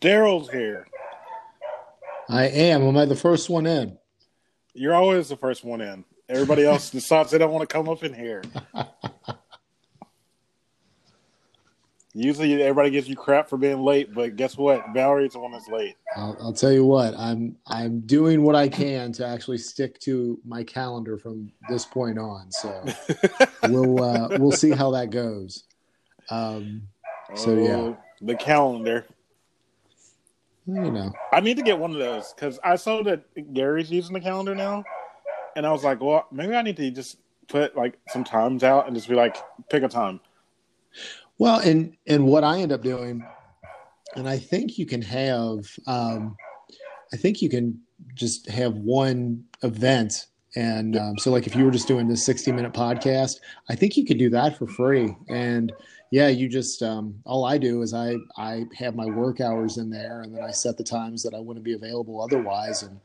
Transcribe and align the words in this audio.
Daryl's 0.00 0.50
here. 0.50 0.86
I 2.28 2.46
am. 2.46 2.82
Am 2.82 2.96
I 2.96 3.04
the 3.04 3.16
first 3.16 3.48
one 3.48 3.66
in? 3.66 3.98
You're 4.74 4.94
always 4.94 5.28
the 5.28 5.36
first 5.36 5.64
one 5.64 5.80
in. 5.80 6.04
Everybody 6.28 6.64
else 6.64 6.90
decides 6.98 7.30
they 7.30 7.38
don't 7.38 7.52
want 7.52 7.68
to 7.68 7.72
come 7.72 7.88
up 7.88 8.02
in 8.04 8.12
here. 8.12 8.42
Usually, 12.18 12.62
everybody 12.62 12.88
gives 12.90 13.08
you 13.08 13.14
crap 13.14 13.46
for 13.50 13.58
being 13.58 13.82
late, 13.82 14.14
but 14.14 14.36
guess 14.36 14.56
what? 14.56 14.82
Valerie's 14.94 15.34
the 15.34 15.38
one 15.38 15.52
that's 15.52 15.68
late. 15.68 15.96
I'll, 16.16 16.34
I'll 16.40 16.52
tell 16.54 16.72
you 16.72 16.82
what. 16.82 17.14
I'm 17.18 17.56
I'm 17.66 18.00
doing 18.00 18.40
what 18.42 18.56
I 18.56 18.68
can 18.68 19.12
to 19.12 19.26
actually 19.26 19.58
stick 19.58 20.00
to 20.00 20.40
my 20.46 20.64
calendar 20.64 21.18
from 21.18 21.52
this 21.68 21.84
point 21.84 22.18
on. 22.18 22.50
So 22.52 22.84
we'll 23.64 24.02
uh, 24.02 24.28
we'll 24.38 24.50
see 24.52 24.70
how 24.70 24.92
that 24.92 25.10
goes. 25.10 25.64
Um, 26.30 26.88
so 27.34 27.52
yeah, 27.54 27.76
Oh, 27.76 27.98
the 28.22 28.34
calendar. 28.34 29.04
You 30.66 30.90
know, 30.90 31.12
I 31.32 31.40
need 31.40 31.56
to 31.58 31.62
get 31.62 31.78
one 31.78 31.92
of 31.92 31.98
those 31.98 32.32
because 32.32 32.58
I 32.64 32.76
saw 32.76 33.02
that 33.04 33.54
Gary's 33.54 33.90
using 33.90 34.14
the 34.14 34.20
calendar 34.20 34.54
now, 34.54 34.84
and 35.54 35.64
I 35.66 35.70
was 35.72 35.84
like, 35.84 36.00
well, 36.00 36.26
maybe 36.32 36.54
I 36.54 36.62
need 36.62 36.76
to 36.76 36.90
just 36.90 37.18
put 37.48 37.76
like 37.76 37.98
some 38.08 38.24
times 38.24 38.64
out 38.64 38.86
and 38.86 38.96
just 38.96 39.08
be 39.08 39.14
like, 39.14 39.36
pick 39.70 39.82
a 39.82 39.88
time. 39.88 40.20
Well, 41.38 41.60
and 41.60 41.96
and 42.06 42.26
what 42.26 42.42
I 42.42 42.58
end 42.60 42.72
up 42.72 42.82
doing, 42.82 43.24
and 44.16 44.28
I 44.28 44.38
think 44.38 44.76
you 44.78 44.86
can 44.86 45.02
have, 45.02 45.66
um, 45.86 46.36
I 47.12 47.16
think 47.16 47.42
you 47.42 47.48
can 47.48 47.80
just 48.14 48.48
have 48.48 48.74
one 48.74 49.44
event, 49.62 50.26
and 50.56 50.96
um, 50.96 51.18
so 51.18 51.30
like 51.30 51.46
if 51.46 51.54
you 51.54 51.64
were 51.64 51.70
just 51.70 51.86
doing 51.86 52.08
this 52.08 52.24
sixty 52.24 52.50
minute 52.50 52.72
podcast, 52.72 53.36
I 53.68 53.76
think 53.76 53.96
you 53.96 54.04
could 54.04 54.18
do 54.18 54.30
that 54.30 54.58
for 54.58 54.66
free. 54.66 55.14
And 55.28 55.72
yeah, 56.10 56.28
you 56.28 56.48
just 56.48 56.82
um, 56.82 57.20
all 57.24 57.44
I 57.44 57.58
do 57.58 57.82
is 57.82 57.92
I 57.94 58.16
I 58.36 58.64
have 58.78 58.94
my 58.94 59.06
work 59.06 59.40
hours 59.40 59.76
in 59.78 59.90
there, 59.90 60.22
and 60.22 60.34
then 60.34 60.42
I 60.44 60.50
set 60.50 60.76
the 60.76 60.84
times 60.84 61.22
that 61.24 61.34
I 61.34 61.40
wouldn't 61.40 61.64
be 61.64 61.74
available 61.74 62.22
otherwise, 62.22 62.82
and 62.82 63.00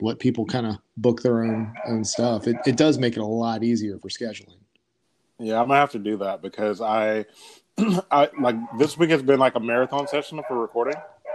let 0.00 0.18
people 0.18 0.44
kind 0.44 0.66
of 0.66 0.76
book 0.96 1.22
their 1.22 1.42
own 1.44 1.72
own 1.86 2.04
stuff. 2.04 2.46
It 2.46 2.56
it 2.66 2.76
does 2.76 2.98
make 2.98 3.16
it 3.16 3.20
a 3.20 3.26
lot 3.26 3.62
easier 3.62 3.98
for 3.98 4.08
scheduling. 4.08 4.58
Yeah, 5.38 5.60
I'm 5.60 5.68
gonna 5.68 5.80
have 5.80 5.90
to 5.92 5.98
do 5.98 6.16
that 6.18 6.42
because 6.42 6.80
I, 6.80 7.26
I 8.10 8.30
like 8.40 8.56
this 8.78 8.96
week 8.96 9.10
has 9.10 9.22
been 9.22 9.40
like 9.40 9.54
a 9.56 9.60
marathon 9.60 10.06
session 10.08 10.40
for 10.46 10.58
recording. 10.60 10.94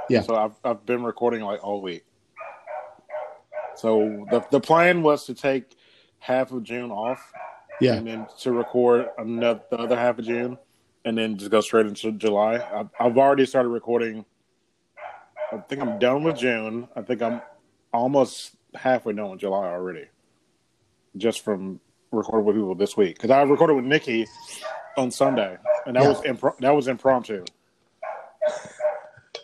Yeah. 0.10 0.22
So 0.22 0.36
I've 0.36 0.54
I've 0.64 0.86
been 0.86 1.04
recording 1.04 1.42
like 1.42 1.64
all 1.64 1.82
week. 1.82 2.04
So 3.76 4.26
the 4.32 4.46
the 4.52 4.60
plan 4.60 5.02
was 5.02 5.26
to 5.26 5.34
take 5.34 5.76
half 6.20 6.52
of 6.52 6.64
June 6.64 6.92
off, 6.92 7.32
Yeah. 7.80 7.94
and 7.96 8.08
then 8.08 8.28
to 8.40 8.52
record 8.52 9.08
another 9.18 9.62
the 9.70 9.78
other 9.78 9.96
half 9.98 10.20
of 10.20 10.26
June, 10.26 10.58
and 11.10 11.18
then 11.18 11.38
just 11.38 11.50
go 11.50 11.60
straight 11.60 11.88
into 11.88 12.12
July. 12.12 12.56
I've, 12.72 12.90
I've 13.00 13.18
already 13.18 13.48
started 13.48 13.70
recording. 13.70 14.24
I 15.52 15.58
think 15.58 15.82
I'm 15.82 15.98
done 15.98 16.24
with 16.24 16.38
June. 16.38 16.88
I 16.96 17.02
think 17.02 17.24
I'm 17.24 17.42
almost 17.92 18.52
halfway 18.76 19.14
done 19.14 19.32
with 19.32 19.40
July 19.40 19.66
already, 19.66 20.06
just 21.18 21.44
from 21.44 21.80
recording 22.12 22.46
with 22.46 22.56
people 22.56 22.76
this 22.76 22.96
week. 22.96 23.16
Because 23.16 23.32
I 23.32 23.42
recorded 23.42 23.74
with 23.74 23.86
Nikki 23.86 24.28
on 24.98 25.10
Sunday, 25.10 25.58
and 25.88 25.96
that 25.96 26.04
Yeah. 26.04 26.10
was 26.10 26.22
impro- 26.22 26.58
that 26.60 26.70
was 26.76 26.88
impromptu. 26.88 27.44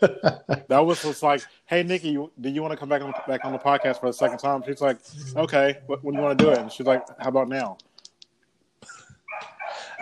that 0.00 0.80
was 0.84 1.02
just 1.02 1.24
like, 1.24 1.40
"Hey, 1.64 1.82
Nikki, 1.82 2.12
do 2.12 2.48
you 2.48 2.62
want 2.62 2.70
to 2.72 2.76
come 2.76 2.88
back 2.88 3.02
on 3.02 3.12
back 3.26 3.44
on 3.44 3.50
the 3.52 3.58
podcast 3.58 3.98
for 3.98 4.06
the 4.06 4.12
second 4.12 4.38
time?" 4.38 4.62
She's 4.64 4.80
like, 4.80 4.98
"Okay, 5.34 5.78
when 5.86 5.98
do 6.00 6.18
you 6.18 6.22
want 6.24 6.38
to 6.38 6.44
do 6.44 6.50
it?" 6.52 6.58
And 6.58 6.70
she's 6.70 6.86
like, 6.86 7.02
"How 7.18 7.30
about 7.30 7.48
now?" 7.48 7.78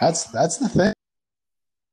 That's 0.01 0.25
that's 0.25 0.59
the 0.59 0.69
thing. 0.69 0.94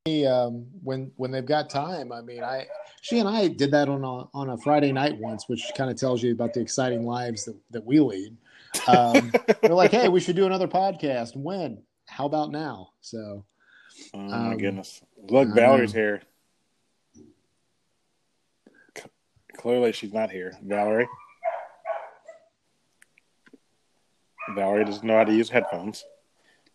Um, 0.08 0.66
when 0.84 1.12
when 1.18 1.30
they've 1.30 1.46
got 1.46 1.70
time, 1.70 2.12
I 2.12 2.22
mean, 2.22 2.44
I 2.44 2.66
she 3.02 3.20
and 3.20 3.30
I 3.30 3.48
did 3.48 3.70
that 3.70 3.88
on 3.88 4.04
a 4.04 4.28
on 4.36 4.50
a 4.50 4.58
Friday 4.58 4.92
night 4.92 5.16
once, 5.20 5.48
which 5.48 5.62
kind 5.78 5.92
of 5.92 5.96
tells 5.96 6.24
you 6.24 6.32
about 6.32 6.56
the 6.56 6.60
exciting 6.60 7.06
lives 7.06 7.46
that 7.46 7.56
that 7.70 7.86
we 7.86 8.00
lead. 8.00 8.36
Um, 8.88 9.32
they're 9.62 9.76
like, 9.76 9.92
hey, 9.92 10.08
we 10.10 10.20
should 10.20 10.36
do 10.36 10.48
another 10.48 10.68
podcast. 10.68 11.36
When? 11.36 11.84
How 12.08 12.26
about 12.26 12.50
now? 12.52 12.94
So 13.02 13.46
Oh 14.16 14.18
my 14.18 14.54
Um, 14.54 14.58
goodness! 14.58 15.04
Look, 15.30 15.50
Valerie's 15.54 15.94
here. 15.94 16.24
C- 18.98 19.04
Clearly, 19.56 19.92
she's 19.92 20.14
not 20.14 20.32
here. 20.32 20.58
Valerie. 20.64 21.08
Valerie 24.56 24.86
doesn't 24.86 25.04
know 25.06 25.18
how 25.18 25.26
to 25.26 25.34
use 25.34 25.50
headphones. 25.50 26.04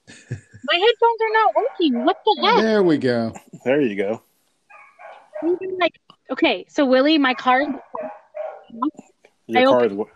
My 0.09 0.75
headphones 0.75 1.21
are 1.21 1.33
not 1.33 1.55
working. 1.57 2.05
What 2.05 2.17
the 2.25 2.47
heck? 2.47 2.57
there 2.63 2.83
we 2.83 2.99
go. 2.99 3.33
There 3.65 3.81
you 3.81 3.97
go. 3.97 4.23
Even 5.45 5.79
like, 5.79 5.93
okay, 6.31 6.65
so 6.69 6.85
Willie, 6.87 7.19
my 7.19 7.35
car 7.35 7.61
Your 9.47 9.61
I 9.61 9.65
car 9.65 9.85
opened- 9.85 10.01
is. 10.01 10.07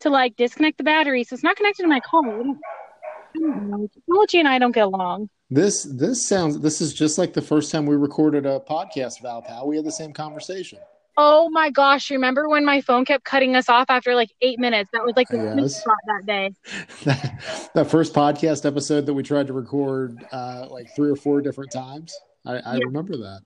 to 0.00 0.10
like 0.10 0.36
disconnect 0.36 0.78
the 0.78 0.84
battery, 0.84 1.24
so 1.24 1.34
it's 1.34 1.42
not 1.42 1.56
connected 1.56 1.82
to 1.82 1.88
my 1.88 2.00
car. 2.00 2.22
I 2.24 3.38
don't 3.40 3.70
know. 3.70 3.88
Technology 3.92 4.38
and 4.38 4.48
I 4.48 4.58
don't 4.58 4.72
get 4.72 4.84
along. 4.84 5.28
This 5.50 5.82
this 5.84 6.26
sounds 6.26 6.60
this 6.60 6.80
is 6.80 6.94
just 6.94 7.18
like 7.18 7.32
the 7.34 7.42
first 7.42 7.70
time 7.70 7.84
we 7.86 7.96
recorded 7.96 8.46
a 8.46 8.60
podcast, 8.60 9.20
Val 9.22 9.42
Pal. 9.42 9.66
We 9.66 9.76
had 9.76 9.84
the 9.84 9.92
same 9.92 10.12
conversation. 10.12 10.78
Oh 11.16 11.48
my 11.50 11.70
gosh! 11.70 12.10
Remember 12.10 12.48
when 12.48 12.64
my 12.64 12.80
phone 12.80 13.04
kept 13.04 13.24
cutting 13.24 13.54
us 13.54 13.68
off 13.68 13.86
after 13.88 14.14
like 14.14 14.30
eight 14.40 14.58
minutes? 14.58 14.90
That 14.92 15.04
was 15.04 15.14
like 15.16 15.28
the 15.28 15.36
sweet 15.52 15.62
Yes. 15.62 15.80
spot 15.80 15.96
that 16.06 16.26
day. 16.26 16.52
that, 17.04 17.70
that 17.74 17.90
first 17.90 18.12
podcast 18.12 18.66
episode 18.66 19.06
that 19.06 19.14
we 19.14 19.22
tried 19.22 19.46
to 19.46 19.52
record 19.52 20.24
uh, 20.32 20.66
like 20.68 20.88
three 20.96 21.10
or 21.10 21.16
four 21.16 21.40
different 21.40 21.70
times. 21.70 22.18
I, 22.44 22.54
I 22.56 22.74
Yeah. 22.76 22.84
remember 22.86 23.16
that. 23.16 23.42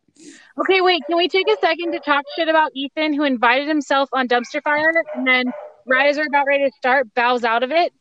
Okay, 0.61 0.81
wait. 0.81 1.05
Can 1.07 1.17
we 1.19 1.28
take 1.28 1.47
a 1.49 1.57
second 1.59 1.93
to 1.93 2.01
talk 2.01 2.25
shit 2.37 2.49
about 2.49 2.71
Ethan, 2.75 3.12
who 3.12 3.25
invited 3.25 3.69
himself 3.69 4.09
on 4.12 4.27
dumpster 4.28 4.62
fire, 4.62 4.91
and 5.15 5.27
then 5.27 5.53
right 5.87 6.09
as 6.09 6.17
we're 6.17 6.27
about 6.27 6.47
ready 6.47 6.65
to 6.65 6.73
start, 6.78 7.12
bows 7.15 7.45
out 7.45 7.62
of 7.62 7.71
it? 7.71 7.93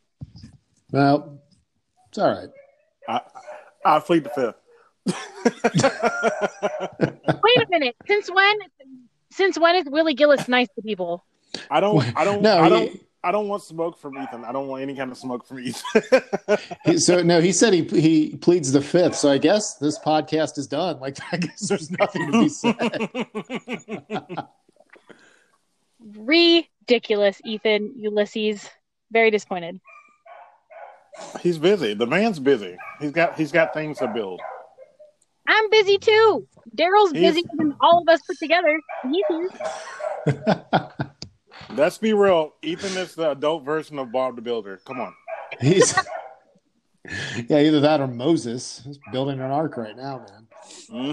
Well, 0.90 1.40
it's 2.08 2.18
all 2.18 2.30
right. 2.30 2.48
I, 3.06 3.20
I 3.84 4.00
plead 4.00 4.24
the 4.24 4.30
fifth. 4.30 4.56
Wait 7.42 7.62
a 7.62 7.66
minute. 7.70 7.96
Since 8.06 8.30
when? 8.30 8.56
Since 9.38 9.56
when 9.56 9.76
is 9.76 9.84
Willie 9.86 10.14
Gillis 10.14 10.48
nice 10.48 10.66
to 10.74 10.82
people? 10.82 11.24
I 11.70 11.78
don't. 11.78 12.04
I 12.16 12.24
don't. 12.24 12.42
No, 12.42 12.58
I 12.58 12.68
don't. 12.68 13.00
I 13.22 13.30
don't 13.30 13.46
want 13.46 13.62
smoke 13.62 13.96
from 13.96 14.20
Ethan. 14.20 14.44
I 14.44 14.50
don't 14.50 14.66
want 14.66 14.82
any 14.82 14.96
kind 14.96 15.12
of 15.12 15.16
smoke 15.16 15.46
from 15.46 15.60
Ethan. 15.60 16.02
He, 16.84 16.98
so 16.98 17.22
no, 17.22 17.40
he 17.40 17.52
said 17.52 17.72
he 17.72 17.84
he 17.84 18.36
pleads 18.36 18.72
the 18.72 18.80
fifth. 18.80 19.14
So 19.14 19.30
I 19.30 19.38
guess 19.38 19.76
this 19.76 19.96
podcast 20.00 20.58
is 20.58 20.66
done. 20.66 20.98
Like 20.98 21.18
I 21.32 21.36
guess 21.36 21.68
there's 21.68 21.88
nothing 21.92 22.32
to 22.32 22.40
be 22.40 22.48
said. 22.48 24.48
Ridiculous, 26.00 27.40
Ethan 27.44 27.92
Ulysses. 27.96 28.68
Very 29.12 29.30
disappointed. 29.30 29.80
he's 31.40 31.58
busy. 31.58 31.94
The 31.94 32.06
man's 32.06 32.40
busy. 32.40 32.76
He's 33.00 33.12
got. 33.12 33.38
He's 33.38 33.52
got 33.52 33.72
things 33.72 33.98
to 33.98 34.08
build. 34.08 34.40
I'm 35.48 35.70
busy 35.70 35.98
too. 35.98 36.46
Daryl's 36.76 37.12
busy 37.12 37.42
than 37.56 37.74
all 37.80 38.02
of 38.02 38.08
us 38.08 38.20
put 38.22 38.38
together. 38.38 38.80
He's 39.10 39.24
here. 39.28 39.48
Let's 41.74 41.98
be 41.98 42.12
real. 42.12 42.52
Ethan 42.62 42.96
is 42.98 43.14
the 43.14 43.30
adult 43.30 43.64
version 43.64 43.98
of 43.98 44.12
Bob 44.12 44.36
the 44.36 44.42
Builder. 44.42 44.78
Come 44.84 45.00
on. 45.00 45.14
He's 45.58 45.94
yeah, 47.48 47.60
either 47.60 47.80
that 47.80 48.00
or 48.00 48.06
Moses. 48.06 48.82
He's 48.84 48.98
building 49.10 49.40
an 49.40 49.50
ark 49.50 49.78
right 49.78 49.96
now, 49.96 50.24
man. 50.28 50.46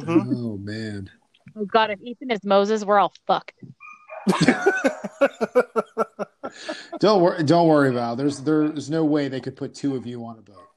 hmm 0.04 0.34
Oh 0.36 0.58
man. 0.58 1.10
Oh 1.58 1.66
God, 1.66 1.92
if 1.92 2.02
Ethan 2.02 2.32
is 2.32 2.44
Moses, 2.44 2.84
we're 2.84 3.00
all 3.00 3.14
fucked. 3.26 3.54
Don't 7.00 7.22
worry. 7.22 7.44
Don't 7.44 7.68
worry, 7.68 7.94
Val. 7.94 8.16
There's 8.16 8.40
there's 8.42 8.90
no 8.90 9.06
way 9.06 9.28
they 9.28 9.40
could 9.40 9.56
put 9.56 9.74
two 9.76 9.96
of 9.96 10.06
you 10.06 10.26
on 10.26 10.40
a 10.40 10.42
boat. 10.42 10.68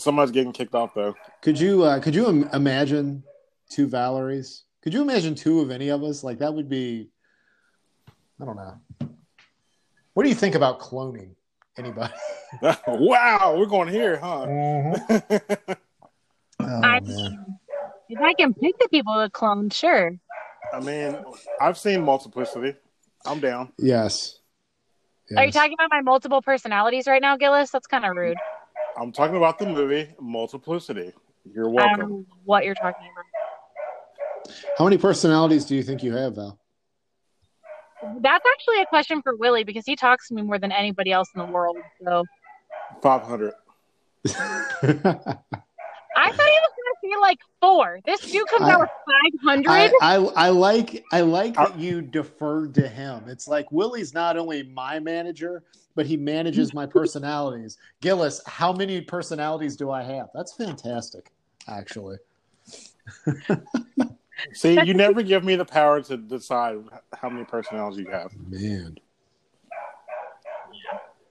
Somebody's 0.00 0.30
getting 0.32 0.52
kicked 0.52 0.74
off 0.74 0.94
though. 0.94 1.14
Could 1.42 1.58
you 1.58 1.84
uh, 1.84 2.00
could 2.00 2.14
you 2.14 2.28
Im- 2.28 2.48
imagine 2.52 3.22
two 3.68 3.86
Valeries? 3.86 4.64
Could 4.82 4.94
you 4.94 5.02
imagine 5.02 5.34
two 5.34 5.60
of 5.60 5.70
any 5.70 5.88
of 5.90 6.02
us? 6.02 6.24
Like 6.24 6.38
that 6.38 6.54
would 6.54 6.68
be. 6.68 7.10
I 8.40 8.44
don't 8.46 8.56
know. 8.56 8.78
What 10.14 10.22
do 10.22 10.28
you 10.28 10.34
think 10.34 10.54
about 10.54 10.80
cloning 10.80 11.34
anybody? 11.76 12.12
wow, 12.86 13.56
we're 13.58 13.66
going 13.66 13.88
here, 13.88 14.18
huh? 14.18 14.46
Oh 16.62 16.80
I- 16.82 17.00
man. 17.00 17.56
If 18.10 18.20
I 18.20 18.34
can 18.34 18.52
pick 18.52 18.76
the 18.78 18.88
people 18.90 19.14
to 19.14 19.30
clone, 19.30 19.70
sure. 19.70 20.18
I 20.74 20.80
mean, 20.80 21.16
I've 21.60 21.78
seen 21.78 22.02
multiplicity. 22.02 22.74
I'm 23.24 23.38
down. 23.40 23.72
Yes. 23.78 24.40
Are 25.36 25.44
you 25.46 25.52
talking 25.52 25.74
about 25.74 25.90
my 25.90 26.00
multiple 26.00 26.42
personalities 26.42 27.06
right 27.06 27.22
now, 27.22 27.36
Gillis? 27.36 27.70
That's 27.70 27.86
kind 27.86 28.04
of 28.04 28.16
rude. 28.16 28.36
I'm 28.98 29.12
talking 29.12 29.36
about 29.36 29.58
the 29.58 29.66
movie 29.66 30.08
Multiplicity. 30.20 31.12
You're 31.44 31.68
I 31.68 31.72
don't 31.72 31.74
welcome. 31.74 32.10
know 32.10 32.24
what 32.44 32.64
you're 32.64 32.74
talking 32.74 33.08
about. 33.12 34.54
How 34.78 34.84
many 34.84 34.98
personalities 34.98 35.64
do 35.64 35.74
you 35.76 35.82
think 35.82 36.02
you 36.02 36.12
have, 36.14 36.34
Val? 36.36 36.58
That's 38.20 38.44
actually 38.52 38.80
a 38.82 38.86
question 38.86 39.20
for 39.22 39.36
Willie 39.36 39.64
because 39.64 39.84
he 39.86 39.94
talks 39.96 40.28
to 40.28 40.34
me 40.34 40.42
more 40.42 40.58
than 40.58 40.72
anybody 40.72 41.12
else 41.12 41.28
in 41.34 41.40
the 41.40 41.46
world. 41.46 41.76
So 42.04 42.24
Five 43.02 43.22
hundred. 43.22 43.52
I 44.26 44.32
thought 44.32 45.34
he 46.16 46.24
was 46.26 46.72
going 47.02 47.14
to 47.14 47.20
like 47.20 47.38
four. 47.60 48.00
This 48.04 48.20
dude 48.20 48.46
comes 48.48 48.62
I- 48.62 48.72
out 48.72 48.80
with 48.80 48.90
five 48.90 49.40
hundred. 49.44 49.92
I, 50.00 50.16
I 50.16 50.16
I 50.16 50.48
like 50.50 51.04
I 51.12 51.20
like 51.20 51.58
uh, 51.58 51.68
that 51.68 51.78
you 51.78 52.02
deferred 52.02 52.74
to 52.74 52.88
him. 52.88 53.24
It's 53.28 53.48
like 53.48 53.70
Willie's 53.72 54.14
not 54.14 54.36
only 54.36 54.62
my 54.64 54.98
manager, 54.98 55.62
but 55.94 56.06
he 56.06 56.16
manages 56.16 56.72
my 56.74 56.86
personalities. 56.86 57.78
Gillis, 58.00 58.40
how 58.46 58.72
many 58.72 59.00
personalities 59.00 59.76
do 59.76 59.90
I 59.90 60.02
have? 60.02 60.28
That's 60.34 60.52
fantastic, 60.52 61.30
actually. 61.68 62.16
See, 64.54 64.80
you 64.84 64.94
never 64.94 65.22
give 65.22 65.44
me 65.44 65.56
the 65.56 65.64
power 65.64 66.00
to 66.02 66.16
decide 66.16 66.78
how 67.14 67.28
many 67.28 67.44
personalities 67.44 67.98
you 67.98 68.10
have. 68.10 68.30
Man. 68.48 68.96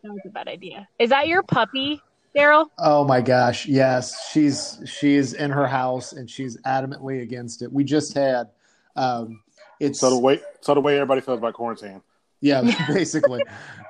That 0.03 0.11
was 0.11 0.21
a 0.25 0.29
bad 0.29 0.47
idea. 0.47 0.87
Is 0.99 1.09
that 1.09 1.27
your 1.27 1.43
puppy, 1.43 2.01
Daryl? 2.35 2.67
Oh 2.77 3.03
my 3.03 3.21
gosh, 3.21 3.65
yes. 3.65 4.29
She's 4.31 4.79
she's 4.85 5.33
in 5.33 5.51
her 5.51 5.67
house 5.67 6.13
and 6.13 6.29
she's 6.29 6.57
adamantly 6.61 7.21
against 7.21 7.61
it. 7.61 7.71
We 7.71 7.83
just 7.83 8.13
had 8.13 8.49
um 8.95 9.41
it's 9.79 9.99
So 9.99 10.09
the 10.09 10.19
way, 10.19 10.41
so 10.61 10.73
the 10.73 10.81
way 10.81 10.95
everybody 10.95 11.21
feels 11.21 11.39
about 11.39 11.53
quarantine. 11.53 12.01
Yeah, 12.41 12.61
basically, 12.87 13.41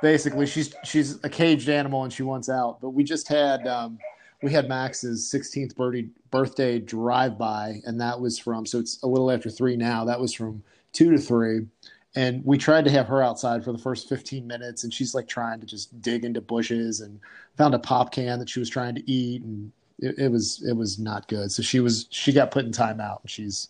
basically, 0.01 0.45
she's 0.45 0.73
she's 0.83 1.23
a 1.23 1.29
caged 1.29 1.69
animal 1.69 2.03
and 2.03 2.13
she 2.13 2.23
wants 2.23 2.49
out. 2.49 2.79
But 2.81 2.91
we 2.91 3.03
just 3.03 3.27
had 3.27 3.67
um, 3.67 3.99
we 4.41 4.51
had 4.51 4.67
Max's 4.67 5.31
16th 5.33 5.75
birthday 5.75 6.07
birthday 6.31 6.79
drive 6.79 7.37
by, 7.37 7.81
and 7.85 7.99
that 8.01 8.19
was 8.19 8.37
from 8.39 8.65
so 8.65 8.79
it's 8.79 9.01
a 9.03 9.07
little 9.07 9.31
after 9.31 9.49
three 9.49 9.75
now. 9.75 10.05
That 10.05 10.19
was 10.19 10.33
from 10.33 10.63
two 10.93 11.11
to 11.11 11.17
three, 11.17 11.67
and 12.15 12.43
we 12.43 12.57
tried 12.57 12.85
to 12.85 12.91
have 12.91 13.07
her 13.07 13.21
outside 13.21 13.63
for 13.63 13.71
the 13.71 13.77
first 13.77 14.09
15 14.09 14.45
minutes, 14.47 14.83
and 14.83 14.93
she's 14.93 15.13
like 15.13 15.27
trying 15.27 15.59
to 15.59 15.65
just 15.65 16.01
dig 16.01 16.25
into 16.25 16.41
bushes 16.41 17.01
and 17.01 17.19
found 17.57 17.75
a 17.75 17.79
pop 17.79 18.11
can 18.11 18.39
that 18.39 18.49
she 18.49 18.59
was 18.59 18.69
trying 18.69 18.95
to 18.95 19.11
eat, 19.11 19.43
and 19.43 19.71
it, 19.99 20.17
it 20.17 20.31
was 20.31 20.63
it 20.67 20.73
was 20.73 20.97
not 20.97 21.27
good. 21.27 21.51
So 21.51 21.61
she 21.61 21.79
was 21.79 22.07
she 22.09 22.33
got 22.33 22.51
put 22.51 22.65
in 22.65 22.71
timeout, 22.71 23.21
and 23.21 23.29
she's 23.29 23.69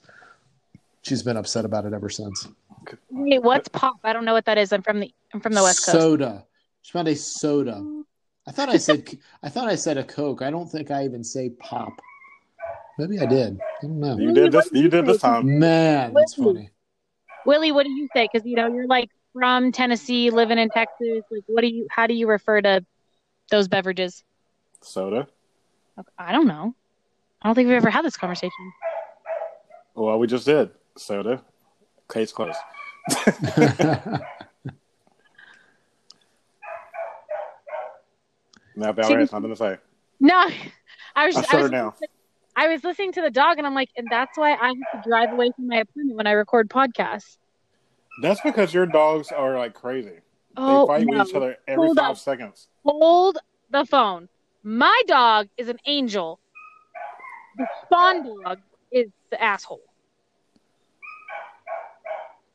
she's 1.01 1.21
been 1.21 1.37
upset 1.37 1.65
about 1.65 1.85
it 1.85 1.93
ever 1.93 2.09
since. 2.09 2.47
Wait, 3.09 3.43
what's 3.43 3.67
pop? 3.67 3.97
I 4.03 4.13
don't 4.13 4.25
know 4.25 4.33
what 4.33 4.45
that 4.45 4.57
is. 4.57 4.71
I'm 4.71 4.81
from 4.81 5.01
the 5.01 5.13
I'm 5.33 5.41
from 5.41 5.53
the 5.53 5.63
West 5.63 5.85
Coast. 5.85 5.97
Soda. 5.97 6.45
She 6.81 6.93
found 6.93 7.07
a 7.07 7.15
soda. 7.15 8.03
I 8.47 8.51
thought 8.51 8.69
I 8.69 8.77
said 8.77 9.17
I 9.43 9.49
thought 9.49 9.67
I 9.67 9.75
said 9.75 9.97
a 9.97 10.03
Coke. 10.03 10.41
I 10.41 10.49
don't 10.49 10.67
think 10.67 10.91
I 10.91 11.03
even 11.03 11.23
say 11.23 11.49
pop. 11.49 11.99
Maybe 12.97 13.19
I 13.19 13.25
did. 13.25 13.59
I 13.59 13.81
don't 13.81 13.99
know. 13.99 14.17
You 14.17 14.33
did 14.33 14.51
this. 14.51 14.69
You 14.71 14.89
did 14.89 15.05
this 15.05 15.21
time. 15.21 15.59
Man, 15.59 16.13
that's 16.13 16.35
funny. 16.35 16.69
Willie, 17.45 17.71
what 17.71 17.85
do 17.85 17.91
you 17.91 18.07
say? 18.13 18.27
Because 18.31 18.45
you 18.45 18.55
know 18.55 18.71
you're 18.73 18.87
like 18.87 19.09
from 19.33 19.71
Tennessee, 19.71 20.29
living 20.29 20.57
in 20.57 20.69
Texas. 20.69 21.23
Like, 21.31 21.43
what 21.47 21.61
do 21.61 21.67
you? 21.67 21.87
How 21.89 22.07
do 22.07 22.13
you 22.13 22.27
refer 22.27 22.61
to 22.61 22.85
those 23.49 23.67
beverages? 23.67 24.23
Soda. 24.81 25.27
I 26.17 26.31
don't 26.31 26.47
know. 26.47 26.73
I 27.41 27.47
don't 27.47 27.55
think 27.55 27.67
we've 27.67 27.75
ever 27.75 27.89
had 27.89 28.05
this 28.05 28.15
conversation. 28.15 28.71
Well, 29.95 30.17
we 30.19 30.27
just 30.27 30.45
did 30.45 30.71
soda. 30.97 31.41
Case 32.09 32.31
closed. 32.31 32.57
Now 38.79 38.93
Valerie 38.93 39.21
has 39.21 39.31
nothing 39.33 39.49
to 39.49 39.55
say. 39.57 39.77
No, 40.21 40.49
I 41.15 41.25
was. 41.25 41.35
I 41.35 41.39
I 41.39 41.43
shut 41.43 41.51
her 41.51 41.61
was, 41.63 41.71
down. 41.71 41.93
I 42.59 42.67
was 42.67 42.83
listening 42.83 43.13
to 43.13 43.21
the 43.21 43.31
dog, 43.31 43.57
and 43.57 43.65
I'm 43.65 43.73
like, 43.73 43.87
and 43.95 44.05
that's 44.11 44.37
why 44.37 44.51
I 44.51 44.67
have 44.67 45.03
to 45.03 45.09
drive 45.09 45.31
away 45.31 45.49
from 45.55 45.67
my 45.67 45.77
apartment 45.77 46.17
when 46.17 46.27
I 46.27 46.31
record 46.31 46.69
podcasts. 46.69 47.37
That's 48.21 48.41
because 48.41 48.73
your 48.73 48.85
dogs 48.85 49.31
are 49.31 49.57
like 49.57 49.73
crazy. 49.73 50.19
Oh, 50.57 50.81
they 50.81 50.87
fight 50.87 51.07
no. 51.07 51.19
with 51.19 51.29
each 51.29 51.35
other 51.35 51.55
every 51.69 51.85
Hold 51.85 51.97
five 51.97 52.11
up. 52.11 52.17
seconds. 52.17 52.67
hold 52.83 53.37
the 53.69 53.85
phone. 53.85 54.27
My 54.61 55.01
dog 55.07 55.47
is 55.57 55.69
an 55.69 55.77
angel. 55.85 56.41
The 57.57 57.65
spawn 57.85 58.25
dog 58.43 58.59
is 58.91 59.07
the 59.31 59.41
asshole. 59.41 59.79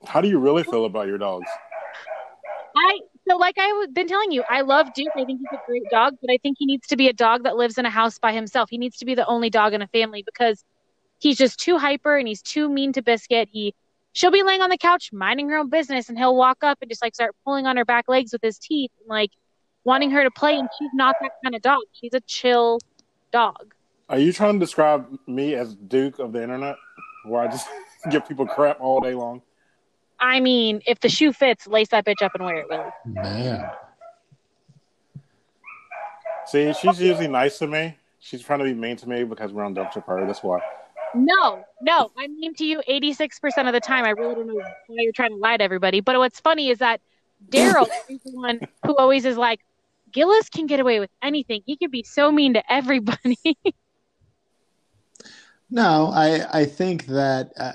How 0.06 0.21
do 0.21 0.29
you 0.29 0.39
really 0.39 0.65
feel 0.65 0.85
about 0.85 1.06
your 1.06 1.17
dogs? 1.17 1.49
I 2.77 2.99
so 3.29 3.37
like 3.37 3.56
I've 3.59 3.94
been 3.94 4.06
telling 4.06 4.32
you, 4.32 4.44
I 4.49 4.61
love 4.62 4.93
Duke. 4.94 5.12
I 5.17 5.25
think 5.25 5.41
he's 5.41 5.59
a 5.59 5.62
great 5.67 5.85
dog, 5.91 6.15
but 6.21 6.31
I 6.31 6.38
think 6.38 6.56
he 6.59 6.67
needs 6.67 6.87
to 6.88 6.97
be 6.97 7.09
a 7.09 7.12
dog 7.12 7.44
that 7.44 7.56
lives 7.56 7.79
in 7.79 7.87
a 7.87 7.91
house 7.91 8.19
by 8.19 8.32
himself. 8.32 8.71
He 8.71 8.79
needs 8.79 8.99
to 8.99 9.05
be 9.05 9.15
the 9.15 9.26
only 9.26 9.50
dog 9.50 9.75
in 9.75 9.82
a 9.82 9.88
family 9.88 10.23
because 10.25 10.65
he's 11.19 11.38
just 11.38 11.59
too 11.59 11.79
hyper 11.79 12.17
and 12.17 12.29
he's 12.29 12.43
too 12.43 12.69
mean 12.69 12.93
to 12.93 13.03
Biscuit. 13.03 13.49
He 13.50 13.75
she'll 14.12 14.31
be 14.31 14.43
laying 14.43 14.61
on 14.61 14.71
the 14.71 14.79
couch 14.79 15.11
minding 15.12 15.49
her 15.49 15.59
own 15.59 15.71
business 15.71 16.09
and 16.09 16.19
he'll 16.19 16.37
walk 16.37 16.62
up 16.62 16.79
and 16.81 16.91
just 16.91 17.03
like 17.03 17.15
start 17.15 17.35
pulling 17.44 17.67
on 17.67 17.76
her 17.76 17.85
back 17.85 18.09
legs 18.09 18.32
with 18.32 18.43
his 18.43 18.59
teeth 18.59 18.91
and 19.00 19.09
like 19.09 19.31
wanting 19.85 20.11
her 20.11 20.23
to 20.23 20.31
play 20.31 20.56
and 20.56 20.69
she's 20.79 20.91
not 20.94 21.17
that 21.20 21.32
kind 21.43 21.55
of 21.55 21.62
dog. 21.62 21.82
She's 21.93 22.15
a 22.15 22.20
chill 22.20 22.79
dog. 23.32 23.75
Are 24.09 24.19
you 24.19 24.32
trying 24.32 24.55
to 24.55 24.59
describe 24.59 25.06
me 25.27 25.55
as 25.55 25.75
Duke 25.75 26.19
of 26.19 26.32
the 26.32 26.43
internet, 26.43 26.77
where 27.25 27.43
I 27.43 27.49
just 27.49 27.67
give 28.11 28.29
people 28.29 28.47
crap 28.47 28.81
all 28.81 29.00
day 29.00 29.15
long? 29.15 29.43
I 30.21 30.41
mean, 30.41 30.81
if 30.87 31.01
the 31.01 31.09
shoe 31.09 31.33
fits, 31.33 31.67
lace 31.67 31.89
that 31.89 32.05
bitch 32.05 32.23
up 32.23 32.35
and 32.35 32.45
wear 32.45 32.57
it, 32.57 32.67
Willie. 32.69 32.91
Man. 33.07 33.71
See, 36.47 36.73
she's 36.73 37.01
usually 37.01 37.29
nice 37.29 37.59
to 37.59 37.67
me. 37.67 37.97
She's 38.21 38.43
trying 38.43 38.61
to 38.61 38.65
be 38.65 38.75
mean 38.75 38.97
to 38.97 39.09
me 39.09 39.25
because 39.25 39.53
we're 39.53 39.65
on 39.65 39.75
dumpster 39.75 40.05
fire. 40.05 40.27
That's 40.27 40.43
why. 40.43 40.61
No, 41.15 41.65
no, 41.81 42.11
I 42.19 42.27
mean 42.27 42.55
to 42.55 42.65
you 42.65 42.83
86% 42.89 43.67
of 43.67 43.73
the 43.73 43.81
time. 43.81 44.05
I 44.05 44.11
really 44.11 44.35
don't 44.35 44.47
know 44.49 44.55
why 44.55 44.97
you're 44.99 45.13
trying 45.13 45.31
to 45.31 45.37
lie 45.37 45.57
to 45.57 45.63
everybody. 45.63 46.01
But 46.01 46.19
what's 46.19 46.41
funny 46.41 46.71
is 46.71 46.79
that 46.79 47.01
Daryl 47.51 47.87
is 48.09 48.21
the 48.25 48.33
one 48.33 48.61
who 48.85 48.97
always 48.97 49.25
is 49.25 49.37
like, 49.37 49.61
Gillis 50.11 50.49
can 50.49 50.67
get 50.67 50.81
away 50.81 51.01
with 51.01 51.11
anything. 51.23 51.63
He 51.67 51.77
can 51.77 51.91
be 51.91 52.03
so 52.03 52.33
mean 52.33 52.55
to 52.55 52.73
everybody. 52.73 53.39
No, 55.71 56.13
I 56.15 56.61
I 56.61 56.65
think 56.67 57.07
that 57.07 57.53
uh, 57.57 57.73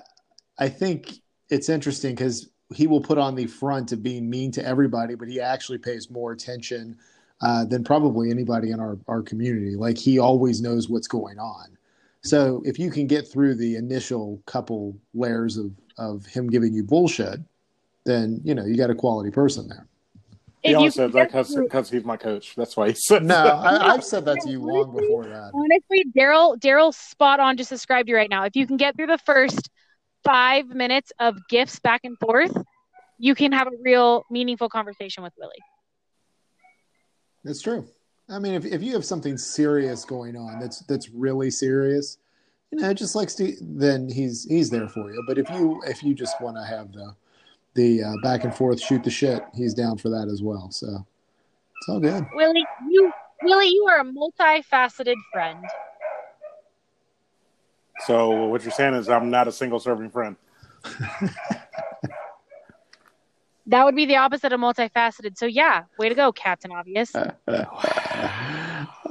I 0.57 0.69
think 0.69 1.19
it's 1.49 1.69
interesting 1.69 2.15
because 2.15 2.49
he 2.73 2.87
will 2.87 3.01
put 3.01 3.17
on 3.17 3.35
the 3.35 3.47
front 3.47 3.91
of 3.91 4.03
being 4.03 4.29
mean 4.29 4.51
to 4.51 4.65
everybody, 4.65 5.15
but 5.15 5.27
he 5.27 5.39
actually 5.41 5.79
pays 5.79 6.09
more 6.09 6.31
attention 6.31 6.97
uh, 7.41 7.65
than 7.65 7.83
probably 7.83 8.29
anybody 8.29 8.71
in 8.71 8.79
our 8.79 8.97
our 9.07 9.21
community. 9.21 9.75
Like 9.75 9.97
he 9.97 10.19
always 10.19 10.61
knows 10.61 10.89
what's 10.89 11.07
going 11.07 11.39
on. 11.39 11.77
So 12.21 12.61
if 12.65 12.77
you 12.77 12.91
can 12.91 13.07
get 13.07 13.27
through 13.27 13.55
the 13.55 13.75
initial 13.75 14.41
couple 14.45 14.97
layers 15.13 15.57
of 15.57 15.71
of 15.97 16.25
him 16.25 16.47
giving 16.49 16.73
you 16.73 16.83
bullshit, 16.83 17.39
then 18.05 18.41
you 18.43 18.53
know 18.53 18.65
you 18.65 18.77
got 18.77 18.89
a 18.89 18.95
quality 18.95 19.31
person 19.31 19.67
there. 19.67 19.87
He 20.61 20.71
If 20.71 20.77
only 20.77 20.85
you 20.87 20.91
says 20.91 21.11
can 21.13 21.29
that 21.31 21.47
through- 21.47 21.63
because 21.63 21.89
he's 21.89 22.03
my 22.03 22.17
coach. 22.17 22.53
That's 22.55 22.75
why 22.75 22.89
he 22.89 22.93
said 22.93 23.23
No, 23.23 23.35
that. 23.35 23.55
I, 23.55 23.93
I've 23.93 24.03
said 24.13 24.25
that 24.25 24.41
to 24.41 24.49
you 24.49 24.59
long 24.61 24.91
before 24.91 25.23
that. 25.23 25.51
honestly, 25.53 26.05
Daryl, 26.15 26.57
Daryl, 26.59 26.93
spot 26.93 27.39
on. 27.39 27.55
Just 27.55 27.69
described 27.69 28.09
you 28.09 28.15
right 28.15 28.29
now. 28.29 28.43
If 28.43 28.55
you 28.57 28.67
can 28.67 28.75
get 28.75 28.97
through 28.97 29.07
the 29.07 29.17
first 29.19 29.69
five 30.29 30.67
minutes 30.67 31.11
of 31.19 31.37
gifts 31.49 31.79
back 31.79 32.01
and 32.03 32.17
forth, 32.19 32.55
you 33.17 33.33
can 33.33 33.51
have 33.51 33.67
a 33.67 33.71
real 33.81 34.23
meaningful 34.29 34.69
conversation 34.69 35.23
with 35.23 35.33
Willie. 35.39 35.63
That's 37.43 37.61
true. 37.61 37.87
I 38.29 38.37
mean, 38.37 38.53
if 38.53 38.65
if 38.65 38.83
you 38.83 38.93
have 38.93 39.05
something 39.05 39.37
serious 39.37 40.05
going 40.05 40.35
on, 40.37 40.59
that's 40.59 40.79
that's 40.81 41.09
really 41.09 41.49
serious, 41.49 42.19
you 42.71 42.79
know, 42.79 42.93
just 42.93 43.15
like 43.15 43.29
Steve, 43.29 43.57
then 43.59 44.07
he's 44.07 44.45
he's 44.45 44.69
there 44.69 44.87
for 44.87 45.11
you. 45.11 45.23
But 45.25 45.39
if 45.39 45.49
you 45.49 45.81
if 45.87 46.03
you 46.03 46.13
just 46.13 46.39
want 46.39 46.57
to 46.57 46.63
have 46.63 46.91
the 46.91 47.15
the 47.73 48.03
uh, 48.03 48.13
back 48.21 48.43
and 48.43 48.53
forth, 48.53 48.79
shoot 48.79 49.03
the 49.03 49.09
shit, 49.09 49.43
he's 49.55 49.73
down 49.73 49.97
for 49.97 50.09
that 50.09 50.27
as 50.27 50.43
well. 50.43 50.69
So 50.69 51.05
it's 51.77 51.89
all 51.89 51.99
good. 51.99 52.27
Willie, 52.35 52.65
you, 52.89 53.11
Willie, 53.41 53.69
you 53.69 53.87
are 53.89 54.01
a 54.01 54.05
multifaceted 54.05 55.15
friend. 55.33 55.63
So 58.05 58.47
what 58.47 58.63
you're 58.63 58.71
saying 58.71 58.93
is 58.95 59.09
I'm 59.09 59.29
not 59.29 59.47
a 59.47 59.51
single 59.51 59.79
serving 59.79 60.09
friend. 60.11 60.35
That 63.69 63.85
would 63.85 63.95
be 63.95 64.07
the 64.07 64.15
opposite 64.15 64.51
of 64.51 64.59
multifaceted. 64.59 65.37
So 65.37 65.45
yeah, 65.45 65.83
way 65.99 66.09
to 66.09 66.15
go, 66.15 66.31
Captain 66.31 66.71
Obvious. 66.71 67.13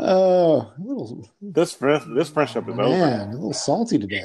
Oh, 0.00 0.72
a 0.78 0.80
little 0.80 1.28
This 1.42 1.74
friend, 1.74 2.16
this 2.16 2.28
friendship 2.30 2.68
is 2.68 2.78
over. 2.78 2.88
man, 2.88 3.28
a 3.28 3.32
little 3.32 3.52
salty 3.52 3.98
today. 3.98 4.22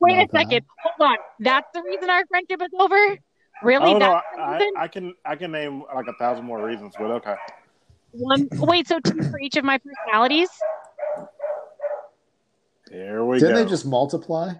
Wait 0.00 0.14
a 0.14 0.16
Not 0.18 0.30
bad. 0.30 0.40
second. 0.40 0.66
Hold 0.84 1.10
on. 1.10 1.16
That's 1.40 1.66
the 1.74 1.82
reason 1.82 2.08
our 2.08 2.24
friendship 2.26 2.62
is 2.62 2.70
over? 2.78 3.18
Really? 3.62 3.94
Oh 3.94 3.98
no, 3.98 4.20
That's 4.36 4.64
I. 4.76 4.84
I 4.84 4.88
can 4.88 5.14
I 5.24 5.36
can 5.36 5.52
name 5.52 5.82
like 5.94 6.06
a 6.06 6.12
thousand 6.14 6.44
more 6.44 6.64
reasons, 6.64 6.94
but 6.98 7.10
okay. 7.10 7.34
One 8.12 8.48
wait, 8.52 8.86
so 8.88 8.98
two 9.00 9.22
for 9.30 9.38
each 9.40 9.56
of 9.56 9.64
my 9.64 9.78
personalities? 9.78 10.48
Here 12.90 13.24
we 13.24 13.38
Didn't 13.38 13.54
go. 13.54 13.64
they 13.64 13.70
just 13.70 13.86
multiply? 13.86 14.52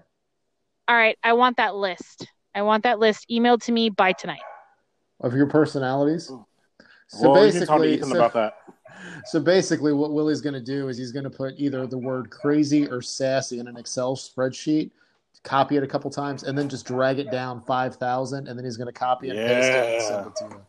All 0.88 0.96
right, 0.96 1.18
I 1.22 1.32
want 1.32 1.56
that 1.56 1.74
list. 1.74 2.26
I 2.54 2.62
want 2.62 2.84
that 2.84 2.98
list 2.98 3.26
emailed 3.30 3.62
to 3.64 3.72
me 3.72 3.90
by 3.90 4.12
tonight. 4.12 4.40
of 5.20 5.34
your 5.34 5.46
personalities. 5.46 6.30
So 7.08 7.30
well, 7.30 7.46
you 7.46 7.52
can 7.52 7.66
talk 7.66 7.78
to 7.78 7.82
basically, 7.82 7.94
Ethan 7.94 8.08
so, 8.10 8.16
about 8.16 8.32
that. 8.34 8.56
so 9.26 9.40
basically, 9.40 9.92
what 9.92 10.12
Willie's 10.12 10.40
going 10.40 10.54
to 10.54 10.60
do 10.60 10.88
is 10.88 10.96
he's 10.96 11.12
going 11.12 11.24
to 11.24 11.30
put 11.30 11.54
either 11.56 11.86
the 11.86 11.98
word 11.98 12.30
crazy 12.30 12.88
or 12.88 13.00
sassy 13.00 13.58
in 13.58 13.68
an 13.68 13.76
Excel 13.76 14.16
spreadsheet, 14.16 14.90
copy 15.44 15.76
it 15.76 15.82
a 15.82 15.86
couple 15.86 16.10
times, 16.10 16.42
and 16.42 16.56
then 16.58 16.68
just 16.68 16.86
drag 16.86 17.18
it 17.18 17.30
down 17.30 17.60
five 17.62 17.96
thousand, 17.96 18.48
and 18.48 18.58
then 18.58 18.64
he's 18.64 18.76
going 18.76 18.92
to 18.92 18.98
copy 18.98 19.30
and 19.30 19.38
paste 19.38 19.68
it 19.70 19.94
and 19.94 20.02
send 20.02 20.26
it 20.26 20.36
to 20.36 20.44
you. 20.50 20.60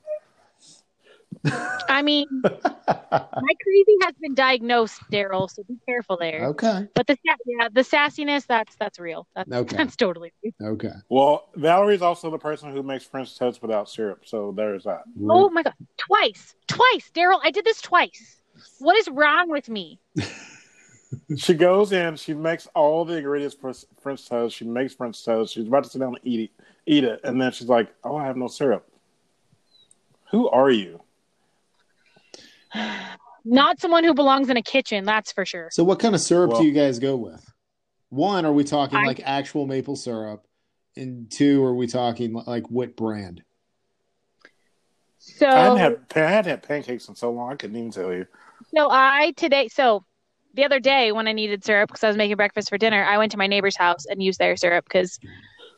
I 1.89 2.01
mean, 2.01 2.27
my 2.43 3.53
crazy 3.63 3.96
has 4.03 4.13
been 4.19 4.34
diagnosed, 4.34 5.00
Daryl. 5.12 5.50
So 5.50 5.63
be 5.63 5.77
careful 5.88 6.17
there. 6.17 6.46
okay. 6.48 6.88
But 6.93 7.07
the 7.07 7.17
yeah, 7.24 7.69
the 7.72 7.81
sassiness 7.81 8.46
that's 8.46 8.75
that's 8.75 9.00
real. 9.00 9.27
That's 9.36 9.51
Okay. 9.51 9.77
that's 9.77 9.96
totally 9.96 10.34
real. 10.43 10.53
Okay. 10.74 10.91
Well, 11.10 11.50
Valerie's 11.55 12.01
also 12.01 12.29
the 12.29 12.38
person 12.38 12.72
who 12.72 12.84
makes 12.84 13.05
French 13.05 13.38
toast 13.38 13.62
without 13.62 13.89
syrup, 13.89 14.22
so 14.25 14.51
there's 14.55 14.84
that. 14.86 15.03
Oh 15.29 15.50
my 15.50 15.63
god, 15.63 15.74
twice, 15.98 16.55
twice, 16.67 17.12
Daryl. 17.13 17.39
I 17.43 17.51
did 17.51 17.65
this 17.65 17.81
twice. 17.81 18.41
What 18.79 18.98
is 18.98 19.07
wrong 19.10 19.50
with 19.50 19.69
me? 19.69 20.00
She 21.38 21.53
goes 21.53 21.93
in, 21.93 22.17
she 22.17 22.34
makes 22.34 22.67
all 22.75 23.05
the 23.05 23.15
ingredients 23.15 23.55
for 23.55 23.72
French 24.01 24.27
toast. 24.27 24.57
She 24.57 24.65
makes 24.65 24.93
French 24.93 25.24
toast. 25.24 25.53
She's 25.53 25.65
about 25.65 25.86
to 25.86 25.89
sit 25.89 26.00
down 26.00 26.10
and 26.15 26.19
eat 26.24 26.39
it, 26.41 26.65
eat 26.86 27.05
it, 27.05 27.22
and 27.24 27.41
then 27.41 27.53
she's 27.53 27.69
like, 27.69 27.88
"Oh, 28.03 28.17
I 28.17 28.25
have 28.25 28.36
no 28.36 28.48
syrup." 28.48 28.86
Who 30.31 30.50
are 30.50 30.69
you? 30.69 31.01
Not 33.45 33.79
someone 33.79 34.03
who 34.03 34.13
belongs 34.13 34.50
in 34.50 34.57
a 34.57 34.62
kitchen, 34.62 35.05
that's 35.05 35.31
for 35.31 35.45
sure. 35.45 35.69
So, 35.71 35.83
what 35.83 36.00
kind 36.00 36.13
of 36.15 36.21
syrup 36.21 36.51
Well- 36.51 36.62
do 36.62 36.67
you 36.67 36.74
guys 36.74 37.00
go 37.00 37.15
with? 37.15 37.50
One, 38.09 38.45
are 38.45 38.53
we 38.53 38.63
talking 38.63 39.00
I- 39.00 39.05
like 39.05 39.21
actual 39.24 39.67
maple 39.67 39.95
syrup? 39.95 40.45
And 40.95 41.29
two, 41.29 41.63
are 41.63 41.75
we 41.75 41.86
talking 41.88 42.33
like 42.33 42.69
what 42.71 42.95
brand? 42.95 43.43
So 45.19 45.47
I 45.47 45.59
hadn't 45.59 45.77
had 45.77 45.97
I 46.15 46.19
hadn't 46.29 46.50
had 46.50 46.63
pancakes 46.63 47.07
in 47.07 47.15
so 47.15 47.31
long. 47.31 47.51
I 47.51 47.55
couldn't 47.55 47.75
even 47.75 47.91
tell 47.91 48.13
you. 48.13 48.25
So 48.75 48.89
I 48.89 49.33
today, 49.36 49.67
so 49.67 50.03
the 50.53 50.65
other 50.65 50.79
day 50.79 51.12
when 51.12 51.27
I 51.27 51.33
needed 51.33 51.63
syrup 51.63 51.89
because 51.89 52.03
I 52.03 52.07
was 52.07 52.17
making 52.17 52.36
breakfast 52.38 52.69
for 52.69 52.77
dinner, 52.77 53.03
I 53.03 53.17
went 53.17 53.31
to 53.33 53.38
my 53.38 53.47
neighbor's 53.47 53.75
house 53.75 54.05
and 54.05 54.24
used 54.24 54.39
their 54.39 54.55
syrup 54.55 54.86
because 54.86 55.19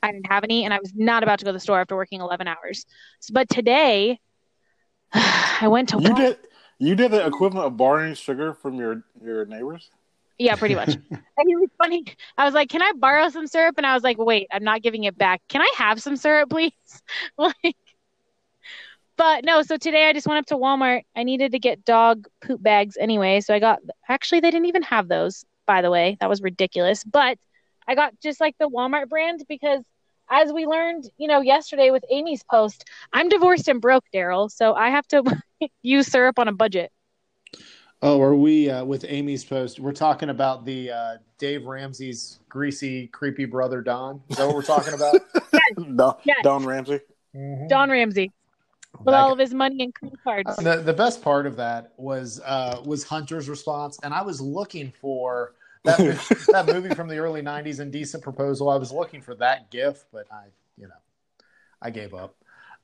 I 0.02 0.12
didn't 0.12 0.28
have 0.28 0.44
any 0.44 0.64
and 0.64 0.74
I 0.74 0.80
was 0.80 0.94
not 0.96 1.24
about 1.24 1.40
to 1.40 1.46
go 1.46 1.50
to 1.52 1.54
the 1.54 1.60
store 1.60 1.82
after 1.82 1.96
working 1.96 2.22
11 2.22 2.48
hours. 2.48 2.86
So, 3.20 3.34
but 3.34 3.50
today 3.50 4.20
I 5.14 5.68
went 5.68 5.90
to 5.90 5.98
You 6.00 6.10
Wal- 6.12 6.16
did 6.18 6.38
you 6.80 6.96
did 6.96 7.12
the 7.12 7.26
equivalent 7.26 7.68
of 7.68 7.78
borrowing 7.78 8.16
sugar 8.16 8.54
from 8.54 8.76
your 8.76 9.04
your 9.22 9.46
neighbors. 9.46 9.90
Yeah, 10.38 10.56
pretty 10.56 10.76
much. 10.76 10.96
and 11.12 11.12
it 11.12 11.60
was 11.60 11.70
funny. 11.78 12.06
I 12.38 12.46
was 12.46 12.54
like, 12.54 12.70
"Can 12.70 12.82
I 12.82 12.94
borrow 12.96 13.28
some 13.30 13.46
syrup?" 13.46 13.76
And 13.78 13.86
I 13.86 13.94
was 13.94 14.04
like, 14.04 14.18
"Wait, 14.18 14.48
I'm 14.52 14.64
not 14.64 14.82
giving 14.82 15.04
it 15.04 15.18
back. 15.18 15.42
Can 15.50 15.62
I 15.62 15.72
have 15.76 16.02
some 16.02 16.16
syrup, 16.16 16.50
please?" 16.50 16.72
like, 17.38 17.76
but 19.18 19.44
no. 19.44 19.62
So 19.62 19.76
today 19.76 20.08
I 20.08 20.14
just 20.14 20.26
went 20.28 20.40
up 20.40 20.46
to 20.48 20.56
Walmart. 20.56 21.04
I 21.16 21.24
needed 21.24 21.52
to 21.52 21.60
get 21.60 21.84
dog 21.84 22.28
poop 22.42 22.64
bags 22.64 22.96
anyway, 22.98 23.42
so 23.42 23.54
I 23.54 23.60
got. 23.60 23.80
Actually, 24.08 24.40
they 24.40 24.52
didn't 24.52 24.68
even 24.68 24.84
have 24.84 25.10
those. 25.10 25.46
By 25.68 25.82
the 25.82 25.92
way, 25.92 26.18
that 26.22 26.30
was 26.30 26.42
ridiculous. 26.42 27.04
But 27.04 27.38
I 27.86 27.96
got 27.96 28.14
just 28.22 28.40
like 28.40 28.56
the 28.58 28.70
Walmart 28.70 29.10
brand 29.10 29.44
because, 29.50 29.84
as 30.30 30.52
we 30.54 30.66
learned, 30.66 31.10
you 31.18 31.28
know, 31.28 31.42
yesterday 31.42 31.92
with 31.92 32.04
Amy's 32.10 32.44
post, 32.44 32.86
I'm 33.14 33.30
divorced 33.30 33.68
and 33.68 33.82
broke, 33.82 34.06
Daryl. 34.14 34.50
So 34.52 34.74
I 34.74 34.90
have 34.90 35.08
to 35.10 35.24
use 35.82 36.08
syrup 36.08 36.40
on 36.40 36.48
a 36.48 36.54
budget. 36.54 36.92
Oh, 38.02 38.22
are 38.22 38.36
we 38.36 38.70
uh, 38.70 38.86
with 38.86 39.06
Amy's 39.08 39.44
post? 39.44 39.80
We're 39.80 39.92
talking 39.92 40.30
about 40.30 40.64
the 40.64 40.92
uh, 40.92 41.18
Dave 41.38 41.66
Ramsey's 41.66 42.40
greasy, 42.48 43.08
creepy 43.08 43.44
brother 43.46 43.82
Don. 43.82 44.22
Is 44.30 44.38
that 44.38 44.46
what 44.48 44.56
we're 44.56 44.62
talking 44.62 44.94
about? 44.94 45.16
Don, 45.96 46.16
Yes. 46.24 46.38
Don 46.44 46.66
Ramsey. 46.66 47.02
Don 47.68 47.90
Ramsey 47.90 48.32
with 49.04 49.14
all 49.14 49.32
of 49.32 49.38
his 49.38 49.54
money 49.54 49.84
and 49.84 49.94
credit 49.94 50.20
cards. 50.24 50.56
the 50.58 50.78
the 50.78 50.94
best 50.94 51.22
part 51.22 51.46
of 51.46 51.56
that 51.58 51.94
was 51.98 52.40
uh, 52.46 52.82
was 52.86 53.04
Hunter's 53.04 53.50
response, 53.50 54.00
and 54.04 54.14
I 54.14 54.22
was 54.22 54.42
looking 54.42 54.92
for 55.02 55.54
that 55.84 55.98
that 56.52 56.66
movie 56.68 56.94
from 56.96 57.08
the 57.08 57.18
early 57.18 57.42
'90s, 57.42 57.80
Indecent 57.80 58.24
Proposal. 58.24 58.70
I 58.70 58.76
was 58.78 58.92
looking 58.92 59.22
for 59.22 59.36
that 59.36 59.72
GIF, 59.72 60.06
but 60.12 60.26
I, 60.32 60.46
you 60.78 60.88
know, 60.88 60.94
I 61.82 61.90
gave 61.90 62.14
up. 62.14 62.36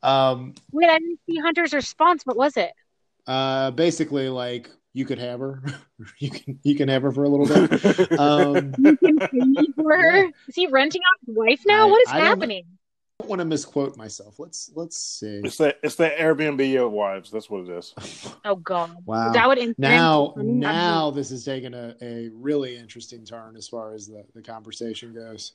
Um, 0.04 0.54
Wait, 0.72 0.90
I 0.90 1.00
didn't 1.00 1.20
see 1.28 1.38
Hunter's 1.38 1.74
response. 1.74 2.26
What 2.26 2.38
was 2.38 2.58
it? 2.58 2.72
uh, 3.28 3.72
basically, 3.72 4.30
like 4.30 4.70
you 4.94 5.04
could 5.06 5.18
have 5.20 5.40
her, 5.40 5.64
you 6.20 6.30
can 6.30 6.60
you 6.64 6.76
can 6.76 6.88
have 6.90 7.02
her 7.02 7.12
for 7.12 7.24
a 7.24 7.30
little 7.30 7.48
bit. 7.48 8.12
Um, 8.20 8.74
For 9.76 9.98
her? 9.98 10.26
Is 10.48 10.56
he 10.56 10.68
renting 10.68 11.02
out 11.02 11.26
his 11.26 11.36
wife 11.36 11.62
now? 11.66 11.88
I- 11.88 11.92
what 11.92 12.02
is 12.04 12.10
I 12.12 12.18
don't- 12.20 12.28
happening? 12.28 12.66
I 13.20 13.24
don't 13.24 13.30
want 13.30 13.40
to 13.40 13.46
misquote 13.46 13.96
myself. 13.96 14.40
Let's 14.40 14.72
let's 14.76 15.00
see. 15.00 15.40
It's 15.44 15.56
the 15.58 15.76
it's 15.82 15.96
the 15.96 16.10
Airbnb 16.10 16.86
of 16.86 16.92
wives. 16.92 17.32
That's 17.32 17.50
what 17.50 17.68
it 17.68 17.70
is. 17.70 17.94
Oh 18.48 18.58
God! 18.58 18.96
Wow. 19.06 19.32
That 19.32 19.48
would 19.48 19.58
instantly- 19.58 19.96
now 19.96 20.34
I'm- 20.38 20.60
now 20.60 21.10
this 21.12 21.32
is 21.32 21.44
taking 21.46 21.74
a, 21.74 21.96
a 22.02 22.30
really 22.34 22.76
interesting 22.78 23.24
turn 23.26 23.56
as 23.56 23.68
far 23.68 23.94
as 23.94 24.06
the, 24.08 24.24
the 24.36 24.42
conversation 24.42 25.14
goes 25.14 25.54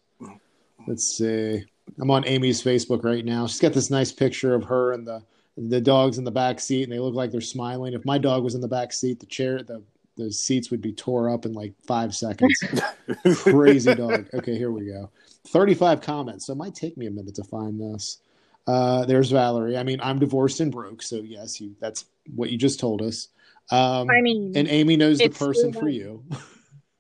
let's 0.89 1.07
see 1.07 1.63
i'm 2.01 2.11
on 2.11 2.25
amy's 2.25 2.63
facebook 2.63 3.05
right 3.05 3.25
now 3.25 3.47
she's 3.47 3.61
got 3.61 3.73
this 3.75 3.91
nice 3.91 4.11
picture 4.11 4.55
of 4.55 4.65
her 4.65 4.93
and 4.93 5.07
the 5.07 5.23
the 5.59 5.81
dogs 5.81 6.17
in 6.19 6.25
the 6.25 6.31
back 6.31 6.59
seat 6.59 6.85
and 6.85 6.93
they 6.93 6.99
look 6.99 7.15
like 7.15 7.31
they're 7.31 7.41
smiling 7.41 7.93
if 7.93 8.03
my 8.07 8.17
dog 8.19 8.43
was 8.43 8.55
in 8.55 8.61
the 8.63 8.69
back 8.69 8.91
seat 8.93 9.21
the 9.21 9.27
chair 9.27 9.63
the 9.63 9.83
the 10.17 10.33
seats 10.33 10.71
would 10.71 10.81
be 10.81 10.93
tore 10.93 11.29
up 11.31 11.45
in 11.45 11.53
like 11.53 11.75
five 11.87 12.15
seconds 12.15 12.59
crazy 13.43 13.95
dog 13.95 14.27
okay 14.35 14.57
here 14.57 14.71
we 14.73 14.87
go 14.87 15.11
35 15.51 16.01
comments 16.01 16.47
so 16.47 16.53
it 16.53 16.57
might 16.57 16.75
take 16.75 16.97
me 16.97 17.07
a 17.07 17.11
minute 17.11 17.35
to 17.35 17.45
find 17.45 17.81
this 17.81 18.19
uh, 18.67 19.05
there's 19.07 19.31
valerie 19.31 19.77
i 19.77 19.83
mean 19.83 20.01
i'm 20.03 20.19
divorced 20.19 20.61
and 20.61 20.73
broke 20.73 21.03
so 21.03 21.17
yes 21.17 21.61
you 21.61 21.75
that's 21.81 22.05
what 22.35 22.51
you 22.51 22.59
just 22.59 22.79
told 22.79 23.03
us 23.03 23.29
um, 23.71 24.11
I 24.11 24.21
mean, 24.21 24.53
and 24.57 24.67
Amy 24.69 24.97
knows 24.97 25.19
the 25.19 25.29
person 25.29 25.73
for 25.73 25.89
you. 25.89 26.25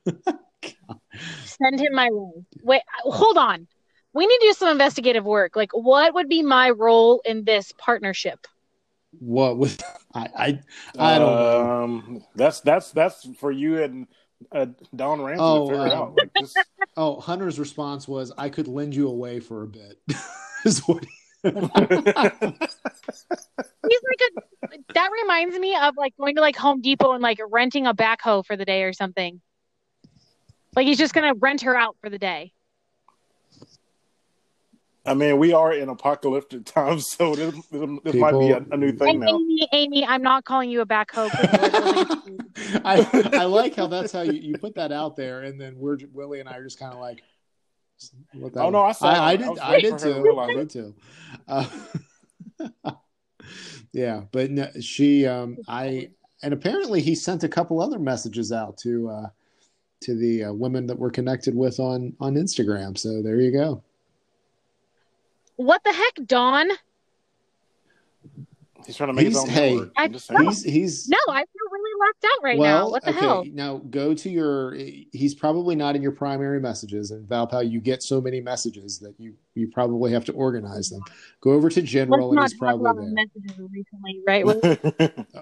send 1.44 1.80
him 1.80 1.92
my 1.92 2.08
way. 2.12 2.44
Wait, 2.62 2.82
hold 3.02 3.38
on. 3.38 3.66
We 4.12 4.26
need 4.26 4.38
to 4.38 4.46
do 4.48 4.52
some 4.54 4.68
investigative 4.68 5.24
work. 5.24 5.56
Like, 5.56 5.70
what 5.72 6.14
would 6.14 6.28
be 6.28 6.42
my 6.42 6.70
role 6.70 7.22
in 7.24 7.44
this 7.44 7.72
partnership? 7.76 8.46
What 9.18 9.58
with 9.58 9.82
I 10.14 10.28
I, 10.36 10.60
I 10.98 11.18
don't 11.18 11.34
know. 11.34 11.70
Um, 11.70 12.24
that's 12.36 12.60
that's 12.60 12.92
that's 12.92 13.28
for 13.38 13.50
you 13.50 13.82
and 13.82 14.06
uh, 14.52 14.66
Don 14.94 15.22
Ramsey 15.22 15.42
Oh, 15.42 15.66
to 15.66 15.72
figure 15.72 15.86
um, 15.86 15.92
out. 15.92 16.16
Like, 16.16 16.30
just, 16.38 16.58
Oh, 16.96 17.20
Hunter's 17.20 17.58
response 17.58 18.08
was, 18.08 18.32
"I 18.36 18.48
could 18.48 18.68
lend 18.68 18.94
you 18.94 19.08
away 19.08 19.40
for 19.40 19.62
a 19.62 19.66
bit." 19.66 20.00
Is 20.64 20.80
what. 20.80 21.04
He's 21.42 21.54
like 21.54 21.72
a. 23.88 24.72
That 24.94 25.10
reminds 25.22 25.58
me 25.58 25.74
of 25.76 25.96
like 25.96 26.14
going 26.18 26.34
to 26.36 26.42
like 26.42 26.56
Home 26.56 26.82
Depot 26.82 27.12
and 27.12 27.22
like 27.22 27.38
renting 27.50 27.86
a 27.86 27.94
backhoe 27.94 28.44
for 28.44 28.56
the 28.56 28.64
day 28.64 28.82
or 28.82 28.92
something. 28.92 29.40
Like 30.76 30.86
he's 30.86 30.98
just 30.98 31.14
gonna 31.14 31.34
rent 31.34 31.62
her 31.62 31.76
out 31.76 31.96
for 32.00 32.10
the 32.10 32.18
day. 32.18 32.52
I 35.06 35.14
mean, 35.14 35.38
we 35.38 35.52
are 35.52 35.72
in 35.72 35.88
apocalyptic 35.88 36.64
times, 36.66 37.10
so 37.10 37.34
this, 37.34 37.54
this 37.70 38.14
might 38.14 38.32
be 38.32 38.50
a, 38.50 38.64
a 38.70 38.76
new 38.76 38.92
thing 38.92 39.20
now. 39.20 39.28
Amy, 39.28 39.68
Amy, 39.72 40.06
I'm 40.06 40.22
not 40.22 40.44
calling 40.44 40.70
you 40.70 40.82
a 40.82 40.86
backhoe. 40.86 41.30
please. 41.30 42.80
I 42.84 43.30
I 43.40 43.44
like 43.44 43.76
how 43.76 43.86
that's 43.86 44.12
how 44.12 44.20
you, 44.22 44.32
you 44.32 44.58
put 44.58 44.74
that 44.74 44.92
out 44.92 45.16
there, 45.16 45.42
and 45.42 45.60
then 45.60 45.78
we're 45.78 45.98
Willie 46.12 46.40
and 46.40 46.48
I 46.48 46.56
are 46.56 46.64
just 46.64 46.78
kind 46.78 46.92
of 46.92 47.00
like. 47.00 47.22
What 48.32 48.54
the 48.54 48.62
Oh, 48.62 48.70
no, 48.70 48.82
I 48.82 48.92
saw. 48.92 49.08
I, 49.08 49.14
I 49.14 49.28
I 49.30 49.36
did. 49.36 49.48
was 49.48 49.58
I 49.58 49.80
did 49.80 49.92
for 49.92 49.98
to 49.98 50.14
too. 50.14 50.38
I 50.38 50.54
did 50.54 50.70
too. 50.70 50.94
Uh, 51.48 51.66
yeah, 53.92 54.22
but 54.32 54.50
no, 54.50 54.68
she, 54.80 55.26
um, 55.26 55.58
I, 55.68 56.10
and 56.42 56.54
apparently 56.54 57.02
he 57.02 57.14
sent 57.14 57.44
a 57.44 57.48
couple 57.48 57.80
other 57.80 57.98
messages 57.98 58.52
out 58.52 58.78
to, 58.78 59.10
uh, 59.10 59.28
to 60.02 60.14
the 60.14 60.44
uh, 60.44 60.52
women 60.52 60.86
that 60.86 60.98
we're 60.98 61.10
connected 61.10 61.54
with 61.54 61.78
on 61.78 62.14
on 62.20 62.36
Instagram. 62.36 62.96
So 62.96 63.20
there 63.22 63.38
you 63.38 63.52
go. 63.52 63.82
What 65.64 65.82
the 65.84 65.92
heck, 65.92 66.26
Don? 66.26 66.68
He's 68.86 68.96
trying 68.96 69.08
to 69.08 69.12
make 69.12 69.26
his 69.26 69.36
He's- 69.36 69.48
own 69.48 69.54
hey. 69.54 69.78
I- 69.96 70.04
I'm 70.04 70.12
just. 70.12 70.30
He's 70.30 70.62
he's 70.64 71.08
No, 71.08 71.18
I 71.28 71.40
feel 71.40 71.70
really 71.70 72.00
left 72.00 72.24
out 72.24 72.42
right 72.42 72.58
well. 72.58 72.86
now. 72.86 72.90
What 72.90 73.04
the 73.04 73.10
okay, 73.10 73.20
hell? 73.20 73.44
now 73.52 73.76
go 73.90 74.14
to 74.14 74.30
your. 74.30 74.74
He's 74.74 75.34
probably 75.34 75.76
not 75.76 75.96
in 75.96 76.02
your 76.02 76.12
primary 76.12 76.60
messages, 76.60 77.10
and 77.10 77.28
Valpal, 77.28 77.70
you 77.70 77.80
get 77.80 78.02
so 78.02 78.20
many 78.20 78.40
messages 78.40 78.98
that 79.00 79.14
you 79.18 79.34
you 79.54 79.68
probably 79.68 80.10
have 80.12 80.24
to 80.24 80.32
organize 80.32 80.88
them. 80.88 81.02
Go 81.40 81.52
over 81.52 81.68
to 81.68 81.80
Let's 81.80 81.92
general, 81.92 82.30
and 82.30 82.36
not 82.36 82.50
he's 82.50 82.58
talk 82.58 82.74
about 82.74 82.82
probably 82.96 83.12
my 83.12 83.24
there. 83.26 83.42
messages 83.44 83.70
recently, 83.70 84.22
right? 84.26 84.46
What- 85.26 85.36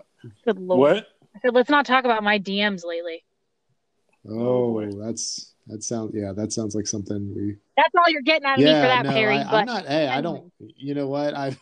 Good 0.44 0.58
lord. 0.58 0.80
what? 0.80 1.06
I 1.36 1.38
said, 1.40 1.54
let's 1.54 1.70
not 1.70 1.86
talk 1.86 2.04
about 2.04 2.24
my 2.24 2.40
DMs 2.40 2.84
lately. 2.84 3.24
Oh, 4.28 4.34
oh, 4.36 4.72
boy. 4.72 4.90
that's 5.00 5.54
that 5.68 5.84
sounds 5.84 6.10
yeah, 6.12 6.32
that 6.32 6.52
sounds 6.52 6.74
like 6.74 6.88
something 6.88 7.32
we 7.36 7.56
That's 7.78 7.94
all 7.96 8.10
you're 8.10 8.22
getting 8.22 8.44
out 8.44 8.58
of 8.58 8.64
me 8.64 8.72
for 8.72 8.88
that, 8.88 9.04
no, 9.04 9.12
Perry. 9.12 9.36
I, 9.36 9.44
but 9.44 9.54
I'm 9.54 9.66
not. 9.66 9.86
Hey, 9.86 10.08
I 10.08 10.20
don't. 10.20 10.52
You 10.58 10.94
know 10.94 11.06
what? 11.06 11.32
I, 11.36 11.56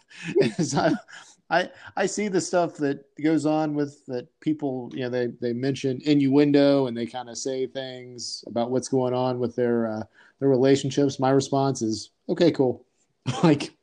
I, 1.51 1.71
I 1.95 2.07
see 2.07 2.29
the 2.29 2.41
stuff 2.41 2.77
that 2.79 3.05
goes 3.23 3.45
on 3.45 3.75
with 3.75 4.05
that 4.07 4.27
people. 4.41 4.91
You 4.95 5.03
know, 5.03 5.11
they 5.11 5.27
they 5.43 5.53
mention 5.53 6.01
innuendo 6.07 6.87
and 6.87 6.97
they 6.97 7.05
kind 7.05 7.29
of 7.29 7.37
say 7.37 7.67
things 7.67 8.43
about 8.47 8.71
what's 8.71 8.89
going 8.89 9.13
on 9.13 9.39
with 9.39 9.57
their 9.57 9.89
uh, 9.89 10.03
their 10.41 10.49
relationships. 10.49 11.21
My 11.21 11.29
response 11.29 11.83
is, 11.83 12.13
okay, 12.31 12.51
cool. 12.51 12.87
like 13.43 13.75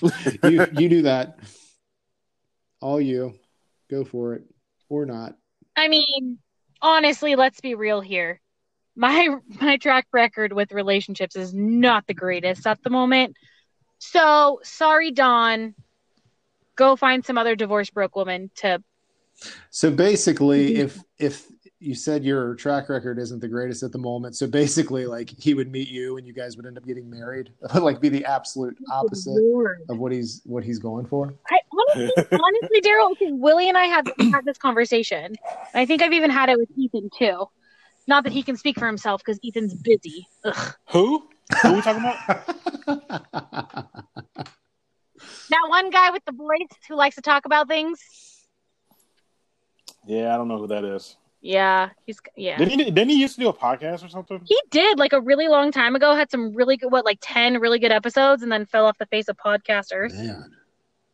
you 0.44 0.66
you 0.72 0.88
do 0.88 1.02
that. 1.02 1.38
All 2.80 2.98
you, 2.98 3.34
go 3.90 4.04
for 4.04 4.32
it 4.36 4.44
or 4.88 5.04
not. 5.04 5.36
I 5.76 5.88
mean, 5.88 6.38
honestly, 6.80 7.36
let's 7.36 7.60
be 7.60 7.74
real 7.74 8.00
here. 8.00 8.40
My 8.96 9.36
my 9.60 9.76
track 9.76 10.06
record 10.12 10.52
with 10.52 10.72
relationships 10.72 11.36
is 11.36 11.52
not 11.52 12.06
the 12.06 12.14
greatest 12.14 12.66
at 12.66 12.82
the 12.82 12.90
moment. 12.90 13.36
So 13.98 14.60
sorry, 14.62 15.10
Don. 15.10 15.74
go 16.76 16.96
find 16.96 17.24
some 17.24 17.38
other 17.38 17.56
divorced 17.56 17.94
broke 17.94 18.16
woman 18.16 18.50
to. 18.56 18.82
So 19.70 19.90
basically, 19.90 20.74
mm-hmm. 20.74 20.82
if 20.82 20.98
if 21.18 21.46
you 21.80 21.94
said 21.94 22.24
your 22.24 22.54
track 22.54 22.88
record 22.88 23.18
isn't 23.18 23.40
the 23.40 23.48
greatest 23.48 23.82
at 23.82 23.92
the 23.92 23.98
moment, 23.98 24.36
so 24.36 24.46
basically, 24.46 25.06
like 25.06 25.30
he 25.38 25.54
would 25.54 25.70
meet 25.70 25.88
you 25.88 26.16
and 26.16 26.26
you 26.26 26.32
guys 26.32 26.56
would 26.56 26.64
end 26.64 26.78
up 26.78 26.86
getting 26.86 27.10
married, 27.10 27.50
like 27.74 28.00
be 28.00 28.08
the 28.08 28.24
absolute 28.24 28.76
oh, 28.90 29.00
opposite 29.00 29.32
Lord. 29.32 29.82
of 29.88 29.98
what 29.98 30.12
he's 30.12 30.40
what 30.44 30.64
he's 30.64 30.78
going 30.78 31.06
for. 31.06 31.34
I 31.50 31.58
honestly, 31.72 32.24
honestly, 32.40 32.80
Daryl, 32.80 33.38
Willie 33.38 33.68
and 33.68 33.76
I 33.76 33.84
have 33.86 34.06
had 34.32 34.44
this 34.44 34.58
conversation. 34.58 35.36
I 35.74 35.84
think 35.84 36.00
I've 36.00 36.12
even 36.12 36.30
had 36.30 36.48
it 36.48 36.58
with 36.58 36.68
Ethan 36.76 37.10
too. 37.16 37.48
Not 38.06 38.24
that 38.24 38.32
he 38.32 38.42
can 38.42 38.56
speak 38.56 38.78
for 38.78 38.86
himself 38.86 39.22
because 39.24 39.40
Ethan's 39.46 39.74
busy. 39.74 40.26
Ugh. 40.44 40.74
Who? 40.90 41.28
Who 41.62 41.68
are 41.68 41.74
we 41.74 41.82
talking 41.82 42.02
about? 42.02 43.88
That 45.50 45.66
one 45.68 45.90
guy 45.90 46.10
with 46.10 46.24
the 46.24 46.32
voice 46.32 46.68
who 46.88 46.96
likes 46.96 47.16
to 47.16 47.22
talk 47.22 47.44
about 47.46 47.68
things. 47.68 48.00
Yeah, 50.06 50.34
I 50.34 50.36
don't 50.36 50.48
know 50.48 50.58
who 50.58 50.66
that 50.68 50.84
is. 50.84 51.16
Yeah, 51.40 51.90
he's 52.06 52.18
yeah. 52.36 52.56
Didn't 52.58 52.80
he? 52.80 52.90
Didn't 52.90 53.10
he 53.10 53.20
used 53.20 53.34
to 53.36 53.40
do 53.40 53.48
a 53.48 53.52
podcast 53.52 54.04
or 54.04 54.08
something? 54.08 54.40
He 54.44 54.58
did 54.70 54.98
like 54.98 55.12
a 55.12 55.20
really 55.20 55.48
long 55.48 55.70
time 55.72 55.94
ago. 55.94 56.14
Had 56.14 56.30
some 56.30 56.54
really 56.54 56.76
good, 56.76 56.90
what 56.90 57.04
like 57.04 57.18
ten 57.20 57.60
really 57.60 57.78
good 57.78 57.92
episodes, 57.92 58.42
and 58.42 58.50
then 58.50 58.66
fell 58.66 58.86
off 58.86 58.98
the 58.98 59.06
face 59.06 59.28
of 59.28 59.36
podcast 59.36 59.88
earth. 59.94 60.14
Man, 60.14 60.50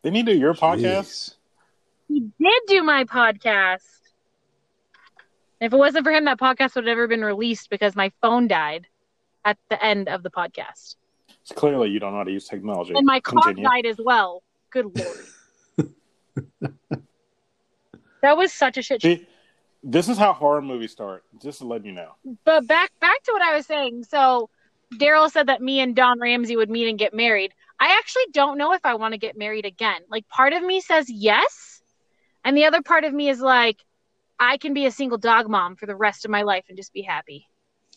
Didn't 0.02 0.16
he 0.16 0.22
do 0.22 0.36
your 0.36 0.54
podcast? 0.54 0.80
jeez. 0.80 1.34
He 2.08 2.20
did 2.20 2.62
do 2.68 2.82
my 2.82 3.04
podcast. 3.04 3.82
If 5.60 5.72
it 5.72 5.76
wasn't 5.76 6.04
for 6.04 6.12
him, 6.12 6.24
that 6.24 6.38
podcast 6.38 6.74
would 6.74 6.84
have 6.86 6.96
never 6.96 7.06
been 7.06 7.24
released 7.24 7.68
because 7.70 7.94
my 7.94 8.10
phone 8.22 8.48
died 8.48 8.86
at 9.44 9.58
the 9.68 9.82
end 9.82 10.08
of 10.08 10.22
the 10.22 10.30
podcast, 10.30 10.96
It's 11.42 11.52
clearly 11.54 11.88
you 11.90 11.98
don't 11.98 12.12
know 12.12 12.18
how 12.18 12.24
to 12.24 12.30
use 12.32 12.46
technology. 12.46 12.92
and 12.94 13.06
my 13.06 13.20
car 13.20 13.42
Continue. 13.42 13.64
died 13.68 13.86
as 13.86 13.96
well. 13.98 14.42
Good 14.70 14.86
lord, 14.96 15.90
that 18.22 18.36
was 18.36 18.52
such 18.52 18.76
a 18.76 18.82
shit. 18.82 19.02
See, 19.02 19.26
this 19.82 20.08
is 20.08 20.18
how 20.18 20.32
horror 20.32 20.60
movies 20.62 20.92
start. 20.92 21.24
Just 21.40 21.58
to 21.60 21.66
let 21.66 21.84
you 21.84 21.92
know. 21.92 22.12
But 22.44 22.66
back 22.66 22.90
back 23.00 23.22
to 23.24 23.32
what 23.32 23.42
I 23.42 23.56
was 23.56 23.66
saying. 23.66 24.04
So 24.04 24.50
Daryl 24.94 25.30
said 25.30 25.46
that 25.46 25.62
me 25.62 25.80
and 25.80 25.96
Don 25.96 26.20
Ramsey 26.20 26.56
would 26.56 26.70
meet 26.70 26.88
and 26.88 26.98
get 26.98 27.14
married. 27.14 27.52
I 27.80 27.96
actually 27.98 28.26
don't 28.32 28.58
know 28.58 28.72
if 28.74 28.80
I 28.84 28.94
want 28.94 29.12
to 29.14 29.18
get 29.18 29.38
married 29.38 29.64
again. 29.64 30.02
Like 30.10 30.28
part 30.28 30.52
of 30.52 30.62
me 30.62 30.80
says 30.82 31.08
yes, 31.10 31.80
and 32.44 32.56
the 32.56 32.66
other 32.66 32.82
part 32.82 33.04
of 33.04 33.14
me 33.14 33.28
is 33.30 33.40
like, 33.40 33.78
I 34.40 34.56
can 34.56 34.74
be 34.74 34.86
a 34.86 34.90
single 34.90 35.18
dog 35.18 35.48
mom 35.48 35.76
for 35.76 35.86
the 35.86 35.94
rest 35.94 36.24
of 36.24 36.30
my 36.30 36.42
life 36.42 36.64
and 36.68 36.76
just 36.76 36.92
be 36.92 37.02
happy. 37.02 37.46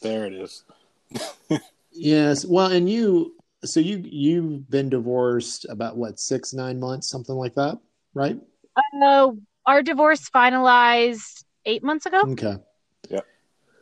There 0.01 0.25
it 0.25 0.33
is. 0.33 0.63
Yes. 1.95 2.43
Well, 2.43 2.71
and 2.71 2.89
you, 2.89 3.35
so 3.63 3.79
you 3.79 4.01
you've 4.03 4.67
been 4.67 4.89
divorced 4.89 5.67
about 5.69 5.95
what 5.95 6.19
six 6.19 6.51
nine 6.51 6.79
months, 6.79 7.07
something 7.07 7.35
like 7.35 7.53
that, 7.53 7.77
right? 8.15 8.35
Uh, 8.75 9.29
our 9.67 9.83
divorce 9.83 10.27
finalized 10.31 11.43
eight 11.65 11.83
months 11.83 12.07
ago. 12.07 12.21
Okay. 12.31 12.57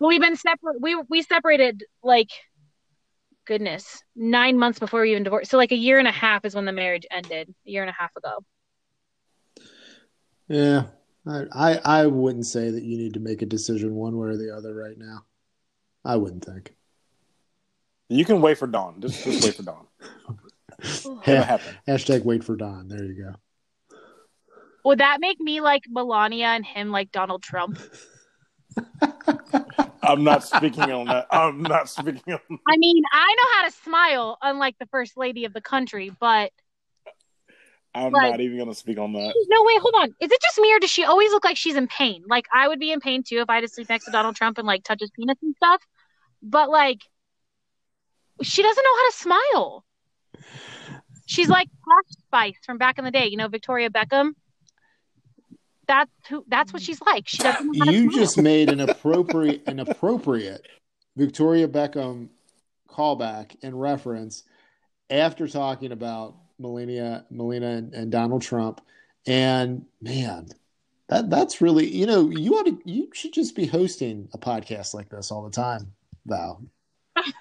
Well, 0.02 0.10
we've 0.10 0.20
been 0.20 0.36
separate. 0.36 0.82
We 0.82 0.96
we 1.10 1.22
separated 1.22 1.84
like, 2.02 2.32
goodness, 3.46 4.02
nine 4.16 4.58
months 4.58 4.80
before 4.80 5.02
we 5.02 5.12
even 5.12 5.22
divorced. 5.22 5.52
So 5.52 5.58
like 5.58 5.72
a 5.72 5.78
year 5.78 6.00
and 6.00 6.08
a 6.08 6.12
half 6.12 6.44
is 6.44 6.56
when 6.56 6.66
the 6.66 6.72
marriage 6.72 7.06
ended. 7.12 7.54
A 7.68 7.70
year 7.70 7.84
and 7.84 7.90
a 7.90 7.94
half 7.94 8.10
ago. 8.16 8.40
Yeah. 10.48 10.86
I, 11.28 11.46
I 11.54 11.80
I 11.84 12.06
wouldn't 12.08 12.46
say 12.46 12.72
that 12.72 12.84
you 12.84 12.98
need 12.98 13.14
to 13.14 13.20
make 13.20 13.42
a 13.42 13.46
decision 13.46 13.96
one 13.96 14.18
way 14.18 14.30
or 14.30 14.38
the 14.38 14.56
other 14.56 14.74
right 14.74 14.98
now. 14.98 15.26
I 16.04 16.16
wouldn't 16.16 16.46
think. 16.46 16.74
You 18.10 18.26
can 18.26 18.42
wait 18.42 18.58
for 18.58 18.68
Don. 18.68 19.00
Just, 19.02 19.24
just 19.24 19.44
wait 19.44 19.56
for 19.56 19.64
Don. 19.64 19.86
It'll 20.84 21.16
Ha- 21.24 21.60
hashtag 21.88 22.26
wait 22.26 22.44
for 22.44 22.56
Don. 22.56 22.88
There 22.88 23.04
you 23.04 23.14
go. 23.14 23.36
Would 24.84 25.00
that 25.00 25.20
make 25.22 25.40
me 25.40 25.62
like 25.62 25.84
Melania 25.88 26.48
and 26.48 26.66
him 26.66 26.90
like 26.90 27.12
Donald 27.12 27.44
Trump? 27.44 27.80
I'm 30.04 30.24
not 30.24 30.44
speaking 30.44 30.92
on 30.92 31.08
that. 31.08 31.28
I'm 31.32 31.62
not 31.62 31.88
speaking 31.88 32.34
on. 32.34 32.40
That. 32.50 32.60
I 32.68 32.78
mean, 32.78 33.04
I 33.12 33.36
know 33.38 33.58
how 33.58 33.70
to 33.70 33.76
smile, 33.84 34.38
unlike 34.42 34.76
the 34.80 34.88
first 34.88 35.16
lady 35.16 35.46
of 35.46 35.54
the 35.54 35.62
country, 35.62 36.12
but 36.20 36.52
I'm 37.94 38.12
Like- 38.14 38.32
not 38.32 38.40
even 38.42 38.58
going 38.58 38.70
to 38.70 38.76
speak 38.76 38.98
on 38.98 39.12
that. 39.14 39.34
no, 39.50 39.64
wait, 39.64 39.80
hold 39.82 39.96
on. 39.98 40.10
Is 40.22 40.32
it 40.32 40.42
just 40.42 40.58
me 40.60 40.74
or 40.74 40.80
does 40.80 40.90
she 40.90 41.04
always 41.04 41.32
look 41.32 41.44
like 41.44 41.58
she's 41.58 41.76
in 41.76 41.88
pain? 41.88 42.24
Like 42.28 42.46
I 42.54 42.68
would 42.68 42.80
be 42.80 42.92
in 42.92 43.00
pain 43.02 43.24
too 43.24 43.40
if 43.40 43.50
I 43.50 43.56
had 43.56 43.62
to 43.62 43.68
sleep 43.68 43.90
next 43.90 44.06
to 44.06 44.12
Donald 44.12 44.36
Trump 44.36 44.58
and 44.58 44.66
like 44.68 44.84
touch 44.84 45.00
his 45.02 45.12
penis 45.12 45.38
and 45.42 45.56
stuff. 45.58 45.82
But 46.42 46.70
like, 46.70 47.00
she 48.42 48.64
doesn't 48.64 48.84
know 48.84 48.96
how 48.96 49.10
to 49.10 49.16
smile. 49.18 49.86
She's 51.26 51.48
like 51.50 51.68
Posh 51.68 52.18
Spice 52.28 52.58
from 52.66 52.78
back 52.78 52.98
in 52.98 53.06
the 53.06 53.12
day, 53.12 53.28
you 53.28 53.38
know, 53.38 53.48
Victoria 53.48 53.90
Beckham. 53.90 54.32
That's 55.88 56.12
who. 56.30 56.44
That's 56.48 56.72
what 56.74 56.82
she's 56.82 57.02
like. 57.02 57.28
She 57.28 57.38
doesn't. 57.38 57.66
Know 57.72 57.86
how 57.86 57.92
to 57.92 57.98
You 57.98 58.10
smile. 58.12 58.24
just 58.24 58.38
made 58.38 58.70
an 58.70 58.80
appropriate 58.80 59.64
an 59.68 59.80
appropriate 59.80 60.66
Victoria 61.18 61.68
Beckham 61.68 62.30
callback 62.90 63.56
and 63.64 63.80
reference 63.80 64.44
after 65.10 65.48
talking 65.48 65.92
about 65.92 66.36
Melania, 66.62 67.26
Melina, 67.30 67.68
and, 67.68 67.94
and 67.94 68.12
Donald 68.12 68.42
Trump. 68.42 68.82
And 69.28 69.86
man, 70.02 70.48
that 71.10 71.30
that's 71.30 71.62
really 71.62 71.88
you 71.88 72.06
know 72.06 72.30
you 72.30 72.56
ought 72.56 72.66
to 72.66 72.80
you 72.86 73.10
should 73.14 73.34
just 73.34 73.56
be 73.56 73.66
hosting 73.66 74.30
a 74.34 74.38
podcast 74.38 74.94
like 74.94 75.10
this 75.10 75.32
all 75.32 75.44
the 75.44 75.52
time, 75.52 75.94
Val. 76.26 76.64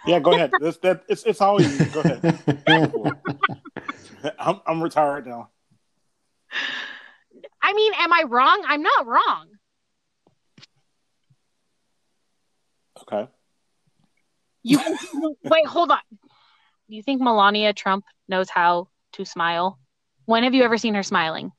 Yeah, 0.07 0.19
go 0.19 0.33
ahead. 0.33 0.51
That's, 0.61 0.77
that, 0.79 1.05
it's, 1.09 1.23
it's 1.25 1.41
all 1.41 1.61
you. 1.61 1.85
Go 1.87 2.01
ahead. 2.01 2.39
I'm, 4.39 4.61
I'm 4.67 4.83
retired 4.83 5.27
now. 5.27 5.49
I 7.63 7.73
mean, 7.73 7.93
am 7.97 8.13
I 8.13 8.25
wrong? 8.29 8.65
I'm 8.67 8.83
not 8.83 9.07
wrong. 9.07 9.47
Okay. 13.03 13.29
You 14.63 14.79
wait, 15.45 15.67
hold 15.67 15.91
on. 15.91 15.99
Do 16.11 16.97
you 16.97 17.03
think 17.03 17.23
Melania 17.23 17.73
Trump 17.73 18.05
knows 18.29 18.51
how 18.51 18.89
to 19.13 19.25
smile? 19.25 19.79
When 20.27 20.45
have 20.45 20.55
you 20.55 20.63
ever 20.63 20.79
seen 20.79 20.95
her 20.95 21.03
smiling? 21.03 21.53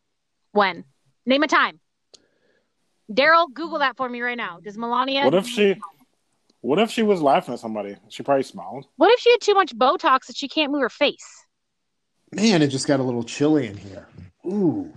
When? 0.51 0.85
Name 1.25 1.43
a 1.43 1.47
time. 1.47 1.79
Daryl, 3.11 3.53
Google 3.53 3.79
that 3.79 3.97
for 3.97 4.07
me 4.07 4.21
right 4.21 4.37
now. 4.37 4.59
Does 4.63 4.77
Melania? 4.77 5.25
What 5.25 5.35
if 5.35 5.45
she? 5.45 5.75
What 6.61 6.79
if 6.79 6.91
she 6.91 7.01
was 7.03 7.21
laughing 7.21 7.53
at 7.53 7.59
somebody? 7.59 7.97
She 8.09 8.23
probably 8.23 8.43
smiled. 8.43 8.85
What 8.95 9.11
if 9.11 9.19
she 9.19 9.31
had 9.31 9.41
too 9.41 9.55
much 9.55 9.75
Botox 9.75 10.27
that 10.27 10.37
she 10.37 10.47
can't 10.47 10.71
move 10.71 10.81
her 10.81 10.89
face? 10.89 11.45
Man, 12.31 12.61
it 12.61 12.67
just 12.67 12.87
got 12.87 12.99
a 12.99 13.03
little 13.03 13.23
chilly 13.23 13.67
in 13.67 13.75
here. 13.75 14.07
Ooh, 14.45 14.93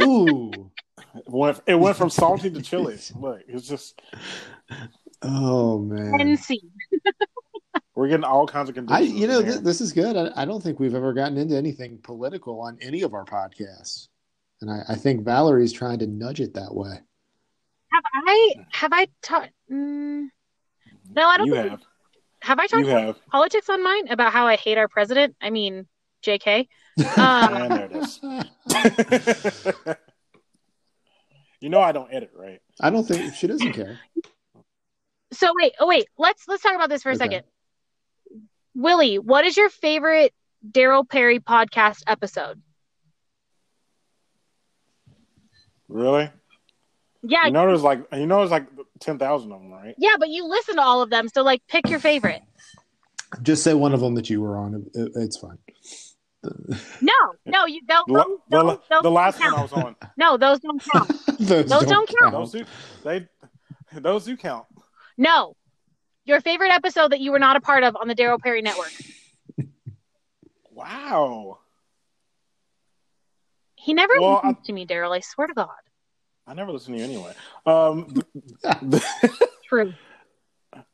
ooh. 0.00 0.70
It 1.14 1.24
went, 1.26 1.60
it 1.66 1.74
went 1.74 1.96
from 1.96 2.10
salty 2.10 2.50
to 2.50 2.62
chili. 2.62 2.98
Look, 3.14 3.40
it's 3.48 3.68
just 3.68 4.00
Oh 5.22 5.78
man. 5.78 6.12
NC. 6.12 6.60
we're 7.96 8.08
getting 8.08 8.24
all 8.24 8.46
kinds 8.46 8.68
of 8.68 8.76
I, 8.76 8.80
conditions. 8.80 9.18
you 9.18 9.26
know, 9.26 9.40
in 9.40 9.46
th- 9.46 9.60
this 9.60 9.80
is 9.80 9.92
good. 9.92 10.16
I, 10.16 10.42
I 10.42 10.44
don't 10.44 10.62
think 10.62 10.78
we've 10.78 10.94
ever 10.94 11.12
gotten 11.12 11.36
into 11.38 11.56
anything 11.56 11.98
political 12.02 12.60
on 12.60 12.78
any 12.80 13.02
of 13.02 13.14
our 13.14 13.24
podcasts, 13.24 14.08
and 14.60 14.70
I, 14.70 14.82
I 14.90 14.94
think 14.94 15.24
Valerie's 15.24 15.72
trying 15.72 15.98
to 16.00 16.06
nudge 16.06 16.40
it 16.40 16.54
that 16.54 16.74
way. 16.74 16.98
Have 17.92 18.04
I 18.14 18.54
have 18.70 18.92
I 18.92 19.08
talked? 19.22 19.50
Mm, 19.72 20.26
no, 21.14 21.26
I 21.26 21.36
don't. 21.38 21.46
you 21.46 21.54
think, 21.54 21.70
have. 21.70 21.80
have 22.42 22.58
I 22.58 22.66
talked 22.66 22.86
have. 22.88 23.16
politics 23.30 23.68
on 23.70 23.82
mine 23.82 24.08
about 24.08 24.32
how 24.32 24.46
I 24.46 24.56
hate 24.56 24.76
our 24.78 24.88
president? 24.88 25.34
I 25.40 25.50
mean, 25.50 25.86
J.K. 26.22 26.68
Um, 26.98 27.54
And 27.54 27.74
there 27.74 27.86
it 27.90 27.96
is. 27.96 28.20
you 31.60 31.68
know 31.70 31.80
I 31.80 31.92
don't 31.92 32.12
edit, 32.12 32.30
right? 32.34 32.60
I 32.80 32.90
don't 32.90 33.06
think 33.06 33.34
she 33.34 33.46
doesn't 33.46 33.72
care. 33.72 33.98
So 35.32 35.52
wait, 35.60 35.72
oh 35.80 35.86
wait, 35.86 36.06
let's 36.18 36.46
let's 36.48 36.62
talk 36.62 36.74
about 36.74 36.88
this 36.88 37.02
for 37.02 37.10
a 37.10 37.14
Okay. 37.14 37.18
second. 37.24 37.44
Willie, 38.76 39.18
what 39.18 39.44
is 39.44 39.56
your 39.56 39.70
favorite 39.70 40.32
Daryl 40.70 41.08
Perry 41.08 41.40
podcast 41.40 42.02
episode? 42.06 42.60
Really? 45.88 46.30
Yeah, 47.22 47.46
You 47.46 47.52
know 47.52 47.66
there's 47.66 47.82
like 47.82 48.06
you 48.12 48.26
know 48.26 48.38
there's 48.38 48.50
like 48.50 48.66
ten 49.00 49.18
thousand 49.18 49.50
of 49.52 49.60
them, 49.60 49.70
right? 49.72 49.94
yeah, 49.98 50.16
but 50.18 50.28
you 50.28 50.46
listen 50.46 50.76
to 50.76 50.82
all 50.82 51.02
of 51.02 51.10
them, 51.10 51.28
so 51.28 51.42
like 51.42 51.62
pick 51.68 51.88
your 51.88 51.98
favorite. 51.98 52.42
Just 53.42 53.64
say 53.64 53.74
one 53.74 53.92
of 53.92 54.00
them 54.00 54.14
that 54.14 54.30
you 54.30 54.40
were 54.40 54.56
on. 54.56 54.74
It, 54.94 55.00
it- 55.00 55.12
it's 55.16 55.36
fine. 55.38 55.58
No, 57.00 57.12
no, 57.44 57.66
you 57.66 57.80
don't. 57.84 58.06
The, 58.06 58.14
Those, 58.14 58.26
the, 58.50 58.62
those, 58.62 58.78
those 58.88 59.02
the 59.02 59.10
last 59.10 59.40
don't 59.40 59.50
one 59.52 59.58
I 59.58 59.62
was 59.62 59.72
on. 59.72 59.96
No, 60.16 60.36
those 60.36 60.60
don't 60.60 60.80
count. 60.92 61.08
those, 61.40 61.66
Those 61.68 61.86
don't 61.86 62.08
count. 62.20 62.32
Those 62.32 62.52
do 62.52 62.64
they 63.02 63.26
those 63.92 64.24
do 64.26 64.36
count. 64.36 64.66
No, 65.18 65.56
your 66.26 66.40
favorite 66.40 66.70
episode 66.72 67.12
that 67.12 67.20
you 67.20 67.32
were 67.32 67.38
not 67.38 67.56
a 67.56 67.60
part 67.60 67.82
of 67.84 67.96
on 67.96 68.08
the 68.08 68.14
Daryl 68.14 68.38
Perry 68.40 68.62
Network. 68.62 68.92
Wow. 70.72 71.60
He 73.76 73.94
never 73.94 74.12
Well, 74.20 74.42
listens 74.44 74.66
to 74.66 74.72
me, 74.74 74.86
Daryl. 74.86 75.16
I 75.16 75.20
swear 75.20 75.46
to 75.46 75.54
God. 75.54 75.70
I 76.46 76.52
never 76.52 76.70
listen 76.70 76.92
to 76.92 76.98
you 76.98 77.04
anyway. 77.04 77.32
Um 77.64 78.22
True. 79.68 79.94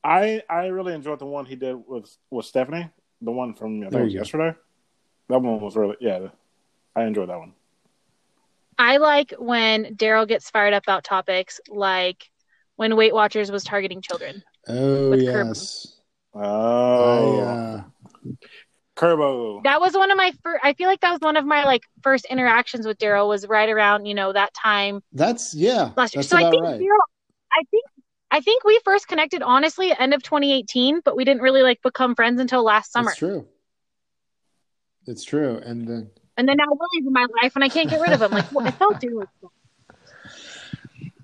I 0.05 0.43
I 0.49 0.67
really 0.67 0.95
enjoyed 0.95 1.19
the 1.19 1.27
one 1.27 1.47
he 1.47 1.57
did 1.57 1.75
with 1.87 2.17
with 2.31 2.47
Stephanie, 2.47 2.91
the 3.21 3.33
one 3.33 3.55
from 3.55 3.83
I 3.83 3.91
think 3.91 4.05
was 4.05 4.15
yesterday. 4.15 4.55
That 5.29 5.41
one 5.41 5.61
was 5.61 5.77
really 5.77 5.97
yeah. 6.01 6.29
I 6.95 7.05
enjoyed 7.05 7.29
that 7.29 7.39
one. 7.39 7.55
I 8.79 8.99
like 8.99 9.35
when 9.39 9.97
Daryl 9.97 10.29
gets 10.29 10.49
fired 10.49 10.75
up 10.75 10.85
about 10.85 11.03
topics 11.03 11.61
like 11.69 12.31
when 12.77 12.95
Weight 12.97 13.15
Watchers 13.15 13.51
was 13.51 13.65
targeting 13.65 14.01
children. 14.01 14.45
Oh 14.69 15.11
With 15.11 15.23
yes. 15.23 16.01
Oh, 16.35 16.41
I, 16.41 17.43
uh, 17.43 17.85
Kurbo. 18.97 19.63
That 19.65 19.81
was 19.81 19.95
one 19.95 20.11
of 20.11 20.17
my 20.17 20.33
first. 20.43 20.65
I 20.65 20.75
feel 20.75 20.89
like 20.89 21.01
that 21.01 21.13
was 21.13 21.21
one 21.21 21.37
of 21.37 21.45
my 21.45 21.65
like 21.65 21.83
first 22.03 22.27
interactions 22.27 22.87
with 22.87 22.99
Daryl 22.99 23.29
was 23.29 23.47
right 23.47 23.69
around 23.69 24.07
you 24.07 24.15
know 24.15 24.33
that 24.33 24.53
time 24.55 25.03
that's 25.13 25.55
yeah. 25.55 25.91
last 25.97 26.15
year. 26.15 26.23
That's 26.23 26.29
So 26.29 26.37
I 26.37 26.49
think 26.49 26.63
right. 26.63 26.81
Daryl, 26.81 26.99
I 27.53 27.63
think 27.71 27.85
I 28.31 28.41
think 28.41 28.65
we 28.65 28.81
first 28.85 29.09
connected 29.09 29.43
honestly 29.43 29.93
end 29.99 30.15
of 30.15 30.23
2018, 30.23 31.01
but 31.05 31.17
we 31.17 31.25
didn't 31.25 31.43
really 31.43 31.63
like 31.63 31.83
become 31.83 32.15
friends 32.15 32.41
until 32.41 32.65
last 32.65 32.93
summer. 32.93 33.11
It's 33.11 33.19
true. 33.19 33.47
It's 35.07 35.25
true. 35.25 35.59
And 35.59 35.87
then 35.87 36.11
And 36.37 36.49
then 36.49 36.57
now 36.57 36.67
Willie's 36.69 37.07
in 37.07 37.13
my 37.13 37.27
life, 37.43 37.53
and 37.57 37.65
I 37.65 37.69
can't 37.69 37.91
get 37.91 38.01
rid 38.01 38.13
of 38.13 38.23
him. 38.23 38.31
Like 38.31 38.51
well, 38.53 38.67
I 38.67 38.71
felt 38.71 39.01
Daryl. 39.01 39.27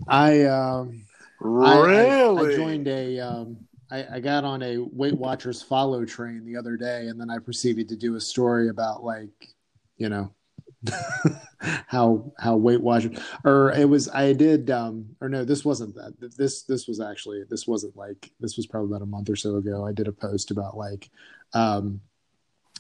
I 0.09 0.45
um 0.45 1.03
I- 1.41 1.45
I- 1.79 1.83
Really? 1.85 2.53
I, 2.53 2.57
joined 2.57 2.89
a 2.89 3.19
um 3.21 3.57
I, 3.91 4.17
I 4.17 4.21
got 4.21 4.45
on 4.45 4.63
a 4.63 4.79
Weight 4.79 5.17
Watchers 5.17 5.63
follow 5.63 6.05
train 6.05 6.45
the 6.45 6.57
other 6.57 6.77
day 6.77 7.07
and 7.07 7.19
then 7.19 7.31
I 7.31 7.39
proceeded 7.39 7.89
to 7.89 7.97
do 7.97 8.17
a 8.17 8.21
story 8.21 8.69
about 8.69 9.03
like, 9.03 9.31
you 9.97 10.09
know, 10.11 10.31
how 11.87 12.33
how 12.39 12.57
Weight 12.57 12.81
Watchers 12.81 13.19
or 13.45 13.73
it 13.73 13.89
was 13.89 14.09
I 14.09 14.33
did 14.33 14.71
um 14.71 15.07
or 15.21 15.29
no, 15.29 15.45
this 15.45 15.65
wasn't 15.65 15.95
that. 15.95 16.15
This 16.37 16.63
this 16.65 16.87
was 16.87 17.01
actually 17.01 17.45
this 17.49 17.67
wasn't 17.67 17.97
like 17.97 18.31
this 18.41 18.57
was 18.57 18.67
probably 18.67 18.91
about 18.91 19.03
a 19.03 19.07
month 19.07 19.31
or 19.31 19.37
so 19.37 19.57
ago. 19.57 19.87
I 19.87 19.93
did 19.93 20.09
a 20.09 20.13
post 20.13 20.51
about 20.51 20.77
like 20.77 21.09
um 21.55 22.01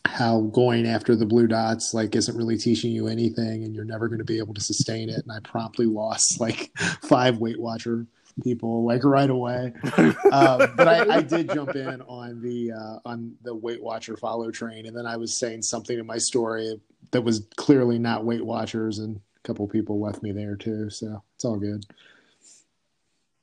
how 0.04 0.42
going 0.42 0.86
after 0.86 1.16
the 1.16 1.26
blue 1.26 1.46
dots 1.46 1.92
like 1.92 2.14
isn't 2.14 2.36
really 2.36 2.56
teaching 2.56 2.92
you 2.92 3.08
anything 3.08 3.64
and 3.64 3.74
you're 3.74 3.84
never 3.84 4.08
going 4.08 4.18
to 4.18 4.24
be 4.24 4.38
able 4.38 4.54
to 4.54 4.60
sustain 4.60 5.08
it 5.10 5.16
and 5.18 5.30
i 5.30 5.38
promptly 5.40 5.84
lost 5.86 6.40
like 6.46 6.70
five 7.02 7.38
weight 7.38 7.60
watcher 7.60 8.06
people 8.42 8.84
like 8.84 9.04
right 9.04 9.30
away 9.30 9.72
um, 10.32 10.70
but 10.76 10.88
I, 10.88 11.16
I 11.16 11.20
did 11.22 11.48
jump 11.48 11.76
in 11.76 12.00
on 12.02 12.40
the 12.40 12.72
uh, 12.72 12.98
on 13.04 13.34
the 13.42 13.54
weight 13.54 13.82
watcher 13.82 14.16
follow 14.16 14.50
train 14.50 14.86
and 14.86 14.96
then 14.96 15.06
i 15.06 15.16
was 15.16 15.34
saying 15.34 15.62
something 15.62 15.98
in 15.98 16.06
my 16.06 16.18
story 16.18 16.80
that 17.10 17.22
was 17.22 17.46
clearly 17.56 17.98
not 17.98 18.24
weight 18.24 18.44
watchers 18.44 18.98
and 18.98 19.16
a 19.16 19.40
couple 19.46 19.66
people 19.68 20.00
left 20.00 20.22
me 20.22 20.32
there 20.32 20.56
too 20.56 20.90
so 20.90 21.22
it's 21.34 21.44
all 21.44 21.56
good 21.56 21.84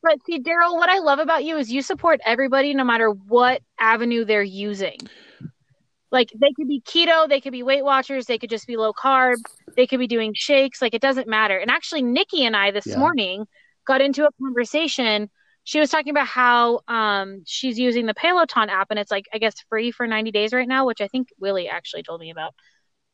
But 0.03 0.23
see, 0.25 0.39
Daryl, 0.39 0.75
what 0.75 0.89
I 0.89 0.99
love 0.99 1.17
about 1.19 1.43
you 1.43 1.58
is 1.58 1.71
you 1.71 1.81
support 1.81 2.19
everybody 2.23 2.73
no 2.75 2.84
matter 2.84 3.10
what 3.10 3.62
avenue 3.79 4.23
they're 4.23 4.43
using. 4.43 4.97
Like 6.12 6.29
they 6.39 6.51
could 6.55 6.67
be 6.67 6.81
keto, 6.81 7.27
they 7.27 7.41
could 7.41 7.51
be 7.51 7.63
Weight 7.63 7.84
Watchers, 7.84 8.27
they 8.27 8.38
could 8.38 8.51
just 8.51 8.67
be 8.67 8.77
low 8.77 8.93
carb, 8.93 9.38
they 9.75 9.88
could 9.88 9.99
be 9.99 10.08
doing 10.08 10.34
shakes. 10.36 10.79
Like 10.81 10.93
it 10.93 11.01
doesn't 11.01 11.27
matter. 11.27 11.58
And 11.58 11.71
actually, 11.71 12.03
Nikki 12.03 12.45
and 12.45 12.55
I 12.55 12.69
this 12.71 12.86
Yeah. 12.86 12.99
morning 12.99 13.47
got 13.86 14.02
into 14.02 14.26
a 14.26 14.30
conversation. 14.41 15.30
She 15.63 15.80
was 15.80 15.89
talking 15.89 16.12
about 16.12 16.28
how 16.28 16.82
um, 16.88 17.43
she's 17.45 17.80
using 17.80 18.06
the 18.06 18.13
Peloton 18.13 18.69
app, 18.69 18.88
and 18.89 19.00
it's 19.00 19.12
like 19.12 19.26
I 19.34 19.38
guess 19.38 19.56
free 19.69 19.91
for 19.91 20.08
90 20.08 20.32
days 20.32 20.54
right 20.54 20.67
now, 20.67 20.86
which 20.86 21.02
I 21.02 21.08
think 21.08 21.30
Willie 21.39 21.69
actually 21.69 22.04
told 22.04 22.21
me 22.21 22.32
about. 22.32 22.54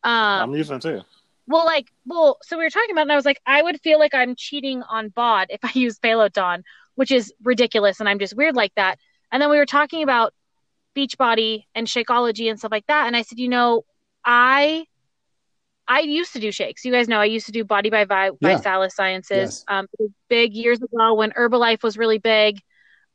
Um, 0.04 0.50
I'm 0.50 0.56
using 0.56 0.78
it 0.78 0.82
too. 0.82 1.02
well, 1.48 1.66
like, 1.66 1.88
well, 2.06 2.40
so 2.44 2.58
we 2.58 2.64
were 2.64 2.70
talking 2.70 2.92
about, 2.92 3.02
it 3.02 3.04
and 3.04 3.12
I 3.12 3.16
was 3.16 3.26
like, 3.26 3.40
I 3.46 3.62
would 3.62 3.80
feel 3.82 4.00
like 4.00 4.14
I'm 4.16 4.36
cheating 4.36 4.82
on 4.84 5.10
bod 5.10 5.48
if 5.50 5.60
I 5.64 5.72
use 5.76 6.00
Peloton, 6.00 6.64
which 6.96 7.12
is 7.12 7.34
ridiculous, 7.44 8.00
and 8.00 8.10
I'm 8.10 8.20
just 8.20 8.36
weird 8.36 8.56
like 8.56 8.74
that. 8.76 8.98
And 9.32 9.42
then 9.42 9.50
we 9.50 9.58
were 9.58 9.66
talking 9.66 10.04
about 10.04 10.34
Beachbody 10.96 11.66
and 11.74 11.88
Shakeology 11.88 12.50
and 12.50 12.60
stuff 12.60 12.72
like 12.72 12.88
that, 12.88 13.08
and 13.08 13.16
I 13.16 13.22
said, 13.22 13.40
you 13.40 13.48
know, 13.48 13.84
I 14.26 14.86
I 15.92 16.00
used 16.00 16.32
to 16.34 16.40
do 16.40 16.52
shakes. 16.54 16.86
You 16.86 16.92
guys 16.94 17.10
know 17.10 17.20
I 17.20 17.26
used 17.26 17.48
to 17.48 17.52
do 17.52 17.66
Body 17.66 17.90
by 17.90 18.06
Vi- 18.06 18.32
Yeah. 18.40 18.58
ViSalus 18.58 18.92
Sciences. 18.94 19.38
Yes. 19.38 19.66
Um, 19.68 19.88
big 20.30 20.54
years 20.54 20.82
ago 20.82 21.14
when 21.16 21.32
Herbalife 21.32 21.84
was 21.84 21.98
really 21.98 22.18
big. 22.18 22.60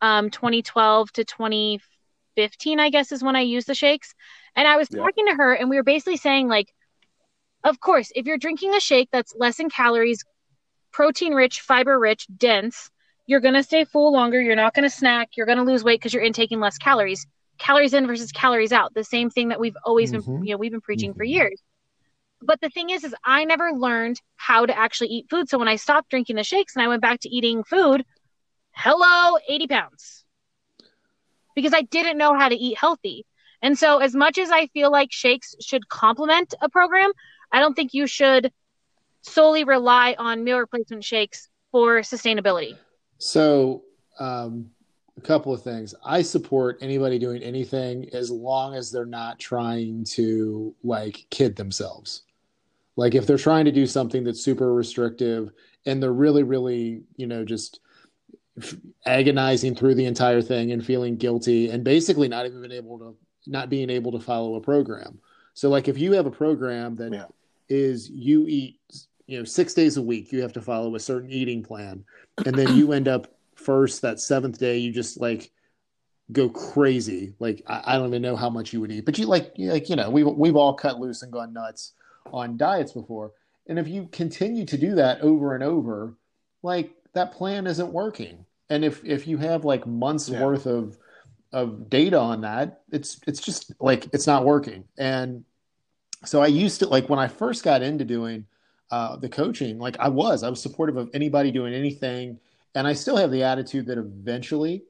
Um, 0.03 0.29
2012 0.31 1.11
to 1.13 1.25
2015, 1.25 2.79
I 2.79 2.91
guess, 2.91 3.13
is 3.13 3.23
when 3.23 3.35
I 3.35 3.41
used 3.41 3.67
the 3.67 3.75
shakes. 3.75 4.15
And 4.55 4.69
I 4.69 4.77
was 4.77 4.89
Yeah. 4.91 5.01
talking 5.01 5.27
to 5.27 5.35
her, 5.35 5.55
and 5.55 5.71
we 5.71 5.77
were 5.77 5.83
basically 5.83 6.19
saying 6.19 6.49
like 6.49 6.73
of 7.65 7.81
course, 7.81 8.13
if 8.15 8.27
you're 8.27 8.39
drinking 8.39 8.75
a 8.77 8.81
shake 8.81 9.09
that's 9.11 9.35
less 9.37 9.59
in 9.59 9.69
calories, 9.69 10.25
protein 10.93 11.35
rich, 11.35 11.61
fiber 11.63 11.99
rich, 11.99 12.27
dense, 12.37 12.91
you're 13.27 13.41
going 13.41 13.55
to 13.55 13.63
stay 13.63 13.85
full 13.85 14.13
longer. 14.13 14.41
You're 14.41 14.55
not 14.55 14.73
going 14.73 14.89
to 14.89 14.95
snack. 14.95 15.31
You're 15.37 15.47
going 15.47 15.59
to 15.59 15.65
lose 15.65 15.83
weight 15.83 15.99
because 15.99 16.15
you're 16.15 16.23
intaking 16.23 16.61
less 16.61 16.79
calories. 16.79 17.27
Calories 17.59 17.93
in 17.93 18.07
versus 18.07 18.31
calories 18.31 18.71
out. 18.71 18.95
The 18.95 19.03
same 19.03 19.31
thing 19.31 19.49
that 19.49 19.59
we've 19.59 19.77
always 19.85 20.13
been, 20.13 20.23
Mhm. 20.23 20.47
you 20.47 20.53
know, 20.53 20.59
we've 20.59 20.71
been 20.71 20.81
preaching 20.81 21.13
for 21.13 21.25
Mhm. 21.25 21.31
years. 21.31 21.61
But 22.43 22.61
the 22.61 22.69
thing 22.69 22.91
is, 22.91 23.05
is 23.05 23.15
I 23.25 23.45
never 23.45 23.73
learned 23.73 24.21
how 24.37 24.67
to 24.67 24.77
actually 24.77 25.09
eat 25.09 25.27
food. 25.31 25.49
So 25.49 25.59
when 25.59 25.69
I 25.69 25.77
stopped 25.77 26.11
drinking 26.11 26.37
the 26.37 26.45
shakes 26.45 26.77
and 26.77 26.85
I 26.85 26.89
went 26.89 27.03
back 27.03 27.21
to 27.21 27.29
eating 27.29 27.65
food, 27.65 28.05
hello, 28.73 29.39
80 29.49 29.67
pounds. 29.69 30.25
Because 31.55 31.73
I 31.73 31.83
didn't 31.83 32.19
know 32.19 32.35
how 32.39 32.49
to 32.49 32.55
eat 32.55 32.79
healthy. 32.79 33.25
And 33.63 33.79
so 33.79 33.99
as 33.99 34.15
much 34.15 34.39
as 34.39 34.51
I 34.51 34.67
feel 34.69 34.93
like 34.93 35.13
shakes 35.13 35.55
should 35.61 35.89
complement 35.89 36.55
a 36.61 36.69
program, 36.69 37.11
I 37.51 37.61
don't 37.61 37.75
think 37.75 37.95
you 37.95 38.07
should 38.07 38.53
solely 39.23 39.65
rely 39.65 40.15
on 40.19 40.45
meal 40.45 40.59
replacement 40.59 41.05
shakes 41.05 41.49
for 41.73 42.01
sustainability. 42.01 42.77
So, 43.19 43.83
um, 44.19 44.71
a 45.17 45.21
couple 45.21 45.53
of 45.53 45.63
things. 45.63 45.95
I 46.05 46.23
support 46.23 46.79
anybody 46.83 47.19
doing 47.19 47.43
anything 47.43 48.09
as 48.13 48.31
long 48.31 48.75
as 48.75 48.91
they're 48.91 49.07
not 49.07 49.39
trying 49.39 50.05
to 50.11 50.75
like 50.85 51.27
kid 51.31 51.57
themselves. 51.57 52.23
Like 52.97 53.15
if 53.15 53.27
they're 53.27 53.37
trying 53.39 53.67
to 53.67 53.73
do 53.73 53.87
something 53.87 54.25
that's 54.25 54.41
super 54.43 54.73
restrictive 54.73 55.51
and 55.85 56.03
they're 56.03 56.13
really, 56.13 56.43
really, 56.43 57.03
you 57.17 57.27
know, 57.27 57.45
just 57.45 57.81
f- 58.61 58.75
agonizing 59.05 59.75
through 59.75 59.95
the 59.95 60.07
entire 60.07 60.41
thing 60.43 60.73
and 60.73 60.85
feeling 60.85 61.17
guilty 61.17 61.69
and 61.71 61.85
basically 61.85 62.27
not 62.29 62.47
even 62.47 62.61
being 62.61 62.73
able 62.73 62.99
to 62.99 63.17
not 63.47 63.69
being 63.71 63.91
able 63.91 64.13
to 64.13 64.21
follow 64.21 64.55
a 64.57 64.61
program. 64.61 65.19
So 65.55 65.69
like 65.69 65.89
if 65.89 65.99
you 65.99 66.13
have 66.13 66.27
a 66.27 66.31
program 66.31 66.97
that 66.97 67.13
is 67.69 68.09
Yeah. 68.11 68.17
you 68.17 68.47
eat 68.49 68.81
you 69.27 69.39
know 69.39 69.45
six 69.45 69.75
days 69.75 69.97
a 69.97 70.03
week 70.03 70.31
you 70.33 70.41
have 70.41 70.53
to 70.53 70.63
follow 70.63 70.95
a 70.95 71.01
certain 71.01 71.31
eating 71.31 71.63
plan 71.63 72.05
and 72.45 72.55
then 72.55 72.77
you 72.77 72.93
end 72.93 73.09
up 73.09 73.27
first 73.57 74.03
that 74.03 74.21
seventh 74.21 74.59
day 74.59 74.79
you 74.79 74.93
just 74.93 75.21
like 75.21 75.51
go 76.31 76.49
crazy 76.49 77.35
like 77.41 77.61
I, 77.67 77.83
I 77.87 77.99
don't 77.99 78.07
even 78.09 78.23
know 78.23 78.37
how 78.37 78.49
much 78.51 78.73
you 78.73 78.81
would 78.81 78.93
eat 78.93 79.05
but 79.05 79.19
you 79.19 79.27
like 79.27 79.53
like 79.59 79.89
you 79.91 79.97
know 79.97 80.11
we've, 80.11 80.27
we've 80.29 80.55
all 80.55 80.75
cut 80.75 81.01
loose 81.01 81.23
and 81.23 81.33
gone 81.33 81.53
nuts 81.53 81.95
on 82.33 82.57
diets 82.57 82.93
before. 82.93 83.33
And 83.69 83.79
if 83.79 83.89
you 83.89 84.09
continue 84.13 84.65
to 84.67 84.77
do 84.79 84.95
that 84.97 85.21
over 85.21 85.55
and 85.55 85.65
over 85.65 86.15
like 86.63 86.93
that 87.15 87.33
plan 87.33 87.67
isn't 87.67 87.93
working. 87.93 88.45
And 88.71 88.85
if 88.85 89.05
if 89.05 89.27
you 89.27 89.39
have 89.39 89.65
like 89.65 89.87
months 89.87 90.29
Yeah. 90.29 90.45
worth 90.45 90.67
of 90.67 90.99
of 91.53 91.89
data 91.89 92.19
on 92.19 92.41
that 92.43 92.83
it's 92.91 93.21
it's 93.27 93.41
just 93.41 93.73
like 93.81 94.07
it's 94.13 94.27
not 94.27 94.45
working. 94.45 94.85
And 94.99 95.45
so 96.25 96.43
i 96.43 96.47
used 96.47 96.81
to 96.81 96.89
like 96.89 97.09
when 97.09 97.19
i 97.19 97.29
first 97.29 97.63
got 97.63 97.83
into 97.83 98.05
doing 98.05 98.47
uh, 98.91 99.17
the 99.17 99.29
coaching 99.29 99.79
like 99.79 99.97
i 100.01 100.09
was 100.09 100.43
i 100.43 100.49
was 100.49 100.61
supportive 100.63 100.97
of 100.97 101.11
anybody 101.15 101.51
doing 101.51 101.75
anything. 101.75 102.39
And 102.75 102.87
i 102.87 102.93
still 102.93 103.17
have 103.17 103.31
the 103.31 103.43
attitude 103.43 103.87
that 103.87 103.99
eventually 103.99 104.83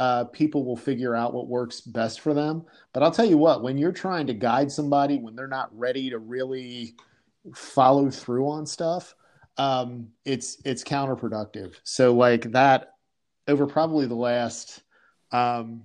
uh, 0.00 0.24
people 0.24 0.64
will 0.64 0.76
figure 0.76 1.14
out 1.14 1.34
what 1.34 1.46
works 1.46 1.80
best 1.80 2.20
for 2.20 2.34
them 2.34 2.64
but 2.92 3.02
i'll 3.02 3.10
tell 3.10 3.24
you 3.24 3.38
what 3.38 3.62
when 3.62 3.78
you're 3.78 3.92
trying 3.92 4.26
to 4.26 4.34
guide 4.34 4.72
somebody 4.72 5.18
when 5.18 5.36
they're 5.36 5.46
not 5.46 5.70
ready 5.78 6.10
to 6.10 6.18
really 6.18 6.94
follow 7.54 8.10
through 8.10 8.48
on 8.48 8.66
stuff 8.66 9.14
um, 9.58 10.08
it's 10.24 10.58
it's 10.64 10.82
counterproductive 10.82 11.74
so 11.84 12.14
like 12.14 12.50
that 12.52 12.94
over 13.46 13.66
probably 13.66 14.06
the 14.06 14.14
last 14.14 14.82
um, 15.32 15.82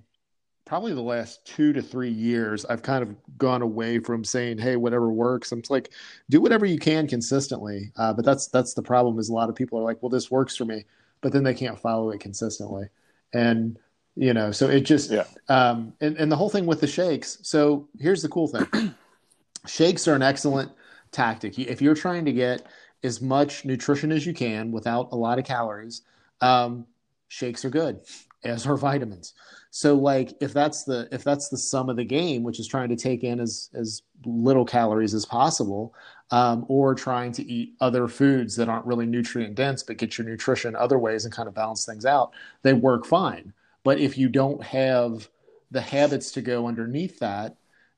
probably 0.66 0.92
the 0.92 1.00
last 1.00 1.46
two 1.46 1.72
to 1.72 1.80
three 1.80 2.10
years, 2.10 2.64
I've 2.66 2.82
kind 2.82 3.02
of 3.02 3.14
gone 3.38 3.62
away 3.62 3.98
from 4.00 4.24
saying, 4.24 4.58
"Hey, 4.58 4.76
whatever 4.76 5.10
works." 5.10 5.52
I'm 5.52 5.62
like, 5.70 5.90
do 6.28 6.40
whatever 6.40 6.66
you 6.66 6.78
can 6.78 7.06
consistently. 7.06 7.92
Uh, 7.96 8.12
but 8.12 8.24
that's 8.24 8.48
that's 8.48 8.74
the 8.74 8.82
problem. 8.82 9.18
Is 9.18 9.30
a 9.30 9.32
lot 9.32 9.48
of 9.48 9.54
people 9.54 9.78
are 9.78 9.84
like, 9.84 10.02
"Well, 10.02 10.10
this 10.10 10.30
works 10.30 10.56
for 10.56 10.66
me," 10.66 10.84
but 11.22 11.32
then 11.32 11.44
they 11.44 11.54
can't 11.54 11.78
follow 11.78 12.10
it 12.10 12.20
consistently, 12.20 12.88
and 13.32 13.78
you 14.16 14.32
know, 14.34 14.50
so 14.50 14.68
it 14.68 14.80
just 14.80 15.10
Yeah. 15.10 15.24
um, 15.48 15.92
and 16.00 16.16
and 16.16 16.32
the 16.32 16.36
whole 16.36 16.48
thing 16.50 16.66
with 16.66 16.80
the 16.80 16.86
shakes. 16.86 17.38
So 17.42 17.88
here's 17.98 18.22
the 18.22 18.28
cool 18.28 18.48
thing: 18.48 18.94
shakes 19.66 20.08
are 20.08 20.14
an 20.14 20.22
excellent 20.22 20.72
tactic. 21.12 21.58
If 21.58 21.80
you're 21.80 21.94
trying 21.94 22.24
to 22.24 22.32
get 22.32 22.66
as 23.04 23.20
much 23.20 23.64
nutrition 23.64 24.10
as 24.10 24.26
you 24.26 24.34
can 24.34 24.72
without 24.72 25.08
a 25.12 25.16
lot 25.16 25.38
of 25.38 25.44
calories, 25.44 26.02
um, 26.40 26.86
shakes 27.28 27.64
are 27.64 27.70
good, 27.70 28.00
as 28.44 28.66
are 28.66 28.76
vitamins. 28.90 29.34
So 29.70 29.94
like 29.94 30.32
if 30.40 30.54
that's 30.54 30.84
the 30.84 31.08
if 31.12 31.22
that's 31.22 31.48
the 31.50 31.58
sum 31.58 31.90
of 31.90 31.96
the 31.96 32.04
game, 32.04 32.42
which 32.42 32.58
is 32.58 32.66
trying 32.66 32.88
to 32.88 32.96
take 32.96 33.22
in 33.22 33.38
as 33.38 33.68
as 33.74 34.02
little 34.24 34.64
calories 34.64 35.12
as 35.12 35.26
possible, 35.26 35.94
um, 36.30 36.64
or 36.68 36.94
trying 36.94 37.32
to 37.32 37.44
eat 37.44 37.74
other 37.80 38.08
foods 38.08 38.56
that 38.56 38.68
aren't 38.70 38.86
really 38.86 39.06
nutrient 39.06 39.54
dense 39.54 39.82
but 39.82 39.98
get 39.98 40.16
your 40.16 40.26
nutrition 40.26 40.74
other 40.74 40.98
ways 40.98 41.24
and 41.26 41.34
kind 41.34 41.48
of 41.48 41.54
balance 41.54 41.84
things 41.84 42.06
out, 42.06 42.32
they 42.62 42.72
work 42.72 43.04
fine. 43.04 43.52
But 43.86 44.00
if 44.00 44.18
you 44.18 44.28
don't 44.28 44.60
have 44.64 45.28
the 45.70 45.80
habits 45.80 46.32
to 46.32 46.42
go 46.42 46.66
underneath 46.66 47.20
that, 47.20 47.54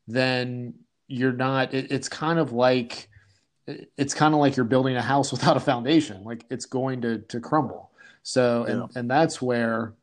then 0.06 0.74
you're 1.06 1.32
not. 1.32 1.72
It, 1.72 1.90
it's 1.90 2.10
kind 2.10 2.38
of 2.38 2.52
like 2.52 3.08
it's 3.96 4.12
kind 4.12 4.34
of 4.34 4.40
like 4.40 4.54
you're 4.54 4.66
building 4.66 4.96
a 4.96 5.02
house 5.02 5.32
without 5.36 5.56
a 5.56 5.60
foundation. 5.60 6.24
Like 6.24 6.44
it's 6.50 6.66
going 6.66 7.00
to 7.00 7.20
to 7.32 7.40
crumble. 7.40 7.90
So 8.22 8.64
and 8.64 8.80
Yeah. 8.80 9.00
and 9.00 9.10
that's 9.10 9.40
where 9.40 9.94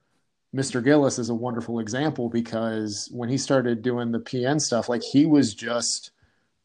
Mr. 0.55 0.83
Gillis 0.83 1.19
is 1.19 1.29
a 1.29 1.35
wonderful 1.35 1.79
example 1.79 2.29
because 2.29 3.07
when 3.11 3.29
he 3.29 3.37
started 3.37 3.83
doing 3.83 4.11
the 4.11 4.19
PN 4.19 4.59
stuff, 4.59 4.89
like 4.89 5.03
he 5.03 5.27
was 5.27 5.53
just 5.53 6.09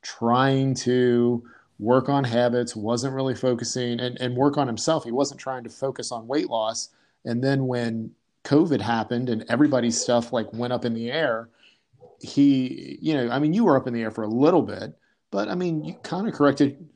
trying 0.00 0.74
to 0.76 1.44
work 1.78 2.08
on 2.08 2.24
habits, 2.24 2.74
wasn't 2.74 3.14
really 3.14 3.34
focusing 3.34 4.00
and, 4.00 4.18
and 4.18 4.34
work 4.34 4.56
on 4.56 4.66
himself. 4.66 5.04
He 5.04 5.12
wasn't 5.12 5.40
trying 5.40 5.64
to 5.64 5.70
focus 5.70 6.10
on 6.10 6.26
weight 6.26 6.48
loss. 6.48 6.88
And 7.26 7.44
then 7.44 7.66
when 7.66 8.12
COVID 8.44 8.80
happened 8.80 9.28
and 9.28 9.44
everybody's 9.48 10.00
stuff 10.00 10.32
like 10.32 10.52
went 10.52 10.72
up 10.72 10.84
in 10.84 10.94
the 10.94 11.10
air, 11.10 11.48
he, 12.20 12.98
you 13.00 13.14
know, 13.14 13.30
I 13.30 13.38
mean, 13.38 13.52
you 13.52 13.64
were 13.64 13.76
up 13.76 13.86
in 13.86 13.94
the 13.94 14.02
air 14.02 14.10
for 14.10 14.24
a 14.24 14.28
little 14.28 14.62
bit, 14.62 14.94
but 15.30 15.48
I 15.48 15.54
mean, 15.54 15.84
you 15.84 15.94
kind 16.02 16.28
of 16.28 16.34
corrected. 16.34 16.88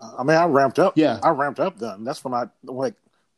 I 0.00 0.22
mean, 0.22 0.36
I 0.36 0.44
ramped 0.46 0.78
up. 0.78 0.96
Yeah. 0.96 1.20
I 1.22 1.30
ramped 1.30 1.60
up 1.60 1.78
then. 1.78 2.04
That's 2.04 2.24
when 2.24 2.34
I 2.34 2.44
like 2.64 2.94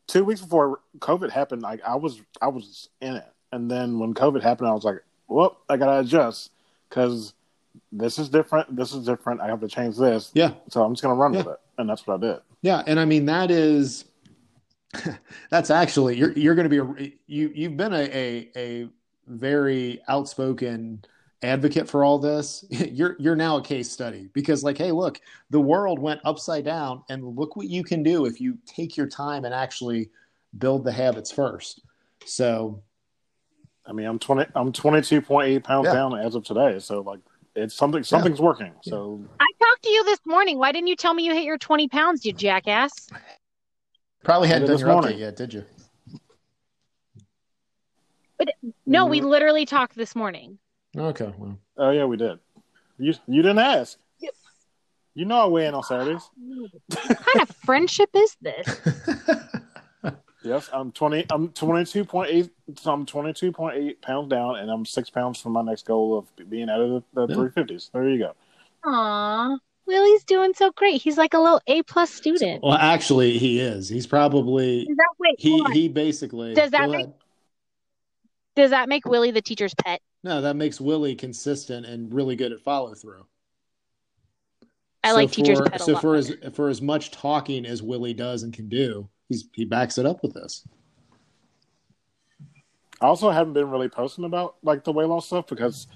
two 0.07 0.25
weeks 0.25 0.41
before 0.41 0.81
COVID 0.99 1.31
happened. 1.31 1.63
Like 1.63 1.81
I 1.87 1.97
was, 1.97 2.21
I 2.41 2.49
was 2.49 2.89
in 3.01 3.17
it, 3.17 3.27
and 3.51 3.71
then 3.71 3.99
when 3.99 4.15
COVID 4.15 4.43
happened, 4.43 4.69
I 4.69 4.73
was 4.73 4.85
like, 4.85 5.03
"Well, 5.29 5.59
I 5.69 5.77
gotta 5.77 6.01
adjust 6.01 6.51
because 6.89 7.35
this 7.91 8.19
is 8.19 8.29
different. 8.29 8.75
This 8.75 8.95
is 8.95 9.05
different. 9.05 9.41
I 9.41 9.49
have 9.49 9.61
to 9.61 9.69
change 9.69 9.97
this. 9.97 10.31
Yeah. 10.35 10.53
So 10.69 10.83
I'm 10.83 10.93
just 10.93 11.03
gonna 11.03 11.15
run 11.15 11.33
with 11.33 11.47
it, 11.47 11.61
and 11.79 11.89
that's 11.89 12.07
what 12.07 12.23
I 12.23 12.33
did. 12.33 12.41
Yeah. 12.63 12.83
And 12.87 13.01
I 13.01 13.05
mean, 13.05 13.27
that 13.27 13.51
is, 13.51 14.05
that's 15.51 15.71
actually, 15.71 16.17
you're, 16.17 16.33
you're 16.33 16.55
going 16.55 16.69
to 16.69 16.85
be, 16.85 17.05
a, 17.05 17.13
you, 17.27 17.53
you've 17.55 17.77
been 17.77 17.93
a, 17.93 18.03
a, 18.13 18.51
a 18.57 18.89
very 19.27 20.01
outspoken 20.09 21.05
advocate 21.43 21.89
for 21.89 22.05
all 22.05 22.19
this. 22.19 22.65
You're, 22.71 23.17
you're 23.19 23.35
now 23.35 23.57
a 23.57 23.63
case 23.63 23.91
study 23.91 24.29
because 24.33 24.63
like, 24.63 24.79
Hey, 24.79 24.93
look, 24.93 25.21
the 25.51 25.61
world 25.61 25.99
went 25.99 26.21
upside 26.25 26.65
down 26.65 27.03
and 27.09 27.37
look 27.37 27.57
what 27.57 27.69
you 27.69 27.83
can 27.83 28.03
do 28.05 28.27
if 28.27 28.41
you 28.41 28.59
take 28.67 28.97
your 28.97 29.09
time 29.09 29.45
and 29.45 29.53
actually 29.53 30.11
build 30.59 30.85
the 30.85 30.93
habits 30.93 31.33
first. 31.33 31.81
So 32.25 32.83
I 33.87 33.93
mean, 33.93 34.07
I'm 34.07 34.19
twenty. 34.19 34.49
I'm 34.55 34.73
twenty 34.73 35.03
two 35.03 35.21
point 35.21 35.49
eight 35.49 35.65
pounds 35.65 35.87
Yeah. 35.87 35.95
down 35.95 36.17
as 36.19 36.35
of 36.35 36.45
today. 36.45 36.79
So 36.79 37.01
like, 37.01 37.21
it's 37.55 37.75
something. 37.75 38.03
Something's 38.03 38.41
working. 38.41 38.73
So 38.83 39.21
I 39.41 39.47
talked 39.59 39.83
to 39.83 39.91
you 39.91 40.05
this 40.05 40.21
morning. 40.25 40.59
Why 40.59 40.73
didn't 40.73 40.87
you 40.87 40.97
tell 40.97 41.15
me 41.15 41.25
you 41.25 41.35
hit 41.35 41.45
your 41.45 41.59
20 41.59 41.89
pounds, 41.89 42.25
you 42.25 42.33
jackass? 42.33 43.09
Probably 44.25 44.49
hadn't 44.49 44.63
done 44.67 44.73
This 44.73 44.81
your 44.81 44.91
morning. 44.93 45.17
update 45.17 45.21
yet, 45.21 45.37
did 45.37 45.55
you? 45.55 45.65
But 48.39 48.49
No, 48.87 49.07
we 49.07 49.21
literally 49.21 49.65
talked 49.67 49.95
this 49.97 50.15
morning. 50.17 50.59
Okay. 50.97 51.33
Well, 51.39 51.59
oh 51.79 51.91
yeah, 51.91 52.05
we 52.05 52.17
did. 52.17 52.39
You 52.99 53.15
you 53.27 53.43
didn't 53.43 53.59
ask. 53.61 53.99
Yep. 54.21 54.35
You 55.15 55.25
know 55.25 55.39
I 55.45 55.47
weigh 55.47 55.67
in 55.67 55.75
on 55.75 55.83
Saturdays. 55.83 56.29
What 56.39 56.99
kind 57.07 57.49
of 57.49 57.57
friendship 57.65 58.11
is 58.15 58.37
this? 58.41 58.81
Yes, 60.45 60.69
I'm 60.73 60.91
twenty. 60.91 61.25
I'm 61.31 61.51
twenty 61.51 61.85
two 61.85 62.05
point 62.05 62.29
eight. 62.33 62.51
So 62.77 62.93
I'm 62.93 63.07
twenty 63.07 63.33
two 63.33 63.53
point 63.53 63.77
eight 63.77 64.03
pounds 64.03 64.29
down, 64.29 64.57
and 64.57 64.73
I'm 64.73 64.85
six 64.85 65.09
pounds 65.09 65.41
from 65.41 65.53
my 65.53 65.63
next 65.63 65.87
goal 65.87 66.19
of 66.19 66.51
being 66.51 66.69
out 66.69 66.81
of 66.81 66.91
the, 66.91 67.03
the 67.15 67.27
Yeah. 67.29 67.35
three 67.37 67.51
fifties. 67.51 67.91
There 67.95 68.09
you 68.09 68.19
go. 68.19 68.33
Aw, 68.85 69.57
Willie's 69.93 70.25
doing 70.25 70.55
so 70.55 70.71
great. 70.73 71.03
He's 71.03 71.19
like 71.19 71.35
a 71.35 71.39
little 71.39 71.61
A 71.67 71.83
plus 71.83 72.11
student. 72.11 72.63
well, 72.63 72.73
actually 72.79 73.37
he 73.39 73.61
is, 73.61 73.89
he's 73.89 74.07
probably, 74.07 74.87
Does 74.87 74.97
that 74.97 75.15
wait? 75.19 75.35
he, 75.39 75.61
on. 75.61 75.73
he 75.73 75.89
basically, 75.89 76.55
Does 76.55 76.71
that 76.71 76.89
make- 76.89 77.05
ahead. 77.05 77.15
Does 78.57 78.71
that 78.71 78.89
make 78.89 79.07
Willie 79.07 79.31
the 79.31 79.41
teacher's 79.43 79.75
pet? 79.75 80.01
No, 80.25 80.41
that 80.43 80.57
makes 80.57 80.81
Willie 80.81 81.15
consistent 81.15 81.85
and 81.87 82.13
really 82.13 82.37
good 82.37 82.53
at 82.53 82.61
follow 82.61 82.95
through. 82.95 83.27
I 85.05 85.13
like 85.13 85.31
teacher's 85.33 85.59
for, 85.59 85.65
pet 85.71 85.81
a 85.81 85.85
So 85.85 85.93
lot 85.93 86.01
for 86.03 86.15
as 86.17 86.33
for 86.55 86.69
as 86.69 86.81
much 86.83 87.11
talking 87.11 87.67
as 87.67 87.83
Willie 87.83 88.15
does 88.15 88.43
and 88.45 88.53
can 88.53 88.69
do, 88.69 89.09
he's 89.29 89.49
he 89.55 89.65
backs 89.65 89.99
it 89.99 90.07
up 90.07 90.23
with 90.23 90.33
this. 90.35 90.67
I 93.01 93.07
also 93.07 93.31
haven't 93.31 93.55
been 93.55 93.71
really 93.71 93.89
posting 93.89 94.25
about 94.25 94.57
like 94.63 94.85
the 94.85 94.93
weight 94.93 95.09
loss 95.09 95.27
stuff 95.27 95.47
because 95.49 95.87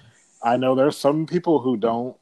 I 0.42 0.56
know 0.56 0.74
there's 0.74 0.96
some 0.96 1.26
people 1.26 1.60
who 1.60 1.76
don't 1.76 2.16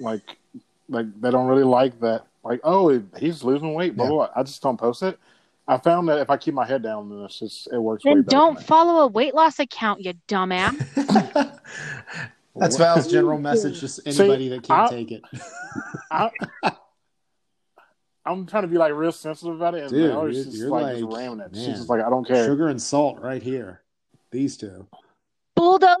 like 0.00 0.38
like 0.88 1.06
they 1.20 1.30
don't 1.30 1.46
really 1.46 1.64
like 1.64 1.98
that. 2.00 2.26
Like, 2.44 2.60
oh, 2.64 3.02
he's 3.18 3.42
losing 3.42 3.74
weight. 3.74 3.96
Blah 3.96 4.06
Yeah. 4.06 4.10
blah. 4.10 4.26
blah. 4.26 4.34
I 4.36 4.42
just 4.42 4.62
don't 4.62 4.76
post 4.76 5.02
it. 5.02 5.18
I 5.66 5.78
found 5.78 6.08
that 6.10 6.18
if 6.18 6.28
I 6.28 6.36
keep 6.36 6.52
my 6.52 6.66
head 6.66 6.82
down, 6.82 7.08
then 7.08 7.20
it's 7.20 7.38
just 7.38 7.72
it 7.72 7.78
works. 7.78 8.04
way 8.04 8.12
Then 8.12 8.22
better 8.22 8.30
don't 8.36 8.60
follow 8.62 9.00
a 9.04 9.06
weight 9.06 9.34
loss 9.34 9.58
account, 9.58 10.02
you 10.02 10.12
dumbass. 10.28 10.74
That's 12.56 12.76
Val's 12.76 13.10
general 13.10 13.38
message 13.38 13.80
to 13.80 14.02
anybody 14.06 14.48
that 14.50 14.62
can't 14.62 14.92
I- 14.92 14.94
take 14.94 15.10
it. 15.12 15.22
I, 16.10 16.30
I'm 18.26 18.46
trying 18.46 18.62
to 18.62 18.68
be 18.68 18.78
like 18.78 18.92
real 18.94 19.10
sensitive 19.12 19.54
about 19.56 19.74
it, 19.74 19.82
and 19.82 19.90
Dude, 19.90 20.10
Mallory's 20.10 20.36
you're- 20.36 20.44
just 20.50 20.58
you're 20.58 20.68
like, 20.70 20.96
just 20.96 21.02
like, 21.04 21.18
ramming 21.18 21.40
it. 21.40 21.50
She's 21.54 21.66
just 21.66 21.88
like, 21.88 22.02
I 22.02 22.08
don't 22.10 22.26
care. 22.26 22.44
Sugar 22.46 22.68
and 22.68 22.80
salt 22.80 23.20
right 23.20 23.42
here. 23.42 23.82
These 24.30 24.56
two. 24.56 24.86
Bulldozer 25.56 25.96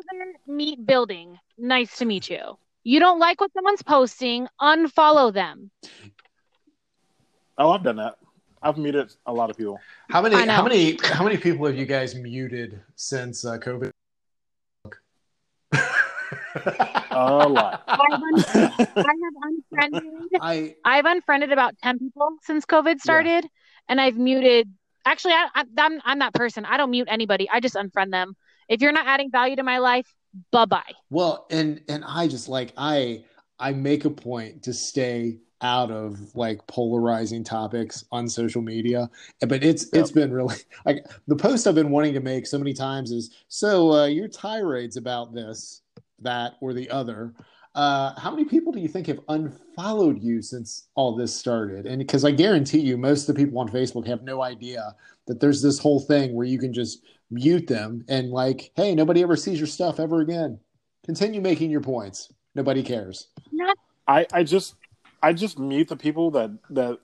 meat 0.46 0.84
building. 0.86 1.38
Nice 1.58 1.96
to 1.98 2.04
meet 2.04 2.28
you. 2.30 2.58
You 2.84 3.00
don't 3.00 3.18
like 3.18 3.40
what 3.40 3.50
someone's 3.54 3.82
posting, 3.82 4.46
unfollow 4.60 5.32
them. 5.32 5.70
Oh, 7.56 7.70
I've 7.70 7.82
done 7.82 7.96
that. 7.96 8.16
I've 8.62 8.76
muted 8.76 9.10
a 9.24 9.32
lot 9.32 9.48
of 9.48 9.56
people. 9.56 9.80
How 10.10 10.20
many 10.20 10.36
how 10.46 10.62
many 10.62 10.98
how 11.02 11.24
many 11.24 11.38
people 11.38 11.66
have 11.66 11.76
you 11.76 11.86
guys 11.86 12.14
muted 12.14 12.80
since 12.94 13.44
uh, 13.44 13.58
COVID? 13.58 13.90
A 17.10 17.48
lot. 17.48 17.82
I've, 17.88 18.00
un- 18.12 18.44
I 18.54 18.68
have 18.96 19.34
unfriended. 19.42 20.02
I 20.40 20.74
I've 20.84 21.04
unfriended 21.06 21.52
about 21.52 21.78
ten 21.82 21.98
people 21.98 22.36
since 22.42 22.66
COVID 22.66 23.00
started, 23.00 23.46
and 23.88 24.00
I've 24.00 24.18
muted. 24.18 24.70
Actually, 25.06 25.34
I, 25.34 25.48
I, 25.54 25.64
I'm 25.78 26.02
I'm 26.04 26.18
that 26.18 26.34
person. 26.34 26.64
I 26.64 26.76
don't 26.76 26.90
mute 26.90 27.08
anybody. 27.10 27.48
I 27.48 27.60
just 27.60 27.76
unfriend 27.76 28.10
them. 28.10 28.36
If 28.68 28.82
you're 28.82 28.92
not 28.92 29.06
adding 29.06 29.30
value 29.30 29.56
to 29.56 29.62
my 29.62 29.78
life, 29.78 30.06
bye 30.50 30.64
bye. 30.64 30.92
Well, 31.10 31.46
and 31.50 31.80
and 31.88 32.04
I 32.06 32.28
just 32.28 32.48
like 32.48 32.72
I 32.76 33.24
I 33.58 33.72
make 33.72 34.04
a 34.04 34.10
point 34.10 34.62
to 34.64 34.72
stay 34.72 35.38
out 35.60 35.90
of 35.90 36.34
like 36.36 36.64
polarizing 36.66 37.42
topics 37.42 38.04
on 38.12 38.28
social 38.28 38.60
media, 38.60 39.08
but 39.40 39.64
it's 39.64 39.88
it's 39.92 40.10
been 40.10 40.32
really 40.32 40.56
like 40.86 41.06
the 41.26 41.36
post 41.36 41.66
I've 41.66 41.74
been 41.74 41.90
wanting 41.90 42.14
to 42.14 42.20
make 42.20 42.46
so 42.46 42.58
many 42.58 42.74
times 42.74 43.10
is 43.10 43.30
so 43.48 43.92
uh, 43.92 44.06
your 44.06 44.28
tirades 44.28 44.96
about 44.96 45.34
this, 45.34 45.82
that, 46.20 46.54
or 46.60 46.74
the 46.74 46.90
other. 46.90 47.34
Uh, 47.74 48.18
how 48.20 48.30
many 48.30 48.44
people 48.44 48.72
do 48.72 48.78
you 48.78 48.86
think 48.86 49.08
have 49.08 49.18
unfollowed 49.28 50.22
you 50.22 50.40
since 50.40 50.86
all 50.94 51.16
this 51.16 51.34
started? 51.34 51.86
And 51.86 51.98
because 51.98 52.24
I 52.24 52.30
guarantee 52.30 52.78
you, 52.78 52.96
most 52.96 53.28
of 53.28 53.34
the 53.34 53.44
people 53.44 53.58
on 53.58 53.68
Facebook 53.68 54.06
have 54.06 54.22
no 54.22 54.42
idea 54.42 54.94
that 55.26 55.40
there's 55.40 55.60
this 55.60 55.78
whole 55.78 55.98
thing 55.98 56.34
where 56.34 56.46
you 56.46 56.58
can 56.58 56.72
just 56.72 57.02
mute 57.30 57.66
them 57.66 58.04
and 58.08 58.30
like, 58.30 58.70
hey, 58.76 58.94
nobody 58.94 59.22
ever 59.22 59.36
sees 59.36 59.58
your 59.58 59.66
stuff 59.66 59.98
ever 60.00 60.20
again. 60.20 60.58
Continue 61.04 61.40
making 61.40 61.70
your 61.70 61.80
points. 61.80 62.32
Nobody 62.54 62.82
cares. 62.82 63.28
Not 63.52 63.76
I, 64.06 64.26
I 64.32 64.42
just 64.44 64.74
I 65.22 65.32
just 65.32 65.58
mute 65.58 65.88
the 65.88 65.96
people 65.96 66.30
that 66.32 66.50
that 66.70 66.98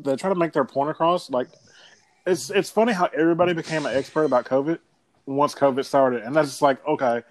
that 0.00 0.18
try 0.18 0.28
to 0.28 0.34
make 0.34 0.52
their 0.52 0.64
point 0.64 0.90
across. 0.90 1.30
Like 1.30 1.48
it's 2.26 2.50
it's 2.50 2.70
funny 2.70 2.92
how 2.92 3.06
everybody 3.16 3.52
became 3.52 3.86
an 3.86 3.96
expert 3.96 4.24
about 4.24 4.44
COVID 4.44 4.78
once 5.26 5.54
COVID 5.54 5.84
started, 5.84 6.22
and 6.22 6.34
that's 6.34 6.48
just 6.48 6.62
like 6.62 6.84
okay, 6.86 7.22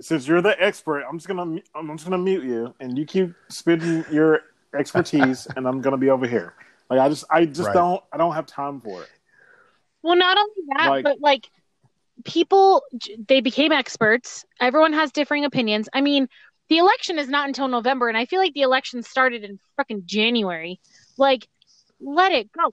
since 0.00 0.26
you're 0.26 0.42
the 0.42 0.60
expert, 0.62 1.04
I'm 1.08 1.18
just 1.18 1.28
gonna 1.28 1.60
I'm 1.74 1.96
just 1.96 2.04
gonna 2.04 2.18
mute 2.18 2.44
you, 2.44 2.74
and 2.80 2.98
you 2.98 3.04
keep 3.06 3.32
spitting 3.48 4.04
your 4.10 4.40
expertise, 4.78 5.46
and 5.56 5.66
I'm 5.66 5.80
gonna 5.80 5.96
be 5.96 6.10
over 6.10 6.26
here. 6.26 6.54
Like 6.90 7.00
I 7.00 7.08
just 7.08 7.24
I 7.30 7.46
just 7.46 7.68
Right. 7.68 7.74
don't 7.74 8.02
I 8.12 8.16
don't 8.16 8.34
have 8.34 8.46
time 8.46 8.80
for 8.80 9.02
it. 9.02 9.10
Well, 10.02 10.16
not 10.16 10.36
only 10.38 10.68
that, 10.76 10.88
Like- 10.88 11.04
but 11.04 11.20
like 11.20 11.48
people, 12.24 12.82
they 13.28 13.40
became 13.40 13.72
experts. 13.72 14.44
Everyone 14.60 14.92
has 14.92 15.12
differing 15.12 15.44
opinions. 15.44 15.88
I 15.92 16.00
mean, 16.00 16.28
the 16.68 16.78
election 16.78 17.18
is 17.18 17.28
not 17.28 17.48
until 17.48 17.68
November, 17.68 18.08
and 18.08 18.16
I 18.16 18.24
feel 18.26 18.40
like 18.40 18.54
the 18.54 18.62
election 18.62 19.02
started 19.02 19.44
in 19.44 19.58
fucking 19.76 20.02
January. 20.06 20.80
Like, 21.16 21.46
let 22.00 22.32
it 22.32 22.50
go. 22.52 22.72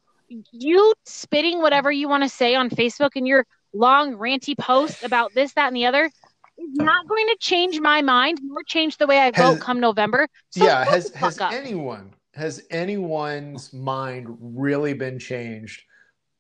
You 0.51 0.93
spitting 1.05 1.59
whatever 1.61 1.91
you 1.91 2.07
want 2.07 2.23
to 2.23 2.29
say 2.29 2.55
on 2.55 2.69
Facebook 2.69 3.11
and 3.15 3.27
your 3.27 3.45
long 3.73 4.15
ranty 4.15 4.57
post 4.57 5.03
about 5.03 5.33
this, 5.33 5.53
that, 5.53 5.67
and 5.67 5.75
the 5.75 5.85
other 5.87 6.05
is 6.05 6.69
not 6.73 7.07
going 7.07 7.27
to 7.27 7.37
change 7.39 7.79
my 7.79 8.01
mind 8.01 8.39
nor 8.43 8.63
change 8.63 8.97
the 8.97 9.07
way 9.07 9.17
I 9.17 9.31
vote 9.31 9.55
Has- 9.55 9.63
come 9.63 9.79
November. 9.79 10.27
So 10.51 10.65
yeah, 10.65 10.85
has 10.85 11.09
has 11.13 11.39
up. 11.39 11.51
anyone 11.51 12.13
has 12.35 12.63
anyone's 12.69 13.73
mind 13.73 14.37
really 14.39 14.93
been 14.93 15.19
changed 15.19 15.83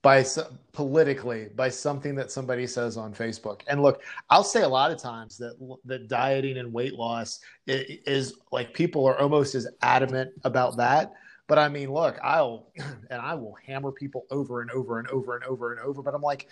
by 0.01 0.25
politically 0.71 1.49
by 1.55 1.69
something 1.69 2.15
that 2.15 2.31
somebody 2.31 2.65
says 2.67 2.97
on 2.97 3.13
Facebook? 3.13 3.61
And 3.67 3.81
look, 3.81 4.01
I'll 4.29 4.43
say 4.43 4.61
a 4.61 4.67
lot 4.67 4.91
of 4.91 4.97
times 5.01 5.37
that 5.37 5.55
that 5.85 6.07
dieting 6.07 6.57
and 6.57 6.71
weight 6.71 6.93
loss 6.93 7.39
i- 7.67 7.99
is 8.05 8.35
like 8.51 8.73
people 8.73 9.05
are 9.05 9.19
almost 9.19 9.55
as 9.55 9.67
adamant 9.81 10.31
about 10.43 10.77
that. 10.77 11.13
But 11.47 11.59
I 11.59 11.67
mean, 11.67 11.91
look, 11.91 12.17
I'll 12.23 12.71
and 13.09 13.21
I 13.21 13.33
will 13.35 13.55
hammer 13.65 13.91
people 13.91 14.25
over 14.31 14.61
and 14.61 14.71
over 14.71 14.99
and 14.99 15.07
over 15.09 15.35
and 15.35 15.43
over 15.45 15.73
and 15.73 15.81
over. 15.81 16.01
But 16.01 16.13
I'm 16.13 16.21
like, 16.21 16.47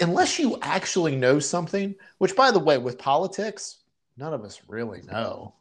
unless 0.00 0.38
you 0.38 0.58
actually 0.62 1.14
know 1.14 1.38
something, 1.38 1.94
which 2.18 2.34
by 2.34 2.50
the 2.50 2.58
way, 2.58 2.78
with 2.78 2.98
politics, 2.98 3.78
none 4.16 4.34
of 4.34 4.42
us 4.44 4.60
really 4.66 5.02
know. 5.02 5.54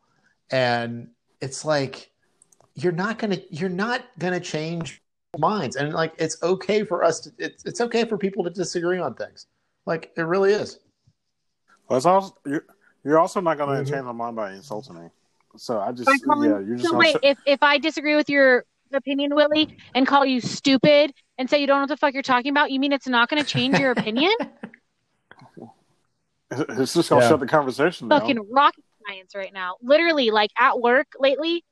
And 0.51 1.10
it's 1.39 1.63
like 1.65 2.10
you're 2.75 2.91
not 2.91 3.19
gonna 3.19 3.38
you're 3.49 3.69
not 3.69 4.03
gonna 4.17 4.39
change 4.39 5.01
minds, 5.37 5.75
and 5.75 5.93
like 5.93 6.13
it's 6.17 6.41
okay 6.43 6.83
for 6.83 7.03
us 7.03 7.21
to 7.21 7.31
it's 7.37 7.63
it's 7.65 7.81
okay 7.81 8.05
for 8.05 8.17
people 8.17 8.43
to 8.43 8.49
disagree 8.49 8.99
on 8.99 9.13
things. 9.13 9.47
Like 9.85 10.11
it 10.17 10.21
really 10.23 10.53
is. 10.53 10.79
Well, 11.87 11.97
it's 11.97 12.05
also 12.05 12.35
you're, 12.45 12.65
you're 13.03 13.19
also 13.19 13.39
not 13.41 13.57
going 13.57 13.77
to 13.77 13.83
Mhm. 13.89 13.93
change 13.93 14.05
my 14.05 14.11
mind 14.11 14.35
by 14.35 14.53
insulting 14.53 14.95
me. 15.01 15.09
So 15.57 15.79
I 15.79 15.91
just 15.91 16.05
By 16.05 16.17
calling- 16.17 16.49
yeah, 16.49 16.59
you're 16.59 16.77
just 16.77 16.89
So 16.89 16.97
wait, 16.97 17.13
sit- 17.13 17.23
if 17.23 17.37
if 17.45 17.63
I 17.63 17.77
disagree 17.77 18.15
with 18.15 18.29
your 18.29 18.65
opinion, 18.93 19.35
Willie, 19.35 19.77
and 19.95 20.05
call 20.05 20.25
you 20.25 20.41
stupid 20.41 21.13
and 21.37 21.49
say 21.49 21.59
you 21.61 21.67
don't 21.67 21.77
know 21.77 21.83
what 21.83 21.89
the 21.89 21.97
fuck 21.97 22.13
you're 22.13 22.23
talking 22.23 22.51
about, 22.51 22.71
you 22.71 22.79
mean 22.79 22.91
it's 22.91 23.07
not 23.07 23.29
going 23.29 23.41
to 23.41 23.47
change 23.47 23.79
your 23.79 23.91
opinion? 23.91 24.31
it's 26.51 26.93
just 26.93 27.09
gonna 27.09 27.21
Yeah. 27.21 27.29
shut 27.29 27.39
the 27.39 27.47
conversation 27.47 28.09
down. 28.09 28.19
Fucking 28.19 28.51
rocket 28.51 28.83
science 29.07 29.33
right 29.33 29.53
now. 29.53 29.75
Literally, 29.81 30.29
like 30.31 30.51
at 30.59 30.79
work 30.79 31.07
lately, 31.19 31.63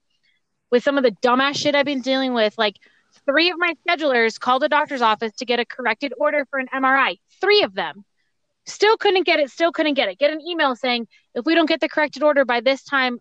with 0.72 0.84
some 0.84 0.98
of 0.98 1.04
the 1.04 1.12
dumbass 1.22 1.58
shit 1.58 1.76
I've 1.76 1.86
been 1.86 2.02
dealing 2.02 2.34
with, 2.34 2.58
like 2.58 2.76
three 3.26 3.50
of 3.50 3.58
my 3.58 3.74
schedulers 3.88 4.40
called 4.40 4.62
the 4.62 4.70
doctor's 4.70 5.02
office 5.02 5.34
to 5.38 5.46
get 5.46 5.60
a 5.60 5.66
corrected 5.66 6.14
order 6.18 6.46
for 6.50 6.60
an 6.60 6.68
MRI. 6.74 7.18
Three 7.42 7.64
of 7.64 7.74
them. 7.74 8.04
Still 8.66 8.98
couldn't 8.98 9.24
get 9.24 9.40
it, 9.40 9.50
still 9.50 9.72
couldn't 9.72 9.96
get 9.96 10.10
it. 10.10 10.20
Get 10.20 10.32
an 10.32 10.42
email 10.42 10.76
saying, 10.76 11.08
if 11.34 11.46
we 11.46 11.56
don't 11.56 11.68
get 11.68 11.82
the 11.82 11.90
corrected 11.90 12.24
order 12.24 12.46
by 12.46 12.62
this 12.62 12.84
time 12.84 13.20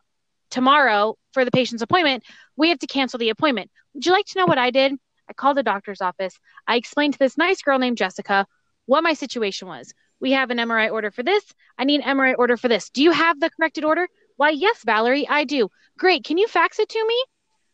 tomorrow 0.50 1.16
for 1.32 1.44
the 1.44 1.50
patient's 1.50 1.82
appointment, 1.82 2.24
we 2.56 2.68
have 2.68 2.78
to 2.80 2.86
cancel 2.86 3.18
the 3.18 3.30
appointment. 3.30 3.70
Would 3.94 4.04
you 4.04 4.12
like 4.12 4.26
to 4.26 4.38
know 4.38 4.46
what 4.46 4.58
I 4.58 4.70
did? 4.70 4.92
I 5.28 5.32
called 5.32 5.56
the 5.56 5.62
doctor's 5.62 6.00
office. 6.00 6.38
I 6.66 6.76
explained 6.76 7.14
to 7.14 7.18
this 7.18 7.38
nice 7.38 7.62
girl 7.62 7.78
named 7.78 7.98
Jessica 7.98 8.46
what 8.86 9.02
my 9.02 9.14
situation 9.14 9.68
was. 9.68 9.92
We 10.20 10.32
have 10.32 10.50
an 10.50 10.58
MRI 10.58 10.90
order 10.90 11.10
for 11.10 11.22
this. 11.22 11.44
I 11.78 11.84
need 11.84 12.00
an 12.00 12.16
MRI 12.16 12.34
order 12.36 12.56
for 12.56 12.68
this. 12.68 12.90
Do 12.90 13.02
you 13.02 13.12
have 13.12 13.38
the 13.38 13.50
corrected 13.50 13.84
order? 13.84 14.08
Why, 14.36 14.50
yes, 14.50 14.82
Valerie, 14.84 15.28
I 15.28 15.44
do. 15.44 15.68
Great. 15.98 16.24
Can 16.24 16.38
you 16.38 16.48
fax 16.48 16.78
it 16.78 16.88
to 16.88 17.06
me? 17.06 17.24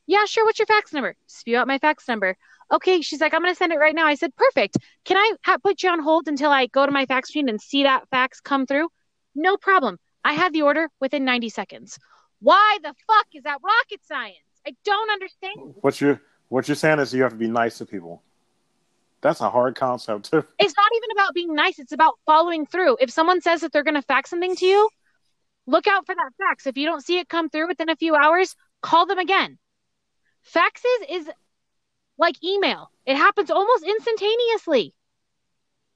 Yeah, 0.07 0.25
sure. 0.27 0.45
What's 0.45 0.59
your 0.59 0.67
fax 0.67 0.93
number? 0.93 1.17
Spew 1.27 1.57
out 1.57 1.67
my 1.67 1.79
fax 1.79 2.07
number. 2.09 2.37
Okay. 2.73 3.01
She's 3.01 3.21
like, 3.21 3.33
I'm 3.35 3.43
going 3.43 3.55
to 3.55 3.59
send 3.59 3.73
it 3.73 3.79
right 3.79 3.95
now. 3.95 4.07
I 4.07 4.15
said, 4.15 4.35
perfect. 4.37 4.77
Can 5.05 5.17
I 5.17 5.33
ha- 5.45 5.59
put 5.63 5.83
you 5.83 5.91
on 5.91 6.01
hold 6.01 6.29
until 6.29 6.51
I 6.51 6.67
go 6.67 6.85
to 6.85 6.93
my 6.93 7.07
fax 7.07 7.31
machine 7.31 7.49
and 7.49 7.61
see 7.61 7.85
that 7.85 8.09
fax 8.11 8.41
come 8.41 8.67
through? 8.67 8.89
No 9.35 9.57
problem. 9.57 9.99
I 10.25 10.35
had 10.35 10.53
the 10.53 10.63
order 10.63 10.89
within 11.01 11.25
90 11.25 11.49
seconds. 11.51 11.99
Why 12.41 12.79
the 12.83 12.95
fuck 13.07 13.27
is 13.33 13.45
that 13.45 13.59
rocket 13.63 14.05
science? 14.07 14.37
I 14.67 14.75
don't 14.85 15.11
understand. 15.11 15.75
what 15.81 16.01
you 16.01 16.19
what 16.49 16.69
you're 16.69 16.75
saying 16.75 16.99
is 16.99 17.13
you 17.13 17.23
have 17.23 17.33
to 17.33 17.39
be 17.39 17.49
nice 17.49 17.79
to 17.79 17.87
people. 17.87 18.23
That's 19.21 19.41
a 19.41 19.51
hard 19.51 19.75
concept. 19.75 20.27
It's 20.27 20.75
not 20.77 20.91
even 20.97 21.11
about 21.13 21.35
being 21.35 21.55
nice. 21.55 21.79
It's 21.79 21.93
about 21.93 22.15
following 22.27 22.67
through. 22.67 22.99
If 23.01 23.11
someone 23.11 23.41
says 23.41 23.63
that 23.63 23.73
they're 23.73 23.83
going 23.83 23.95
to 23.95 24.03
fax 24.03 24.31
something 24.31 24.55
to 24.57 24.67
you, 24.67 24.89
look 25.67 25.87
out 25.87 26.05
for 26.05 26.15
that 26.15 26.31
fax. 26.39 26.67
If 26.67 26.77
you 26.77 26.87
don't 26.87 27.03
see 27.03 27.19
it 27.19 27.29
come 27.29 27.49
through 27.49 27.69
within 27.69 27.89
a 27.89 27.97
few 27.97 28.15
hours, 28.15 28.55
call 28.83 29.07
them 29.07 29.19
again. 29.19 29.59
Faxes 30.53 31.11
is 31.11 31.31
like 32.19 32.43
email. 32.45 32.91
It 33.07 33.17
happens 33.17 33.51
almost 33.51 33.85
instantaneously 33.85 34.95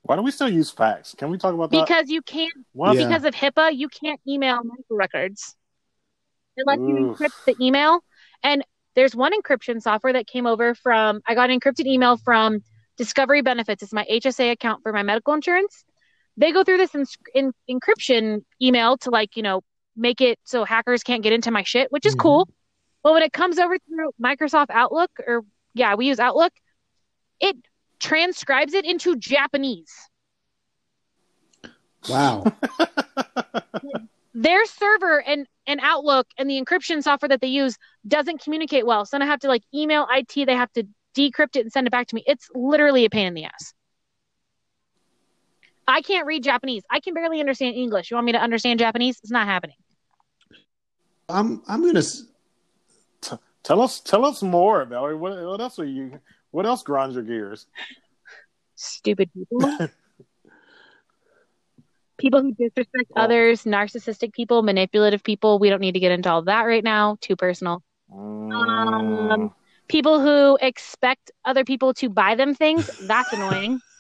Why 0.03 0.17
do 0.17 0.23
we 0.23 0.31
still 0.31 0.49
use 0.49 0.71
fax? 0.71 1.15
Can 1.15 1.31
we 1.31 1.39
talk 1.39 1.55
about 1.55 1.71
that? 1.71 1.87
because 1.87 2.09
you 2.11 2.23
can't? 2.23 2.53
Yeah. 2.75 2.93
because 2.95 3.25
of 3.25 3.35
HIPAA, 3.35 3.77
you 3.77 3.89
can't 3.89 4.21
email 4.27 4.63
medical 4.65 4.97
records. 4.97 5.55
Unless 6.57 6.79
lets 6.79 6.89
you 6.89 6.95
encrypt 6.97 7.45
the 7.47 7.65
email. 7.65 8.01
And 8.43 8.65
there's 8.95 9.15
one 9.15 9.33
encryption 9.33 9.81
software 9.81 10.13
that 10.15 10.27
came 10.27 10.47
over 10.47 10.75
from, 10.75 11.21
I 11.27 11.35
got 11.35 11.51
an 11.51 11.61
encrypted 11.61 11.87
email 11.87 12.17
from 12.17 12.65
Discovery 12.97 13.43
Benefits. 13.43 13.83
It's 13.83 13.93
my 13.93 14.05
HSA 14.11 14.51
account 14.51 14.83
for 14.83 14.93
my 14.93 15.03
medical 15.05 15.35
insurance. 15.35 15.85
They 16.37 16.53
go 16.53 16.65
through 16.65 16.79
this 16.79 16.95
in, 16.95 17.05
in, 17.35 17.53
encryption 17.71 18.43
email 18.61 18.97
to, 18.99 19.11
like, 19.11 19.37
you 19.37 19.43
know, 19.43 19.63
make 19.97 20.21
it 20.21 20.39
so 20.45 20.65
hackers 20.65 21.03
can't 21.03 21.23
get 21.23 21.33
into 21.33 21.51
my 21.51 21.63
shit, 21.63 21.93
which 21.93 22.07
is 22.07 22.15
Mhm. 22.17 22.21
cool. 22.21 22.49
But 23.03 23.13
when 23.13 23.23
it 23.23 23.33
comes 23.33 23.59
over 23.59 23.79
through 23.79 24.11
Microsoft 24.23 24.71
Outlook, 24.71 25.11
or 25.27 25.43
yeah, 25.75 25.95
we 25.95 26.07
use 26.07 26.19
Outlook, 26.19 26.53
it 27.41 27.57
transcribes 28.01 28.75
it 28.75 28.85
into 28.85 29.17
Japanese. 29.17 29.93
Wow. 32.09 32.45
their 34.35 34.65
server 34.67 35.23
and, 35.23 35.47
and 35.67 35.81
Outlook 35.83 36.27
and 36.39 36.49
the 36.49 36.61
encryption 36.61 37.03
software 37.03 37.29
that 37.29 37.41
they 37.41 37.49
use 37.49 37.77
doesn't 38.07 38.43
communicate 38.43 38.87
well. 38.87 39.05
So 39.05 39.17
then 39.17 39.23
I 39.23 39.27
have 39.27 39.41
to 39.41 39.49
like 39.49 39.63
email 39.75 40.07
IT, 40.11 40.47
they 40.47 40.55
have 40.55 40.73
to 40.73 40.85
decrypt 41.17 41.57
it 41.57 41.61
and 41.61 41.73
send 41.73 41.87
it 41.87 41.91
back 41.91 42.07
to 42.09 42.15
me. 42.15 42.23
It's 42.27 42.49
literally 42.55 43.05
a 43.05 43.11
pain 43.11 43.27
in 43.27 43.35
the 43.35 43.45
ass. 43.45 43.75
I 45.87 46.03
can't 46.03 46.27
read 46.27 46.45
Japanese. 46.45 46.83
I 46.91 47.01
can 47.01 47.15
barely 47.15 47.41
understand 47.41 47.75
English. 47.75 48.11
You 48.11 48.17
want 48.17 48.27
me 48.27 48.33
to 48.33 48.39
understand 48.39 48.79
Japanese? 48.79 49.19
It's 49.23 49.31
not 49.31 49.47
happening. 49.47 49.77
I'm 51.31 51.63
I'm 51.67 51.85
gonna 51.85 51.99
s- 52.01 52.25
Tell 53.68 53.83
us 53.83 54.00
tell 54.00 54.24
us 54.24 54.42
more, 54.42 54.83
Valerie. 54.87 55.14
What, 55.14 55.44
what 55.44 55.61
else 55.61 55.78
are 55.78 55.85
you 55.85 56.18
what 56.52 56.64
else 56.64 56.83
grinds 56.83 57.16
your 57.16 57.22
gears? 57.22 57.66
Stupid 58.76 59.28
people. 59.35 59.61
people 62.16 62.40
who 62.40 62.54
disrespect 62.54 63.11
Oh. 63.14 63.20
others, 63.20 63.64
narcissistic 63.64 64.33
people, 64.33 64.62
manipulative 64.62 65.22
people. 65.22 65.59
We 65.59 65.68
don't 65.68 65.83
need 65.83 65.92
to 65.92 66.00
get 66.00 66.12
into 66.12 66.31
all 66.31 66.40
that 66.44 66.62
right 66.62 66.83
now. 66.83 67.18
Too 67.20 67.37
personal. 67.37 67.83
Mm, 68.11 68.52
Um, 69.35 69.54
people 69.87 70.18
who 70.18 70.57
expect 70.62 71.31
other 71.44 71.62
people 71.62 71.92
to 71.92 72.09
buy 72.09 72.37
them 72.37 72.54
things. 72.54 72.88
That's 73.02 73.31
annoying. 73.35 73.83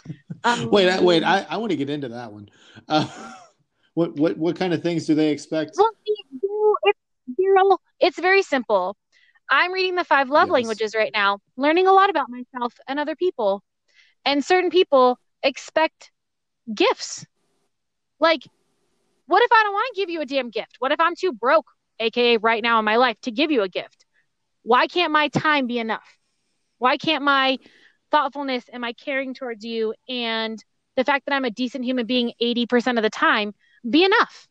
Um, 0.44 0.70
wait 0.70 0.88
I, 0.88 1.02
wait 1.02 1.22
I, 1.24 1.44
I 1.50 1.58
want 1.58 1.70
to 1.72 1.76
get 1.76 1.90
into 1.90 2.08
that 2.08 2.32
one. 2.32 2.48
Uh, 2.88 3.06
what 3.94 4.16
what 4.16 4.38
what 4.38 4.56
kind 4.56 4.72
of 4.72 4.82
things 4.82 5.04
do 5.04 5.14
they 5.14 5.28
expect? 5.30 5.72
Well, 5.76 5.90
it's 6.84 7.78
it's 8.00 8.18
very 8.18 8.40
simple. 8.40 8.96
I'm 9.50 9.72
reading 9.72 9.94
the 9.94 10.04
five 10.04 10.28
love 10.30 10.48
Yes. 10.48 10.50
languages 10.50 10.94
right 10.94 11.10
now, 11.12 11.40
learning 11.56 11.86
a 11.86 11.92
lot 11.92 12.10
about 12.10 12.28
myself 12.28 12.74
and 12.88 12.98
other 12.98 13.16
people. 13.16 13.62
And 14.24 14.44
certain 14.44 14.70
people 14.70 15.18
expect 15.42 16.10
gifts. 16.74 17.26
Like, 18.20 18.42
what 19.26 19.42
if 19.42 19.52
I 19.52 19.62
don't 19.62 19.72
want 19.72 19.94
to 19.94 20.00
give 20.00 20.10
you 20.10 20.20
a 20.20 20.26
damn 20.26 20.50
gift? 20.50 20.76
What 20.78 20.92
if 20.92 21.00
I'm 21.00 21.14
too 21.16 21.32
broke, 21.32 21.66
aka 22.00 22.36
right 22.38 22.62
now 22.62 22.78
in 22.78 22.84
my 22.84 22.96
life, 22.96 23.20
to 23.22 23.30
give 23.30 23.50
you 23.50 23.62
a 23.62 23.68
gift? 23.68 24.04
Why 24.62 24.86
can't 24.86 25.12
my 25.12 25.28
time 25.28 25.66
be 25.66 25.78
enough? 25.78 26.18
Why 26.78 26.96
can't 26.96 27.24
my 27.24 27.58
thoughtfulness 28.10 28.64
and 28.72 28.80
my 28.80 28.92
caring 28.92 29.34
towards 29.34 29.64
you 29.64 29.94
and 30.08 30.62
the 30.96 31.04
fact 31.04 31.26
that 31.26 31.34
I'm 31.34 31.44
a 31.44 31.50
decent 31.50 31.84
human 31.84 32.06
being 32.06 32.32
80% 32.40 32.98
of 32.98 33.02
the 33.02 33.10
time 33.10 33.54
be 33.88 34.04
enough? 34.04 34.48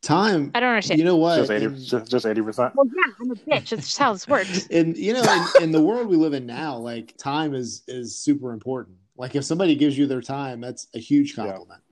Time. 0.00 0.52
I 0.54 0.60
don't 0.60 0.70
understand. 0.70 0.98
You 1.00 1.04
know 1.04 1.16
what? 1.16 1.36
just 1.36 1.50
eighty 1.50 1.64
In- 1.64 1.76
just 1.84 2.10
just 2.10 2.24
eighty 2.26 2.40
percent. 2.40 2.72
Well, 2.76 2.86
yeah, 2.86 3.12
I'm 3.20 3.30
a 3.30 3.34
bitch. 3.34 3.44
That's 3.46 3.70
just 3.70 3.98
how 3.98 4.12
this 4.12 4.28
works. 4.28 4.66
and 4.70 4.96
you 4.96 5.12
know 5.12 5.22
in, 5.56 5.64
in 5.64 5.72
the 5.72 5.82
world 5.82 6.06
we 6.06 6.16
live 6.16 6.34
in 6.34 6.46
now 6.46 6.76
like 6.76 7.16
time 7.18 7.52
is 7.54 7.82
is 7.88 8.16
super 8.16 8.52
important 8.52 8.96
like 9.16 9.34
if 9.34 9.44
somebody 9.44 9.74
gives 9.74 9.98
you 9.98 10.06
their 10.06 10.20
time 10.22 10.60
that's 10.60 10.86
a 10.94 10.98
huge 11.00 11.36
Yeah. 11.36 11.46
compliment 11.46 11.82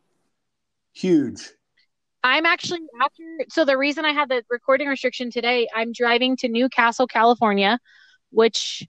huge 0.93 1.51
I'm 2.25 2.45
actually 2.47 2.81
after. 3.01 3.23
So 3.51 3.65
the 3.65 3.79
reason 3.79 4.05
I 4.05 4.13
had 4.13 4.29
the 4.29 4.43
recording 4.51 4.89
restriction 4.89 5.31
today, 5.31 5.69
I'm 5.73 5.93
driving 5.93 6.37
to 6.39 6.49
Newcastle, 6.49 7.07
California, 7.07 7.79
which 8.31 8.85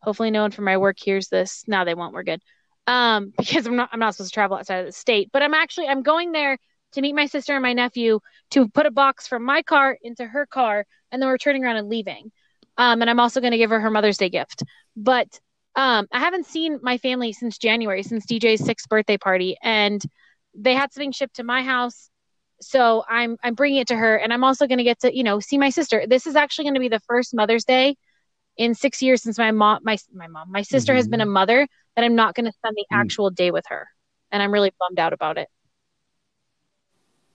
hopefully 0.00 0.32
no 0.32 0.42
one 0.42 0.50
from 0.50 0.64
my 0.64 0.76
work 0.78 0.96
hears 0.98 1.28
this. 1.28 1.62
Now 1.68 1.84
they 1.84 1.94
won't. 1.94 2.12
We're 2.12 2.24
good. 2.24 2.42
Um, 2.88 3.32
because 3.38 3.66
I'm 3.66 3.76
not. 3.76 3.90
I'm 3.92 4.00
not 4.00 4.14
supposed 4.14 4.32
to 4.32 4.34
travel 4.34 4.56
outside 4.56 4.78
of 4.78 4.86
the 4.86 4.92
state. 4.92 5.30
But 5.32 5.42
I'm 5.44 5.54
actually. 5.54 5.86
I'm 5.86 6.02
going 6.02 6.32
there 6.32 6.58
to 6.92 7.00
meet 7.00 7.14
my 7.14 7.26
sister 7.26 7.54
and 7.54 7.62
my 7.62 7.72
nephew 7.72 8.20
to 8.50 8.68
put 8.68 8.86
a 8.86 8.90
box 8.90 9.26
from 9.26 9.44
my 9.44 9.62
car 9.62 9.96
into 10.02 10.24
her 10.26 10.46
car, 10.46 10.84
and 11.10 11.20
then 11.20 11.28
we're 11.28 11.38
turning 11.38 11.64
around 11.64 11.76
and 11.76 11.88
leaving. 11.88 12.30
Um, 12.78 13.00
and 13.02 13.10
I'm 13.10 13.20
also 13.20 13.40
going 13.40 13.52
to 13.52 13.58
give 13.58 13.70
her 13.70 13.80
her 13.80 13.90
Mother's 13.90 14.18
Day 14.18 14.30
gift. 14.30 14.62
But 14.96 15.40
um, 15.76 16.06
I 16.12 16.18
haven't 16.20 16.46
seen 16.46 16.78
my 16.82 16.98
family 16.98 17.32
since 17.32 17.58
January, 17.58 18.02
since 18.02 18.26
DJ's 18.26 18.64
sixth 18.64 18.88
birthday 18.88 19.18
party, 19.18 19.56
and 19.62 20.02
they 20.54 20.74
had 20.74 20.92
something 20.92 21.12
shipped 21.12 21.36
to 21.36 21.44
my 21.44 21.62
house 21.62 22.10
so 22.60 23.02
i'm 23.08 23.36
i'm 23.42 23.54
bringing 23.54 23.80
it 23.80 23.88
to 23.88 23.96
her 23.96 24.16
and 24.16 24.32
i'm 24.32 24.44
also 24.44 24.66
going 24.66 24.78
to 24.78 24.84
get 24.84 25.00
to 25.00 25.14
you 25.16 25.24
know 25.24 25.40
see 25.40 25.58
my 25.58 25.70
sister 25.70 26.04
this 26.08 26.26
is 26.26 26.36
actually 26.36 26.64
going 26.64 26.74
to 26.74 26.80
be 26.80 26.88
the 26.88 27.00
first 27.08 27.34
mother's 27.34 27.64
day 27.64 27.96
in 28.56 28.74
six 28.74 29.02
years 29.02 29.22
since 29.22 29.38
my 29.38 29.50
mom 29.50 29.80
my 29.82 29.96
my 30.14 30.26
mom 30.28 30.50
my 30.52 30.62
sister 30.62 30.94
has 30.94 31.08
been 31.08 31.20
a 31.20 31.26
mother 31.26 31.66
that 31.96 32.04
i'm 32.04 32.14
not 32.14 32.34
going 32.34 32.46
to 32.46 32.52
spend 32.52 32.76
the 32.76 32.86
Mm. 32.92 33.00
actual 33.00 33.30
day 33.30 33.50
with 33.50 33.64
her 33.68 33.88
and 34.30 34.42
i'm 34.42 34.52
really 34.52 34.72
bummed 34.78 34.98
out 35.00 35.12
about 35.12 35.38
it 35.38 35.48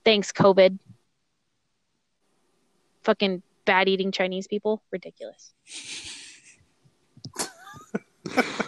thanks 0.08 0.32
covid. 0.32 0.78
Fucking 3.02 3.42
bad 3.66 3.90
eating 3.90 4.10
chinese 4.10 4.46
people. 4.46 4.82
Ridiculous. 4.90 5.52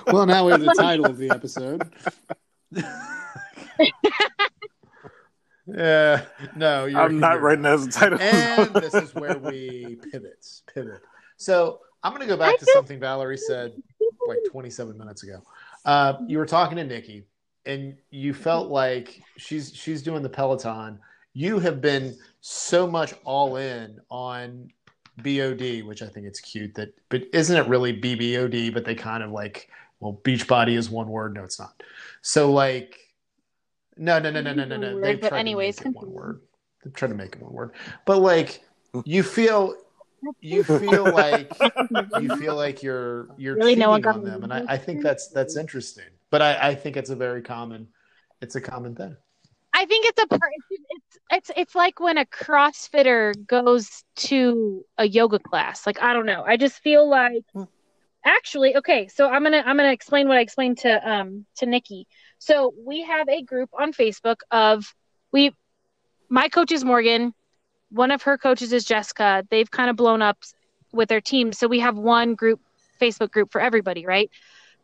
Well 0.09 0.27
now 0.27 0.45
we 0.45 0.53
have 0.53 0.61
the 0.61 0.75
title 0.79 1.07
of 1.07 1.17
the 1.17 1.31
episode. 1.31 1.91
Yeah. 5.67 6.25
No 6.57 6.85
you're, 6.85 7.01
I'm 7.01 7.19
not 7.19 7.33
you're- 7.33 7.43
writing 7.43 7.63
that 7.63 7.73
as 7.73 7.87
a 7.87 7.91
title. 7.91 8.21
and 8.21 8.75
this 8.75 8.93
is 8.93 9.15
where 9.15 9.39
we 9.39 9.99
pivot 10.13 10.45
pivot. 10.75 11.01
So 11.39 11.81
i'm 12.03 12.13
going 12.13 12.21
to 12.21 12.29
go 12.29 12.37
back 12.37 12.55
I 12.55 12.57
to 12.57 12.67
something 12.75 13.01
valerie 13.01 13.39
said 13.39 13.73
like 14.29 14.41
27 14.51 14.99
minutes 14.99 15.23
ago. 15.23 15.41
Uh, 15.87 16.19
you 16.27 16.37
were 16.37 16.45
talking 16.45 16.77
to 16.77 16.85
nikki 16.85 17.25
and 17.65 17.97
you 18.11 18.35
felt 18.35 18.69
like 18.69 19.23
she's 19.39 19.75
she's 19.75 20.03
doing 20.03 20.23
the 20.23 20.29
peloton 20.29 20.99
you 21.33 21.59
have 21.59 21.81
been 21.81 22.17
so 22.41 22.87
much 22.87 23.15
all 23.25 23.57
in 23.57 23.99
on 24.11 24.71
BOD, 25.19 25.83
which 25.83 26.03
I 26.03 26.07
think 26.07 26.27
it's 26.27 26.41
cute 26.41 26.75
that, 26.75 26.95
but 27.09 27.23
isn't 27.33 27.57
it 27.57 27.69
really 27.69 27.99
BBOD? 27.99 28.73
But 28.73 28.85
they 28.85 28.95
kind 28.95 29.23
of 29.23 29.31
like, 29.31 29.69
well, 30.01 30.21
Beachbody 30.25 30.77
is 30.77 30.91
one 30.91 31.09
word. 31.09 31.35
No, 31.35 31.45
it's 31.45 31.59
not. 31.59 31.83
So 32.23 32.53
like, 32.53 32.99
no, 33.97 34.19
no, 34.19 34.31
no, 34.31 34.41
no, 34.41 34.55
no, 34.55 34.65
no, 34.65 34.77
no. 34.77 35.01
They 35.01 35.17
but 35.17 35.29
tried 35.29 35.39
anyways, 35.41 35.77
to 35.77 35.85
make 35.85 35.97
it 35.97 35.99
one 35.99 36.13
word. 36.13 36.41
They 36.85 36.91
tried 36.91 37.09
to 37.09 37.15
make 37.15 37.37
it 37.37 37.43
one 37.43 37.53
word, 37.53 37.73
but 38.07 38.19
like, 38.19 38.63
you 39.05 39.23
feel, 39.23 39.75
you 40.41 40.65
feel 40.65 41.05
like 41.13 41.53
you 42.19 42.37
feel 42.37 42.57
like 42.57 42.83
you're 42.83 43.29
you're 43.37 43.57
Really, 43.57 43.77
no 43.77 43.91
one 43.91 44.01
cheating 44.01 44.13
got 44.13 44.17
on 44.17 44.25
them, 44.25 44.45
and 44.45 44.53
I, 44.53 44.75
I 44.75 44.79
think 44.79 45.03
that's 45.03 45.29
that's 45.29 45.57
interesting. 45.57 46.05
But 46.31 46.43
I, 46.43 46.71
I 46.71 46.75
think 46.75 46.97
it's 46.97 47.11
a 47.11 47.17
very 47.17 47.43
common, 47.43 47.89
it's 48.41 48.55
a 48.55 48.61
common 48.61 48.95
thing. 48.95 49.17
I 49.81 49.87
think 49.87 50.05
it's 50.05 50.23
a 50.23 50.27
it's, 50.31 50.83
it's 50.91 51.19
it's 51.31 51.51
it's 51.57 51.75
like 51.75 52.01
when 52.01 52.19
a 52.19 52.27
CrossFitter 52.27 53.33
goes 53.47 54.05
to 54.17 54.85
a 54.99 55.09
yoga 55.09 55.39
class. 55.39 55.87
Like 55.87 56.03
I 56.03 56.13
don't 56.13 56.27
know. 56.27 56.45
I 56.47 56.59
just 56.59 56.83
feel 56.83 57.09
like 57.09 57.45
actually 58.23 58.77
okay. 58.77 59.09
So 59.09 59.31
I'm 59.31 59.43
gonna 59.43 59.63
I'm 59.65 59.79
gonna 59.79 59.91
explain 59.91 60.29
what 60.29 60.37
I 60.37 60.43
explained 60.43 60.77
to 60.81 61.11
um 61.11 61.47
to 61.57 61.65
Nikki. 61.65 62.07
So 62.39 62.75
we 62.87 63.05
have 63.05 63.27
a 63.31 63.41
group 63.41 63.71
on 63.73 63.95
Facebook 63.95 64.41
of 64.51 64.95
we 65.33 65.55
my 66.29 66.51
coach 66.51 66.73
is 66.73 66.85
Morgan. 66.85 67.33
One 67.89 68.11
of 68.11 68.21
her 68.25 68.37
coaches 68.37 68.75
is 68.75 68.85
Jessica. 68.85 69.47
They've 69.51 69.71
kind 69.71 69.89
of 69.89 69.97
blown 69.97 70.21
up 70.21 70.37
with 70.93 71.09
their 71.09 71.23
team. 71.23 71.55
So 71.55 71.67
we 71.67 71.81
have 71.81 71.97
one 71.97 72.35
group 72.35 72.61
Facebook 73.01 73.31
group 73.31 73.51
for 73.51 73.63
everybody, 73.63 74.05
right? 74.05 74.31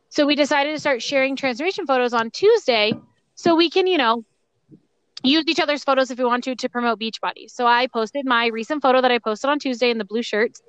So 0.08 0.24
we 0.24 0.36
decided 0.36 0.72
to 0.72 0.80
start 0.80 1.02
sharing 1.02 1.36
transformation 1.36 1.86
photos 1.86 2.14
on 2.14 2.30
Tuesday 2.30 2.94
so 3.34 3.54
we 3.54 3.68
can, 3.68 3.86
you 3.86 3.98
know, 3.98 4.24
use 5.22 5.44
each 5.46 5.60
other's 5.60 5.84
photos 5.84 6.10
if 6.10 6.18
we 6.18 6.24
want 6.24 6.44
to 6.44 6.54
to 6.54 6.68
promote 6.68 7.00
Beachbody. 7.00 7.48
So 7.50 7.66
I 7.66 7.86
posted 7.86 8.26
my 8.26 8.46
recent 8.46 8.82
photo 8.82 9.00
that 9.00 9.10
I 9.10 9.18
posted 9.18 9.50
on 9.50 9.58
Tuesday 9.58 9.90
in 9.90 9.98
the 9.98 10.04
blue 10.04 10.22
shirts, 10.22 10.62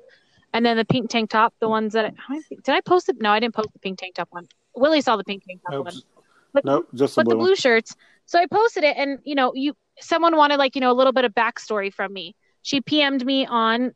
and 0.53 0.65
then 0.65 0.77
the 0.77 0.85
pink 0.85 1.09
tank 1.09 1.29
top. 1.29 1.53
The 1.59 1.69
ones 1.69 1.93
that 1.93 2.13
I, 2.29 2.41
did 2.49 2.73
I 2.73 2.81
post 2.81 3.09
it? 3.09 3.17
No, 3.19 3.31
I 3.31 3.39
didn't 3.39 3.55
post 3.55 3.69
the 3.73 3.79
pink 3.79 3.99
tank 3.99 4.15
top 4.15 4.29
one. 4.31 4.47
Willie 4.75 5.01
saw 5.01 5.15
the 5.17 5.23
pink 5.23 5.43
tank 5.45 5.61
top 5.63 5.73
Nope. 5.73 5.85
one. 5.85 5.95
But, 6.53 6.65
Nope, 6.65 6.87
just 6.95 7.15
the 7.15 7.23
but 7.23 7.29
the 7.29 7.35
blue 7.35 7.49
one. 7.49 7.55
shirts. 7.55 7.95
So 8.25 8.39
I 8.39 8.45
posted 8.47 8.83
it, 8.83 8.97
and 8.97 9.19
you 9.23 9.35
know, 9.35 9.53
you 9.53 9.73
someone 9.99 10.35
wanted 10.35 10.57
like 10.57 10.75
you 10.75 10.81
know 10.81 10.91
a 10.91 10.93
little 10.93 11.13
bit 11.13 11.25
of 11.25 11.33
backstory 11.33 11.93
from 11.93 12.13
me. 12.13 12.35
She 12.61 12.81
PM'd 12.81 13.25
me 13.25 13.45
on 13.45 13.93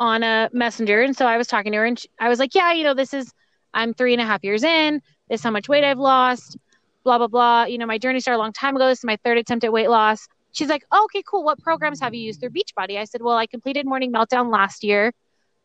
on 0.00 0.22
a 0.22 0.48
messenger, 0.52 1.02
and 1.02 1.16
so 1.16 1.26
I 1.26 1.36
was 1.36 1.46
talking 1.46 1.72
to 1.72 1.78
her, 1.78 1.84
and 1.84 1.98
she, 1.98 2.08
I 2.20 2.28
was 2.28 2.38
like, 2.38 2.54
yeah, 2.54 2.72
you 2.72 2.84
know, 2.84 2.94
this 2.94 3.12
is 3.12 3.32
I'm 3.74 3.94
three 3.94 4.12
and 4.12 4.22
a 4.22 4.24
half 4.24 4.44
years 4.44 4.62
in. 4.62 5.02
This 5.28 5.40
is 5.40 5.44
how 5.44 5.50
much 5.50 5.68
weight 5.68 5.84
I've 5.84 5.98
lost. 5.98 6.56
Blah 7.04 7.18
blah 7.18 7.28
blah. 7.28 7.64
You 7.64 7.78
know, 7.78 7.86
my 7.86 7.98
journey 7.98 8.20
started 8.20 8.38
a 8.38 8.42
long 8.42 8.52
time 8.52 8.76
ago. 8.76 8.88
This 8.88 8.98
is 8.98 9.04
my 9.04 9.18
third 9.24 9.38
attempt 9.38 9.64
at 9.64 9.72
weight 9.72 9.88
loss. 9.88 10.26
She's 10.52 10.68
like, 10.68 10.84
oh, 10.90 11.04
okay, 11.04 11.22
cool. 11.28 11.44
What 11.44 11.60
programs 11.60 12.00
have 12.00 12.14
you 12.14 12.20
used 12.20 12.40
through 12.40 12.50
Beachbody? 12.50 12.98
I 12.98 13.04
said, 13.04 13.22
well, 13.22 13.36
I 13.36 13.46
completed 13.46 13.86
Morning 13.86 14.12
Meltdown 14.12 14.50
last 14.50 14.82
year. 14.82 15.12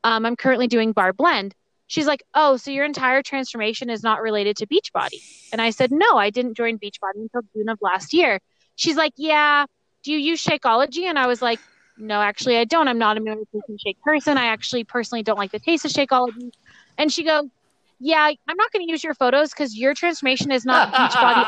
Um, 0.03 0.25
I'm 0.25 0.35
currently 0.35 0.67
doing 0.67 0.91
Barre 0.91 1.13
Blend. 1.13 1.55
She's 1.87 2.05
like, 2.05 2.23
oh, 2.33 2.57
so 2.57 2.71
your 2.71 2.85
entire 2.85 3.21
transformation 3.21 3.89
is 3.89 4.03
not 4.03 4.21
related 4.21 4.57
to 4.57 4.67
Beachbody. 4.67 5.21
And 5.51 5.61
I 5.61 5.69
said, 5.69 5.91
no, 5.91 6.17
I 6.17 6.29
didn't 6.29 6.55
join 6.55 6.77
Beachbody 6.77 7.15
until 7.15 7.41
June 7.53 7.69
of 7.69 7.77
last 7.81 8.13
year. 8.13 8.39
She's 8.75 8.97
like, 8.97 9.13
yeah, 9.15 9.65
do 10.03 10.11
you 10.11 10.17
use 10.17 10.43
Shakeology? 10.43 11.03
And 11.03 11.17
I 11.17 11.27
was 11.27 11.41
like, 11.41 11.59
no, 11.97 12.21
actually, 12.21 12.57
I 12.57 12.65
don't. 12.65 12.87
I'm 12.87 12.97
not 12.97 13.17
a 13.17 13.19
nutrition 13.19 13.77
shake 13.83 14.01
person. 14.01 14.37
I 14.37 14.45
actually 14.47 14.83
personally 14.83 15.23
don't 15.23 15.37
like 15.37 15.51
the 15.51 15.59
taste 15.59 15.85
of 15.85 15.91
Shakeology. 15.91 16.51
And 16.97 17.11
she 17.11 17.23
goes, 17.23 17.45
yeah, 18.03 18.29
I'm 18.47 18.57
not 18.57 18.71
going 18.73 18.85
to 18.85 18.91
use 18.91 19.01
your 19.01 19.13
photos 19.13 19.51
because 19.51 19.77
your 19.77 19.93
transformation 19.93 20.51
is 20.51 20.65
not 20.65 20.91
Beachbody 20.91 21.43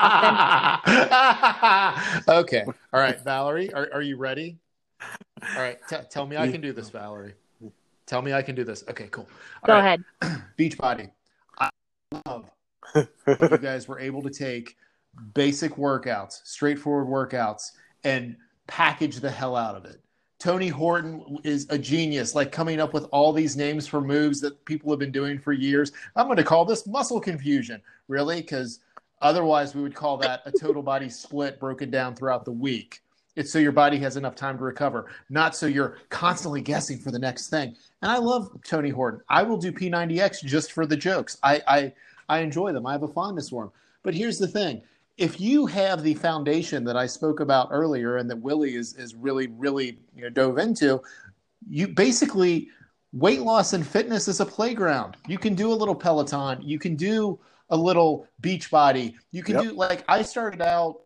authentic. 0.86 2.28
okay. 2.30 2.64
All 2.94 3.00
right, 3.00 3.20
Valerie, 3.22 3.74
are, 3.74 3.90
are 3.94 4.02
you 4.02 4.16
ready? 4.16 4.58
All 5.02 5.62
right. 5.62 5.78
T- 5.90 5.98
tell 6.10 6.26
me 6.26 6.38
I 6.38 6.50
can 6.50 6.62
do 6.62 6.72
this, 6.72 6.90
Valerie. 6.90 7.34
Tell 8.06 8.22
me 8.22 8.32
I 8.34 8.42
can 8.42 8.56
do 8.56 8.64
this. 8.64 8.86
Okay, 8.90 9.10
cool. 9.12 9.28
All 9.64 9.68
Go 9.68 9.74
right, 9.74 10.00
ahead. 10.22 10.44
Beachbody. 10.58 11.12
I 11.60 11.70
love 12.26 12.50
you 12.96 13.58
guys 13.58 13.90
were 13.90 14.00
able 14.00 14.22
to 14.22 14.30
take 14.30 14.78
basic 15.34 15.76
workouts, 15.76 16.40
straightforward 16.46 17.08
workouts, 17.08 17.72
and 18.06 18.38
package 18.68 19.18
the 19.18 19.32
hell 19.32 19.58
out 19.58 19.76
of 19.76 19.84
it. 19.84 20.02
Tony 20.40 20.68
Horton 20.68 21.40
is 21.44 21.66
a 21.70 21.78
genius, 21.78 22.36
like 22.36 22.52
coming 22.52 22.80
up 22.80 22.94
with 22.94 23.06
all 23.12 23.32
these 23.32 23.56
names 23.56 23.88
for 23.88 24.02
moves 24.02 24.42
that 24.42 24.64
people 24.66 24.92
have 24.92 25.00
been 25.00 25.12
doing 25.12 25.40
for 25.40 25.54
years. 25.54 25.92
I'm 26.16 26.28
going 26.28 26.38
to 26.38 26.44
call 26.44 26.66
this 26.66 26.86
muscle 26.86 27.22
confusion, 27.22 27.82
really, 28.08 28.42
because 28.42 28.80
otherwise 29.22 29.74
we 29.74 29.82
would 29.82 29.96
call 29.96 30.18
that 30.18 30.42
a 30.46 30.52
total 30.52 30.84
body 30.84 31.10
split 31.10 31.60
broken 31.60 31.90
down 31.90 32.16
throughout 32.16 32.46
the 32.46 32.52
week. 32.52 33.02
It's 33.36 33.52
so 33.52 33.60
your 33.60 33.72
body 33.72 33.98
has 34.00 34.18
enough 34.18 34.36
time 34.36 34.58
to 34.58 34.64
recover, 34.64 35.12
not 35.30 35.56
so 35.56 35.68
you're 35.68 35.98
constantly 36.10 36.62
guessing 36.62 36.98
for 36.98 37.12
the 37.12 37.20
next 37.20 37.50
thing. 37.50 37.76
And 38.02 38.12
I 38.12 38.18
love 38.18 38.50
Tony 38.66 38.90
Horton. 38.90 39.22
I 39.30 39.44
will 39.44 39.58
do 39.58 39.72
P90X 39.72 40.44
just 40.44 40.72
for 40.72 40.86
the 40.86 40.96
jokes. 40.96 41.38
I, 41.44 41.62
I, 41.68 41.94
I 42.30 42.40
enjoy 42.40 42.72
them. 42.72 42.86
I 42.86 42.94
have 42.94 43.04
a 43.04 43.08
fondness 43.08 43.50
for 43.50 43.64
them. 43.64 43.72
But 44.04 44.14
here's 44.14 44.38
the 44.38 44.48
thing 44.48 44.84
if 45.18 45.40
you 45.40 45.66
have 45.66 46.04
the 46.04 46.14
foundation 46.16 46.84
that 46.86 46.98
I 46.98 47.06
spoke 47.06 47.40
about 47.40 47.70
earlier 47.72 48.18
and 48.18 48.30
that 48.30 48.38
Willie 48.38 48.76
is, 48.76 48.96
is 48.96 49.16
really, 49.16 49.48
really 49.48 50.00
you 50.16 50.24
know, 50.24 50.30
dove 50.30 50.58
into, 50.58 51.02
you 51.70 51.88
basically 51.88 52.70
weight 53.14 53.42
loss 53.42 53.74
and 53.74 53.86
fitness 53.88 54.28
is 54.28 54.42
a 54.42 54.46
playground. 54.46 55.16
You 55.28 55.38
can 55.38 55.56
do 55.56 55.72
a 55.72 55.74
little 55.74 55.96
Peloton, 55.96 56.62
you 56.62 56.80
can 56.80 56.96
do 56.96 57.40
a 57.70 57.78
little 57.78 58.28
beach 58.42 58.70
body, 58.70 59.16
you 59.32 59.42
can 59.42 59.56
Yep. 59.56 59.64
do 59.64 59.72
like 59.72 60.04
I 60.08 60.22
started 60.22 60.62
out. 60.62 61.02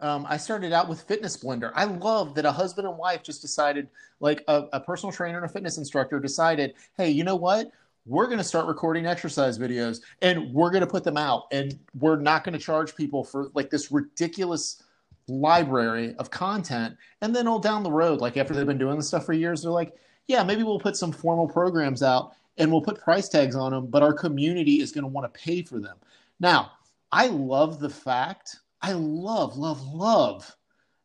Um, 0.00 0.26
I 0.28 0.36
started 0.36 0.72
out 0.72 0.88
with 0.88 1.02
Fitness 1.02 1.36
Blender. 1.36 1.70
I 1.76 1.84
love 1.84 2.34
that 2.34 2.44
a 2.44 2.50
husband 2.50 2.88
and 2.88 2.98
wife 2.98 3.22
just 3.22 3.40
decided, 3.40 3.88
like 4.18 4.42
a, 4.48 4.64
a 4.72 4.80
personal 4.80 5.12
trainer 5.12 5.36
and 5.36 5.46
a 5.48 5.48
fitness 5.48 5.78
instructor 5.78 6.18
decided, 6.18 6.74
hey, 6.96 7.10
you 7.10 7.22
know 7.22 7.36
what? 7.36 7.70
We're 8.04 8.26
going 8.26 8.38
to 8.38 8.44
start 8.44 8.66
recording 8.66 9.06
exercise 9.06 9.58
videos 9.58 10.00
and 10.22 10.52
we're 10.52 10.70
going 10.70 10.80
to 10.80 10.86
put 10.86 11.04
them 11.04 11.16
out 11.16 11.44
and 11.52 11.78
we're 11.98 12.16
not 12.16 12.42
going 12.42 12.52
to 12.52 12.58
charge 12.58 12.96
people 12.96 13.22
for 13.22 13.50
like 13.54 13.70
this 13.70 13.92
ridiculous 13.92 14.82
library 15.28 16.14
of 16.16 16.30
content. 16.30 16.96
And 17.20 17.34
then 17.34 17.46
all 17.46 17.60
down 17.60 17.82
the 17.82 17.92
road 17.92 18.20
like 18.20 18.36
after 18.36 18.54
they've 18.54 18.66
been 18.66 18.78
doing 18.78 18.96
this 18.96 19.08
stuff 19.08 19.24
for 19.24 19.32
years 19.32 19.62
they're 19.62 19.70
like 19.70 19.94
yeah 20.26 20.42
maybe 20.42 20.62
we'll 20.62 20.80
put 20.80 20.96
some 20.96 21.12
formal 21.12 21.48
programs 21.48 22.02
out 22.02 22.32
and 22.58 22.70
we'll 22.70 22.82
put 22.82 23.00
price 23.00 23.28
tags 23.28 23.54
on 23.54 23.70
them 23.70 23.86
but 23.86 24.02
our 24.02 24.12
community 24.12 24.80
is 24.80 24.92
going 24.92 25.04
to 25.04 25.08
want 25.08 25.32
to 25.32 25.40
pay 25.40 25.62
for 25.62 25.78
them. 25.78 25.96
Now 26.40 26.72
i 27.12 27.26
love 27.28 27.78
the 27.78 27.90
fact 27.90 28.56
i 28.80 28.92
love 28.92 29.56
love 29.56 29.82
love 29.94 30.56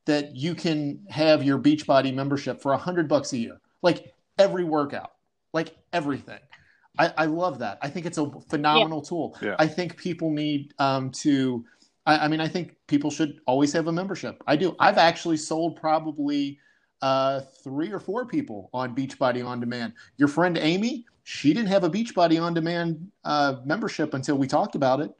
that 0.05 0.35
you 0.35 0.55
can 0.55 1.05
have 1.09 1.43
your 1.43 1.59
beachbody 1.59 2.13
membership 2.13 2.61
for 2.61 2.71
a 2.71 2.77
hundred 2.77 3.07
bucks 3.07 3.33
a 3.33 3.37
year 3.37 3.59
like 3.83 4.15
every 4.39 4.63
workout 4.63 5.11
like 5.53 5.75
everything 5.91 6.39
I, 6.99 7.13
I 7.17 7.25
love 7.25 7.59
that. 7.59 7.77
I 7.81 7.89
think 7.89 8.05
it's 8.05 8.17
a 8.17 8.29
phenomenal 8.49 9.01
tool. 9.01 9.37
Yeah. 9.41 9.55
I 9.59 9.67
think 9.67 9.97
people 9.97 10.31
need 10.31 10.73
um, 10.79 11.11
to. 11.11 11.65
I, 12.05 12.19
I 12.19 12.27
mean, 12.27 12.41
I 12.41 12.47
think 12.47 12.75
people 12.87 13.11
should 13.11 13.39
always 13.45 13.71
have 13.73 13.87
a 13.87 13.91
membership. 13.91 14.41
I 14.47 14.55
do. 14.55 14.75
I've 14.79 14.97
actually 14.97 15.37
sold 15.37 15.75
probably 15.75 16.59
uh, 17.01 17.41
three 17.63 17.91
or 17.91 17.99
four 17.99 18.25
people 18.25 18.69
on 18.73 18.95
Beachbody 18.95 19.45
on 19.45 19.59
Demand. 19.59 19.93
Your 20.17 20.27
friend 20.27 20.57
Amy, 20.57 21.05
she 21.23 21.53
didn't 21.53 21.69
have 21.69 21.83
a 21.83 21.89
Beachbody 21.89 22.41
on 22.41 22.53
Demand 22.53 23.11
uh, 23.23 23.57
membership 23.65 24.13
until 24.13 24.37
we 24.37 24.47
talked 24.47 24.75
about 24.75 24.99
it. 25.01 25.11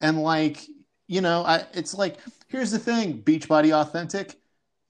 And 0.00 0.22
like, 0.22 0.58
you 1.06 1.20
know, 1.20 1.42
I, 1.42 1.64
it's 1.72 1.94
like, 1.94 2.18
here's 2.48 2.70
the 2.70 2.78
thing, 2.78 3.22
Beachbody 3.22 3.72
Authentic 3.72 4.38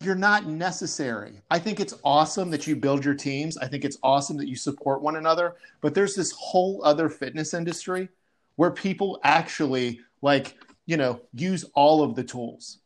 you're 0.00 0.14
not 0.14 0.46
necessary. 0.46 1.40
I 1.50 1.58
think 1.58 1.80
it's 1.80 1.94
awesome 2.04 2.50
that 2.50 2.66
you 2.66 2.76
build 2.76 3.04
your 3.04 3.14
teams. 3.14 3.56
I 3.56 3.66
think 3.66 3.84
it's 3.84 3.98
awesome 4.02 4.36
that 4.36 4.48
you 4.48 4.56
support 4.56 5.02
one 5.02 5.16
another. 5.16 5.56
But 5.80 5.94
there's 5.94 6.14
this 6.14 6.32
whole 6.32 6.82
other 6.84 7.08
fitness 7.08 7.54
industry 7.54 8.08
where 8.56 8.70
people 8.70 9.20
actually 9.24 10.00
like, 10.22 10.56
you 10.86 10.96
know, 10.96 11.20
use 11.34 11.64
all 11.74 12.02
of 12.02 12.14
the 12.14 12.24
tools. 12.24 12.78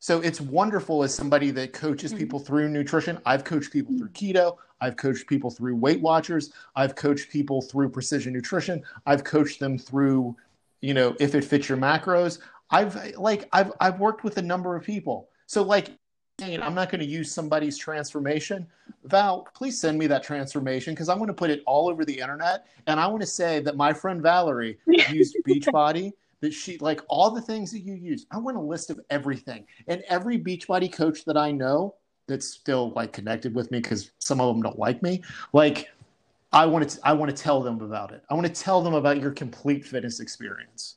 So 0.00 0.20
it's 0.20 0.40
wonderful 0.40 1.02
as 1.02 1.14
somebody 1.14 1.50
that 1.52 1.72
coaches 1.72 2.10
mm-hmm. 2.10 2.20
people 2.20 2.38
through 2.38 2.68
nutrition. 2.68 3.18
I've 3.24 3.44
coached 3.44 3.72
people 3.72 3.96
through 3.96 4.10
keto. 4.10 4.56
I've 4.80 4.96
coached 4.96 5.26
people 5.26 5.50
through 5.50 5.76
Weight 5.76 6.00
Watchers. 6.00 6.52
I've 6.74 6.94
coached 6.94 7.30
people 7.30 7.62
through 7.62 7.88
precision 7.88 8.32
nutrition. 8.32 8.82
I've 9.06 9.24
coached 9.24 9.58
them 9.58 9.78
through, 9.78 10.36
you 10.80 10.94
know, 10.94 11.16
if 11.18 11.34
it 11.34 11.44
fits 11.44 11.68
your 11.68 11.78
macros. 11.78 12.40
I've 12.70 13.16
like 13.16 13.48
I've 13.52 13.72
I've 13.80 14.00
worked 14.00 14.24
with 14.24 14.36
a 14.38 14.42
number 14.42 14.76
of 14.76 14.84
people. 14.84 15.28
So 15.46 15.62
like 15.62 15.96
saying 16.38 16.62
I'm 16.62 16.74
not 16.74 16.90
going 16.90 17.00
to 17.00 17.06
use 17.06 17.32
somebody's 17.32 17.78
transformation, 17.78 18.66
Val, 19.04 19.48
please 19.54 19.80
send 19.80 19.98
me 19.98 20.06
that 20.08 20.22
transformation 20.22 20.92
because 20.92 21.08
I 21.08 21.14
want 21.14 21.28
to 21.28 21.34
put 21.34 21.48
it 21.48 21.62
all 21.66 21.88
over 21.88 22.04
the 22.04 22.18
internet. 22.18 22.66
And 22.86 23.00
I 23.00 23.06
want 23.06 23.22
to 23.22 23.26
say 23.26 23.60
that 23.60 23.76
my 23.76 23.92
friend 23.94 24.20
Valerie 24.20 24.78
used 25.10 25.36
Beachbody, 25.48 26.12
that 26.40 26.52
she, 26.52 26.76
like 26.78 27.00
all 27.08 27.30
the 27.30 27.40
things 27.40 27.72
that 27.72 27.80
you 27.80 27.94
use, 27.94 28.26
I 28.30 28.36
want 28.36 28.58
a 28.58 28.60
list 28.60 28.90
of 28.90 29.00
everything. 29.08 29.64
And 29.88 30.02
every 30.08 30.38
Beachbody 30.38 30.92
coach 30.92 31.24
that 31.24 31.38
I 31.38 31.52
know 31.52 31.94
that's 32.26 32.46
still 32.46 32.90
like 32.90 33.14
connected 33.14 33.54
with 33.54 33.70
me 33.70 33.80
because 33.80 34.10
some 34.18 34.38
of 34.38 34.54
them 34.54 34.62
don't 34.62 34.78
like 34.78 35.02
me, 35.02 35.22
like, 35.54 35.88
I 36.52 36.66
want 36.66 36.88
to, 36.88 37.00
I 37.02 37.12
want 37.12 37.34
to 37.34 37.42
tell 37.42 37.62
them 37.62 37.80
about 37.80 38.12
it. 38.12 38.22
I 38.30 38.34
want 38.34 38.46
to 38.46 38.52
tell 38.52 38.82
them 38.82 38.94
about 38.94 39.20
your 39.20 39.30
complete 39.30 39.84
fitness 39.84 40.20
experience. 40.20 40.96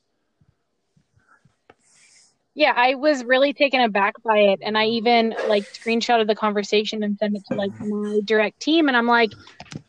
Yeah, 2.60 2.74
I 2.76 2.94
was 2.94 3.24
really 3.24 3.54
taken 3.54 3.80
aback 3.80 4.22
by 4.22 4.36
it, 4.36 4.60
and 4.62 4.76
I 4.76 4.84
even 4.84 5.34
like 5.48 5.62
screenshotted 5.62 6.26
the 6.26 6.34
conversation 6.34 7.02
and 7.02 7.16
sent 7.16 7.34
it 7.34 7.42
to 7.48 7.54
like 7.54 7.70
my 7.80 8.20
direct 8.26 8.60
team, 8.60 8.86
and 8.86 8.94
I'm 8.98 9.06
like, 9.06 9.30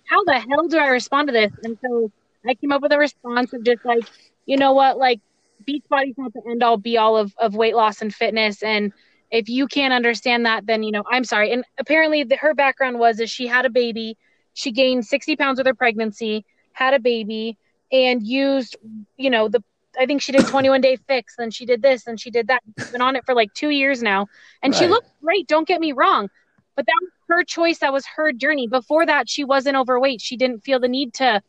how 0.05 0.23
the 0.23 0.39
hell 0.39 0.69
do 0.69 0.77
I 0.77 0.87
respond 0.87 1.27
to 1.27 1.33
this? 1.33 1.51
And 1.63 1.77
so 1.85 2.09
I 2.47 2.53
came 2.53 2.71
up 2.71 2.81
with 2.81 2.93
a 2.93 2.97
response 2.97 3.51
of 3.51 3.65
just 3.65 3.83
like, 3.83 4.05
you 4.45 4.55
know 4.55 4.71
what, 4.71 4.97
like 4.97 5.19
Beachbody's 5.65 6.15
not 6.17 6.31
the 6.31 6.43
end 6.49 6.63
all 6.63 6.77
be 6.77 6.97
all 6.97 7.17
of, 7.17 7.33
of 7.37 7.55
weight 7.55 7.75
loss 7.75 8.01
and 8.01 8.15
fitness. 8.15 8.63
And 8.63 8.93
if 9.31 9.49
you 9.49 9.67
can't 9.67 9.93
understand 9.93 10.45
that, 10.45 10.65
then, 10.65 10.81
you 10.81 10.93
know, 10.93 11.03
I'm 11.11 11.25
sorry. 11.25 11.51
And 11.51 11.65
apparently 11.77 12.23
the, 12.23 12.37
her 12.37 12.53
background 12.53 12.99
was, 12.99 13.19
is 13.19 13.29
she 13.29 13.47
had 13.47 13.65
a 13.65 13.69
baby. 13.69 14.17
She 14.53 14.71
gained 14.71 15.05
60 15.05 15.35
pounds 15.35 15.57
with 15.57 15.67
her 15.67 15.75
pregnancy, 15.75 16.45
had 16.71 16.93
a 16.93 16.99
baby 16.99 17.57
and 17.91 18.25
used, 18.25 18.77
you 19.17 19.29
know, 19.29 19.49
the, 19.49 19.61
I 19.99 20.05
think 20.05 20.21
she 20.21 20.31
did 20.31 20.47
21 20.47 20.81
day 20.81 20.97
fix, 21.07 21.35
then 21.37 21.51
she 21.51 21.65
did 21.65 21.81
this 21.81 22.07
and 22.07 22.19
she 22.19 22.31
did 22.31 22.47
that. 22.47 22.61
She's 22.77 22.91
been 22.91 23.01
on 23.01 23.15
it 23.15 23.25
for 23.25 23.35
like 23.35 23.53
two 23.53 23.69
years 23.69 24.01
now. 24.01 24.27
And 24.61 24.73
right. 24.73 24.79
she 24.79 24.87
looked 24.87 25.09
great. 25.21 25.47
Don't 25.47 25.67
get 25.67 25.81
me 25.81 25.91
wrong. 25.91 26.29
But 26.75 26.85
that 26.85 26.97
was 27.01 27.11
her 27.29 27.43
choice. 27.43 27.79
That 27.79 27.93
was 27.93 28.05
her 28.15 28.31
journey. 28.31 28.67
Before 28.67 29.05
that, 29.05 29.29
she 29.29 29.43
wasn't 29.43 29.75
overweight. 29.75 30.21
She 30.21 30.37
didn't 30.37 30.61
feel 30.61 30.79
the 30.79 30.87
need 30.87 31.13
to 31.15 31.41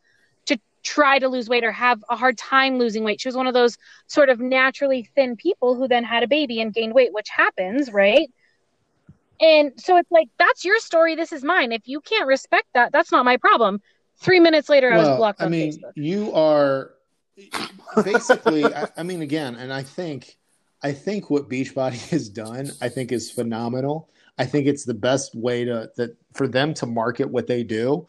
to 0.46 0.58
try 0.82 1.18
to 1.18 1.28
lose 1.28 1.48
weight 1.48 1.64
or 1.64 1.72
have 1.72 2.02
a 2.10 2.16
hard 2.16 2.36
time 2.36 2.78
losing 2.78 3.04
weight. 3.04 3.20
She 3.20 3.28
was 3.28 3.36
one 3.36 3.46
of 3.46 3.54
those 3.54 3.78
sort 4.08 4.28
of 4.28 4.40
naturally 4.40 5.08
thin 5.14 5.36
people 5.36 5.76
who 5.76 5.86
then 5.86 6.04
had 6.04 6.22
a 6.22 6.28
baby 6.28 6.60
and 6.60 6.74
gained 6.74 6.94
weight, 6.94 7.12
which 7.12 7.28
happens, 7.28 7.92
right? 7.92 8.28
And 9.40 9.72
so 9.76 9.96
it's 9.96 10.10
like, 10.10 10.28
that's 10.38 10.64
your 10.64 10.78
story. 10.78 11.14
This 11.14 11.32
is 11.32 11.42
mine. 11.42 11.72
If 11.72 11.82
you 11.86 12.00
can't 12.00 12.26
respect 12.26 12.66
that, 12.74 12.92
that's 12.92 13.10
not 13.10 13.24
my 13.24 13.36
problem. 13.36 13.80
Three 14.18 14.38
minutes 14.38 14.68
later, 14.68 14.90
well, 14.90 15.00
I 15.00 15.08
was 15.08 15.16
blocked. 15.16 15.42
I 15.42 15.48
mean, 15.48 15.72
Facebook. 15.72 15.92
you 15.96 16.32
are 16.32 16.92
basically, 18.04 18.64
I, 18.64 18.88
I 18.96 19.02
mean, 19.02 19.22
again, 19.22 19.54
and 19.56 19.72
I 19.72 19.82
think, 19.82 20.38
I 20.82 20.92
think 20.92 21.30
what 21.30 21.48
Beachbody 21.48 22.08
has 22.10 22.28
done, 22.28 22.70
I 22.80 22.88
think 22.88 23.12
is 23.12 23.30
phenomenal. 23.30 24.08
I 24.38 24.46
think 24.46 24.66
it's 24.66 24.84
the 24.84 24.94
best 24.94 25.34
way 25.34 25.64
to 25.64 25.90
that 25.96 26.16
for 26.32 26.48
them 26.48 26.72
to 26.74 26.86
market 26.86 27.28
what 27.28 27.46
they 27.46 27.62
do 27.62 28.06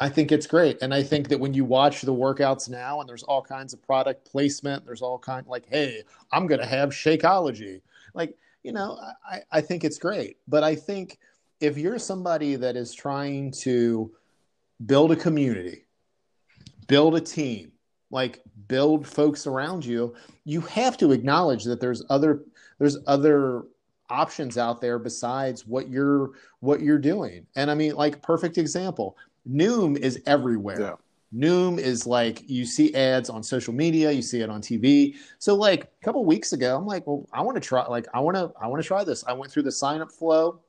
I 0.00 0.08
think 0.08 0.30
it's 0.30 0.46
great. 0.46 0.78
And 0.80 0.94
I 0.94 1.02
think 1.02 1.28
that 1.28 1.40
when 1.40 1.54
you 1.54 1.64
watch 1.64 2.02
the 2.02 2.14
workouts 2.14 2.68
now 2.68 3.00
and 3.00 3.08
there's 3.08 3.24
all 3.24 3.42
kinds 3.42 3.72
of 3.72 3.82
product 3.82 4.30
placement, 4.30 4.86
there's 4.86 5.02
all 5.02 5.18
kind 5.18 5.46
like, 5.46 5.66
hey, 5.68 6.02
I'm 6.32 6.46
gonna 6.46 6.66
have 6.66 6.90
Shakeology. 6.90 7.80
Like, 8.14 8.36
you 8.62 8.72
know, 8.72 8.98
I, 9.28 9.40
I 9.50 9.60
think 9.60 9.84
it's 9.84 9.98
great. 9.98 10.36
But 10.46 10.62
I 10.62 10.76
think 10.76 11.18
if 11.60 11.76
you're 11.76 11.98
somebody 11.98 12.54
that 12.54 12.76
is 12.76 12.94
trying 12.94 13.50
to 13.62 14.12
build 14.86 15.10
a 15.10 15.16
community, 15.16 15.86
build 16.86 17.16
a 17.16 17.20
team, 17.20 17.72
like 18.10 18.40
build 18.68 19.06
folks 19.06 19.46
around 19.46 19.84
you, 19.84 20.14
you 20.44 20.60
have 20.62 20.96
to 20.98 21.12
acknowledge 21.12 21.64
that 21.64 21.80
there's 21.80 22.02
other 22.10 22.42
there's 22.78 22.98
other 23.06 23.64
options 24.10 24.56
out 24.56 24.80
there 24.80 24.98
besides 24.98 25.66
what 25.66 25.88
you're 25.88 26.30
what 26.60 26.80
you're 26.80 26.98
doing. 26.98 27.46
And 27.56 27.70
I 27.70 27.74
mean, 27.74 27.94
like 27.94 28.22
perfect 28.22 28.58
example. 28.58 29.16
Noom 29.48 29.96
is 29.98 30.20
everywhere. 30.26 30.80
Yeah. 30.80 30.94
Noom 31.34 31.78
is 31.78 32.06
like 32.06 32.48
you 32.48 32.64
see 32.64 32.94
ads 32.94 33.28
on 33.28 33.42
social 33.42 33.74
media, 33.74 34.10
you 34.10 34.22
see 34.22 34.40
it 34.40 34.48
on 34.48 34.62
TV. 34.62 35.16
So 35.38 35.54
like 35.54 35.84
a 35.84 36.04
couple 36.04 36.24
weeks 36.24 36.52
ago, 36.54 36.76
I'm 36.76 36.86
like, 36.86 37.06
well, 37.06 37.26
I 37.32 37.42
want 37.42 37.56
to 37.56 37.60
try. 37.60 37.86
Like 37.86 38.06
I 38.14 38.20
want 38.20 38.36
to, 38.36 38.50
I 38.60 38.66
want 38.66 38.82
to 38.82 38.86
try 38.86 39.04
this. 39.04 39.24
I 39.26 39.34
went 39.34 39.52
through 39.52 39.64
the 39.64 39.72
sign 39.72 40.00
up 40.00 40.10
flow, 40.10 40.60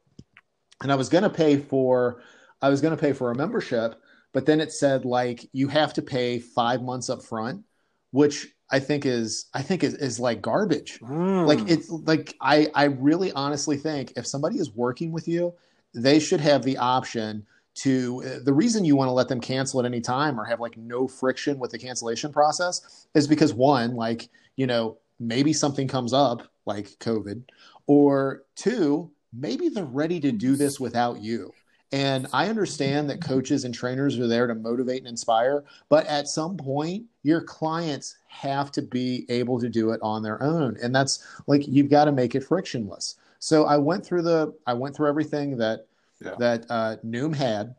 and 0.82 0.92
I 0.92 0.96
was 0.96 1.08
gonna 1.08 1.30
pay 1.30 1.58
for, 1.58 2.22
I 2.62 2.70
was 2.70 2.82
gonna 2.82 2.98
pay 2.98 3.14
for 3.14 3.32
a 3.32 3.36
membership, 3.36 4.02
but 4.34 4.46
then 4.46 4.60
it 4.60 4.72
said 4.72 5.06
like 5.06 5.50
you 5.54 5.68
have 5.68 5.94
to 5.94 6.02
pay 6.02 6.40
five 6.40 6.82
months 6.82 7.10
up 7.10 7.24
front, 7.24 7.64
which 8.12 8.48
I 8.72 8.80
think 8.80 9.06
is 9.06 9.46
I 9.54 9.62
think 9.62 9.84
is, 9.84 9.96
is 9.96 10.20
like 10.20 10.42
garbage. 10.42 11.00
Mm. 11.00 11.48
Like 11.48 11.70
it's 11.70 11.90
like 11.90 12.36
I 12.42 12.70
I 12.76 12.86
really 12.86 13.32
honestly 13.34 13.78
think 13.78 14.14
if 14.16 14.28
somebody 14.28 14.58
is 14.58 14.72
working 14.72 15.12
with 15.12 15.28
you, 15.28 15.54
they 15.94 16.20
should 16.20 16.42
have 16.42 16.64
the 16.64 16.78
option 16.78 17.46
to 17.76 18.24
uh, 18.26 18.40
the 18.44 18.54
reason 18.54 18.84
you 18.84 18.96
want 18.96 19.08
to 19.08 19.14
let 19.14 19.28
them 19.28 19.40
cancel 19.40 19.80
at 19.80 19.86
any 19.86 20.02
time 20.02 20.40
or 20.40 20.44
have 20.44 20.60
like 20.60 20.78
no 20.78 21.08
friction 21.08 21.60
with 21.60 21.72
the 21.72 21.80
cancellation 21.80 22.32
process 22.32 23.08
is 23.14 23.28
because 23.28 23.54
one 23.54 23.96
like 23.96 24.30
you 24.56 24.68
know 24.68 24.98
maybe 25.20 25.54
something 25.54 25.88
comes 25.88 26.14
up 26.14 26.52
like 26.66 26.88
covid 27.00 27.44
or 27.88 28.44
two 28.56 29.10
maybe 29.32 29.70
they're 29.70 29.86
ready 29.86 30.20
to 30.20 30.32
do 30.32 30.56
this 30.56 30.80
without 30.80 31.22
you 31.22 31.54
and 31.92 32.28
i 32.34 32.48
understand 32.50 33.10
that 33.10 33.22
coaches 33.22 33.66
and 33.66 33.74
trainers 33.74 34.20
are 34.20 34.28
there 34.28 34.48
to 34.48 34.56
motivate 34.56 35.00
and 35.00 35.08
inspire 35.08 35.64
but 35.90 36.06
at 36.08 36.28
some 36.28 36.56
point 36.56 37.04
your 37.24 37.42
clients 37.42 38.18
have 38.28 38.72
to 38.72 38.82
be 38.82 39.26
able 39.30 39.60
to 39.60 39.70
do 39.70 39.92
it 39.92 40.00
on 40.04 40.22
their 40.22 40.42
own 40.44 40.78
and 40.84 40.94
that's 40.94 41.26
like 41.48 41.68
you've 41.68 41.90
got 41.90 42.06
to 42.06 42.12
make 42.12 42.36
it 42.36 42.44
frictionless 42.44 43.16
so 43.40 43.66
i 43.66 43.76
went 43.76 44.06
through 44.06 44.22
the 44.22 44.54
i 44.68 44.74
went 44.74 44.96
through 44.96 45.08
everything 45.08 45.58
that 45.58 45.88
yeah. 46.22 46.36
that 46.40 46.66
uh, 46.70 46.96
Noom 47.06 47.36
had. 47.36 47.76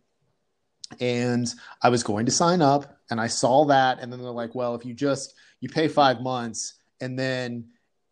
And 1.00 1.48
I 1.82 1.88
was 1.88 2.02
going 2.02 2.26
to 2.26 2.32
sign 2.32 2.62
up 2.62 2.98
and 3.10 3.20
I 3.20 3.28
saw 3.28 3.64
that. 3.66 4.00
And 4.00 4.12
then 4.12 4.20
they're 4.20 4.30
like, 4.30 4.54
well, 4.54 4.74
if 4.74 4.84
you 4.84 4.92
just, 4.92 5.34
you 5.60 5.68
pay 5.68 5.86
five 5.86 6.20
months 6.20 6.74
and 7.00 7.18
then 7.18 7.66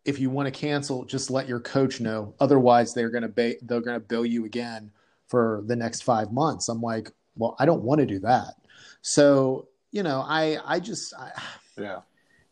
if 0.05 0.17
you 0.17 0.29
want 0.29 0.47
to 0.47 0.51
cancel, 0.51 1.03
just 1.03 1.29
let 1.29 1.47
your 1.47 1.59
coach 1.59 1.99
know. 1.99 2.33
Otherwise 2.39 2.93
they're 2.93 3.09
going 3.09 3.23
to, 3.23 3.29
ba- 3.29 3.55
they're 3.63 3.81
going 3.81 3.99
to 3.99 4.05
bill 4.05 4.25
you 4.25 4.45
again 4.45 4.91
for 5.29 5.63
the 5.67 5.75
next 5.75 6.03
five 6.03 6.31
months. 6.31 6.67
I'm 6.67 6.81
like, 6.81 7.11
well, 7.35 7.55
I 7.59 7.65
don't 7.65 7.83
want 7.83 7.99
to 7.99 8.05
do 8.05 8.19
that. 8.19 8.55
So, 9.01 9.69
you 9.91 10.03
know, 10.03 10.25
I, 10.27 10.57
I 10.65 10.79
just, 10.79 11.13
I, 11.13 11.31
yeah, 11.77 12.01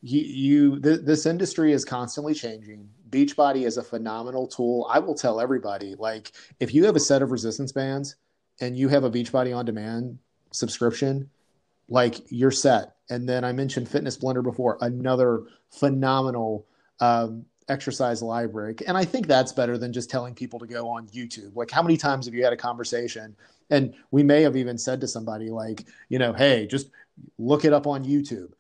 you, 0.02 0.22
you 0.22 0.80
th- 0.80 1.02
this 1.02 1.26
industry 1.26 1.74
is 1.74 1.84
constantly 1.84 2.34
changing. 2.34 2.88
Beachbody 3.10 3.66
is 3.66 3.78
a 3.78 3.84
phenomenal 3.84 4.48
tool. 4.48 4.88
I 4.90 5.00
will 5.00 5.16
tell 5.16 5.42
everybody, 5.42 5.96
like, 5.98 6.32
if 6.60 6.74
you 6.74 6.86
have 6.86 6.96
a 6.96 7.02
set 7.02 7.22
of 7.22 7.32
resistance 7.32 7.72
bands 7.72 8.16
and 8.62 8.78
you 8.78 8.88
have 8.88 9.04
a 9.04 9.12
Beachbody 9.12 9.56
on 9.56 9.66
demand 9.66 10.20
subscription, 10.52 11.30
like 11.90 12.16
you're 12.30 12.52
set. 12.52 12.96
And 13.10 13.28
then 13.28 13.44
I 13.44 13.54
mentioned 13.54 13.90
Fitness 13.90 14.18
Blender 14.18 14.44
before, 14.44 14.78
another 14.82 15.44
phenomenal 15.72 16.68
um, 17.00 17.46
exercise 17.70 18.22
library. 18.22 18.76
And 18.88 18.98
I 18.98 19.06
think 19.06 19.28
that's 19.28 19.52
better 19.52 19.78
than 19.78 19.94
just 19.94 20.10
telling 20.10 20.34
people 20.34 20.60
to 20.60 20.68
go 20.68 20.88
on 20.88 21.08
YouTube. 21.08 21.56
Like, 21.56 21.72
how 21.72 21.82
many 21.82 21.98
times 21.98 22.26
have 22.26 22.34
you 22.34 22.44
had 22.44 22.54
a 22.54 22.58
conversation? 22.58 23.36
And 23.70 23.94
we 24.12 24.24
may 24.24 24.42
have 24.44 24.56
even 24.56 24.78
said 24.78 25.02
to 25.02 25.08
somebody, 25.08 25.50
like, 25.50 25.86
you 26.10 26.20
know, 26.20 26.34
hey, 26.34 26.68
just 26.68 26.90
look 27.38 27.66
it 27.66 27.74
up 27.74 27.88
on 27.88 28.06
YouTube 28.06 28.52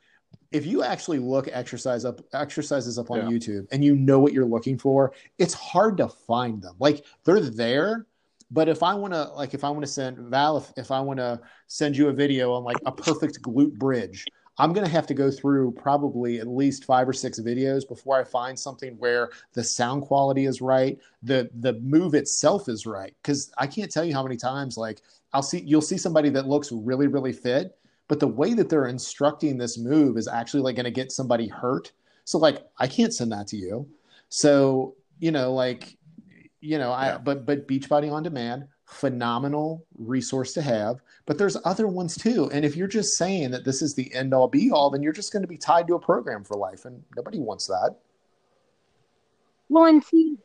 if 0.51 0.65
you 0.65 0.83
actually 0.83 1.19
look 1.19 1.47
exercise 1.51 2.05
up 2.05 2.21
exercises 2.33 2.97
up 2.97 3.11
on 3.11 3.17
yeah. 3.17 3.37
YouTube 3.37 3.67
and 3.71 3.83
you 3.83 3.95
know 3.95 4.19
what 4.19 4.33
you're 4.33 4.45
looking 4.45 4.77
for, 4.77 5.11
it's 5.37 5.53
hard 5.53 5.97
to 5.97 6.07
find 6.07 6.61
them. 6.61 6.75
Like 6.79 7.05
they're 7.23 7.39
there, 7.39 8.05
but 8.49 8.69
if 8.69 8.81
I 8.83 8.93
want 8.93 9.13
to 9.13 9.23
like 9.33 9.53
if 9.53 9.63
I 9.63 9.69
want 9.69 9.83
to 9.83 9.91
send 9.91 10.17
Val 10.17 10.57
if, 10.57 10.71
if 10.77 10.91
I 10.91 10.99
want 10.99 11.19
to 11.19 11.39
send 11.67 11.97
you 11.97 12.07
a 12.09 12.13
video 12.13 12.53
on 12.53 12.63
like 12.63 12.77
a 12.85 12.91
perfect 12.91 13.41
glute 13.41 13.77
bridge, 13.77 14.25
I'm 14.57 14.73
going 14.73 14.85
to 14.85 14.91
have 14.91 15.07
to 15.07 15.13
go 15.13 15.29
through 15.29 15.71
probably 15.73 16.39
at 16.39 16.47
least 16.47 16.85
5 16.85 17.09
or 17.09 17.13
6 17.13 17.39
videos 17.41 17.87
before 17.87 18.19
I 18.19 18.23
find 18.23 18.57
something 18.57 18.93
where 18.97 19.29
the 19.53 19.63
sound 19.63 20.03
quality 20.03 20.45
is 20.45 20.61
right, 20.61 20.97
the 21.21 21.49
the 21.59 21.73
move 21.73 22.15
itself 22.15 22.67
is 22.69 22.85
right. 22.85 23.15
Cuz 23.23 23.51
I 23.57 23.67
can't 23.67 23.91
tell 23.91 24.03
you 24.03 24.13
how 24.13 24.23
many 24.23 24.37
times 24.37 24.77
like 24.77 25.01
I'll 25.33 25.43
see 25.43 25.61
you'll 25.61 25.81
see 25.81 25.97
somebody 25.97 26.29
that 26.29 26.47
looks 26.47 26.71
really 26.71 27.07
really 27.07 27.33
fit 27.33 27.77
but 28.07 28.19
the 28.19 28.27
way 28.27 28.53
that 28.53 28.69
they're 28.69 28.87
instructing 28.87 29.57
this 29.57 29.77
move 29.77 30.17
is 30.17 30.27
actually 30.27 30.61
like 30.61 30.75
going 30.75 30.85
to 30.85 30.91
get 30.91 31.11
somebody 31.11 31.47
hurt. 31.47 31.91
So 32.25 32.37
like 32.37 32.65
i 32.77 32.87
can't 32.87 33.13
send 33.13 33.31
that 33.31 33.47
to 33.47 33.57
you. 33.57 33.87
So 34.29 34.95
you 35.19 35.31
know 35.31 35.53
like 35.53 35.97
you 36.61 36.77
know 36.77 36.91
i 36.91 37.17
but 37.17 37.45
but 37.45 37.67
beachbody 37.67 38.11
on 38.11 38.23
demand 38.23 38.67
phenomenal 38.87 39.85
resource 39.97 40.53
to 40.53 40.61
have 40.61 41.01
but 41.25 41.37
there's 41.37 41.57
other 41.65 41.87
ones 41.87 42.15
too 42.15 42.49
and 42.51 42.63
if 42.63 42.75
you're 42.75 42.87
just 42.87 43.17
saying 43.17 43.51
that 43.51 43.65
this 43.65 43.81
is 43.81 43.93
the 43.93 44.13
end 44.13 44.33
all 44.33 44.47
be 44.47 44.71
all 44.71 44.89
then 44.89 45.03
you're 45.03 45.13
just 45.13 45.33
going 45.33 45.43
to 45.43 45.47
be 45.47 45.57
tied 45.57 45.85
to 45.87 45.95
a 45.95 45.99
program 45.99 46.43
for 46.43 46.55
life 46.55 46.85
and 46.85 47.03
nobody 47.15 47.37
wants 47.37 47.67
that 47.67 47.95
well 49.69 49.85
and 49.85 50.03
see 50.03 50.37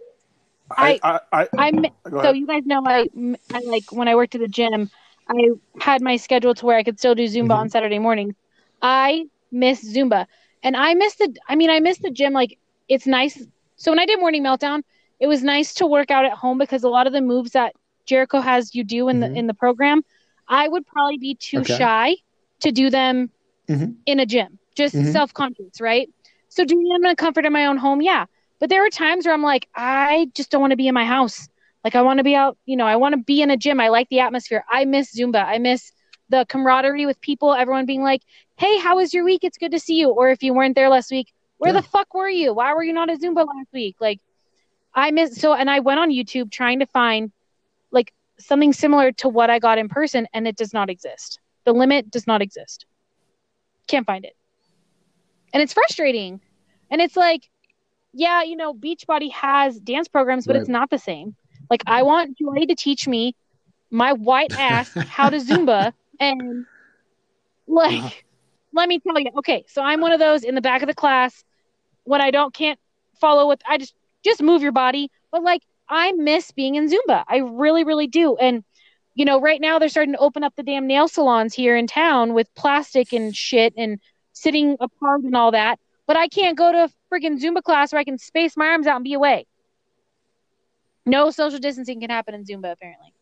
I, 0.77 0.99
I, 1.03 1.21
I, 1.33 1.49
I 1.57 1.69
am 1.69 1.87
so 2.11 2.33
you 2.33 2.47
guys 2.47 2.65
know 2.67 2.83
I, 2.85 3.09
I 3.53 3.61
like 3.61 3.93
when 3.93 4.09
I 4.09 4.17
worked 4.17 4.35
at 4.35 4.41
the 4.41 4.49
gym 4.49 4.91
I 5.29 5.51
had 5.81 6.03
my 6.03 6.17
schedule 6.17 6.55
to 6.55 6.67
where 6.67 6.77
I 6.77 6.83
could 6.83 6.99
still 6.99 7.15
do 7.15 7.25
Zumba 7.25 7.43
mm-hmm. 7.43 7.53
on 7.53 7.69
Saturday 7.71 7.99
mornings. 7.99 8.35
I 8.81 9.27
miss 9.51 9.85
Zumba. 9.85 10.27
And 10.63 10.77
I 10.77 10.95
miss 10.95 11.15
the 11.17 11.35
I 11.49 11.57
mean 11.57 11.71
I 11.71 11.81
miss 11.81 11.99
the 11.99 12.11
gym 12.11 12.33
like 12.33 12.59
it's 12.89 13.07
nice. 13.07 13.43
So 13.77 13.91
when 13.91 13.99
I 13.99 14.07
did 14.07 14.21
morning 14.21 14.43
meltdown, 14.43 14.83
it 15.19 15.27
was 15.27 15.43
nice 15.43 15.75
to 15.75 15.87
work 15.87 16.11
out 16.11 16.25
at 16.25 16.33
home 16.33 16.59
because 16.59 16.85
a 16.85 16.89
lot 16.89 17.07
of 17.07 17.13
the 17.13 17.21
moves 17.21 17.53
that 17.53 17.75
Jericho 18.07 18.41
has 18.41 18.75
you 18.75 18.85
do 18.85 19.09
in 19.09 19.21
mm-hmm. 19.21 19.33
the 19.33 19.39
in 19.39 19.47
the 19.47 19.55
program, 19.55 20.03
I 20.49 20.69
would 20.69 20.87
probably 20.87 21.19
be 21.19 21.35
too 21.35 21.61
okay. 21.61 21.77
shy 21.77 22.17
to 22.61 22.73
do 22.73 22.91
them 22.91 23.31
mm-hmm. 23.69 23.93
in 24.07 24.21
a 24.21 24.27
gym. 24.27 24.59
Just 24.75 24.95
mm-hmm. 24.95 25.13
self-confidence, 25.13 25.81
right? 25.81 26.09
So 26.49 26.65
doing 26.65 26.89
them 26.89 27.05
in 27.05 27.11
a 27.11 27.17
comfort 27.17 27.45
in 27.45 27.53
my 27.53 27.67
own 27.67 27.77
home, 27.77 28.01
yeah. 28.01 28.27
But 28.59 28.71
there 28.71 28.83
were 28.83 28.91
times 28.91 29.27
where 29.27 29.35
I'm 29.35 29.43
like, 29.43 29.69
I 29.75 30.31
just 30.35 30.51
don't 30.51 30.61
want 30.61 30.71
to 30.71 30.77
be 30.77 30.89
in 30.89 30.95
my 30.95 31.05
house. 31.05 31.49
Like 31.85 31.95
I 31.95 32.03
want 32.03 32.19
to 32.19 32.25
be 32.25 32.35
out, 32.35 32.57
you 32.65 32.77
know, 32.77 32.87
I 32.87 32.97
want 32.97 33.15
to 33.15 33.21
be 33.21 33.43
in 33.43 33.51
a 33.51 33.57
gym. 33.57 33.81
I 33.81 33.89
like 33.89 34.09
the 34.09 34.21
atmosphere. 34.21 34.65
I 34.71 34.85
miss 34.85 35.15
Zumba. 35.15 35.45
I 35.45 35.59
miss 35.59 35.93
the 36.29 36.47
camaraderie 36.49 37.07
with 37.07 37.21
people, 37.21 37.53
everyone 37.53 37.87
being 37.87 38.03
like, 38.03 38.23
"Hey, 38.57 38.79
how 38.79 38.97
was 38.97 39.13
your 39.13 39.25
week? 39.25 39.45
It's 39.45 39.59
good 39.59 39.73
to 39.73 39.79
see 39.79 39.99
you." 39.99 40.11
Or 40.11 40.31
if 40.31 40.43
you 40.43 40.55
weren't 40.55 40.75
there 40.75 40.89
last 40.89 41.11
week, 41.11 41.33
"Where 41.59 41.73
yeah. 41.73 41.81
the 41.81 41.87
fuck 41.87 42.15
were 42.15 42.29
you? 42.29 42.55
Why 42.55 42.73
were 42.75 42.83
you 42.83 42.93
not 42.93 43.11
at 43.11 43.21
Zumba 43.21 43.47
last 43.47 43.73
week?" 43.73 43.97
Like 44.01 44.21
I 44.95 45.11
miss 45.11 45.37
so 45.37 45.55
and 45.55 45.71
I 45.71 45.81
went 45.81 46.01
on 46.01 46.11
YouTube 46.11 46.51
trying 46.51 46.81
to 46.81 46.87
find 46.87 47.31
something 48.39 48.73
similar 48.73 49.13
to 49.13 49.29
what 49.29 49.51
I 49.51 49.59
got 49.59 49.79
in 49.79 49.89
person, 49.89 50.27
and 50.33 50.47
it 50.47 50.57
does 50.57 50.73
not 50.73 50.91
exist. 50.91 51.39
The 51.65 51.73
limit 51.73 52.11
does 52.11 52.27
not 52.27 52.43
exist. 52.43 52.87
Can't 53.87 54.07
find 54.07 54.25
it. 54.25 54.37
And 55.53 55.63
it's 55.63 55.73
frustrating. 55.73 56.41
And 56.91 57.01
it's 57.01 57.17
like, 57.17 57.49
yeah, 58.13 58.43
you 58.43 58.57
know, 58.57 58.75
Beachbody 58.75 59.31
has 59.33 59.79
dance 59.79 60.09
programs, 60.09 60.47
but 60.47 60.55
Right. 60.55 60.61
it's 60.61 60.69
not 60.69 60.91
the 60.91 60.99
same. 60.99 61.35
Like, 61.71 61.83
I 61.87 62.03
want 62.03 62.39
Joy 62.39 62.67
to 62.67 62.75
teach 62.75 63.07
me 63.09 63.35
my 63.91 64.13
white 64.13 64.53
ass 64.59 64.93
how 64.95 65.31
to 65.31 65.39
Zumba. 65.39 65.93
And, 66.21 66.67
like, 67.67 67.99
uh-huh. 67.99 68.11
let 68.73 68.89
me 68.89 69.01
tell 69.01 69.19
you, 69.19 69.31
okay, 69.39 69.65
so 69.67 69.83
I'm 69.83 70.01
one 70.01 70.13
of 70.13 70.21
those 70.21 70.45
in 70.45 70.55
the 70.55 70.61
back 70.61 70.83
of 70.83 70.87
the 70.87 70.95
class 70.95 71.43
when 72.05 72.21
I 72.21 72.31
don't 72.31 72.55
can't 72.55 72.79
follow 73.21 73.47
what 73.47 73.61
I 73.67 73.79
just 73.79 73.95
just 74.23 74.41
move 74.41 74.63
your 74.63 74.71
body. 74.71 75.11
But 75.33 75.43
like 75.43 75.63
I 75.93 76.13
miss 76.13 76.51
being 76.51 76.75
in 76.75 76.89
Zumba. 76.89 77.23
I 77.29 77.39
really, 77.39 77.85
really 77.85 78.07
do. 78.07 78.37
And 78.37 78.65
you 79.15 79.27
know, 79.27 79.39
right 79.41 79.61
now 79.61 79.79
they're 79.79 79.91
starting 79.91 80.15
to 80.15 80.21
open 80.21 80.43
up 80.43 80.55
the 80.57 80.63
damn 80.63 80.87
nail 80.87 81.07
salons 81.07 81.53
here 81.53 81.77
in 81.77 81.87
town 81.87 82.33
with 82.33 82.53
plastic 82.55 83.13
and 83.13 83.37
shit 83.37 83.75
and 83.77 84.01
sitting 84.33 84.77
apart 84.81 85.21
and 85.23 85.37
all 85.37 85.51
that. 85.51 85.79
But 86.07 86.17
I 86.17 86.29
can't 86.29 86.57
go 86.57 86.73
to 86.73 86.85
a 86.85 86.89
freaking 87.13 87.39
Zumba 87.39 87.63
class 87.63 87.93
where 87.93 88.01
I 88.01 88.05
can 88.05 88.17
space 88.17 88.57
my 88.57 88.69
arms 88.69 88.87
out 88.87 88.97
and 88.97 89.05
be 89.05 89.13
away. 89.13 89.47
No 91.05 91.31
social 91.31 91.59
distancing 91.59 92.01
can 92.01 92.09
happen 92.09 92.35
in 92.35 92.45
Zumba, 92.45 92.73
apparently. 92.73 93.13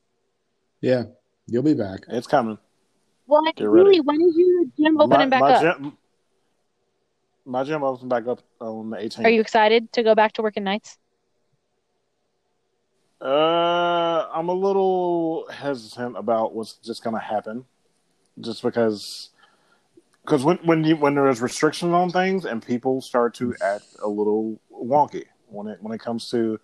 Yeah, 0.80 1.04
you'll 1.46 1.64
be 1.64 1.74
back. 1.74 2.00
It's 2.08 2.26
coming. 2.26 2.58
Well, 3.26 3.42
Get 3.56 3.64
ready. 3.64 3.68
really, 3.68 4.00
when 4.00 4.20
is 4.22 4.34
your 4.36 4.64
gym 4.78 5.00
opening 5.00 5.28
my, 5.28 5.40
back 5.40 5.40
my 5.40 5.52
up? 5.52 5.62
Gym, 5.62 5.98
my 7.44 7.64
gym 7.64 7.82
opens 7.82 8.08
back 8.08 8.26
up 8.28 8.42
on 8.60 8.90
the 8.90 8.96
18th. 8.96 9.24
Are 9.24 9.30
you 9.30 9.40
excited 9.40 9.92
to 9.94 10.02
go 10.02 10.14
back 10.14 10.34
to 10.34 10.42
working 10.42 10.64
nights? 10.64 10.98
Uh, 13.20 14.28
I'm 14.32 14.48
a 14.48 14.54
little 14.54 15.46
hesitant 15.50 16.16
about 16.16 16.54
what's 16.54 16.74
just 16.74 17.04
going 17.04 17.14
to 17.14 17.20
happen, 17.20 17.66
just 18.40 18.62
because, 18.62 19.30
because 20.24 20.42
when 20.42 20.56
when 20.58 20.84
you 20.84 20.96
when 20.96 21.14
there's 21.14 21.42
restrictions 21.42 21.92
on 21.92 22.10
things 22.10 22.46
and 22.46 22.64
people 22.64 23.02
start 23.02 23.34
to 23.34 23.54
act 23.60 23.84
a 24.02 24.08
little 24.08 24.58
wonky 24.72 25.24
when 25.48 25.66
it 25.66 25.82
when 25.82 25.92
it 25.92 26.00
comes 26.00 26.30
to 26.30 26.58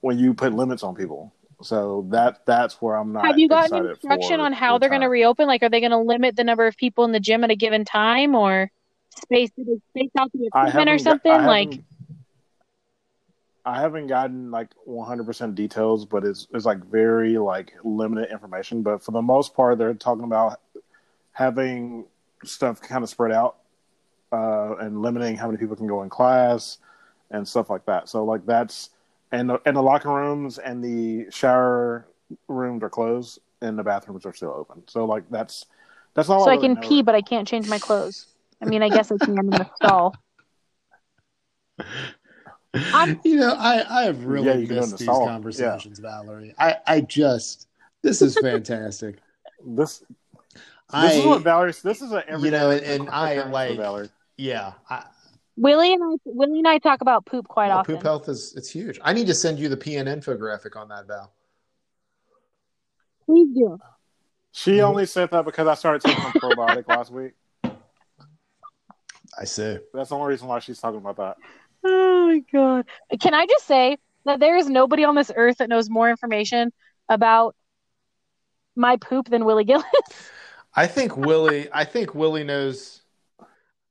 when 0.00 0.18
you 0.18 0.32
put 0.32 0.54
limits 0.54 0.82
on 0.82 0.94
people. 0.94 1.32
So 1.60 2.06
that 2.10 2.46
that's 2.46 2.80
where 2.80 2.96
I'm 2.96 3.12
not. 3.12 3.26
Have 3.26 3.38
you 3.38 3.48
gotten 3.48 3.86
instruction 3.86 4.40
on 4.40 4.52
how 4.52 4.78
they're 4.78 4.88
going 4.88 5.02
to 5.02 5.08
reopen? 5.08 5.46
Like, 5.46 5.62
are 5.62 5.68
they 5.68 5.80
going 5.80 5.92
to 5.92 5.98
limit 5.98 6.36
the 6.36 6.44
number 6.44 6.66
of 6.66 6.76
people 6.76 7.04
in 7.04 7.12
the 7.12 7.20
gym 7.20 7.44
at 7.44 7.50
a 7.50 7.54
given 7.56 7.84
time, 7.84 8.34
or 8.34 8.70
space 9.10 9.50
space 9.50 10.10
out 10.18 10.32
the 10.32 10.46
equipment 10.46 10.54
or 10.54 10.70
haven't 10.70 11.04
got- 11.04 11.22
something? 11.22 11.46
Like, 11.46 11.80
I 13.64 13.80
haven't 13.80 14.08
gotten 14.08 14.50
like 14.50 14.70
100% 14.88 15.54
details, 15.54 16.04
but 16.04 16.24
it's 16.24 16.48
it's 16.52 16.64
like 16.64 16.84
very 16.84 17.38
like 17.38 17.72
limited 17.84 18.30
information. 18.30 18.82
But 18.82 19.04
for 19.04 19.12
the 19.12 19.22
most 19.22 19.54
part, 19.54 19.78
they're 19.78 19.94
talking 19.94 20.24
about 20.24 20.60
having 21.32 22.06
stuff 22.44 22.80
kind 22.80 23.04
of 23.04 23.10
spread 23.10 23.32
out 23.32 23.58
uh, 24.32 24.76
and 24.80 25.00
limiting 25.00 25.36
how 25.36 25.46
many 25.46 25.58
people 25.58 25.76
can 25.76 25.86
go 25.86 26.02
in 26.02 26.08
class 26.08 26.78
and 27.30 27.46
stuff 27.46 27.70
like 27.70 27.86
that. 27.86 28.08
So 28.08 28.24
like 28.24 28.44
that's 28.46 28.90
and 29.30 29.48
the, 29.48 29.60
and 29.64 29.76
the 29.76 29.82
locker 29.82 30.12
rooms 30.12 30.58
and 30.58 30.82
the 30.82 31.30
shower 31.30 32.06
rooms 32.48 32.82
are 32.82 32.90
closed 32.90 33.38
and 33.60 33.78
the 33.78 33.82
bathrooms 33.82 34.26
are 34.26 34.34
still 34.34 34.50
open. 34.50 34.82
So 34.88 35.04
like 35.04 35.24
that's 35.30 35.66
that's 36.14 36.28
all. 36.28 36.44
so 36.44 36.50
I 36.50 36.54
really 36.54 36.68
can 36.68 36.74
know. 36.74 36.80
pee, 36.88 37.02
but 37.02 37.14
I 37.14 37.22
can't 37.22 37.46
change 37.46 37.68
my 37.68 37.78
clothes. 37.78 38.26
I 38.60 38.66
mean, 38.66 38.82
I 38.82 38.88
guess 38.88 39.10
I 39.10 39.16
can 39.18 39.38
in 39.38 39.50
the 39.50 39.70
stall. 39.76 40.14
I'm- 42.74 43.20
You 43.24 43.36
know, 43.36 43.54
I 43.58 44.00
I 44.00 44.02
have 44.04 44.24
really 44.24 44.46
Yeah, 44.46 44.54
missed 44.56 44.68
go 44.70 44.74
in 44.76 44.80
the 44.90 44.96
these 44.96 45.02
stall. 45.02 45.26
conversations, 45.26 45.98
Valerie. 45.98 46.54
I 46.58 46.76
I 46.86 47.00
just 47.02 47.68
this 48.02 48.22
is 48.22 48.38
fantastic. 48.38 49.18
This 49.64 50.00
this 50.00 50.08
I 50.90 51.12
is 51.12 51.24
what 51.24 51.42
Valerie. 51.42 51.72
This 51.84 52.02
is 52.02 52.10
a 52.12 52.28
everyday 52.28 52.44
you 52.46 52.50
know, 52.50 52.70
and, 52.70 52.82
and 52.84 53.10
I 53.10 53.30
occurrence 53.32 53.52
like 53.52 53.76
Valerie. 53.78 54.08
yeah. 54.36 54.72
I, 54.90 55.04
Willie 55.56 55.92
and 55.92 56.02
I, 56.02 56.16
Willie 56.24 56.58
and 56.58 56.66
I 56.66 56.78
talk 56.78 57.00
about 57.00 57.26
poop 57.26 57.46
quite 57.46 57.68
well, 57.68 57.78
often. 57.78 57.94
poop 57.94 58.02
health 58.02 58.28
is 58.28 58.54
it's 58.56 58.68
huge. 58.70 58.98
I 59.04 59.12
need 59.12 59.26
to 59.28 59.34
send 59.34 59.58
you 59.60 59.68
the 59.68 59.76
PN 59.76 60.06
infographic 60.08 60.74
on 60.76 60.88
that, 60.88 61.06
Val. 61.06 61.32
Please 63.26 63.48
do. 63.54 63.78
She 64.50 64.72
Mhm. 64.78 64.82
only 64.88 65.06
said 65.06 65.30
that 65.30 65.44
because 65.44 65.66
I 65.68 65.74
started 65.74 66.02
taking 66.02 66.32
probiotic 66.32 66.88
last 66.88 67.12
week. 67.12 67.32
I 69.38 69.44
see. 69.44 69.78
That's 69.94 70.08
the 70.10 70.16
only 70.16 70.28
reason 70.30 70.48
why 70.48 70.58
she's 70.58 70.80
talking 70.80 70.98
about 70.98 71.16
that. 71.18 71.36
Oh 71.84 72.26
my 72.28 72.42
god! 72.52 72.86
Can 73.20 73.34
I 73.34 73.46
just 73.46 73.66
say 73.66 73.96
that 74.24 74.38
there 74.40 74.56
is 74.56 74.68
nobody 74.68 75.04
on 75.04 75.14
this 75.14 75.30
earth 75.34 75.58
that 75.58 75.68
knows 75.68 75.90
more 75.90 76.08
information 76.08 76.72
about 77.08 77.56
my 78.76 78.96
poop 78.96 79.28
than 79.28 79.44
Willie 79.44 79.64
Gillis? 79.64 79.84
I 80.74 80.86
think 80.86 81.16
Willie. 81.16 81.68
I 81.72 81.84
think 81.84 82.14
Willie 82.14 82.44
knows. 82.44 83.02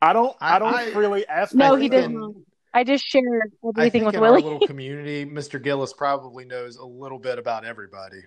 I 0.02 0.14
don't. 0.14 0.36
I, 0.42 0.56
I- 0.56 0.60
don't 0.60 0.74
I- 0.74 0.90
really 0.94 1.28
ask. 1.28 1.54
no, 1.54 1.76
he 1.76 1.90
think 1.90 1.92
does 1.94 2.06
in- 2.06 2.20
not. 2.20 2.32
I 2.74 2.86
just 2.86 3.06
share 3.06 3.22
I 3.22 3.68
everything 3.68 3.92
think 3.92 4.06
with 4.06 4.16
in 4.16 4.22
Willie. 4.22 4.44
our 4.44 4.50
little 4.54 4.66
community, 4.68 5.26
Mr. 5.26 5.62
Gillis 5.62 5.92
probably 5.92 6.46
knows 6.46 6.78
a 6.78 6.86
little 6.86 7.20
bit 7.20 7.38
about 7.38 7.66
everybody. 7.66 8.22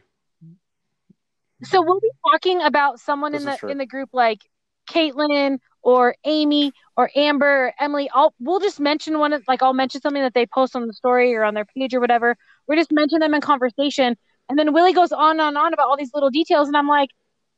So 1.63 1.81
we'll 1.83 2.01
be 2.01 2.11
talking 2.31 2.61
about 2.61 3.01
someone 3.01 3.33
This 3.33 3.43
in 3.43 3.47
the 3.51 3.57
true. 3.57 3.71
in 3.71 3.79
the 3.79 3.87
group 3.87 4.11
like 4.13 4.41
Caitlin 4.91 5.59
or 5.85 6.17
Amy 6.25 6.73
or 6.97 7.11
Amber 7.15 7.67
or 7.67 7.75
Emily. 7.79 8.11
I'll 8.13 8.35
we'll 8.41 8.59
just 8.59 8.81
mention 8.81 9.19
one 9.19 9.33
of 9.33 9.45
like 9.47 9.63
I'll 9.63 9.75
mention 9.75 10.01
something 10.01 10.23
that 10.23 10.35
they 10.35 10.47
post 10.47 10.75
on 10.75 10.87
the 10.87 10.93
story 10.93 11.35
or 11.35 11.45
on 11.45 11.55
their 11.55 11.67
page 11.67 11.95
or 11.95 12.01
whatever. 12.01 12.37
We're 12.67 12.77
just 12.77 12.91
mention 12.91 13.21
them 13.21 13.35
in 13.35 13.41
conversation. 13.41 14.17
And 14.49 14.59
then 14.59 14.73
Willie 14.73 14.93
goes 14.93 15.13
on 15.13 15.39
and 15.39 15.57
on 15.57 15.73
about 15.73 15.89
all 15.89 15.97
these 15.97 16.13
little 16.13 16.31
details 16.31 16.67
and 16.67 16.77
I'm 16.77 16.89
like, 16.89 17.11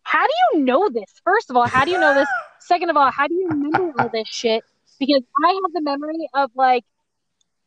How 0.03 0.27
do 0.27 0.33
you 0.53 0.65
know 0.65 0.91
this? 0.91 1.11
First 1.25 1.49
of 1.51 1.57
all, 1.57 1.67
how 1.67 1.85
do 1.85 1.91
you 1.93 1.99
know 1.99 2.15
this? 2.15 2.29
Second 2.61 2.91
of 2.91 2.97
all, 2.97 3.11
how 3.11 3.29
do 3.29 3.35
you 3.35 3.49
remember 3.49 3.93
all 3.99 4.09
this 4.09 4.29
shit? 4.29 4.65
Because 4.99 5.23
I 5.45 5.49
have 5.49 5.73
the 5.73 5.83
memory 5.83 6.29
of 6.35 6.51
like 6.55 6.85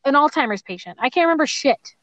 an 0.03 0.13
Alzheimer's 0.13 0.61
patient. 0.61 0.97
I 1.01 1.09
can't 1.09 1.25
remember 1.25 1.47
shit. 1.47 1.95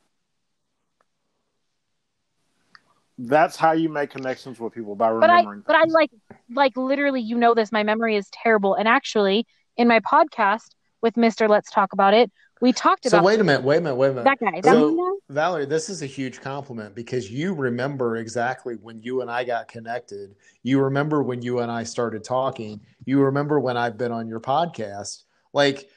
That's 3.18 3.56
how 3.56 3.72
you 3.72 3.88
make 3.88 4.10
connections 4.10 4.60
with 4.60 4.74
people 4.74 4.94
by 4.94 5.08
remembering. 5.08 5.20
but 5.20 5.30
I 5.30 5.38
remembering. 5.38 5.62
but 5.66 5.76
I 5.76 5.84
like 5.84 6.10
like 6.54 6.76
literally 6.76 7.20
you 7.20 7.36
know 7.38 7.54
this 7.54 7.72
my 7.72 7.82
memory 7.82 8.16
is 8.16 8.28
terrible 8.30 8.74
and 8.74 8.86
actually 8.86 9.46
in 9.76 9.88
my 9.88 10.00
podcast 10.00 10.68
with 11.02 11.14
Mr. 11.14 11.48
Let's 11.48 11.70
Talk 11.70 11.92
About 11.92 12.14
It 12.14 12.30
we 12.62 12.72
talked 12.72 13.04
about. 13.04 13.18
So 13.18 13.22
wait 13.22 13.38
a 13.38 13.44
minute. 13.44 13.62
Wait 13.64 13.76
a 13.78 13.80
minute. 13.82 13.96
Wait 13.96 14.08
a 14.08 14.10
minute. 14.14 14.24
that 14.24 14.38
guy 14.40 14.60
that 14.62 14.72
So- 14.72 14.96
guy? 14.96 15.34
Valerie, 15.34 15.66
this 15.66 15.90
is 15.90 16.02
a 16.02 16.06
huge 16.06 16.40
compliment 16.40 16.94
because 16.94 17.30
you 17.30 17.52
remember 17.52 18.16
exactly 18.16 18.76
when 18.76 19.02
you 19.02 19.20
and 19.20 19.30
I 19.30 19.44
got 19.44 19.68
connected. 19.68 20.34
You 20.62 20.80
remember 20.80 21.22
when 21.22 21.42
you 21.42 21.58
and 21.58 21.70
I 21.70 21.82
started 21.82 22.24
talking. 22.24 22.80
You 23.04 23.20
remember 23.20 23.60
when 23.60 23.76
I've 23.76 23.98
been 23.98 24.10
on 24.12 24.26
your 24.26 24.40
podcast. 24.40 25.24
Like, 25.52 25.90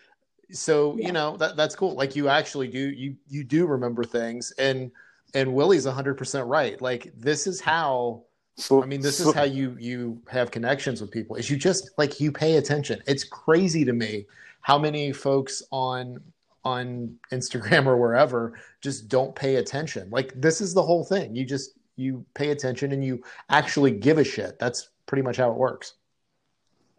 so 0.51 0.97
you 0.97 1.11
know 1.13 1.38
that 1.38 1.55
that's 1.55 1.76
cool. 1.76 1.93
Like, 1.93 2.15
you 2.15 2.28
actually 2.28 2.67
do 2.67 2.89
you 2.89 3.15
you 3.30 3.43
do 3.45 3.65
remember 3.65 4.03
things, 4.03 4.51
and 4.57 4.91
and 5.34 5.53
Willie's 5.53 5.86
hundred 5.86 6.15
percent 6.15 6.47
right. 6.47 6.82
Like, 6.82 7.11
this 7.17 7.47
is 7.47 7.59
how 7.61 8.23
So, 8.57 8.84
I 8.84 8.86
mean, 8.86 9.01
this 9.01 9.17
so- 9.17 9.30
is 9.30 9.36
how 9.36 9.43
you 9.43 9.75
you 9.80 10.21
have 10.30 10.51
connections 10.51 11.01
with 11.01 11.11
people. 11.11 11.36
Is 11.36 11.49
you 11.49 11.57
just 11.57 11.91
like 11.97 12.19
you 12.19 12.32
pay 12.32 12.57
attention. 12.57 13.01
It's 13.07 13.23
crazy 13.23 13.86
to 13.86 13.93
me 13.93 14.25
how 14.61 14.77
many 14.77 15.11
folks 15.13 15.63
on 15.71 16.19
on 16.65 17.15
Instagram 17.32 17.86
or 17.86 17.95
wherever 17.97 18.59
just 18.82 19.07
don't 19.07 19.34
pay 19.34 19.55
attention. 19.55 20.09
Like 20.09 20.34
this 20.36 20.59
is 20.61 20.73
the 20.73 20.84
whole 20.84 21.05
thing. 21.05 21.36
You 21.36 21.45
just 21.45 21.71
you 21.95 22.25
pay 22.34 22.51
attention 22.51 22.91
and 22.91 23.03
you 23.03 23.23
actually 23.49 23.91
give 23.91 24.17
a 24.17 24.23
shit. 24.23 24.59
That's 24.59 24.89
pretty 25.05 25.21
much 25.21 25.38
how 25.38 25.51
it 25.51 25.57
works. 25.57 25.93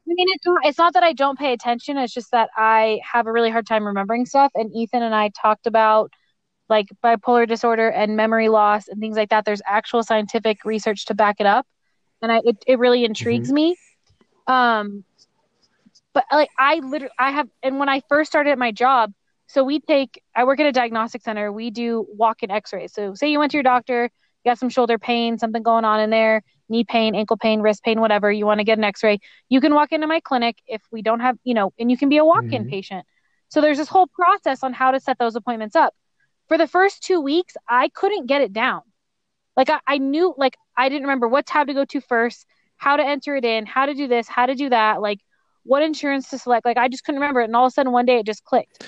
I 0.09 0.15
mean 0.15 0.27
it's 0.31 0.47
not 0.47 0.59
it's 0.65 0.79
not 0.79 0.95
that 0.95 1.03
I 1.03 1.13
don't 1.13 1.39
pay 1.39 1.53
attention 1.53 1.97
it's 1.97 2.13
just 2.13 2.33
that 2.33 2.49
I 2.57 3.01
have 3.13 3.27
a 3.27 3.33
really 3.33 3.51
hard 3.51 3.67
time 3.67 3.87
remembering 3.87 4.27
stuff 4.27 4.51
and 4.57 4.75
Ethan 4.75 5.03
and 5.03 5.15
I 5.15 5.31
talked 5.41 5.67
about 5.67 6.11
like 6.71 6.89
bipolar 7.05 7.47
disorder 7.49 7.89
and 7.91 8.17
memory 8.17 8.49
loss 8.49 8.89
and 8.89 9.01
things 9.01 9.17
like 9.17 9.31
that 9.31 9.45
there's 9.45 9.63
actual 9.67 10.03
scientific 10.05 10.65
research 10.65 11.07
to 11.07 11.15
back 11.15 11.37
it 11.41 11.47
up. 11.47 11.67
And 12.23 12.33
I 12.33 12.41
it, 12.45 12.57
it 12.67 12.79
really 12.79 13.05
intrigues 13.05 13.53
me. 13.53 13.77
Um 14.47 15.05
but 16.15 16.25
like 16.33 16.51
I 16.59 16.77
literally 16.77 17.13
I 17.19 17.31
have 17.33 17.49
and 17.63 17.79
when 17.79 17.89
I 17.89 18.03
first 18.09 18.31
started 18.31 18.51
at 18.51 18.59
my 18.59 18.73
job 18.73 19.13
so 19.47 19.65
we 19.65 19.81
take 19.81 20.23
I 20.37 20.45
work 20.45 20.61
at 20.61 20.67
a 20.67 20.73
diagnostic 20.73 21.23
center. 21.23 21.53
We 21.53 21.71
do 21.71 22.07
walk-in 22.09 22.51
x-rays. 22.51 22.93
So 22.95 23.15
say 23.15 23.31
you 23.31 23.39
went 23.39 23.51
to 23.53 23.57
your 23.59 23.65
doctor 23.65 24.11
you 24.45 24.51
got 24.51 24.59
some 24.59 24.71
shoulder 24.71 24.99
pain 24.99 25.39
something 25.39 25.63
going 25.63 25.85
on 25.85 26.01
in 26.01 26.11
there 26.11 26.43
knee 26.69 26.85
pain 26.85 27.15
ankle 27.15 27.37
pain 27.37 27.61
wrist 27.61 27.83
pain 27.83 28.01
whatever 28.01 28.31
you 28.33 28.47
want 28.47 28.59
to 28.59 28.65
get 28.65 28.79
an 28.79 28.85
x-ray 28.85 29.19
you 29.49 29.61
can 29.61 29.75
walk 29.75 29.93
into 29.93 30.07
my 30.07 30.21
clinic 30.21 30.57
if 30.67 30.83
we 30.93 31.03
don't 31.03 31.21
have 31.21 31.37
you 31.45 31.55
know 31.55 31.73
and 31.79 31.91
you 31.91 31.97
can 31.99 32.09
be 32.09 32.17
a 32.17 32.25
walk-in 32.25 32.65
Mhm. 32.65 32.71
patient. 32.71 33.07
So 33.49 33.61
there's 33.61 33.79
this 33.79 33.89
whole 33.89 34.07
process 34.07 34.63
on 34.63 34.73
how 34.73 34.93
to 34.93 35.01
set 35.01 35.19
those 35.19 35.35
appointments 35.37 35.75
up 35.75 35.93
for 36.51 36.59
the 36.59 36.67
first 36.67 37.03
two 37.03 37.21
weeks 37.21 37.55
i 37.69 37.89
couldn't 37.89 38.27
get 38.27 38.43
it 38.43 38.53
down 38.53 38.83
like 39.57 39.71
I, 39.71 39.79
I 39.87 39.99
knew 39.99 40.35
like 40.37 40.57
i 40.77 40.89
didn't 40.89 41.03
remember 41.03 41.29
what 41.29 41.47
tab 41.47 41.69
to 41.69 41.75
go 41.75 41.85
to 41.87 42.01
first 42.01 42.45
how 42.77 42.97
to 42.97 43.05
enter 43.05 43.37
it 43.37 43.45
in 43.45 43.67
how 43.67 43.87
to 43.87 43.95
do 43.95 44.09
this 44.09 44.29
how 44.29 44.47
to 44.47 44.55
do 44.55 44.69
that 44.69 45.01
like 45.01 45.21
what 45.63 45.83
insurance 45.83 46.29
to 46.31 46.39
select 46.39 46.67
like 46.67 46.77
i 46.77 46.89
just 46.89 47.05
couldn't 47.05 47.21
remember 47.21 47.41
it 47.41 47.45
and 47.45 47.57
all 47.57 47.67
of 47.67 47.71
a 47.71 47.73
sudden 47.73 47.93
one 47.93 48.05
day 48.05 48.19
it 48.19 48.27
just 48.27 48.45
clicked 48.45 48.87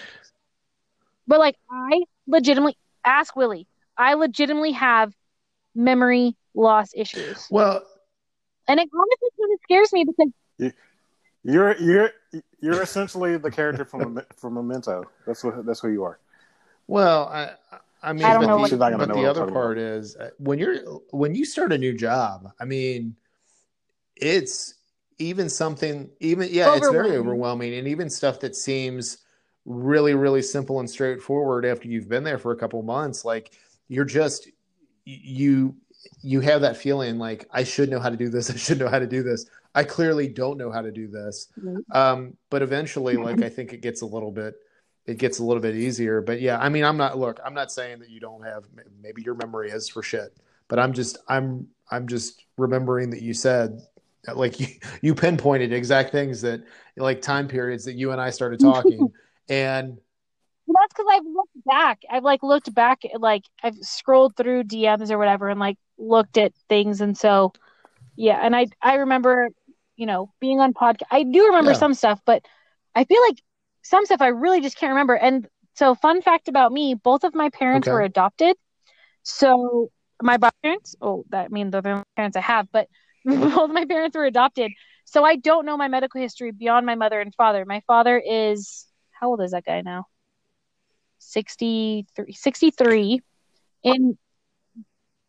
but 1.26 1.38
like 1.38 1.56
i 1.70 2.02
legitimately 2.26 2.76
ask 3.04 3.36
willie 3.36 3.66
i 3.96 4.14
legitimately 4.14 4.72
have 4.72 5.14
memory 5.74 6.36
loss 6.54 6.90
issues. 6.94 7.46
Well, 7.50 7.82
And 8.68 8.78
it 8.78 8.88
honestly 8.94 9.28
kind 9.40 9.52
of 9.52 9.58
scares 9.64 9.92
me 9.92 10.04
because 10.04 10.72
You're 11.44 11.76
you're 11.78 12.10
you're 12.60 12.82
essentially 12.82 13.36
the 13.36 13.50
character 13.50 13.84
from 13.84 14.20
from 14.36 14.54
Memento. 14.54 15.04
That's 15.26 15.42
what 15.42 15.66
that's 15.66 15.80
who 15.80 15.88
you 15.88 16.04
are. 16.04 16.18
Well, 16.86 17.26
I 17.28 17.52
I 18.02 18.12
mean, 18.12 18.24
I 18.26 18.32
don't 18.34 18.40
but 18.40 18.46
know 18.46 18.56
the, 18.56 18.60
what- 18.62 18.70
She's 18.70 18.78
not 18.78 18.90
gonna 18.90 18.98
but 18.98 19.08
know 19.08 19.14
the 19.14 19.26
other 19.26 19.40
talking 19.40 19.54
part 19.54 19.78
is 19.78 20.16
uh, 20.16 20.30
when 20.38 20.58
you're 20.58 20.78
when 21.10 21.34
you 21.34 21.44
start 21.44 21.72
a 21.72 21.78
new 21.78 21.94
job. 21.96 22.50
I 22.60 22.64
mean, 22.64 23.16
it's 24.16 24.74
even 25.18 25.48
something 25.48 26.10
even 26.20 26.48
yeah, 26.50 26.74
it's 26.74 26.88
very 26.88 27.10
Overwhelming. 27.10 27.18
overwhelming, 27.18 27.74
and 27.74 27.88
even 27.88 28.10
stuff 28.10 28.40
that 28.40 28.56
seems 28.56 29.18
really 29.64 30.14
really 30.14 30.42
simple 30.42 30.80
and 30.80 30.90
straightforward 30.90 31.64
after 31.64 31.88
you've 31.88 32.08
been 32.08 32.24
there 32.24 32.38
for 32.38 32.52
a 32.52 32.56
couple 32.56 32.82
months, 32.82 33.24
like 33.24 33.52
you're 33.88 34.04
just 34.04 34.48
you 35.04 35.76
you 36.22 36.40
have 36.40 36.60
that 36.62 36.76
feeling 36.76 37.18
like 37.18 37.46
I 37.52 37.64
should 37.64 37.90
know 37.90 38.00
how 38.00 38.10
to 38.10 38.16
do 38.16 38.28
this. 38.28 38.50
I 38.52 38.56
should 38.56 38.78
know 38.78 38.88
how 38.88 38.98
to 38.98 39.06
do 39.06 39.22
this. 39.22 39.46
I 39.74 39.84
clearly 39.84 40.28
don't 40.28 40.58
know 40.58 40.70
how 40.70 40.82
to 40.82 40.92
do 40.92 41.08
this. 41.08 41.48
Um, 41.92 42.36
but 42.50 42.62
eventually, 42.62 43.16
like 43.16 43.42
I 43.42 43.48
think 43.48 43.72
it 43.72 43.82
gets 43.82 44.02
a 44.02 44.06
little 44.06 44.32
bit, 44.32 44.54
it 45.06 45.18
gets 45.18 45.38
a 45.38 45.44
little 45.44 45.60
bit 45.62 45.74
easier. 45.74 46.20
But 46.20 46.40
yeah, 46.40 46.58
I 46.58 46.68
mean, 46.68 46.84
I'm 46.84 46.96
not. 46.96 47.18
Look, 47.18 47.40
I'm 47.44 47.54
not 47.54 47.72
saying 47.72 48.00
that 48.00 48.10
you 48.10 48.20
don't 48.20 48.42
have. 48.44 48.64
Maybe 49.02 49.22
your 49.22 49.34
memory 49.34 49.70
is 49.70 49.88
for 49.88 50.02
shit. 50.02 50.36
But 50.68 50.78
I'm 50.78 50.92
just, 50.92 51.18
I'm, 51.28 51.68
I'm 51.90 52.06
just 52.06 52.42
remembering 52.56 53.10
that 53.10 53.20
you 53.22 53.34
said, 53.34 53.82
like 54.34 54.58
you, 54.60 54.66
you 55.02 55.14
pinpointed 55.14 55.72
exact 55.72 56.12
things 56.12 56.40
that, 56.42 56.62
like 56.96 57.22
time 57.22 57.48
periods 57.48 57.84
that 57.86 57.94
you 57.94 58.12
and 58.12 58.20
I 58.20 58.30
started 58.30 58.60
talking, 58.60 59.10
and 59.48 59.98
that's 60.68 60.94
because 60.94 61.06
I've 61.10 61.24
looked 61.26 61.64
back. 61.66 62.02
I've 62.10 62.22
like 62.22 62.42
looked 62.42 62.72
back, 62.74 63.02
like 63.18 63.44
I've 63.62 63.76
scrolled 63.76 64.36
through 64.36 64.64
DMs 64.64 65.10
or 65.10 65.18
whatever, 65.18 65.48
and 65.48 65.58
like 65.58 65.78
looked 65.98 66.38
at 66.38 66.52
things, 66.68 67.00
and 67.00 67.16
so 67.16 67.52
yeah. 68.16 68.38
And 68.42 68.54
I 68.54 68.66
I 68.80 68.94
remember, 68.96 69.48
you 69.96 70.06
know, 70.06 70.32
being 70.40 70.60
on 70.60 70.74
podcast. 70.74 71.02
I 71.10 71.22
do 71.24 71.46
remember 71.46 71.72
Yeah. 71.72 71.78
some 71.78 71.94
stuff, 71.94 72.20
but 72.24 72.44
I 72.94 73.04
feel 73.04 73.20
like 73.28 73.42
some 73.82 74.04
stuff 74.06 74.22
I 74.22 74.28
really 74.28 74.60
just 74.60 74.76
can't 74.76 74.90
remember. 74.90 75.14
And 75.14 75.48
so, 75.74 75.94
fun 75.94 76.22
fact 76.22 76.48
about 76.48 76.72
me: 76.72 76.94
both 76.94 77.24
of 77.24 77.34
my 77.34 77.50
parents 77.50 77.88
Okay. 77.88 77.90
were 77.90 78.02
adopted. 78.02 78.56
So 79.22 79.90
my 80.22 80.38
parents, 80.62 80.94
oh, 81.00 81.24
that 81.30 81.50
means 81.52 81.72
the 81.72 81.82
parents 82.16 82.36
I 82.36 82.40
have, 82.40 82.68
but 82.72 82.88
both 83.24 83.70
my 83.70 83.84
parents 83.86 84.16
were 84.16 84.24
adopted. 84.24 84.72
So 85.04 85.24
I 85.24 85.36
don't 85.36 85.66
know 85.66 85.76
my 85.76 85.88
medical 85.88 86.20
history 86.20 86.52
beyond 86.52 86.86
my 86.86 86.94
mother 86.94 87.20
and 87.20 87.34
father. 87.34 87.64
My 87.66 87.82
father 87.86 88.18
is 88.24 88.86
how 89.12 89.28
old 89.30 89.42
is 89.42 89.52
that 89.52 89.64
guy 89.64 89.82
now? 89.82 90.06
63, 91.18 92.32
63 92.32 93.20
in 93.84 94.18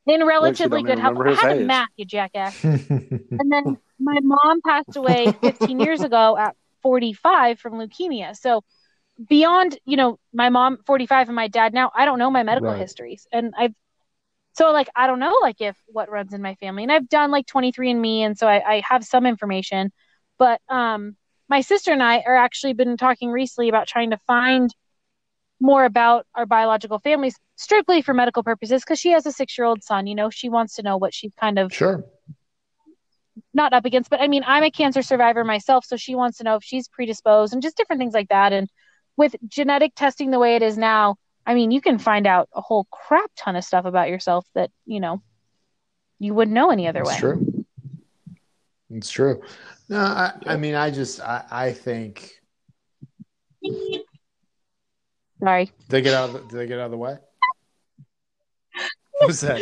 in 0.06 0.26
relatively 0.26 0.84
good 0.84 0.99
health. 0.99 1.18
I 1.26 1.32
had 1.32 1.51
a 1.51 1.56
math, 1.56 1.89
you 1.95 2.06
jackass. 2.06 2.56
And 3.39 3.51
then 3.51 3.78
my 3.99 4.18
mom 4.22 4.62
passed 4.66 4.95
away 4.95 5.34
15 5.43 5.80
years 5.80 6.04
ago 6.04 6.38
at 6.38 6.56
45 6.84 7.60
from 7.60 7.76
leukemia. 7.76 8.36
So 8.38 8.64
beyond, 9.30 9.80
you 9.86 9.98
know, 9.98 10.20
my 10.34 10.50
mom 10.50 10.80
45 10.88 11.30
and 11.30 11.36
my 11.36 11.50
dad 11.50 11.74
now, 11.74 11.92
I 11.96 12.06
don't 12.06 12.20
know 12.20 12.32
my 12.32 12.44
medical 12.44 12.74
Right. 12.74 12.80
histories. 12.80 13.28
And 13.34 13.54
I've 13.58 13.74
so 14.54 14.72
like 14.72 14.90
I 14.96 15.08
don't 15.08 15.20
know 15.20 15.38
like 15.42 15.62
if 15.62 15.78
what 15.88 16.10
runs 16.12 16.34
in 16.34 16.42
my 16.42 16.56
family. 16.56 16.84
And 16.84 16.92
I've 16.92 17.10
done 17.10 17.32
like 17.32 17.48
23 17.48 17.92
and 17.92 18.02
me 18.02 18.24
and 18.24 18.38
so 18.38 18.48
I, 18.48 18.76
I 18.76 18.84
have 18.88 19.04
some 19.06 19.26
information. 19.26 19.92
But 20.40 20.62
um 20.70 21.16
my 21.50 21.62
sister 21.62 21.92
and 21.92 22.04
I 22.04 22.22
are 22.26 22.36
actually 22.36 22.74
been 22.74 22.98
talking 22.98 23.32
recently 23.32 23.70
about 23.70 23.88
trying 23.88 24.12
to 24.12 24.18
find 24.28 24.74
more 25.60 25.86
about 25.86 26.26
our 26.36 26.46
biological 26.46 27.00
families 27.00 27.36
strictly 27.56 28.02
for 28.02 28.14
medical 28.14 28.44
purposes 28.44 28.84
because 28.84 29.00
she 29.00 29.12
has 29.12 29.26
a 29.26 29.32
six 29.32 29.58
year 29.58 29.66
old 29.66 29.84
son 29.84 30.08
you 30.08 30.16
know 30.16 30.30
she 30.30 30.50
wants 30.50 30.76
to 30.76 30.84
know 30.84 30.98
what 30.98 31.14
she's 31.14 31.34
kind 31.40 31.60
of 31.60 31.72
sure, 31.72 32.04
not 33.54 33.74
up 33.74 33.86
against, 33.86 34.10
but 34.10 34.22
I 34.22 34.28
mean, 34.28 34.44
I'm 34.46 34.64
a 34.64 34.72
cancer 34.72 35.02
survivor 35.02 35.44
myself, 35.44 35.86
so 35.86 35.98
she 35.98 36.16
wants 36.16 36.38
to 36.38 36.44
know 36.44 36.56
if 36.56 36.64
she's 36.64 36.88
predisposed 36.88 37.54
and 37.54 37.62
just 37.62 37.78
different 37.78 38.00
things 38.00 38.14
like 38.14 38.30
that. 38.30 38.54
And 38.54 38.70
with 39.18 39.36
genetic 39.48 39.94
testing 39.96 40.32
the 40.32 40.40
way 40.40 40.56
it 40.56 40.62
is 40.62 40.78
now, 40.78 41.16
I 41.46 41.54
mean, 41.54 41.72
you 41.72 41.82
can 41.82 42.00
find 42.00 42.26
out 42.26 42.50
a 42.54 42.62
whole 42.62 42.86
crap 42.92 43.32
ton 43.36 43.56
of 43.56 43.64
stuff 43.64 43.86
about 43.86 44.10
yourself 44.10 44.46
that, 44.56 44.72
you 44.86 45.00
know, 45.00 45.22
you 46.20 46.34
wouldn't 46.34 46.56
know 46.56 46.72
any 46.72 46.88
other 46.88 47.02
it's 47.02 47.10
way. 47.10 47.18
true. 47.18 47.66
It's 48.90 49.10
true. 49.10 49.42
No, 49.90 50.00
I, 50.00 50.34
I 50.46 50.58
mean, 50.58 50.76
I 50.76 50.92
just, 50.92 51.20
I, 51.20 51.44
I 51.52 51.72
think 51.74 52.32
Sorry. 55.40 55.72
they 55.90 56.02
get 56.02 56.14
out. 56.14 56.30
Of 56.30 56.34
the, 56.34 56.40
do 56.40 56.58
they 56.58 56.68
get 56.68 56.80
out 56.80 56.86
of 56.86 56.92
the 56.92 56.98
way? 56.98 57.18
What's 59.20 59.42
that? 59.42 59.60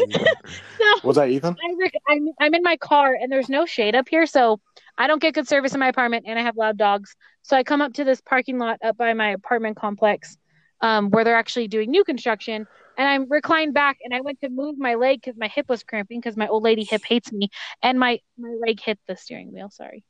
So 0.77 0.90
Was 1.03 1.15
that 1.15 1.29
Ethan? 1.29 1.55
I, 1.59 2.13
I'm, 2.13 2.27
I'm 2.39 2.53
in 2.53 2.63
my 2.63 2.77
car 2.77 3.13
and 3.13 3.31
there's 3.31 3.49
no 3.49 3.65
shade 3.65 3.95
up 3.95 4.07
here, 4.09 4.25
so 4.25 4.59
I 4.97 5.07
don't 5.07 5.21
get 5.21 5.33
good 5.33 5.47
service 5.47 5.73
in 5.73 5.79
my 5.79 5.87
apartment 5.87 6.25
and 6.27 6.37
I 6.37 6.43
have 6.43 6.57
loud 6.57 6.77
dogs. 6.77 7.15
So 7.43 7.57
I 7.57 7.63
come 7.63 7.81
up 7.81 7.93
to 7.93 8.03
this 8.03 8.21
parking 8.21 8.59
lot 8.59 8.77
up 8.83 8.97
by 8.97 9.13
my 9.13 9.31
apartment 9.31 9.77
complex 9.77 10.37
um, 10.81 11.09
where 11.09 11.23
they're 11.23 11.35
actually 11.35 11.67
doing 11.67 11.89
new 11.89 12.03
construction. 12.03 12.67
And 12.97 13.07
I'm 13.07 13.29
reclined 13.29 13.73
back 13.73 13.97
and 14.03 14.13
I 14.13 14.21
went 14.21 14.41
to 14.41 14.49
move 14.49 14.77
my 14.77 14.95
leg 14.95 15.21
because 15.21 15.37
my 15.37 15.47
hip 15.47 15.67
was 15.69 15.83
cramping 15.83 16.19
because 16.19 16.37
my 16.37 16.47
old 16.47 16.63
lady 16.63 16.83
hip 16.83 17.03
hates 17.03 17.31
me. 17.31 17.49
And 17.81 17.99
my, 17.99 18.19
my 18.37 18.53
leg 18.65 18.79
hit 18.79 18.99
the 19.07 19.15
steering 19.15 19.53
wheel. 19.53 19.69
Sorry. 19.71 20.03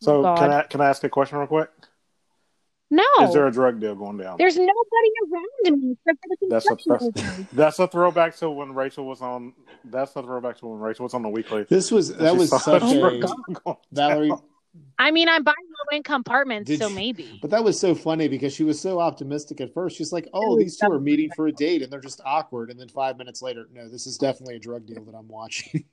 So 0.00 0.22
God. 0.22 0.38
can 0.38 0.50
I 0.50 0.62
can 0.62 0.80
I 0.80 0.88
ask 0.88 1.04
a 1.04 1.08
question 1.08 1.38
real 1.38 1.46
quick? 1.46 1.70
No, 2.92 3.02
Is 3.22 3.32
there 3.32 3.46
a 3.46 3.50
drug 3.50 3.80
deal 3.80 3.94
going 3.94 4.18
down? 4.18 4.36
there's 4.36 4.58
nobody 4.58 5.10
around 5.32 5.78
me 5.80 5.96
for 6.04 6.12
the 6.12 6.46
That's 6.50 6.70
a 6.70 6.76
that's, 6.86 7.08
that's 7.54 7.78
a 7.78 7.88
throwback 7.88 8.36
to 8.36 8.50
when 8.50 8.74
Rachel 8.74 9.06
was 9.06 9.22
on. 9.22 9.54
That's 9.84 10.14
a 10.14 10.22
throwback 10.22 10.58
to 10.58 10.66
when 10.66 10.78
Rachel 10.78 11.04
was 11.04 11.14
on 11.14 11.22
the 11.22 11.30
weekly. 11.30 11.64
This 11.70 11.90
was 11.90 12.14
that 12.16 12.36
was 12.36 12.50
saw 12.50 12.58
such 12.58 12.82
a 12.82 13.00
drug 13.00 13.14
a 13.14 13.20
deal 13.20 13.34
going 13.64 13.76
Valerie. 13.92 14.32
I 14.98 15.10
mean, 15.10 15.30
I'm 15.30 15.42
buying 15.42 15.54
low 15.58 15.96
income 15.96 16.20
apartments, 16.20 16.68
Did 16.68 16.80
so 16.80 16.88
you- 16.88 16.94
maybe. 16.94 17.38
but 17.40 17.50
that 17.50 17.64
was 17.64 17.80
so 17.80 17.94
funny 17.94 18.28
because 18.28 18.52
she 18.52 18.62
was 18.62 18.78
so 18.78 19.00
optimistic 19.00 19.62
at 19.62 19.72
first. 19.72 19.96
She's 19.96 20.12
like, 20.12 20.28
"Oh, 20.34 20.58
these 20.58 20.76
two 20.76 20.92
are 20.92 21.00
meeting 21.00 21.30
for 21.34 21.46
a 21.46 21.52
date, 21.52 21.80
and 21.80 21.90
they're 21.90 21.98
just 21.98 22.20
awkward." 22.26 22.70
And 22.70 22.78
then 22.78 22.88
five 22.90 23.16
minutes 23.16 23.40
later, 23.40 23.68
no, 23.72 23.88
this 23.88 24.06
is 24.06 24.18
definitely 24.18 24.56
a 24.56 24.60
drug 24.60 24.84
deal 24.84 25.02
that 25.04 25.14
I'm 25.14 25.28
watching. 25.28 25.86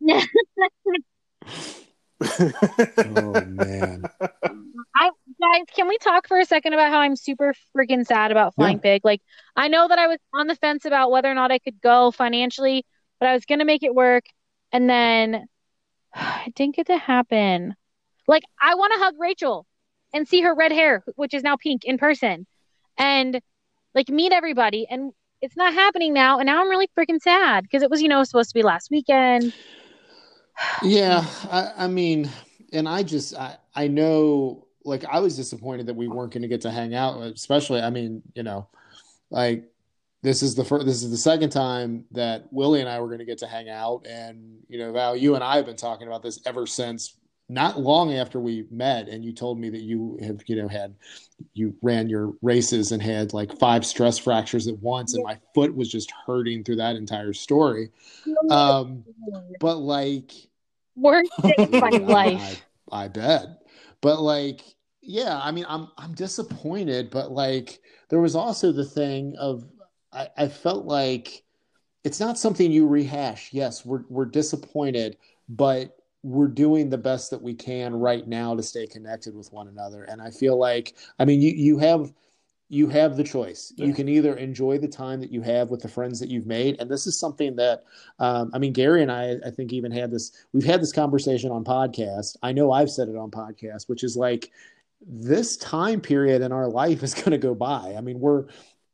oh 2.20 3.44
man, 3.46 4.02
I 4.20 4.50
guys, 5.52 5.64
can 5.74 5.88
we 5.88 5.98
talk 5.98 6.28
for 6.28 6.38
a 6.38 6.44
second 6.44 6.72
about 6.72 6.90
how 6.90 7.00
I'm 7.00 7.16
super 7.16 7.54
freaking 7.76 8.06
sad 8.06 8.30
about 8.30 8.54
Flying 8.54 8.78
Pig? 8.78 9.02
Like, 9.04 9.20
I 9.54 9.68
know 9.68 9.88
that 9.88 9.98
I 9.98 10.06
was 10.06 10.18
on 10.34 10.46
the 10.46 10.56
fence 10.56 10.84
about 10.84 11.10
whether 11.10 11.30
or 11.30 11.34
not 11.34 11.50
I 11.52 11.58
could 11.58 11.80
go 11.80 12.10
financially, 12.10 12.84
but 13.20 13.28
I 13.28 13.34
was 13.34 13.44
gonna 13.44 13.64
make 13.64 13.82
it 13.82 13.94
work, 13.94 14.24
and 14.72 14.88
then 14.88 15.46
it 16.46 16.54
didn't 16.54 16.76
get 16.76 16.86
to 16.86 16.98
happen. 16.98 17.74
Like, 18.28 18.44
I 18.60 18.74
want 18.74 18.92
to 18.94 18.98
hug 18.98 19.14
Rachel 19.18 19.66
and 20.12 20.26
see 20.26 20.40
her 20.42 20.54
red 20.54 20.72
hair, 20.72 21.04
which 21.16 21.34
is 21.34 21.42
now 21.42 21.56
pink, 21.56 21.84
in 21.84 21.98
person, 21.98 22.46
and 22.98 23.40
like 23.94 24.08
meet 24.08 24.32
everybody, 24.32 24.86
and 24.88 25.12
it's 25.40 25.56
not 25.56 25.74
happening 25.74 26.12
now, 26.12 26.38
and 26.38 26.46
now 26.46 26.60
I'm 26.60 26.68
really 26.68 26.88
freaking 26.98 27.20
sad 27.20 27.62
because 27.64 27.82
it 27.82 27.90
was, 27.90 28.02
you 28.02 28.08
know, 28.08 28.24
supposed 28.24 28.50
to 28.50 28.54
be 28.54 28.62
last 28.62 28.90
weekend. 28.90 29.52
yeah. 30.82 31.24
I, 31.50 31.72
I 31.84 31.86
mean, 31.86 32.30
and 32.72 32.88
I 32.88 33.02
just 33.02 33.34
I 33.36 33.56
I 33.74 33.88
know 33.88 34.65
like 34.86 35.04
I 35.04 35.20
was 35.20 35.36
disappointed 35.36 35.86
that 35.86 35.94
we 35.94 36.08
weren't 36.08 36.32
going 36.32 36.42
to 36.42 36.48
get 36.48 36.62
to 36.62 36.70
hang 36.70 36.94
out. 36.94 37.20
Especially, 37.22 37.80
I 37.80 37.90
mean, 37.90 38.22
you 38.34 38.42
know, 38.42 38.68
like 39.30 39.64
this 40.22 40.42
is 40.42 40.54
the 40.54 40.64
first 40.64 40.86
this 40.86 41.02
is 41.02 41.10
the 41.10 41.16
second 41.16 41.50
time 41.50 42.04
that 42.12 42.44
Willie 42.52 42.80
and 42.80 42.88
I 42.88 43.00
were 43.00 43.08
going 43.08 43.18
to 43.18 43.24
get 43.24 43.38
to 43.38 43.46
hang 43.46 43.68
out, 43.68 44.06
and 44.08 44.58
you 44.68 44.78
know, 44.78 44.92
Val, 44.92 45.16
you 45.16 45.34
and 45.34 45.44
I 45.44 45.56
have 45.56 45.66
been 45.66 45.76
talking 45.76 46.06
about 46.06 46.22
this 46.22 46.40
ever 46.46 46.66
since 46.66 47.16
not 47.48 47.78
long 47.78 48.12
after 48.14 48.40
we 48.40 48.66
met, 48.70 49.08
and 49.08 49.24
you 49.24 49.32
told 49.32 49.58
me 49.58 49.70
that 49.70 49.82
you 49.82 50.18
have 50.22 50.40
you 50.46 50.56
know 50.56 50.68
had 50.68 50.94
you 51.54 51.74
ran 51.82 52.08
your 52.08 52.32
races 52.42 52.92
and 52.92 53.02
had 53.02 53.32
like 53.34 53.56
five 53.58 53.84
stress 53.84 54.18
fractures 54.18 54.68
at 54.68 54.78
once, 54.78 55.14
and 55.14 55.24
my 55.24 55.38
foot 55.54 55.74
was 55.74 55.88
just 55.88 56.12
hurting 56.26 56.64
through 56.64 56.76
that 56.76 56.96
entire 56.96 57.32
story. 57.32 57.90
Um, 58.50 59.04
but 59.60 59.76
like 59.76 60.32
Worst 60.96 61.30
day 61.42 61.54
of 61.58 61.70
my 61.72 61.88
life. 62.02 62.64
I, 62.90 63.04
I 63.04 63.08
bet. 63.08 63.62
But 64.00 64.20
like, 64.20 64.62
yeah, 65.06 65.40
I 65.42 65.52
mean, 65.52 65.64
I'm 65.68 65.88
I'm 65.96 66.12
disappointed, 66.14 67.10
but 67.10 67.30
like, 67.30 67.80
there 68.08 68.20
was 68.20 68.34
also 68.34 68.72
the 68.72 68.84
thing 68.84 69.34
of 69.38 69.64
I, 70.12 70.28
I 70.36 70.48
felt 70.48 70.84
like 70.84 71.44
it's 72.04 72.20
not 72.20 72.38
something 72.38 72.70
you 72.72 72.86
rehash. 72.86 73.52
Yes, 73.52 73.86
we're 73.86 74.02
we're 74.08 74.26
disappointed, 74.26 75.16
but 75.48 75.96
we're 76.22 76.48
doing 76.48 76.90
the 76.90 76.98
best 76.98 77.30
that 77.30 77.40
we 77.40 77.54
can 77.54 77.94
right 77.94 78.26
now 78.26 78.54
to 78.56 78.62
stay 78.62 78.86
connected 78.86 79.34
with 79.34 79.52
one 79.52 79.68
another. 79.68 80.04
And 80.04 80.20
I 80.20 80.30
feel 80.30 80.58
like, 80.58 80.94
I 81.20 81.24
mean, 81.24 81.40
you 81.40 81.52
you 81.52 81.78
have 81.78 82.12
you 82.68 82.88
have 82.88 83.16
the 83.16 83.22
choice. 83.22 83.72
You 83.76 83.94
can 83.94 84.08
either 84.08 84.34
enjoy 84.34 84.78
the 84.78 84.88
time 84.88 85.20
that 85.20 85.30
you 85.30 85.40
have 85.42 85.70
with 85.70 85.82
the 85.82 85.88
friends 85.88 86.18
that 86.18 86.28
you've 86.28 86.48
made, 86.48 86.80
and 86.80 86.90
this 86.90 87.06
is 87.06 87.16
something 87.16 87.54
that 87.56 87.84
um, 88.18 88.50
I 88.52 88.58
mean, 88.58 88.72
Gary 88.72 89.02
and 89.02 89.12
I, 89.12 89.36
I 89.46 89.50
think 89.50 89.72
even 89.72 89.92
had 89.92 90.10
this. 90.10 90.32
We've 90.52 90.64
had 90.64 90.82
this 90.82 90.92
conversation 90.92 91.52
on 91.52 91.62
podcast. 91.62 92.36
I 92.42 92.50
know 92.50 92.72
I've 92.72 92.90
said 92.90 93.08
it 93.08 93.16
on 93.16 93.30
podcast, 93.30 93.88
which 93.88 94.02
is 94.02 94.16
like 94.16 94.50
this 95.00 95.56
time 95.56 96.00
period 96.00 96.42
in 96.42 96.52
our 96.52 96.68
life 96.68 97.02
is 97.02 97.14
going 97.14 97.32
to 97.32 97.38
go 97.38 97.54
by. 97.54 97.94
I 97.96 98.00
mean, 98.00 98.20
we're 98.20 98.46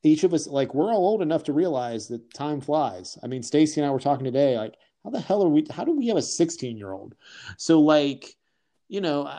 each 0.03 0.25
of 0.25 0.35
us 0.35 0.47
like 0.47 0.75
we're 0.75 0.93
all 0.93 1.07
old 1.07 1.23
enough 1.23 1.45
to 1.45 1.53
realize 1.53 2.09
that 2.09 2.35
time 2.35 2.61
flies. 2.61 3.19
I 3.23 3.27
mean, 3.27 3.43
Stacy 3.43 3.81
and 3.81 3.89
I 3.89 3.93
were 3.93 4.01
talking 4.01 4.25
today, 4.25 4.59
like, 4.59 4.75
how 5.05 5.11
the 5.11 5.21
hell 5.21 5.43
are 5.45 5.49
we? 5.49 5.67
How 5.71 5.85
do 5.85 5.93
we 5.93 6.09
have 6.09 6.17
a 6.17 6.23
16 6.23 6.77
year 6.77 6.93
old? 6.93 7.15
So 7.57 7.81
like, 7.81 8.37
you 8.89 9.01
know, 9.01 9.31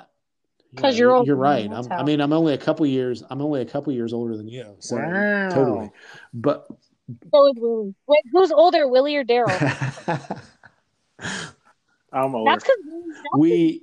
Because 0.73 0.95
yeah, 0.95 0.99
you're 0.99 1.15
old. 1.15 1.27
You're 1.27 1.35
right. 1.35 1.69
I'm, 1.71 1.91
I 1.91 2.03
mean, 2.03 2.21
I'm 2.21 2.33
only 2.33 2.53
a 2.53 2.57
couple 2.57 2.85
years. 2.85 3.23
I'm 3.29 3.41
only 3.41 3.61
a 3.61 3.65
couple 3.65 3.93
years 3.93 4.13
older 4.13 4.35
than 4.35 4.47
you. 4.47 4.75
So 4.79 4.95
Wow. 4.97 5.49
totally. 5.49 5.91
But 6.33 6.67
So 7.33 7.47
is 7.47 7.53
Willie. 7.57 7.93
Wait, 8.07 8.21
who's 8.31 8.51
older, 8.51 8.87
Willie 8.87 9.15
or 9.15 9.23
Daryl? 9.23 9.47
I'm 12.13 12.35
older. 12.35 12.51
That's 12.51 12.63
because 12.63 12.77
we 13.33 13.81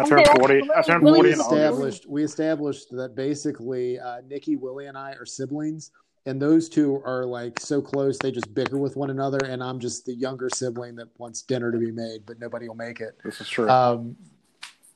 I 0.00 0.04
turned 0.08 0.26
forty. 0.38 0.62
I 0.74 0.82
turned 0.82 1.02
forty 1.02 1.22
we 1.22 1.34
established 1.34 2.06
we 2.08 2.22
established 2.24 2.90
that 2.96 3.14
basically 3.14 3.98
uh, 3.98 4.20
Nikki, 4.28 4.56
Willie, 4.56 4.86
and 4.86 4.98
I 4.98 5.12
are 5.12 5.24
siblings, 5.26 5.90
and 6.26 6.40
those 6.40 6.68
two 6.68 7.00
are 7.04 7.24
like 7.24 7.58
so 7.60 7.80
close 7.80 8.18
they 8.18 8.30
just 8.30 8.52
bicker 8.54 8.78
with 8.78 8.96
one 8.96 9.10
another, 9.10 9.38
and 9.38 9.62
I'm 9.62 9.78
just 9.78 10.04
the 10.06 10.14
younger 10.14 10.48
sibling 10.52 10.96
that 10.96 11.08
wants 11.18 11.42
dinner 11.42 11.70
to 11.72 11.78
be 11.78 11.92
made, 11.92 12.26
but 12.26 12.38
nobody 12.40 12.68
will 12.68 12.74
make 12.74 13.00
it. 13.00 13.16
This 13.24 13.40
is 13.40 13.48
true. 13.48 13.68
Um, 13.70 14.16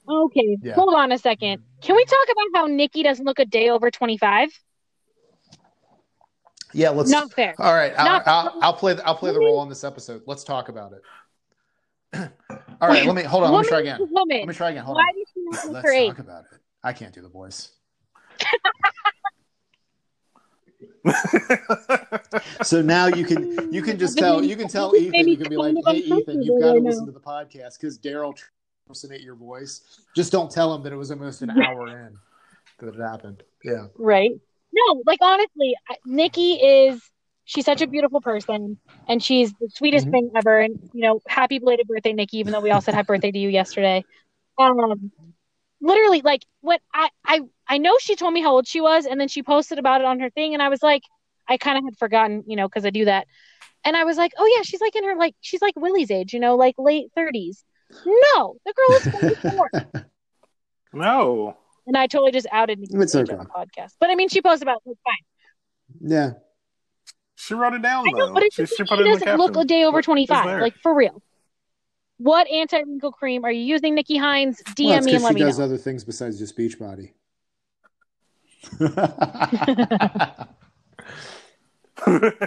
Okay, 0.09 0.59
Yeah. 0.61 0.75
hold 0.75 0.93
on 0.95 1.13
a 1.13 1.19
second. 1.19 1.63
Can 1.83 1.95
we 1.95 2.05
talk 2.05 2.27
about 2.33 2.61
how 2.61 2.67
Nikki 2.67 3.05
doesn't 3.05 3.25
look 3.25 3.39
a 3.39 3.45
day 3.45 3.71
over 3.71 3.93
25? 3.93 4.49
yeah, 6.73 6.91
let's. 6.91 7.11
Not 7.11 7.33
fair. 7.33 7.55
All 7.59 7.75
right, 7.75 7.93
I'll, 7.97 8.05
Not- 8.05 8.23
I'll, 8.27 8.59
I'll 8.63 8.73
play. 8.73 8.97
I'll 9.05 9.15
play 9.15 9.33
the 9.33 9.39
role 9.39 9.59
on 9.59 9.69
this 9.69 9.85
episode. 9.85 10.23
Let's 10.27 10.43
talk 10.43 10.69
about 10.69 10.93
it. 10.93 11.03
All 12.81 12.89
right, 12.89 13.05
let 13.07 13.15
me 13.15 13.23
hold 13.23 13.45
on. 13.45 13.53
Let 13.53 13.63
me 13.63 13.69
try 13.69 13.81
again. 13.81 13.99
Woman, 14.11 14.39
Let 14.39 14.49
me 14.49 14.55
try 14.55 14.71
again. 14.71 14.85
Hold 14.85 14.97
why 14.97 15.03
on. 15.03 15.15
does 15.15 15.29
she 15.35 15.41
not 15.45 15.65
look 15.67 15.73
Let's 15.75 15.87
her 15.87 15.93
age? 15.93 16.09
talk 16.11 16.19
about 16.21 16.45
it. 16.53 16.59
I 16.83 16.93
can't 16.93 17.13
do 17.15 17.21
the 17.23 17.29
voice. 17.29 17.71
So 22.63 22.83
now 22.83 23.07
you 23.07 23.25
can 23.25 23.73
you 23.73 23.83
can 23.83 23.99
just 23.99 24.19
tell 24.19 24.45
you 24.45 24.55
can 24.57 24.69
tell 24.69 24.95
Ethan 24.95 25.29
you 25.29 25.37
can 25.37 25.49
be 25.49 25.57
like, 25.57 25.75
hey 25.87 25.97
Ethan, 25.99 26.43
you've 26.43 26.61
got 26.61 26.75
to 26.75 26.81
listen 26.81 27.07
to 27.07 27.13
the 27.13 27.21
podcast 27.21 27.79
because 27.81 27.99
Daryl 27.99 28.35
impersonate 28.87 29.21
your 29.23 29.35
voice. 29.35 30.01
Just 30.15 30.31
don't 30.33 30.51
tell 30.51 30.75
him 30.75 30.83
that 30.83 30.93
it 30.93 30.97
was 30.97 31.11
almost 31.11 31.43
an 31.43 31.51
hour 31.63 31.89
in 31.89 32.17
that 32.79 32.95
it 32.95 33.01
happened. 33.01 33.43
Yeah. 33.65 33.87
right? 33.97 34.31
No, 34.73 35.03
like 35.07 35.19
honestly, 35.23 35.75
I- 35.89 35.97
Nikki 36.07 36.53
is 36.55 37.03
she's 37.51 37.65
such 37.65 37.83
a 37.83 37.87
beautiful 37.89 38.21
person 38.21 38.79
and 39.09 39.21
she's 39.21 39.53
the 39.55 39.69
sweetest 39.75 40.07
Mhm. 40.07 40.11
thing 40.13 40.31
ever. 40.37 40.61
And 40.61 40.79
you 40.93 41.03
know, 41.03 41.21
happy 41.29 41.59
belated 41.59 41.89
birthday, 41.89 42.13
Nikki, 42.13 42.39
even 42.39 42.53
though 42.53 42.61
we 42.61 42.71
all 42.71 42.81
said 42.81 42.95
happy 42.95 43.07
birthday 43.09 43.33
to 43.33 43.39
you 43.39 43.49
yesterday. 43.49 44.05
Um 44.57 45.11
literally 45.81 46.21
like 46.23 46.45
what 46.61 46.81
I 46.95 47.09
I 47.25 47.41
I 47.67 47.79
know 47.79 47.97
she 48.01 48.15
told 48.15 48.33
me 48.35 48.41
how 48.43 48.53
old 48.53 48.69
she 48.69 48.81
was 48.81 49.05
and 49.07 49.21
then 49.21 49.27
she 49.29 49.43
posted 49.43 49.79
about 49.79 50.01
it 50.01 50.07
on 50.07 50.21
her 50.21 50.31
thing 50.31 50.55
and 50.55 50.63
I 50.63 50.69
was 50.69 50.83
like 50.83 51.03
I 51.49 51.57
kind 51.57 51.77
of 51.79 51.85
had 51.85 51.97
forgotten, 51.99 52.45
you 52.47 52.55
know, 52.57 52.69
because 52.69 52.85
I 52.87 52.91
do 52.91 53.07
that. 53.07 53.27
And 53.85 53.97
I 53.97 54.05
was 54.05 54.17
like, 54.17 54.33
oh 54.39 54.47
yeah, 54.55 54.63
she's 54.63 54.81
like 54.81 54.95
in 54.95 55.05
her 55.05 55.17
like 55.17 55.35
she's 55.41 55.63
like 55.63 55.75
Willie's 55.77 56.11
age, 56.13 56.33
you 56.33 56.39
know, 56.41 56.55
like 56.57 56.77
late 56.79 57.07
thirties. 57.17 57.65
No, 58.07 58.55
the 58.65 58.73
girl 58.73 58.97
is 58.99 59.37
44. 59.43 59.71
no. 60.93 61.57
and 61.87 61.97
I 61.97 62.07
totally 62.07 62.31
just 62.31 62.47
outed 62.53 62.79
Nikki 62.79 62.97
It's 63.03 63.15
on 63.17 63.25
the 63.25 63.35
okay. 63.35 63.45
podcast. 63.57 63.95
But 63.99 64.11
I 64.11 64.15
mean, 64.15 64.29
she 64.29 64.41
posted 64.43 64.69
about 64.69 64.83
it. 64.87 64.91
It's 64.91 65.01
fine. 65.05 66.11
Yeah. 66.13 66.31
She 67.41 67.55
wrote 67.55 67.73
it 67.73 67.83
down 67.83 68.07
I 68.07 68.11
know, 68.11 68.27
though. 68.27 68.35
but 68.35 68.43
it's 68.43 68.55
she, 68.55 68.67
she 68.67 68.77
she 68.77 68.85
put 68.85 69.01
it 69.01 69.07
in 69.07 69.13
the 69.13 69.25
doesn't 69.25 69.39
look 69.39 69.57
a 69.57 69.65
day 69.65 69.85
over 69.85 70.03
25. 70.03 70.61
Like, 70.61 70.77
for 70.83 70.95
real. 70.95 71.23
What 72.19 72.47
anti 72.51 72.83
wrinkle 72.83 73.13
cream 73.13 73.45
are 73.45 73.51
you 73.51 73.63
using, 73.63 73.95
Nikki 73.95 74.19
Hines? 74.19 74.63
DM 74.63 74.85
well, 74.85 74.99
it's 74.99 75.07
me 75.07 75.15
and 75.15 75.23
because 75.23 75.23
let 75.25 75.29
she 75.31 75.35
me 75.35 75.41
does 75.41 75.59
other 75.61 75.79
things 75.79 76.05
besides 76.05 76.39
just 76.39 76.57
Beachbody. 76.57 77.13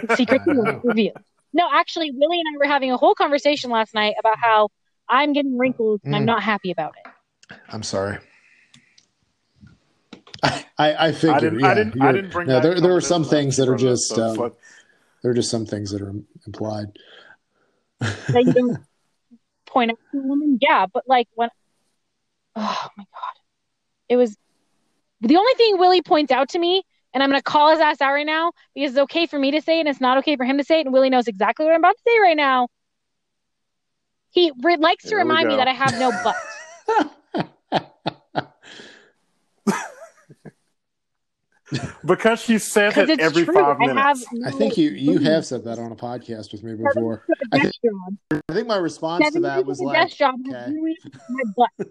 Secret 0.14 0.42
review. 0.84 1.12
No, 1.52 1.68
actually, 1.72 2.12
Willie 2.12 2.38
and 2.38 2.46
I 2.54 2.58
were 2.58 2.72
having 2.72 2.92
a 2.92 2.96
whole 2.96 3.14
conversation 3.14 3.70
last 3.70 3.94
night 3.94 4.14
about 4.18 4.36
how 4.40 4.68
I'm 5.08 5.32
getting 5.32 5.58
wrinkles 5.58 6.00
and 6.04 6.14
I'm 6.14 6.22
Mm. 6.22 6.26
not 6.26 6.42
happy 6.42 6.70
about 6.70 6.94
it. 7.04 7.56
I'm 7.68 7.82
sorry. 7.82 8.18
I, 10.44 10.64
I, 10.78 10.92
I. 10.92 11.06
I 11.08 11.40
didn't. 11.40 11.60
yeah, 11.60 11.68
I 11.68 11.74
didn't. 11.74 12.02
I 12.02 12.12
didn't 12.12 12.32
bring. 12.32 12.48
No, 12.48 12.54
that 12.54 12.62
there, 12.62 12.80
there 12.80 12.94
are 12.94 13.00
some 13.00 13.24
things 13.24 13.56
that 13.56 13.64
are 13.68 13.76
brought 13.76 13.82
it 13.82 13.86
up, 13.86 13.92
just 13.92 14.18
um, 14.18 14.36
fuck. 14.36 14.56
There 15.24 15.30
are 15.30 15.34
just 15.34 15.50
some 15.50 15.64
things 15.64 15.90
that 15.90 16.02
are 16.02 16.12
implied. 16.46 16.88
That 17.98 18.52
you 18.54 18.76
point 19.66 19.92
out 19.92 19.98
to 20.12 20.18
a 20.18 20.22
woman. 20.22 20.58
Yeah, 20.60 20.84
but 20.92 21.04
like 21.08 21.28
when, 21.34 21.48
oh 22.54 22.88
my 22.94 23.04
God. 23.04 23.40
It 24.10 24.16
was 24.16 24.36
the 25.22 25.38
only 25.38 25.54
thing 25.54 25.78
Willie 25.78 26.02
points 26.02 26.30
out 26.30 26.50
to 26.50 26.58
me, 26.58 26.82
and 27.14 27.22
I'm 27.22 27.30
going 27.30 27.40
to 27.40 27.42
call 27.42 27.70
his 27.70 27.80
ass 27.80 28.02
out 28.02 28.12
right 28.12 28.26
now 28.26 28.52
because 28.74 28.90
it's 28.90 28.98
okay 29.04 29.24
for 29.24 29.38
me 29.38 29.52
to 29.52 29.62
say 29.62 29.78
it 29.78 29.80
and 29.80 29.88
it's 29.88 30.00
not 30.00 30.18
okay 30.18 30.36
for 30.36 30.44
him 30.44 30.58
to 30.58 30.64
say 30.64 30.80
it. 30.80 30.84
And 30.84 30.92
Willie 30.92 31.08
knows 31.08 31.26
exactly 31.26 31.64
what 31.64 31.72
I'm 31.72 31.80
about 31.80 31.96
to 31.96 32.02
say 32.06 32.20
right 32.20 32.36
now. 32.36 32.68
He 34.28 34.52
re- 34.62 34.76
likes 34.76 35.04
to 35.04 35.10
Here 35.10 35.20
remind 35.20 35.48
me 35.48 35.56
that 35.56 35.68
I 35.68 35.72
have 35.72 35.98
no 35.98 36.12
butt. 36.22 36.36
because 42.04 42.40
she 42.40 42.58
says 42.58 42.94
Because 42.94 43.08
it 43.10 43.20
every 43.20 43.44
true. 43.44 43.54
five 43.54 43.76
I 43.80 43.86
have 43.86 43.94
minutes. 44.18 44.26
no 44.32 44.48
I 44.48 44.50
think 44.50 44.76
you 44.76 44.90
you 44.90 45.12
boobs. 45.14 45.26
have 45.26 45.46
said 45.46 45.64
that 45.64 45.78
on 45.78 45.92
a 45.92 45.96
podcast 45.96 46.52
with 46.52 46.62
me 46.62 46.74
before. 46.74 47.24
took 47.26 47.38
a 47.52 47.56
I 47.56 47.58
desk 47.64 47.74
job. 47.82 48.40
I 48.48 48.52
think 48.54 48.66
my 48.68 48.76
response 48.76 49.30
to 49.32 49.40
that 49.40 49.64
was 49.64 49.80
a 49.80 49.84
like, 49.84 50.14
job 50.14 50.34
okay. 50.48 50.74
my 51.30 51.42
butt. 51.56 51.88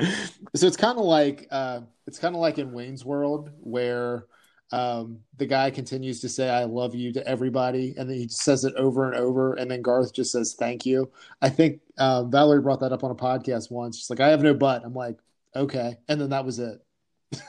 so 0.54 0.66
it's 0.66 0.76
kind 0.76 0.98
of 0.98 1.04
like 1.04 1.48
uh, 1.50 1.80
it's 2.06 2.18
kind 2.18 2.34
of 2.34 2.40
like 2.40 2.58
in 2.58 2.72
Wayne's 2.72 3.04
World 3.04 3.50
where 3.60 4.26
um, 4.72 5.18
the 5.36 5.46
guy 5.46 5.70
continues 5.70 6.20
to 6.20 6.28
say 6.28 6.48
"I 6.48 6.64
love 6.64 6.94
you" 6.94 7.12
to 7.14 7.26
everybody, 7.26 7.94
and 7.98 8.08
then 8.08 8.16
he 8.16 8.28
says 8.28 8.64
it 8.64 8.74
over 8.76 9.10
and 9.10 9.16
over, 9.16 9.54
and 9.54 9.68
then 9.70 9.82
Garth 9.82 10.14
just 10.14 10.30
says 10.32 10.54
"Thank 10.58 10.86
you." 10.86 11.10
I 11.42 11.48
think 11.48 11.80
uh, 11.98 12.24
Valerie 12.24 12.62
brought 12.62 12.80
that 12.80 12.92
up 12.92 13.02
on 13.02 13.10
a 13.10 13.16
podcast 13.16 13.70
once. 13.70 13.98
She's 13.98 14.10
like, 14.10 14.20
"I 14.20 14.28
have 14.28 14.42
no 14.42 14.54
butt." 14.54 14.82
I'm 14.84 14.94
like, 14.94 15.18
"Okay," 15.56 15.98
and 16.08 16.20
then 16.20 16.30
that 16.30 16.44
was 16.44 16.60
it. 16.60 16.78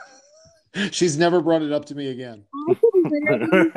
She's 0.92 1.18
never 1.18 1.42
brought 1.42 1.62
it 1.62 1.72
up 1.72 1.86
to 1.86 1.96
me 1.96 2.08
again. 2.08 2.46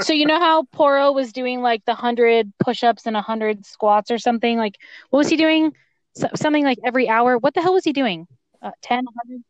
So 0.00 0.12
you 0.12 0.26
know 0.26 0.38
how 0.38 0.62
Poro 0.64 1.14
was 1.14 1.32
doing 1.32 1.62
like 1.62 1.84
the 1.84 1.94
hundred 1.94 2.52
push-ups 2.58 3.06
and 3.06 3.16
hundred 3.16 3.64
squats 3.64 4.10
or 4.10 4.18
something? 4.18 4.58
Like 4.58 4.76
what 5.10 5.18
was 5.18 5.28
he 5.28 5.36
doing? 5.36 5.72
So, 6.14 6.28
something 6.34 6.64
like 6.64 6.78
every 6.84 7.08
hour. 7.08 7.38
What 7.38 7.54
the 7.54 7.62
hell 7.62 7.74
was 7.74 7.84
he 7.84 7.92
doing? 7.92 8.26
Uh, 8.62 8.70
10, 8.82 9.04
100? 9.04 9.42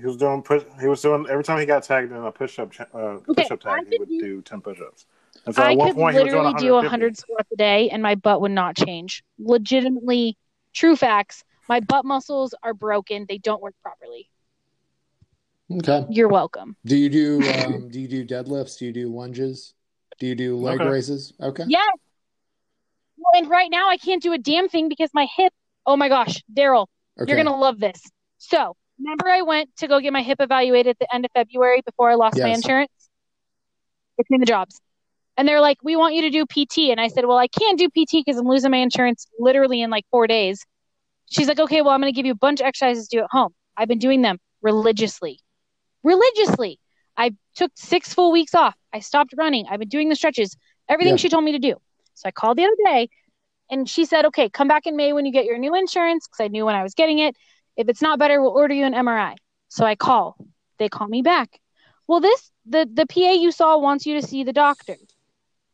he 0.00 0.06
was 0.06 0.16
doing 0.16 0.42
push. 0.42 0.62
He 0.80 0.86
was 0.88 1.02
doing 1.02 1.26
every 1.28 1.44
time 1.44 1.58
he 1.58 1.66
got 1.66 1.82
tagged 1.84 2.10
in 2.10 2.18
a 2.18 2.32
push-up. 2.32 2.72
Uh, 2.92 3.18
Okay, 3.28 3.42
push-up 3.42 3.64
I 3.66 3.76
tag, 3.78 3.88
he 3.90 3.98
would 3.98 4.08
do- 4.08 4.20
do 4.20 4.42
ten 4.42 4.60
push-ups. 4.60 5.06
And 5.46 5.54
so 5.54 5.62
I 5.62 5.72
at 5.72 5.78
one 5.78 5.88
could 5.88 5.96
point, 5.96 6.16
he 6.16 6.22
was 6.22 6.32
doing 6.32 6.44
literally 6.44 6.62
do 6.68 6.72
150. 6.72 6.86
100 6.86 7.16
squats 7.18 7.48
a 7.52 7.56
day 7.56 7.90
and 7.90 8.02
my 8.02 8.14
butt 8.14 8.40
would 8.40 8.52
not 8.52 8.76
change. 8.76 9.22
Legitimately, 9.38 10.36
true 10.72 10.96
facts. 10.96 11.44
My 11.68 11.80
butt 11.80 12.04
muscles 12.04 12.54
are 12.62 12.74
broken. 12.74 13.26
They 13.28 13.38
don't 13.38 13.62
work 13.62 13.74
properly. 13.82 14.30
Okay. 15.70 16.06
You're 16.10 16.28
welcome. 16.28 16.76
Do 16.84 16.96
you 16.96 17.08
do 17.08 17.48
um, 17.48 17.88
do 17.88 18.00
you 18.00 18.08
do 18.08 18.24
deadlifts? 18.26 18.78
Do 18.78 18.84
you 18.86 18.92
do 18.92 19.08
lunges? 19.08 19.74
Do 20.18 20.26
you 20.26 20.34
do 20.34 20.56
leg 20.56 20.80
Okay. 20.80 20.88
raises? 20.88 21.32
Okay. 21.40 21.64
Yes. 21.66 21.96
Well, 23.16 23.40
and 23.40 23.48
right 23.48 23.70
now 23.70 23.88
I 23.88 23.96
can't 23.96 24.22
do 24.22 24.32
a 24.32 24.38
damn 24.38 24.68
thing 24.68 24.88
because 24.88 25.10
my 25.14 25.26
hip. 25.36 25.52
Oh 25.86 25.96
my 25.96 26.08
gosh, 26.08 26.42
Daryl, 26.52 26.86
Okay. 27.20 27.30
You're 27.30 27.42
gonna 27.42 27.56
love 27.56 27.80
this. 27.80 28.00
So 28.38 28.76
remember, 28.98 29.28
I 29.28 29.42
went 29.42 29.74
to 29.76 29.88
go 29.88 30.00
get 30.00 30.12
my 30.12 30.22
hip 30.22 30.40
evaluated 30.40 30.90
at 30.90 30.98
the 30.98 31.14
end 31.14 31.24
of 31.24 31.30
February 31.32 31.82
before 31.84 32.10
I 32.10 32.14
lost 32.14 32.38
my 32.42 32.48
insurance 32.50 32.90
between 34.16 34.40
the 34.40 34.46
jobs, 34.46 34.80
and 35.36 35.48
they're 35.48 35.60
like, 35.60 35.78
"We 35.82 35.96
want 35.96 36.14
you 36.14 36.22
to 36.22 36.30
do 36.30 36.44
PT," 36.46 36.90
and 36.90 37.00
I 37.00 37.08
said, 37.08 37.24
"Well, 37.26 37.38
I 37.38 37.48
can't 37.48 37.78
do 37.78 37.88
PT 37.88 38.22
because 38.24 38.38
I'm 38.38 38.46
losing 38.46 38.70
my 38.70 38.78
insurance 38.78 39.26
literally 39.38 39.80
in 39.80 39.90
like 39.90 40.04
four 40.10 40.26
days." 40.26 40.64
She's 41.30 41.48
like, 41.48 41.58
"Okay, 41.58 41.80
well, 41.82 41.90
I'm 41.92 42.00
gonna 42.00 42.12
give 42.12 42.26
you 42.26 42.32
a 42.32 42.36
bunch 42.36 42.60
of 42.60 42.66
exercises 42.66 43.08
to 43.08 43.16
do 43.18 43.22
at 43.24 43.30
home." 43.30 43.54
I've 43.76 43.88
been 43.88 43.98
doing 43.98 44.22
them 44.22 44.38
religiously, 44.62 45.40
religiously. 46.04 46.78
I 47.16 47.34
took 47.54 47.72
six 47.74 48.12
full 48.14 48.30
weeks 48.32 48.54
off. 48.54 48.76
I 48.92 49.00
stopped 49.00 49.34
running. 49.36 49.66
I've 49.68 49.80
been 49.80 49.88
doing 49.88 50.08
the 50.08 50.16
stretches, 50.16 50.56
everything 50.88 51.14
Yeah. 51.14 51.18
she 51.18 51.28
told 51.28 51.44
me 51.44 51.52
to 51.52 51.58
do. 51.58 51.76
So 52.14 52.28
I 52.28 52.30
called 52.30 52.58
the 52.58 52.64
other 52.64 52.76
day 52.84 53.08
and 53.70 53.88
she 53.88 54.04
said, 54.04 54.26
okay, 54.26 54.48
come 54.48 54.68
back 54.68 54.86
in 54.86 54.96
May 54.96 55.12
when 55.12 55.26
you 55.26 55.32
get 55.32 55.44
your 55.46 55.58
new 55.58 55.74
insurance 55.74 56.26
because 56.26 56.44
I 56.44 56.48
knew 56.48 56.64
when 56.64 56.74
I 56.74 56.82
was 56.82 56.94
getting 56.94 57.18
it. 57.18 57.36
If 57.76 57.88
it's 57.88 58.02
not 58.02 58.18
better, 58.18 58.40
we'll 58.40 58.52
order 58.52 58.74
you 58.74 58.84
an 58.84 58.92
MRI. 58.94 59.34
So 59.68 59.84
I 59.84 59.96
call. 59.96 60.36
They 60.78 60.88
call 60.88 61.08
me 61.08 61.22
back. 61.22 61.60
Well, 62.06 62.20
this 62.20 62.50
the 62.66 62.88
the 62.92 63.06
PA 63.06 63.30
you 63.32 63.50
saw 63.50 63.78
wants 63.78 64.06
you 64.06 64.20
to 64.20 64.26
see 64.26 64.44
the 64.44 64.52
doctor. 64.52 64.96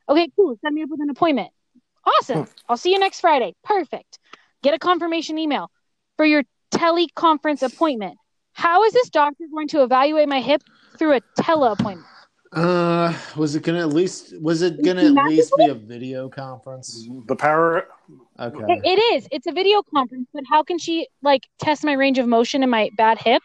Okay, 0.08 0.28
cool. 0.36 0.56
Set 0.62 0.72
me 0.72 0.82
up 0.82 0.88
with 0.90 1.00
an 1.00 1.10
appointment. 1.10 1.50
Awesome. 2.04 2.46
I'll 2.68 2.76
see 2.76 2.92
you 2.92 2.98
next 2.98 3.20
Friday. 3.20 3.54
Perfect. 3.64 4.18
Get 4.62 4.74
a 4.74 4.78
confirmation 4.78 5.38
email 5.38 5.70
for 6.16 6.24
your 6.24 6.44
teleconference 6.70 7.62
appointment. 7.62 8.16
How 8.60 8.84
is 8.84 8.92
this 8.92 9.08
doctor 9.08 9.44
going 9.50 9.68
to 9.68 9.82
evaluate 9.82 10.28
my 10.28 10.42
hip 10.42 10.62
through 10.98 11.14
a 11.14 11.20
tele 11.38 11.72
appointment? 11.72 12.06
Uh, 12.52 13.14
was 13.34 13.54
it 13.54 13.62
gonna 13.62 13.78
at 13.80 13.88
least? 13.88 14.38
Was 14.38 14.60
it 14.60 14.84
gonna 14.84 15.04
at 15.04 15.12
least 15.28 15.50
be 15.56 15.64
a 15.66 15.74
video 15.74 16.28
conference? 16.28 17.08
The 17.26 17.36
power. 17.36 17.86
Okay. 18.38 18.72
It, 18.74 18.80
it 18.84 18.98
is. 19.14 19.28
It's 19.32 19.46
a 19.46 19.52
video 19.52 19.80
conference, 19.82 20.28
but 20.34 20.42
how 20.46 20.62
can 20.62 20.78
she 20.78 21.08
like 21.22 21.46
test 21.58 21.84
my 21.84 21.92
range 21.94 22.18
of 22.18 22.26
motion 22.26 22.62
and 22.62 22.70
my 22.70 22.90
bad 22.98 23.18
hip 23.18 23.42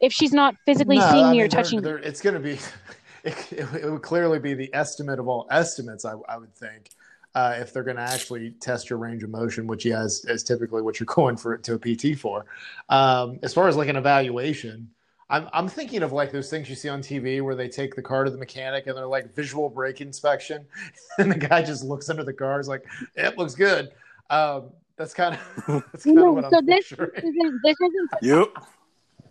if 0.00 0.12
she's 0.12 0.32
not 0.34 0.54
physically 0.66 0.98
No, 0.98 1.10
seeing 1.12 1.24
I 1.24 1.30
me 1.30 1.38
or 1.40 1.44
mean, 1.44 1.50
they're- 1.50 1.62
touching 1.62 1.78
me? 1.78 1.84
they're- 1.84 1.98
It's 1.98 2.20
gonna 2.20 2.40
be, 2.40 2.58
it, 3.24 3.52
it, 3.52 3.90
would 3.90 4.02
clearly 4.02 4.38
be 4.38 4.52
the 4.52 4.68
estimate 4.74 5.18
of 5.18 5.28
all 5.28 5.46
estimates. 5.50 6.04
I, 6.04 6.12
I 6.28 6.36
would 6.36 6.54
think. 6.54 6.90
Uh, 7.34 7.56
if 7.58 7.72
they're 7.72 7.84
going 7.84 7.96
to 7.96 8.02
actually 8.02 8.50
test 8.52 8.88
your 8.90 8.98
range 8.98 9.22
of 9.22 9.30
motion, 9.30 9.66
which 9.66 9.84
yeah, 9.84 10.02
is, 10.02 10.24
is 10.24 10.42
typically 10.42 10.82
what 10.82 10.98
you're 10.98 11.06
going 11.14 11.36
for 11.36 11.56
to 11.56 11.74
a 11.74 11.78
PT 11.78 12.18
for. 12.18 12.46
Um, 12.88 13.38
as 13.42 13.52
far 13.54 13.68
as 13.68 13.76
like 13.76 13.88
an 13.88 13.96
evaluation, 13.96 14.90
I'm 15.30 15.48
I'm 15.52 15.68
thinking 15.68 16.02
of 16.02 16.12
like 16.12 16.32
those 16.32 16.48
things 16.48 16.68
you 16.70 16.74
see 16.74 16.88
on 16.88 17.02
TV 17.02 17.42
where 17.42 17.54
they 17.54 17.68
take 17.68 17.94
the 17.94 18.02
car 18.02 18.24
to 18.24 18.30
the 18.30 18.38
mechanic 18.38 18.86
and 18.86 18.96
they're 18.96 19.06
like 19.06 19.34
visual 19.34 19.68
brake 19.68 20.00
inspection, 20.00 20.64
and 21.18 21.30
the 21.30 21.38
guy 21.38 21.62
just 21.62 21.84
looks 21.84 22.08
under 22.08 22.24
the 22.24 22.32
car, 22.32 22.58
is 22.60 22.68
like, 22.68 22.84
"It 23.14 23.36
looks 23.36 23.54
good." 23.54 23.90
Um, 24.30 24.70
that's 24.96 25.14
kind 25.14 25.34
of 25.34 25.84
that's 25.92 26.04
kind 26.04 26.16
no, 26.16 26.28
of 26.28 26.34
what 26.34 26.44
so 26.50 26.56
I'm 26.58 26.66
this 26.66 26.88
picturing. 26.88 27.10
isn't 27.16 27.60
this 27.62 27.76
isn't 27.80 28.10
Yep. 28.22 28.48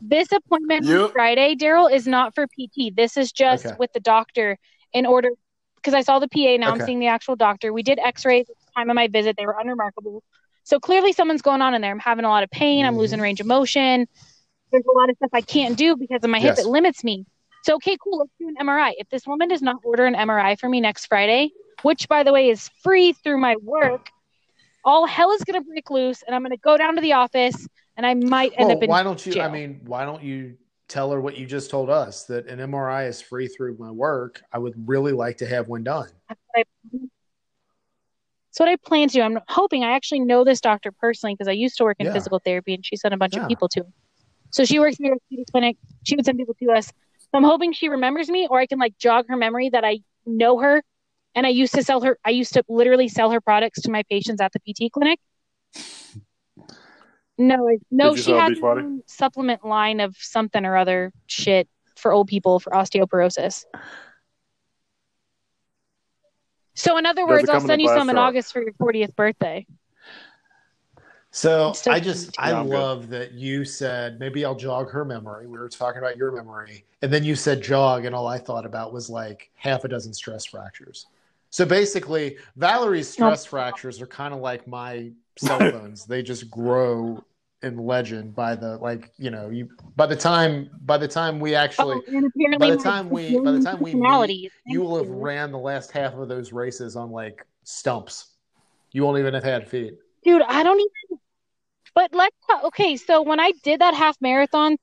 this 0.01 0.31
appointment 0.31 0.87
on 0.87 1.01
Yep. 1.01 1.11
Friday, 1.13 1.55
Daryl, 1.55 1.91
is 1.91 2.07
not 2.07 2.35
for 2.35 2.45
PT. 2.47 2.95
This 2.95 3.17
is 3.17 3.31
just 3.31 3.65
Okay. 3.65 3.75
with 3.79 3.91
the 3.93 3.99
doctor 3.99 4.57
in 4.93 5.05
order 5.05 5.31
because 5.77 5.93
I 5.93 6.01
saw 6.01 6.19
the 6.19 6.27
PA. 6.27 6.57
Now 6.57 6.71
I'm 6.71 6.79
seeing 6.81 6.99
the 6.99 7.07
actual 7.07 7.35
doctor. 7.35 7.71
We 7.71 7.83
did 7.83 7.99
X-rays 7.99 8.49
at 8.49 8.55
the 8.55 8.71
time 8.75 8.89
of 8.89 8.95
my 8.95 9.07
visit. 9.07 9.35
They 9.37 9.45
were 9.45 9.55
unremarkable. 9.59 10.23
So 10.63 10.79
clearly 10.79 11.13
something's 11.13 11.41
going 11.41 11.61
on 11.61 11.73
in 11.73 11.81
there. 11.81 11.91
I'm 11.91 11.99
having 11.99 12.25
a 12.25 12.29
lot 12.29 12.43
of 12.43 12.49
pain. 12.49 12.85
I'm 12.85 12.95
Mhm. 12.95 12.99
losing 12.99 13.21
range 13.21 13.39
of 13.39 13.47
motion. 13.47 14.05
There's 14.71 14.83
a 14.85 14.97
lot 14.97 15.09
of 15.09 15.15
stuff 15.15 15.29
I 15.33 15.41
can't 15.41 15.77
do 15.77 15.95
because 15.95 16.23
of 16.23 16.29
my 16.29 16.39
hip. 16.39 16.55
Yes. 16.57 16.65
It 16.65 16.67
limits 16.67 17.03
me. 17.03 17.25
So 17.63 17.75
okay, 17.75 17.97
cool. 18.03 18.19
Let's 18.19 18.31
do 18.39 18.47
an 18.49 18.55
MRI. 18.59 18.93
If 18.97 19.09
this 19.09 19.25
woman 19.25 19.47
does 19.47 19.61
not 19.61 19.77
order 19.83 20.05
an 20.05 20.15
MRI 20.15 20.55
for 20.55 20.67
me 20.67 20.81
next 20.81 21.05
Friday, 21.05 21.51
which 21.83 22.07
by 22.07 22.23
the 22.23 22.33
way 22.33 22.49
is 22.49 22.69
free 22.83 23.13
through 23.13 23.37
my 23.37 23.55
work, 23.57 24.09
all 24.83 25.05
hell 25.05 25.31
is 25.31 25.43
gonna 25.43 25.61
break 25.61 25.89
loose, 25.89 26.21
and 26.23 26.35
I'm 26.35 26.43
gonna 26.43 26.57
go 26.57 26.77
down 26.77 26.95
to 26.95 27.01
the 27.01 27.13
office, 27.13 27.67
and 27.95 28.05
I 28.05 28.13
might 28.13 28.53
end 28.57 28.67
Well, 28.67 28.77
up 28.77 28.83
in 28.83 28.89
why 28.89 29.03
don't 29.03 29.25
you? 29.25 29.41
I 29.41 29.49
mean, 29.49 29.81
why 29.85 30.05
don't 30.05 30.23
you 30.23 30.57
tell 30.87 31.11
her 31.11 31.19
what 31.21 31.37
you 31.37 31.45
just 31.45 31.69
told 31.69 31.89
us 31.89 32.23
that 32.25 32.47
an 32.47 32.59
MRI 32.59 33.07
is 33.07 33.21
free 33.21 33.47
through 33.47 33.77
my 33.77 33.91
work? 33.91 34.41
I 34.51 34.57
would 34.57 34.73
really 34.87 35.11
like 35.11 35.37
to 35.37 35.47
have 35.47 35.67
one 35.67 35.83
done. 35.83 36.09
That's 36.29 36.39
what 36.53 36.59
I, 36.61 36.63
that's 36.93 38.59
what 38.59 38.69
I 38.69 38.75
plan 38.77 39.09
to 39.09 39.13
do. 39.15 39.21
I'm 39.21 39.39
hoping 39.49 39.83
I 39.83 39.91
actually 39.91 40.21
know 40.21 40.43
this 40.43 40.61
doctor 40.61 40.91
personally 40.91 41.35
because 41.35 41.47
I 41.47 41.51
used 41.53 41.77
to 41.77 41.83
work 41.83 41.97
in 41.99 42.07
Yeah. 42.07 42.13
physical 42.13 42.39
therapy 42.43 42.73
and 42.73 42.85
she 42.85 42.95
sent 42.95 43.13
a 43.13 43.17
bunch 43.17 43.35
Yeah. 43.35 43.43
of 43.43 43.47
people 43.47 43.67
to 43.69 43.81
him. 43.81 43.93
So 44.51 44.65
she 44.65 44.79
works 44.79 44.97
at 45.03 45.11
the 45.29 45.45
clinic. 45.51 45.77
She 46.03 46.15
would 46.15 46.25
send 46.25 46.37
people 46.37 46.55
to 46.61 46.71
us. 46.71 46.87
So 46.87 47.29
I'm 47.33 47.43
hoping 47.43 47.73
she 47.73 47.89
remembers 47.89 48.29
me 48.29 48.47
or 48.49 48.59
I 48.59 48.65
can 48.65 48.79
like 48.79 48.97
jog 48.97 49.25
her 49.27 49.35
memory 49.35 49.69
that 49.69 49.83
I 49.83 49.99
know 50.25 50.59
her. 50.59 50.81
And 51.35 51.45
I 51.45 51.49
used 51.49 51.73
to 51.75 51.83
sell 51.83 52.01
her, 52.01 52.17
I 52.25 52.31
used 52.31 52.53
to 52.53 52.63
literally 52.67 53.09
sell 53.09 53.29
her 53.31 53.41
products 53.41 53.81
to 53.81 53.91
my 53.91 54.03
patients 54.09 54.41
at 54.41 54.53
the 54.53 54.59
PT 54.59 54.91
clinic. 54.91 55.19
No, 57.37 57.67
I- 57.69 57.77
no, 57.91 58.15
she 58.15 58.23
sell 58.23 58.39
had 58.39 58.53
Beachbody? 58.53 59.01
supplement 59.05 59.63
line 59.65 59.99
of 59.99 60.15
something 60.17 60.65
or 60.65 60.75
other 60.75 61.11
shit 61.27 61.67
for 61.95 62.11
old 62.11 62.27
people 62.27 62.59
for 62.59 62.71
osteoporosis. 62.71 63.65
So 66.73 66.97
in 66.97 67.05
other 67.05 67.21
Does 67.23 67.29
words, 67.29 67.49
I'll 67.49 67.61
send 67.61 67.81
you 67.81 67.89
some 67.89 68.09
in? 68.09 68.17
August 68.17 68.53
for 68.53 68.61
your 68.61 68.73
40th 68.73 69.15
birthday. 69.15 69.65
So 71.31 71.73
So- 71.73 71.91
I 71.91 71.99
just 71.99 72.35
I 72.39 72.51
No, 72.51 72.59
I'm 72.61 72.69
good. 72.69 72.79
love 72.79 73.09
that 73.09 73.33
you 73.33 73.65
said 73.65 74.19
maybe 74.19 74.45
I'll 74.45 74.55
jog 74.55 74.89
her 74.91 75.03
memory. 75.05 75.47
We 75.47 75.57
were 75.57 75.69
talking 75.69 75.99
about 75.99 76.17
your 76.17 76.31
memory, 76.31 76.85
and 77.01 77.11
then 77.11 77.23
you 77.23 77.35
said 77.35 77.61
jog, 77.61 78.05
and 78.05 78.15
all 78.15 78.27
I 78.27 78.37
thought 78.39 78.65
about 78.65 78.93
was 78.93 79.09
like 79.09 79.49
half 79.55 79.83
a 79.83 79.87
dozen 79.87 80.13
stress 80.13 80.45
fractures. 80.45 81.07
So 81.49 81.65
basically, 81.65 82.37
Valerie's 82.55 83.09
stress 83.09 83.45
fractures 83.45 84.01
are 84.01 84.07
kind 84.07 84.33
of 84.33 84.39
like 84.39 84.67
my 84.67 85.11
cell 85.37 85.59
phones. 85.71 86.05
they 86.05 86.21
just 86.23 86.49
grow 86.49 87.23
in 87.63 87.77
legend 87.77 88.35
by 88.35 88.55
the 88.55 88.77
like 88.77 89.11
you 89.17 89.31
know 89.31 89.49
you 89.49 89.67
by 89.95 90.05
the 90.05 90.15
time 90.15 90.69
by 90.85 90.97
the 90.97 91.07
time 91.07 91.39
we 91.39 91.55
actually 91.55 92.01
Oh, 92.07 92.57
by 92.59 92.69
the 92.69 92.77
time 92.77 93.09
we- 93.09 93.39
by 93.39 93.51
the 93.51 93.59
time 93.59 93.81
we 93.81 93.95
meet, 93.95 94.51
you 94.67 94.81
will 94.81 94.97
have 94.97 95.09
ran 95.09 95.51
the 95.51 95.57
last 95.57 95.91
half 95.91 96.13
of 96.13 96.27
those 96.27 96.53
races 96.53 96.95
on 96.95 97.11
like 97.11 97.45
stumps. 97.63 98.35
You 98.91 99.03
won't 99.03 99.19
even 99.19 99.33
have 99.33 99.43
had 99.43 99.67
feet. 99.67 99.95
Dude, 100.23 100.41
I 100.41 100.63
don't 100.63 100.79
even. 100.79 101.19
But 101.95 102.13
let's 102.13 102.35
talk. 102.47 102.63
Okay, 102.65 102.95
so 102.95 103.23
when 103.23 103.39
I 103.39 103.53
did 103.63 103.81
that 103.81 103.95
half 103.95 104.17
marathon, 104.21 104.77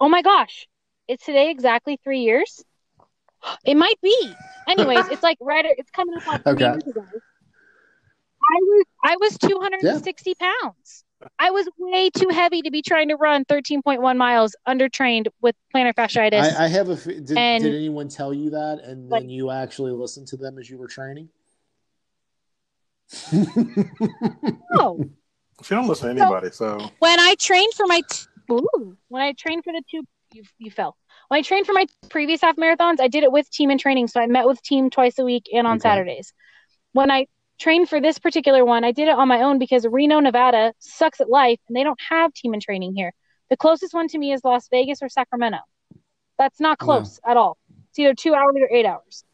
oh 0.00 0.08
my 0.08 0.22
gosh, 0.22 0.66
it's 1.06 1.24
today 1.24 1.50
exactly 1.50 1.98
three 2.02 2.20
years. 2.20 2.64
It 3.64 3.76
might 3.76 4.00
be. 4.02 4.34
Anyways, 4.66 5.08
it's 5.08 5.22
like 5.22 5.38
right. 5.40 5.64
It's 5.66 5.90
coming 5.90 6.16
up 6.16 6.22
on 6.26 6.42
three 6.42 6.54
Okay. 6.54 6.64
years 6.64 6.86
ago. 6.88 7.06
I 8.50 8.58
was 8.60 8.84
I 9.04 9.16
was 9.20 9.38
260 9.38 10.34
pounds. 10.34 11.03
I 11.38 11.50
was 11.50 11.68
way 11.78 12.10
too 12.10 12.28
heavy 12.28 12.62
to 12.62 12.70
be 12.70 12.82
trying 12.82 13.08
to 13.08 13.16
run 13.16 13.44
13.1 13.44 14.16
miles 14.16 14.54
undertrained 14.68 15.26
with 15.40 15.54
plantar 15.74 15.94
fasciitis. 15.94 16.56
I, 16.58 16.64
I 16.64 16.68
have 16.68 16.88
a. 16.88 16.96
Did, 16.96 17.36
And- 17.36 17.62
did 17.64 17.74
anyone 17.74 18.08
tell 18.08 18.32
you 18.34 18.50
that, 18.50 18.80
and 18.84 19.08
But- 19.08 19.20
then 19.20 19.30
you 19.30 19.50
actually 19.50 19.92
listened 19.92 20.26
to 20.28 20.36
them 20.36 20.58
as 20.58 20.68
you 20.70 20.78
were 20.78 20.88
training? 20.88 21.28
no. 24.70 24.98
She 25.62 25.72
don't 25.72 25.86
listen 25.86 26.16
to 26.16 26.20
anybody, 26.20 26.50
so 26.50 26.90
when 26.98 27.20
I 27.20 27.36
trained 27.38 27.72
for 27.74 27.86
my 27.86 28.02
t- 28.10 28.26
ooh, 28.50 28.96
when 29.06 29.22
I 29.22 29.32
trained 29.34 29.62
for 29.62 29.72
the 29.72 29.82
two 29.88 30.02
you 30.32 30.42
you 30.58 30.72
fell. 30.72 30.96
When 31.28 31.38
I 31.38 31.42
trained 31.42 31.64
for 31.64 31.72
my 31.72 31.86
previous 32.10 32.40
half 32.40 32.56
marathons, 32.56 32.98
I 32.98 33.06
did 33.06 33.22
it 33.22 33.30
with 33.30 33.48
team 33.52 33.70
in 33.70 33.78
training, 33.78 34.08
so 34.08 34.20
I 34.20 34.26
met 34.26 34.46
with 34.48 34.60
team 34.62 34.90
twice 34.90 35.16
a 35.20 35.24
week 35.24 35.46
and 35.54 35.64
on 35.64 35.74
Okay. 35.76 35.82
Saturdays. 35.88 36.32
When 36.92 37.08
I 37.08 37.28
trained 37.64 37.88
for 37.88 37.98
this 37.98 38.18
particular 38.18 38.62
one, 38.62 38.84
I 38.84 38.92
did 38.92 39.08
it 39.08 39.14
on 39.14 39.26
my 39.26 39.40
own 39.40 39.58
because 39.58 39.86
Reno, 39.86 40.20
Nevada 40.20 40.74
sucks 40.80 41.18
at 41.22 41.30
life 41.30 41.58
and 41.66 41.74
they 41.74 41.82
don't 41.82 41.98
have 42.10 42.34
team 42.34 42.52
and 42.52 42.60
training 42.60 42.94
here. 42.94 43.14
The 43.48 43.56
closest 43.56 43.94
one 43.94 44.06
to 44.08 44.18
me 44.18 44.32
is 44.34 44.42
Las 44.44 44.68
Vegas 44.68 45.02
or 45.02 45.08
Sacramento. 45.08 45.60
That's 46.38 46.60
not 46.60 46.76
No. 46.78 46.84
close 46.84 47.18
at 47.26 47.38
all. 47.38 47.56
It's 47.88 47.98
either 47.98 48.12
2 48.12 48.34
hours 48.34 48.54
or 48.60 48.68
8 48.70 48.84
hours. 48.84 49.24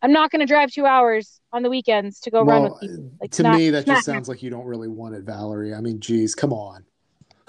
I'm 0.00 0.12
not 0.12 0.30
going 0.30 0.38
to 0.40 0.46
drive 0.46 0.70
2 0.70 0.86
hours 0.86 1.40
on 1.52 1.64
the 1.64 1.70
weekends 1.70 2.20
to 2.20 2.30
go 2.30 2.44
run 2.44 2.62
with 2.62 2.78
people. 2.80 3.10
Like, 3.20 3.32
to 3.32 3.42
not- 3.42 3.56
me, 3.58 3.70
that 3.70 3.84
just 3.84 4.04
sounds 4.04 4.28
like 4.28 4.44
you 4.44 4.50
don't 4.50 4.66
really 4.66 4.88
want 4.88 5.16
it, 5.16 5.24
Valerie. 5.24 5.74
I 5.74 5.80
mean, 5.80 5.98
geez, 5.98 6.36
come 6.36 6.52
on. 6.52 6.84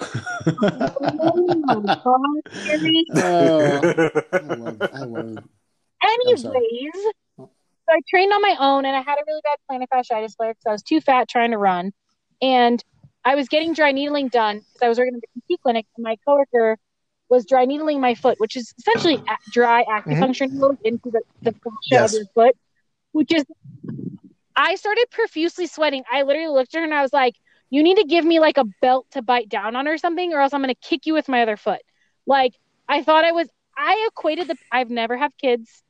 Oh 1.30 1.62
my 1.66 1.80
God, 2.04 2.42
Gary. 2.52 3.04
I 3.14 4.38
love, 4.40 4.82
I 4.92 5.04
love. 5.04 5.38
Anyways. 6.02 6.44
So 7.86 7.94
I 7.94 8.00
trained 8.08 8.32
on 8.32 8.40
my 8.40 8.56
own 8.58 8.84
and 8.84 8.96
I 8.96 9.00
had 9.00 9.16
a 9.18 9.24
really 9.26 9.40
bad 9.42 9.58
plantar 9.70 9.86
fasciitis 9.92 10.36
flare 10.36 10.52
because 10.52 10.66
I 10.66 10.72
was 10.72 10.82
too 10.82 11.00
fat 11.00 11.28
trying 11.28 11.50
to 11.50 11.58
run. 11.58 11.92
And 12.40 12.82
I 13.24 13.34
was 13.34 13.48
getting 13.48 13.72
dry 13.74 13.92
needling 13.92 14.28
done 14.28 14.56
because 14.58 14.82
I 14.82 14.88
was 14.88 14.98
working 14.98 15.14
at 15.14 15.20
the 15.20 15.54
PT 15.54 15.60
clinic 15.62 15.86
and 15.96 16.04
my 16.04 16.16
coworker 16.26 16.78
was 17.28 17.46
dry 17.46 17.64
needling 17.64 18.00
my 18.00 18.14
foot, 18.14 18.38
which 18.38 18.56
is 18.56 18.72
essentially 18.78 19.22
dry 19.50 19.84
mm-hmm. 19.84 20.10
acupuncture 20.12 20.50
needles 20.50 20.76
into 20.84 21.10
the, 21.10 21.22
the 21.42 21.52
fascia 21.52 21.70
Yes. 21.90 22.14
of 22.14 22.18
your 22.18 22.26
foot, 22.34 22.56
which 23.12 23.32
is, 23.32 23.44
I 24.56 24.74
started 24.76 25.06
profusely 25.10 25.66
sweating. 25.66 26.04
I 26.10 26.22
literally 26.22 26.48
looked 26.48 26.74
at 26.74 26.78
her 26.78 26.84
and 26.84 26.94
I 26.94 27.02
was 27.02 27.12
like, 27.12 27.34
you 27.70 27.82
need 27.82 27.96
to 27.96 28.04
give 28.04 28.24
me 28.24 28.40
like 28.40 28.58
a 28.58 28.64
belt 28.80 29.06
to 29.12 29.22
bite 29.22 29.48
down 29.48 29.74
on 29.74 29.88
or 29.88 29.98
something, 29.98 30.32
or 30.32 30.40
else 30.40 30.52
I'm 30.52 30.62
going 30.62 30.74
to 30.74 30.88
kick 30.88 31.06
you 31.06 31.14
with 31.14 31.28
my 31.28 31.42
other 31.42 31.56
foot. 31.56 31.80
Like, 32.26 32.54
I 32.88 33.02
thought 33.02 33.24
I 33.24 33.32
was, 33.32 33.48
I 33.76 34.06
equated 34.08 34.48
the, 34.48 34.56
I've 34.70 34.90
never 34.90 35.16
had 35.16 35.32
kids. 35.40 35.82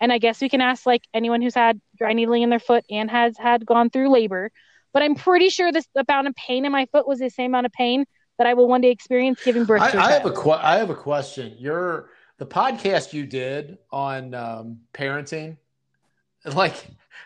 And 0.00 0.12
I 0.12 0.18
guess 0.18 0.40
we 0.40 0.48
can 0.48 0.60
ask 0.60 0.86
like 0.86 1.02
anyone 1.12 1.42
who's 1.42 1.54
had 1.54 1.80
dry 1.96 2.12
needling 2.12 2.42
in 2.42 2.50
their 2.50 2.58
foot 2.58 2.84
and 2.90 3.10
has 3.10 3.36
had 3.36 3.66
gone 3.66 3.90
through 3.90 4.10
labor. 4.10 4.50
But 4.92 5.02
I'm 5.02 5.14
pretty 5.14 5.50
sure 5.50 5.70
this 5.70 5.86
amount 5.94 6.26
of 6.28 6.34
pain 6.34 6.64
in 6.64 6.72
my 6.72 6.86
foot 6.86 7.06
was 7.06 7.18
the 7.18 7.30
same 7.30 7.50
amount 7.52 7.66
of 7.66 7.72
pain 7.72 8.06
that 8.38 8.46
I 8.46 8.54
will 8.54 8.66
one 8.66 8.80
day 8.80 8.90
experience 8.90 9.40
giving 9.44 9.64
birth 9.64 9.82
I, 9.82 9.90
to 9.90 9.98
a 9.98 10.00
I 10.00 10.10
have 10.12 10.26
a 10.26 10.30
child. 10.30 10.42
que- 10.42 10.52
I 10.52 10.76
have 10.78 10.90
a 10.90 10.94
question. 10.94 11.54
Your 11.58 12.08
the 12.38 12.46
podcast 12.46 13.12
you 13.12 13.26
did 13.26 13.76
on 13.92 14.34
um, 14.34 14.80
parenting, 14.94 15.58
like, 16.54 16.74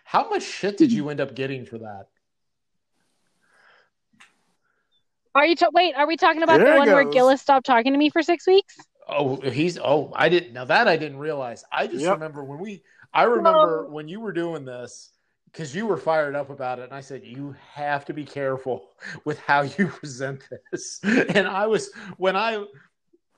how 0.02 0.28
much 0.28 0.42
shit 0.42 0.76
did 0.76 0.92
you 0.92 1.08
end 1.08 1.20
up 1.20 1.36
getting 1.36 1.64
for 1.64 1.78
that? 1.78 2.08
Are 5.36 5.46
you 5.46 5.56
ta- 5.56 5.70
wait? 5.72 5.94
Are 5.94 6.06
we 6.06 6.16
talking 6.16 6.42
about 6.42 6.58
There 6.58 6.66
the 6.66 6.74
it 6.74 6.78
one 6.78 6.88
where. 6.88 7.04
Gillis 7.04 7.40
stopped 7.40 7.66
talking 7.66 7.92
to 7.92 7.98
me 7.98 8.10
for 8.10 8.22
six 8.22 8.46
weeks? 8.46 8.76
Oh, 9.08 9.36
he's 9.40 9.78
oh, 9.78 10.12
I 10.16 10.28
didn't 10.28 10.52
now 10.52 10.64
that 10.64 10.88
I 10.88 10.96
didn't 10.96 11.18
realize. 11.18 11.64
I 11.72 11.86
just 11.86 12.04
Yep. 12.04 12.14
remember 12.14 12.44
when 12.44 12.58
we 12.58 12.82
I 13.12 13.24
remember 13.24 13.86
when 13.88 14.08
you 14.08 14.20
were 14.20 14.32
doing 14.32 14.64
this 14.64 15.10
because 15.52 15.74
you 15.74 15.86
were 15.86 15.96
fired 15.98 16.34
up 16.34 16.50
about 16.50 16.78
it, 16.78 16.84
and 16.84 16.94
I 16.94 17.00
said 17.00 17.22
you 17.24 17.54
have 17.74 18.04
to 18.06 18.14
be 18.14 18.24
careful 18.24 18.90
with 19.24 19.38
how 19.40 19.62
you 19.62 19.88
present 20.00 20.48
this. 20.72 21.00
And 21.04 21.46
I 21.46 21.66
was 21.66 21.90
when 22.16 22.34
I 22.36 22.64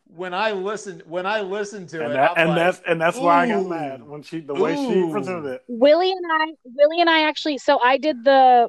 when 0.06 0.34
I 0.34 0.52
listened 0.52 1.02
when 1.06 1.26
I 1.26 1.40
listened 1.40 1.88
to 1.90 2.04
and 2.04 2.12
it, 2.12 2.14
that, 2.14 2.38
and 2.38 2.48
like, 2.50 2.56
that's 2.56 2.80
and 2.86 3.00
that's 3.00 3.18
why 3.18 3.42
I 3.42 3.46
got 3.48 3.66
mad 3.68 4.02
when 4.06 4.22
she 4.22 4.40
the 4.40 4.54
way 4.54 4.76
she 4.76 5.10
presented 5.10 5.46
it. 5.48 5.62
Willie 5.68 6.12
and 6.12 6.32
I, 6.32 6.46
Willie 6.64 7.00
and 7.00 7.10
I 7.10 7.22
actually. 7.28 7.58
So 7.58 7.80
I 7.82 7.98
did 7.98 8.22
the 8.24 8.68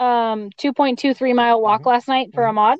um 0.00 0.50
2.23 0.58 1.34
mile 1.34 1.60
walk 1.60 1.82
Mhm. 1.82 1.86
last 1.86 2.08
night 2.08 2.28
for 2.34 2.44
Ahmaud, 2.44 2.76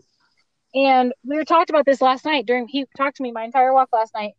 and 0.75 1.13
we 1.25 1.37
were 1.37 1.45
talked 1.45 1.71
about 1.71 1.85
this 1.87 2.01
last 2.01 2.25
night 2.25 2.47
during. 2.47 2.69
He 2.69 2.85
talked 2.97 3.17
to 3.17 3.23
me 3.23 3.33
my 3.33 3.45
entire 3.45 3.73
walk 3.73 3.89
last 3.93 4.15
night, 4.15 4.33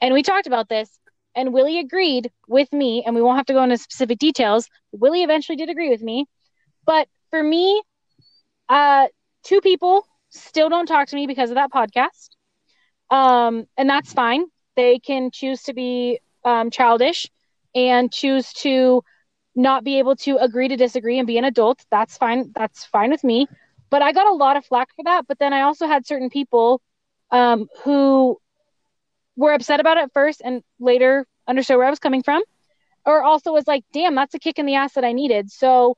and 0.00 0.14
we 0.14 0.22
talked 0.22 0.46
about 0.46 0.68
this. 0.68 0.98
And 1.34 1.52
Willie 1.52 1.78
agreed 1.78 2.30
with 2.48 2.72
me, 2.72 3.04
and 3.06 3.14
we 3.14 3.22
won't 3.22 3.36
have 3.36 3.46
to 3.46 3.52
go 3.52 3.62
into 3.62 3.76
specific 3.78 4.18
details. 4.18 4.68
Willie 4.92 5.22
eventually 5.22 5.56
did 5.56 5.68
agree 5.70 5.90
with 5.90 6.02
me, 6.02 6.26
but 6.86 7.08
for 7.30 7.42
me, 7.42 7.82
uh, 8.68 9.06
two 9.44 9.60
people 9.60 10.06
still 10.30 10.68
don't 10.68 10.86
talk 10.86 11.08
to 11.08 11.16
me 11.16 11.26
because 11.26 11.50
of 11.50 11.56
that 11.56 11.70
podcast, 11.72 12.30
um, 13.10 13.66
and 13.76 13.88
that's 13.88 14.12
fine. 14.12 14.44
They 14.76 14.98
can 14.98 15.30
choose 15.30 15.62
to 15.64 15.74
be 15.74 16.20
um, 16.44 16.70
childish 16.70 17.26
and 17.74 18.12
choose 18.12 18.52
to 18.54 19.02
not 19.54 19.84
be 19.84 19.98
able 19.98 20.16
to 20.16 20.36
agree 20.38 20.68
to 20.68 20.76
disagree 20.76 21.18
and 21.18 21.26
be 21.26 21.38
an 21.38 21.44
adult, 21.44 21.84
that's 21.90 22.16
fine. 22.16 22.52
That's 22.54 22.84
fine 22.84 23.10
with 23.10 23.24
me. 23.24 23.46
But 23.90 24.02
I 24.02 24.12
got 24.12 24.26
a 24.26 24.32
lot 24.34 24.56
of 24.56 24.64
flack 24.64 24.88
for 24.94 25.04
that. 25.04 25.26
But 25.26 25.38
then 25.38 25.52
I 25.52 25.62
also 25.62 25.86
had 25.86 26.06
certain 26.06 26.30
people 26.30 26.80
um, 27.30 27.68
who 27.84 28.38
were 29.36 29.52
upset 29.52 29.80
about 29.80 29.96
it 29.98 30.10
first 30.12 30.42
and 30.44 30.62
later 30.80 31.26
understood 31.46 31.78
where 31.78 31.86
I 31.86 31.90
was 31.90 31.98
coming 31.98 32.22
from, 32.22 32.42
or 33.06 33.22
also 33.22 33.52
was 33.52 33.66
like, 33.66 33.84
damn, 33.92 34.14
that's 34.14 34.34
a 34.34 34.38
kick 34.38 34.58
in 34.58 34.66
the 34.66 34.74
ass 34.74 34.94
that 34.94 35.04
I 35.04 35.12
needed. 35.12 35.50
So, 35.50 35.96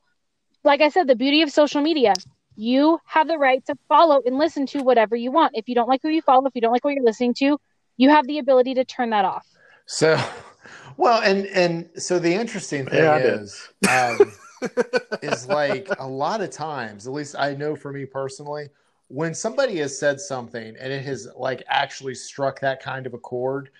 like 0.62 0.80
I 0.80 0.91
said, 0.91 1.09
the 1.09 1.16
beauty 1.16 1.43
of 1.43 1.51
social 1.51 1.80
media, 1.80 2.14
you 2.55 2.99
have 3.07 3.26
the 3.26 3.38
right 3.38 3.64
to 3.66 3.74
follow 3.88 4.20
and 4.24 4.36
listen 4.36 4.66
to 4.66 4.82
whatever 4.82 5.16
you 5.16 5.32
want. 5.32 5.53
If 5.55 5.68
you 5.68 5.74
don't 5.74 5.88
like 5.88 6.01
who 6.03 6.11
you 6.11 6.22
follow, 6.22 6.47
if 6.47 6.55
you 6.55 6.61
don't 6.61 6.72
like 6.72 6.84
what 6.84 6.95
you're 6.95 7.05
listening 7.05 7.34
to, 7.34 7.59
you 7.97 8.11
have 8.11 8.26
the 8.26 8.38
ability 8.38 8.74
to 8.74 8.84
turn 8.84 9.11
that 9.11 9.24
off. 9.24 9.47
So, 9.86 10.22
well, 10.97 11.22
and 11.22 11.47
and 11.47 11.88
so 11.97 12.18
the 12.18 12.34
interesting 12.34 12.86
thing 12.86 13.03
yeah, 13.03 13.16
is, 13.16 13.68
um, 13.88 14.32
is 15.22 15.46
like 15.48 15.88
a 15.98 16.06
lot 16.06 16.40
of 16.40 16.50
times, 16.50 17.06
at 17.06 17.12
least 17.12 17.36
I 17.38 17.54
know 17.54 17.76
for 17.76 17.92
me 17.92 18.04
personally, 18.04 18.68
when 19.08 19.34
somebody 19.34 19.78
has 19.78 19.98
said 19.98 20.20
something 20.20 20.76
and 20.78 20.92
it 20.92 21.04
has 21.04 21.28
like 21.36 21.62
actually 21.68 22.14
struck 22.14 22.61
that 22.61 22.82
kind 22.82 23.06
of 23.06 23.14
a 23.14 23.18
chord, 23.18 23.70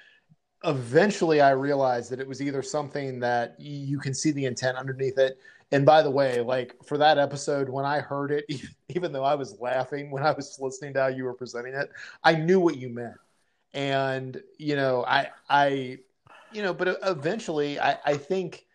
eventually 0.65 1.41
I 1.41 1.51
realized 1.51 2.11
that 2.11 2.21
it 2.21 2.27
was 2.29 2.43
either 2.43 2.63
something 2.63 3.21
that 3.21 3.55
you 3.59 3.99
can 3.99 4.13
see 4.13 4.33
the 4.33 4.45
intent 4.45 4.77
underneath 4.77 5.19
it. 5.19 5.39
And 5.73 5.87
by 5.87 6.03
the 6.03 6.11
way, 6.11 6.41
like 6.41 6.75
for 6.85 6.99
that 6.99 7.17
episode, 7.17 7.69
when 7.69 7.85
I 7.85 8.01
heard 8.01 8.33
it, 8.33 8.45
even 8.89 9.13
though 9.13 9.25
I 9.25 9.35
was 9.35 9.61
laughing 9.61 10.11
when 10.11 10.25
I 10.25 10.33
was 10.33 10.59
listening 10.61 10.95
to 10.95 11.03
how 11.03 11.07
you 11.07 11.25
were 11.25 11.35
presenting 11.35 11.75
it, 11.75 11.91
I 12.25 12.35
knew 12.35 12.59
what 12.59 12.77
you 12.77 12.89
meant. 12.89 13.17
And, 13.73 14.43
you 14.59 14.75
know, 14.75 15.05
I, 15.07 15.29
I, 15.49 15.99
you 16.51 16.63
know, 16.63 16.75
but 16.75 16.89
uh, 16.89 16.97
eventually 17.05 17.79
I, 17.79 17.99
I 18.05 18.17
think, 18.17 18.67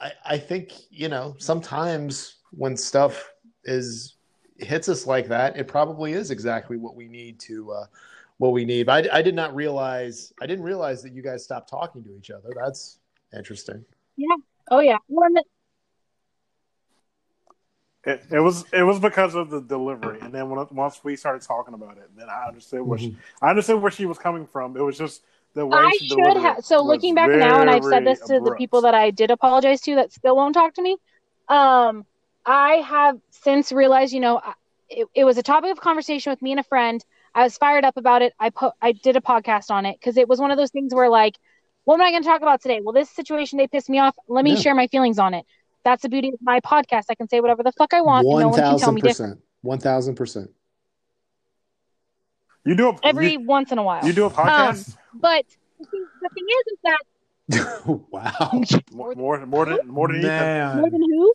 I, 0.00 0.12
I 0.24 0.38
think, 0.38 0.72
you 0.90 1.08
know, 1.08 1.34
sometimes 1.38 2.36
when 2.50 2.76
stuff 2.76 3.32
is 3.64 4.16
hits 4.58 4.88
us 4.88 5.06
like 5.06 5.28
that, 5.28 5.56
it 5.56 5.68
probably 5.68 6.12
is 6.12 6.30
exactly 6.30 6.76
what 6.76 6.96
we 6.96 7.08
need 7.08 7.38
to, 7.40 7.72
uh, 7.72 7.86
what 8.38 8.52
we 8.52 8.64
need. 8.64 8.88
I, 8.88 9.06
I 9.12 9.22
did 9.22 9.34
not 9.34 9.54
realize 9.54 10.32
I 10.40 10.46
didn't 10.46 10.64
realize 10.64 11.02
that 11.02 11.12
you 11.12 11.22
guys 11.22 11.44
stopped 11.44 11.68
talking 11.68 12.02
to 12.04 12.16
each 12.16 12.30
other. 12.30 12.52
That's 12.56 12.98
interesting. 13.36 13.84
Yeah. 14.16 14.36
Oh 14.70 14.80
yeah. 14.80 14.98
It, 18.04 18.22
it 18.30 18.40
was 18.40 18.64
it 18.72 18.84
was 18.84 19.00
because 19.00 19.34
of 19.34 19.50
the 19.50 19.60
delivery, 19.60 20.20
and 20.22 20.32
then 20.32 20.48
when, 20.48 20.64
once 20.70 21.02
we 21.02 21.16
started 21.16 21.42
talking 21.42 21.74
about 21.74 21.98
it, 21.98 22.08
then 22.16 22.28
I 22.30 22.46
understood 22.46 22.80
where 22.82 22.98
mm-hmm. 22.98 23.16
she, 23.16 23.18
I 23.42 23.50
understood 23.50 23.82
where 23.82 23.90
she 23.90 24.06
was 24.06 24.18
coming 24.18 24.46
from. 24.46 24.76
It 24.76 24.82
was 24.82 24.96
just 24.96 25.22
the 25.58 25.66
way 25.66 25.78
I 25.78 25.98
should 26.00 26.36
have. 26.42 26.64
So 26.64 26.82
looking 26.82 27.14
back 27.14 27.30
now, 27.30 27.60
and 27.60 27.70
I've 27.70 27.84
said 27.84 28.06
this 28.06 28.20
to 28.20 28.36
abrupt. 28.36 28.44
the 28.44 28.54
people 28.56 28.82
that 28.82 28.94
I 28.94 29.10
did 29.10 29.30
apologize 29.30 29.80
to 29.82 29.96
that 29.96 30.12
still 30.12 30.36
won't 30.36 30.54
talk 30.54 30.74
to 30.74 30.82
me. 30.82 30.96
Um, 31.48 32.06
I 32.44 32.76
have 32.76 33.18
since 33.30 33.72
realized, 33.72 34.12
you 34.12 34.20
know, 34.20 34.40
it, 34.88 35.06
it 35.14 35.24
was 35.24 35.38
a 35.38 35.42
topic 35.42 35.70
of 35.70 35.80
conversation 35.80 36.30
with 36.30 36.40
me 36.40 36.52
and 36.52 36.60
a 36.60 36.64
friend 36.64 37.04
I 37.34 37.42
was 37.42 37.56
fired 37.56 37.84
up 37.84 37.96
about 37.96 38.22
it. 38.22 38.32
I 38.38 38.50
put 38.50 38.72
I 38.80 38.92
did 38.92 39.16
a 39.16 39.20
podcast 39.20 39.70
on 39.70 39.86
it 39.86 39.96
because 40.00 40.16
it 40.16 40.28
was 40.28 40.40
one 40.40 40.50
of 40.50 40.56
those 40.56 40.70
things 40.70 40.94
where 40.94 41.08
like, 41.08 41.36
what 41.84 41.94
am 41.94 42.02
I 42.02 42.10
going 42.10 42.22
to 42.22 42.28
talk 42.28 42.42
about 42.42 42.60
today? 42.60 42.80
Well, 42.82 42.92
this 42.92 43.10
situation 43.10 43.58
they 43.58 43.68
pissed 43.68 43.88
me 43.88 43.98
off. 43.98 44.16
Let 44.28 44.44
me 44.44 44.54
yeah. 44.54 44.60
share 44.60 44.74
my 44.74 44.86
feelings 44.88 45.18
on 45.18 45.34
it. 45.34 45.44
That's 45.84 46.02
the 46.02 46.08
beauty 46.08 46.30
of 46.30 46.40
my 46.40 46.60
podcast. 46.60 47.04
I 47.10 47.14
can 47.14 47.28
say 47.28 47.40
whatever 47.40 47.62
the 47.62 47.72
fuck 47.72 47.94
I 47.94 48.00
want. 48.00 48.26
One 48.26 48.42
no 48.42 48.52
thousand 48.52 49.00
percent. 49.00 49.40
One 49.62 49.78
thousand 49.78 50.16
percent. 50.16 50.50
You 52.68 52.74
do 52.74 52.90
a, 52.90 52.98
every 53.02 53.32
you, 53.32 53.40
once 53.40 53.72
in 53.72 53.78
a 53.78 53.82
while. 53.82 54.04
You 54.04 54.12
do 54.12 54.26
a 54.26 54.30
podcast, 54.30 54.90
um, 54.90 54.98
but 55.14 55.46
the 55.80 55.86
thing, 55.86 56.06
the 56.20 56.28
thing 56.34 56.44
is, 56.58 56.64
is 56.74 56.78
that 56.84 58.00
wow, 58.10 58.62
more, 58.92 59.14
more, 59.14 59.46
more 59.46 59.64
than 59.64 59.88
more 59.88 60.08
than 60.08 60.18
Ethan. 60.18 60.76
More 60.76 60.90
than 60.90 61.00
who? 61.00 61.32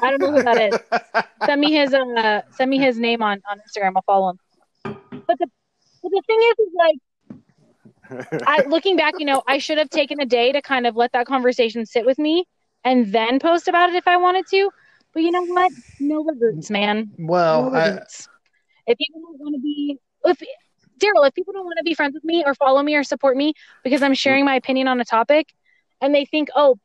I 0.00 0.10
don't 0.10 0.18
know 0.18 0.32
who 0.32 0.42
that 0.44 0.62
is. 0.62 1.22
send 1.44 1.60
me 1.60 1.74
his 1.74 1.92
uh, 1.92 2.40
send 2.52 2.70
me 2.70 2.78
his 2.78 2.98
name 2.98 3.22
on 3.22 3.42
on 3.50 3.58
Instagram. 3.58 3.92
I'll 3.94 4.02
follow 4.06 4.30
him. 4.30 4.38
But 4.82 5.38
the 5.38 5.50
but 6.02 6.10
the 6.10 6.22
thing 6.26 6.40
is, 6.40 6.56
is 6.58 8.30
like, 8.32 8.42
I 8.48 8.66
looking 8.66 8.96
back, 8.96 9.16
you 9.18 9.26
know, 9.26 9.42
I 9.46 9.58
should 9.58 9.76
have 9.76 9.90
taken 9.90 10.22
a 10.22 10.26
day 10.26 10.52
to 10.52 10.62
kind 10.62 10.86
of 10.86 10.96
let 10.96 11.12
that 11.12 11.26
conversation 11.26 11.84
sit 11.84 12.06
with 12.06 12.18
me 12.18 12.46
and 12.82 13.12
then 13.12 13.40
post 13.40 13.68
about 13.68 13.90
it 13.90 13.96
if 13.96 14.08
I 14.08 14.16
wanted 14.16 14.46
to. 14.52 14.70
But 15.12 15.22
you 15.22 15.32
know 15.32 15.44
what? 15.44 15.70
No 16.00 16.24
regrets, 16.24 16.70
man. 16.70 17.10
Well, 17.18 17.64
no 17.64 17.70
regrets. 17.72 18.26
I... 18.26 18.31
if 18.86 18.98
people 18.98 19.20
don't 19.20 19.38
want 19.38 19.54
to 19.54 19.60
be, 19.60 19.98
if 20.24 20.38
Daryl, 20.98 21.26
if 21.26 21.34
people 21.34 21.52
don't 21.52 21.64
want 21.64 21.78
to 21.78 21.84
be 21.84 21.94
friends 21.94 22.14
with 22.14 22.24
me 22.24 22.42
or 22.46 22.54
follow 22.54 22.82
me 22.82 22.94
or 22.94 23.02
support 23.02 23.36
me 23.36 23.54
because 23.82 24.02
I'm 24.02 24.14
sharing 24.14 24.44
my 24.44 24.54
opinion 24.54 24.88
on 24.88 25.00
a 25.00 25.04
topic, 25.04 25.52
and 26.00 26.14
they 26.14 26.24
think, 26.24 26.48
oh, 26.54 26.78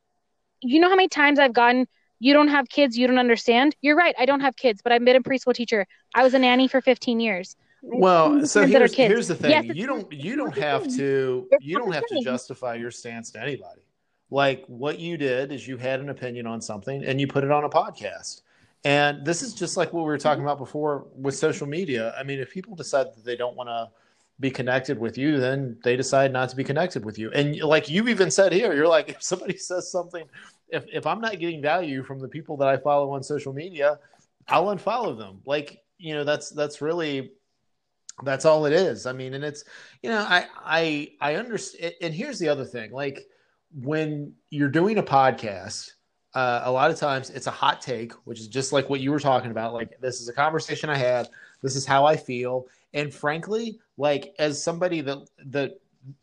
you 0.62 0.80
know 0.80 0.90
how 0.90 0.96
many 0.96 1.08
times 1.08 1.40
I've 1.40 1.54
gotten 1.54 1.88
you 2.20 2.34
don't 2.34 2.48
have 2.48 2.68
kids, 2.68 2.98
you 2.98 3.08
don't 3.08 3.20
understand. 3.20 3.76
You're 3.82 3.96
right. 3.96 4.16
I 4.18 4.26
don't 4.26 4.40
have 4.40 4.56
kids, 4.56 4.82
but 4.82 4.92
I've 4.92 5.04
been 5.04 5.16
a 5.16 5.22
preschool 5.22 5.54
teacher. 5.54 5.86
I 6.16 6.24
was 6.24 6.34
a 6.34 6.40
nanny 6.40 6.68
for 6.68 6.82
15 6.82 7.20
years. 7.20 7.56
Well, 7.82 8.46
so 8.46 8.66
here's, 8.66 8.94
here's 8.94 9.28
the 9.28 9.36
thing. 9.36 9.52
Yes, 9.52 9.76
you 9.76 9.86
don't 9.86 10.12
you 10.12 10.36
don't 10.36 10.58
have 10.58 10.88
to 10.96 11.48
you 11.62 11.78
don't 11.78 11.92
have 11.92 12.06
to 12.08 12.22
justify 12.24 12.74
your 12.74 12.90
stance 12.90 13.32
to 13.32 13.42
anybody. 13.42 13.82
Like 14.32 14.66
what 14.68 15.00
you 15.00 15.16
did 15.16 15.52
is 15.52 15.68
you 15.68 15.78
had 15.78 16.00
an 16.00 16.10
opinion 16.10 16.48
on 16.48 16.60
something 16.60 17.06
and 17.06 17.22
you 17.22 17.28
put 17.28 17.44
it 17.44 17.52
on 17.52 17.64
a 17.64 17.70
podcast. 17.70 18.42
And 18.84 19.26
this 19.26 19.42
is 19.42 19.54
just 19.54 19.76
like 19.76 19.92
what 19.94 20.02
we 20.02 20.08
were 20.08 20.18
talking 20.18 20.40
mm-hmm. 20.40 20.50
about 20.50 20.60
before 20.60 21.08
with 21.16 21.36
social 21.36 21.68
media. 21.68 22.14
I 22.18 22.24
mean, 22.24 22.40
if 22.40 22.52
people 22.52 22.76
decide 22.76 23.08
that 23.08 23.26
they 23.26 23.36
don't 23.36 23.56
want 23.56 23.70
to 23.70 23.90
be 24.40 24.52
connected 24.52 25.00
with 25.00 25.18
you, 25.18 25.40
then 25.40 25.78
they 25.84 25.96
decide 25.96 26.32
not 26.32 26.50
to 26.50 26.56
be 26.56 26.64
connected 26.64 27.04
with 27.04 27.18
you. 27.18 27.32
And 27.32 27.60
like 27.62 27.90
you've 27.90 28.08
even 28.08 28.30
said 28.30 28.54
here, 28.54 28.74
you're 28.74 28.88
like, 28.88 29.10
if 29.10 29.24
somebody 29.24 29.58
says 29.58 29.92
something, 29.92 30.26
if, 30.70 30.86
if 30.92 31.08
I'm 31.08 31.22
not 31.22 31.40
getting 31.40 31.62
value 31.62 32.04
from 32.04 32.20
the 32.20 32.28
people 32.28 32.58
that 32.58 32.68
I 32.68 32.78
follow 32.78 33.12
on 33.12 33.24
social 33.24 33.54
media, 33.54 34.00
I'll 34.48 34.66
unfollow 34.66 35.18
them. 35.18 35.42
Like, 35.46 35.82
you 35.98 36.14
know, 36.14 36.24
that's, 36.24 36.50
that's 36.52 36.82
really, 36.82 37.32
that's 38.24 38.46
all 38.46 38.66
it 38.66 38.74
is. 38.74 39.06
I 39.06 39.14
mean, 39.14 39.34
and 39.34 39.44
it's, 39.44 39.64
you 40.02 40.10
know, 40.10 40.20
I, 40.20 40.46
I, 40.64 41.12
I 41.20 41.36
understand. 41.36 41.94
And 42.02 42.14
here's 42.14 42.40
the 42.40 42.50
other 42.50 42.66
thing, 42.66 42.92
like 42.92 43.28
when 43.74 44.34
you're 44.50 44.70
doing 44.70 44.98
a 44.98 45.04
podcast, 45.04 45.92
uh, 46.38 46.62
a 46.66 46.72
lot 46.72 46.92
of 46.92 46.98
times 46.98 47.32
it's 47.32 47.48
a 47.48 47.52
hot 47.52 47.82
take, 47.82 48.14
which 48.26 48.40
is 48.40 48.48
just 48.48 48.72
like 48.72 48.92
what 48.92 49.00
you 49.00 49.10
were 49.10 49.20
talking 49.20 49.50
about. 49.50 49.74
Like, 49.74 50.00
this 50.00 50.22
is 50.22 50.30
a 50.30 50.34
conversation 50.34 50.88
I 50.88 50.96
had. 50.96 51.30
This 51.64 51.76
is 51.76 51.84
how 51.84 52.06
I 52.06 52.16
feel. 52.16 52.68
And 52.94 53.12
frankly, 53.12 53.80
like 53.98 54.36
as 54.38 54.64
somebody 54.64 55.02
that 55.02 55.18
that 55.48 55.80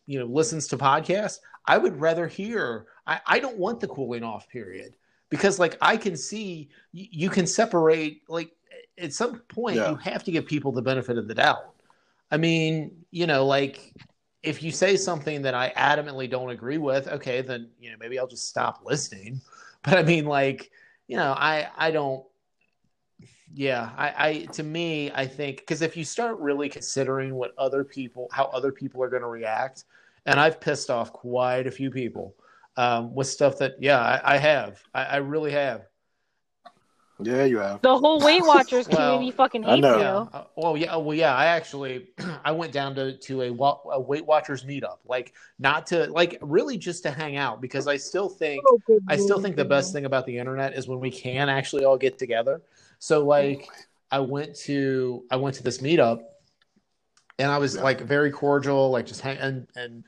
you 0.06 0.20
know 0.20 0.26
listens 0.26 0.68
to 0.68 0.78
podcasts, 0.78 1.38
I 1.66 1.78
would 1.78 2.00
rather 2.00 2.28
hear. 2.28 2.86
I, 3.08 3.20
I 3.26 3.40
don't 3.40 3.56
want 3.56 3.80
the 3.80 3.88
cooling 3.88 4.22
off 4.22 4.48
period 4.48 4.94
because 5.30 5.58
like 5.58 5.76
I 5.80 5.96
can 5.96 6.16
see 6.16 6.68
you, 6.92 7.06
you 7.10 7.28
can 7.28 7.44
separate 7.44 8.22
like 8.28 8.52
at 8.96 9.12
some 9.12 9.40
point 9.48 9.78
yeah. 9.78 9.90
you 9.90 9.96
have 9.96 10.22
to 10.24 10.30
give 10.30 10.46
people 10.46 10.70
the 10.70 10.80
benefit 10.80 11.18
of 11.18 11.26
the 11.26 11.34
doubt. 11.34 11.74
I 12.30 12.36
mean, 12.36 13.04
you 13.10 13.26
know, 13.26 13.44
like 13.44 13.92
if 14.44 14.62
you 14.62 14.70
say 14.70 14.96
something 14.96 15.42
that 15.42 15.54
I 15.54 15.72
adamantly 15.76 16.30
don't 16.30 16.50
agree 16.50 16.78
with, 16.78 17.08
okay, 17.08 17.42
then 17.42 17.68
you 17.80 17.90
know 17.90 17.96
maybe 17.98 18.16
I'll 18.16 18.28
just 18.28 18.48
stop 18.48 18.82
listening. 18.84 19.40
But 19.90 19.98
I 19.98 20.02
mean, 20.02 20.24
like 20.24 20.70
you 21.08 21.16
know, 21.16 21.32
I 21.36 21.68
I 21.76 21.90
don't 21.90 22.24
yeah 23.54 23.90
I, 23.96 24.28
I 24.28 24.44
to 24.46 24.64
me 24.64 25.12
i 25.14 25.26
think 25.26 25.58
because 25.58 25.80
if 25.80 25.96
you 25.96 26.04
start 26.04 26.38
really 26.40 26.68
considering 26.68 27.36
what 27.36 27.54
other 27.56 27.84
people 27.84 28.28
how 28.32 28.46
other 28.46 28.72
people 28.72 29.00
are 29.02 29.08
going 29.08 29.22
to 29.22 29.28
react 29.28 29.84
and 30.26 30.40
i've 30.40 30.60
pissed 30.60 30.90
off 30.90 31.12
quite 31.12 31.68
a 31.68 31.70
few 31.70 31.90
people 31.90 32.34
um, 32.76 33.14
with 33.14 33.28
stuff 33.28 33.56
that 33.58 33.74
yeah 33.80 34.00
i, 34.00 34.34
I 34.34 34.36
have. 34.38 34.82
I, 34.92 35.04
I, 35.04 35.16
really 35.18 35.52
have 35.52 35.86
yeah 37.20 37.44
you 37.44 37.58
have. 37.58 37.82
The 37.82 37.96
whole 37.96 38.20
weight 38.20 38.42
watchers 38.42 38.86
community 38.88 39.26
well, 39.26 39.32
fucking 39.32 39.62
hates 39.62 39.86
you. 39.86 39.88
Yeah. 39.88 40.26
Uh, 40.32 40.44
well 40.56 40.76
yeah 40.76 40.96
well 40.96 41.14
yeah 41.14 41.34
i 41.34 41.46
actually 41.46 42.08
i 42.44 42.50
went 42.50 42.72
down 42.72 42.94
to 42.96 43.16
to 43.18 43.42
a, 43.42 43.52
a 43.52 44.00
weight 44.00 44.26
watchers 44.26 44.64
meetup. 44.64 44.98
Like 45.06 45.34
not 45.58 45.86
to 45.88 46.06
like 46.06 46.38
really 46.40 46.76
just 46.76 47.02
to 47.04 47.10
hang 47.10 47.36
out 47.36 47.60
because 47.60 47.86
i 47.86 47.96
still 47.96 48.28
think 48.28 48.62
oh, 48.68 48.80
i 49.08 49.16
still 49.16 49.40
think 49.40 49.56
the 49.56 49.64
best 49.64 49.92
thing 49.92 50.04
about 50.04 50.26
the 50.26 50.36
internet 50.36 50.74
is 50.74 50.88
when 50.88 51.00
we 51.00 51.10
can 51.10 51.48
actually 51.48 51.84
all 51.84 51.96
get 51.96 52.18
together. 52.18 52.62
So 52.98 53.24
like 53.24 53.68
I 54.10 54.20
went 54.20 54.54
to 54.60 55.24
I 55.30 55.36
went 55.36 55.56
to 55.56 55.62
this 55.62 55.78
meetup 55.78 56.22
and 57.38 57.50
I 57.50 57.58
was 57.58 57.76
like 57.76 58.00
very 58.00 58.30
cordial, 58.30 58.90
like 58.90 59.06
just 59.06 59.20
hang 59.20 59.38
and, 59.38 59.66
and 59.76 60.04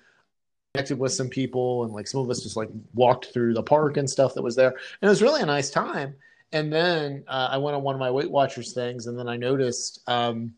connected 0.74 0.98
with 0.98 1.12
some 1.12 1.28
people 1.28 1.84
and 1.84 1.92
like 1.92 2.06
some 2.06 2.20
of 2.20 2.30
us 2.30 2.42
just 2.42 2.56
like 2.56 2.68
walked 2.94 3.26
through 3.26 3.54
the 3.54 3.62
park 3.62 3.96
and 3.96 4.08
stuff 4.08 4.34
that 4.34 4.42
was 4.42 4.54
there. 4.54 4.68
And 4.68 4.78
it 5.02 5.08
was 5.08 5.22
really 5.22 5.42
a 5.42 5.46
nice 5.46 5.70
time. 5.70 6.14
And 6.52 6.72
then 6.72 7.24
uh, 7.28 7.48
I 7.50 7.58
went 7.58 7.76
on 7.76 7.82
one 7.82 7.94
of 7.94 8.00
my 8.00 8.10
Weight 8.10 8.30
Watchers 8.30 8.72
things 8.72 9.06
and 9.06 9.18
then 9.18 9.28
I 9.28 9.36
noticed 9.36 10.00
um, 10.06 10.54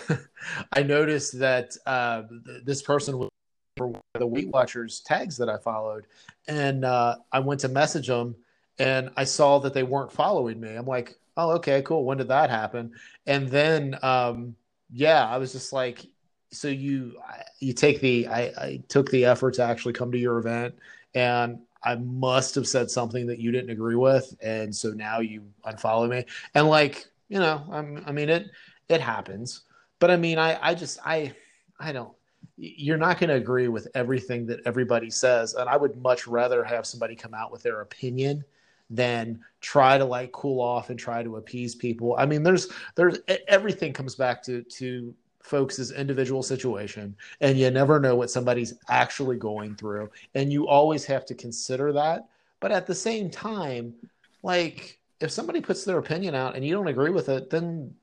I 0.72 0.82
noticed 0.82 1.38
that 1.38 1.76
uh, 1.86 2.22
th- 2.46 2.64
this 2.64 2.82
person 2.82 3.18
was 3.18 3.28
for 3.76 4.00
the 4.14 4.26
Weight 4.26 4.48
Watchers 4.48 5.00
tags 5.00 5.36
that 5.38 5.48
I 5.48 5.58
followed, 5.58 6.06
and 6.48 6.84
uh, 6.84 7.16
I 7.32 7.40
went 7.40 7.60
to 7.60 7.68
message 7.68 8.06
them, 8.06 8.34
and 8.78 9.10
I 9.16 9.24
saw 9.24 9.58
that 9.60 9.74
they 9.74 9.82
weren't 9.82 10.12
following 10.12 10.60
me. 10.60 10.74
I'm 10.74 10.86
like, 10.86 11.18
oh, 11.36 11.52
okay, 11.52 11.82
cool. 11.82 12.04
When 12.04 12.18
did 12.18 12.28
that 12.28 12.50
happen? 12.50 12.92
And 13.26 13.48
then, 13.48 13.98
um, 14.02 14.56
yeah, 14.92 15.26
I 15.26 15.38
was 15.38 15.52
just 15.52 15.72
like, 15.72 16.06
so 16.50 16.68
you 16.68 17.16
you 17.60 17.72
take 17.72 18.00
the 18.00 18.26
I, 18.26 18.40
I 18.58 18.82
took 18.88 19.10
the 19.10 19.24
effort 19.24 19.54
to 19.54 19.62
actually 19.62 19.94
come 19.94 20.12
to 20.12 20.18
your 20.18 20.38
event 20.38 20.74
and 21.14 21.60
I 21.84 21.96
must 21.96 22.54
have 22.54 22.66
said 22.66 22.90
something 22.90 23.26
that 23.26 23.38
you 23.38 23.50
didn't 23.50 23.70
agree 23.70 23.96
with, 23.96 24.34
and 24.40 24.74
so 24.74 24.90
now 24.90 25.20
you 25.20 25.42
unfollow 25.64 26.08
me. 26.08 26.24
And 26.54 26.68
like, 26.68 27.06
you 27.28 27.38
know, 27.38 27.64
I'm, 27.70 28.02
I 28.06 28.12
mean, 28.12 28.28
it 28.28 28.50
it 28.88 29.00
happens, 29.00 29.62
but 29.98 30.10
I 30.10 30.16
mean, 30.16 30.38
I 30.38 30.58
I 30.62 30.74
just 30.74 30.98
I 31.04 31.32
I 31.78 31.92
don't. 31.92 32.12
You're 32.56 32.98
not 32.98 33.18
going 33.18 33.30
to 33.30 33.36
agree 33.36 33.68
with 33.68 33.88
everything 33.94 34.46
that 34.46 34.60
everybody 34.66 35.10
says, 35.10 35.54
and 35.54 35.68
I 35.68 35.76
would 35.76 35.96
much 35.96 36.26
rather 36.26 36.62
have 36.62 36.86
somebody 36.86 37.16
come 37.16 37.34
out 37.34 37.50
with 37.50 37.62
their 37.62 37.80
opinion 37.80 38.44
than 38.90 39.40
try 39.60 39.96
to 39.96 40.04
like 40.04 40.32
cool 40.32 40.60
off 40.60 40.90
and 40.90 40.98
try 40.98 41.22
to 41.22 41.36
appease 41.36 41.74
people. 41.74 42.14
I 42.18 42.26
mean, 42.26 42.42
there's 42.42 42.68
there's 42.94 43.18
everything 43.48 43.92
comes 43.92 44.14
back 44.14 44.42
to 44.44 44.62
to 44.62 45.14
folks' 45.42 45.90
individual 45.90 46.42
situation, 46.42 47.14
and 47.40 47.58
you 47.58 47.70
never 47.70 48.00
know 48.00 48.14
what 48.16 48.30
somebody's 48.30 48.74
actually 48.88 49.36
going 49.36 49.74
through, 49.76 50.10
and 50.34 50.52
you 50.52 50.68
always 50.68 51.04
have 51.04 51.26
to 51.26 51.34
consider 51.34 51.92
that. 51.92 52.28
But 52.60 52.72
at 52.72 52.86
the 52.86 52.94
same 52.94 53.28
time, 53.28 53.94
like 54.42 55.00
if 55.20 55.30
somebody 55.30 55.60
puts 55.60 55.84
their 55.84 55.98
opinion 55.98 56.34
out 56.34 56.56
and 56.56 56.64
you 56.64 56.74
don't 56.74 56.88
agree 56.88 57.10
with 57.10 57.28
it, 57.28 57.50
then 57.50 57.94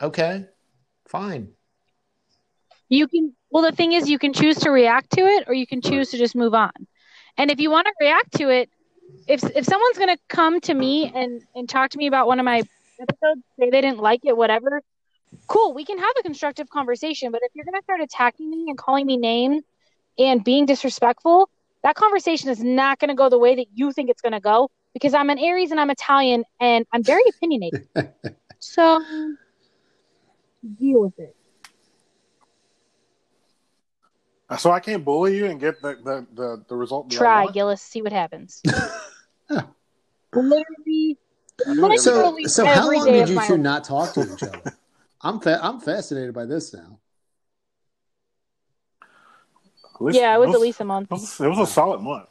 okay, 0.00 0.46
fine. 1.06 1.48
You 2.88 3.06
can 3.06 3.34
well 3.50 3.62
the 3.62 3.72
thing 3.72 3.92
is 3.92 4.08
you 4.08 4.18
can 4.18 4.32
choose 4.32 4.58
to 4.60 4.70
react 4.70 5.10
to 5.12 5.22
it 5.22 5.44
or 5.46 5.54
you 5.54 5.66
can 5.66 5.80
choose 5.80 6.10
to 6.10 6.18
just 6.18 6.34
move 6.34 6.54
on. 6.54 6.72
And 7.36 7.50
if 7.50 7.60
you 7.60 7.70
want 7.70 7.86
to 7.86 7.92
react 8.00 8.32
to 8.38 8.50
it, 8.50 8.70
if 9.26 9.42
if 9.56 9.64
someone's 9.64 9.98
going 9.98 10.14
to 10.14 10.20
come 10.28 10.60
to 10.62 10.74
me 10.74 11.12
and 11.14 11.42
and 11.54 11.68
talk 11.68 11.90
to 11.90 11.98
me 11.98 12.06
about 12.06 12.26
one 12.26 12.38
of 12.38 12.44
my 12.44 12.62
episodes, 13.00 13.42
say 13.58 13.70
they 13.70 13.80
didn't 13.80 13.98
like 13.98 14.20
it, 14.24 14.36
whatever, 14.36 14.82
cool, 15.46 15.74
we 15.74 15.84
can 15.84 15.98
have 15.98 16.14
a 16.18 16.22
constructive 16.22 16.68
conversation. 16.68 17.32
But 17.32 17.40
if 17.44 17.52
you're 17.54 17.64
going 17.64 17.78
to 17.78 17.82
start 17.82 18.00
attacking 18.00 18.50
me 18.50 18.66
and 18.68 18.78
calling 18.78 19.06
me 19.06 19.16
names 19.16 19.62
and 20.18 20.42
being 20.42 20.66
disrespectful, 20.66 21.48
that 21.82 21.94
conversation 21.94 22.50
is 22.50 22.62
not 22.62 22.98
going 22.98 23.08
to 23.08 23.14
go 23.14 23.28
the 23.28 23.38
way 23.38 23.54
that 23.56 23.66
you 23.74 23.92
think 23.92 24.10
it's 24.10 24.20
going 24.20 24.32
to 24.32 24.40
go 24.40 24.70
because 24.92 25.14
I'm 25.14 25.30
an 25.30 25.38
Aries 25.38 25.70
and 25.70 25.80
I'm 25.80 25.90
Italian 25.90 26.44
and 26.60 26.86
I'm 26.92 27.02
very 27.02 27.22
opinionated. 27.28 27.88
so 28.58 29.02
deal 30.78 31.00
with 31.02 31.18
it. 31.18 31.34
Uh, 34.50 34.56
so 34.56 34.70
I 34.70 34.80
can't 34.80 35.04
bully 35.04 35.36
you 35.36 35.46
and 35.46 35.60
get 35.60 35.80
the 35.82 35.96
the 36.02 36.26
the, 36.34 36.64
the 36.68 36.76
result. 36.76 37.10
Try, 37.10 37.48
Gillis. 37.48 37.82
See 37.82 38.00
what 38.00 38.12
happens. 38.12 38.62
literally, 40.32 41.18
so 41.98 42.46
so 42.46 42.64
how 42.64 42.90
long 42.90 43.12
did 43.12 43.28
you 43.28 43.40
two 43.46 43.58
not 43.58 43.84
talk 43.84 44.14
to 44.14 44.32
each 44.32 44.42
other? 44.42 44.62
I'm 45.20 45.40
fa- 45.40 45.60
I'm 45.62 45.80
fascinated 45.80 46.34
by 46.34 46.46
this 46.46 46.72
now. 46.72 46.98
Least, 50.00 50.18
yeah, 50.18 50.34
it 50.34 50.38
was, 50.38 50.46
it 50.46 50.48
was, 50.48 50.54
at 50.56 50.60
least 50.62 50.80
a 50.80 50.84
month. 50.84 51.08
It 51.10 51.14
was, 51.14 51.40
it 51.40 51.48
was 51.48 51.58
a 51.58 51.72
solid 51.72 52.00
month. 52.00 52.28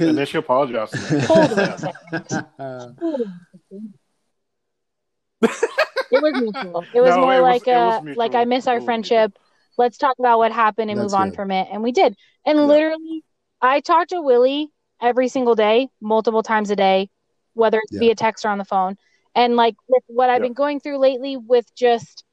And 0.00 0.16
then 0.16 0.26
she 0.26 0.38
apologized 0.38 0.92
to 0.92 1.14
me. 1.14 1.20
Hold 1.26 1.52
on 2.58 2.96
it 5.42 6.22
was 6.22 6.34
mutual. 6.34 6.86
It 6.94 7.00
was 7.00 7.14
no, 7.14 7.20
more 7.20 7.34
it 7.34 7.42
like 7.42 7.66
was, 7.66 8.00
uh, 8.00 8.00
a 8.02 8.18
like 8.18 8.34
I 8.34 8.44
miss 8.44 8.66
our 8.66 8.80
friendship. 8.80 9.36
Let's 9.76 9.98
talk 9.98 10.18
about 10.18 10.38
what 10.38 10.52
happened 10.52 10.90
and 10.90 10.98
That's 10.98 11.12
move 11.12 11.20
on 11.20 11.30
good. 11.30 11.36
from 11.36 11.50
it. 11.50 11.68
And 11.70 11.82
we 11.82 11.92
did. 11.92 12.16
And 12.46 12.58
yeah. 12.58 12.64
literally, 12.64 13.24
I 13.60 13.80
talked 13.80 14.10
to 14.10 14.20
Willie 14.20 14.70
every 15.00 15.28
single 15.28 15.54
day, 15.54 15.88
multiple 16.00 16.42
times 16.42 16.70
a 16.70 16.76
day, 16.76 17.10
whether 17.54 17.78
it's 17.82 17.92
yeah. 17.92 18.00
via 18.00 18.14
text 18.14 18.44
or 18.44 18.48
on 18.48 18.58
the 18.58 18.64
phone. 18.64 18.96
And 19.34 19.56
like 19.56 19.76
with 19.88 20.02
what 20.06 20.30
I've 20.30 20.40
yeah. 20.40 20.48
been 20.48 20.52
going 20.52 20.80
through 20.80 20.98
lately 20.98 21.36
with 21.36 21.74
just 21.74 22.24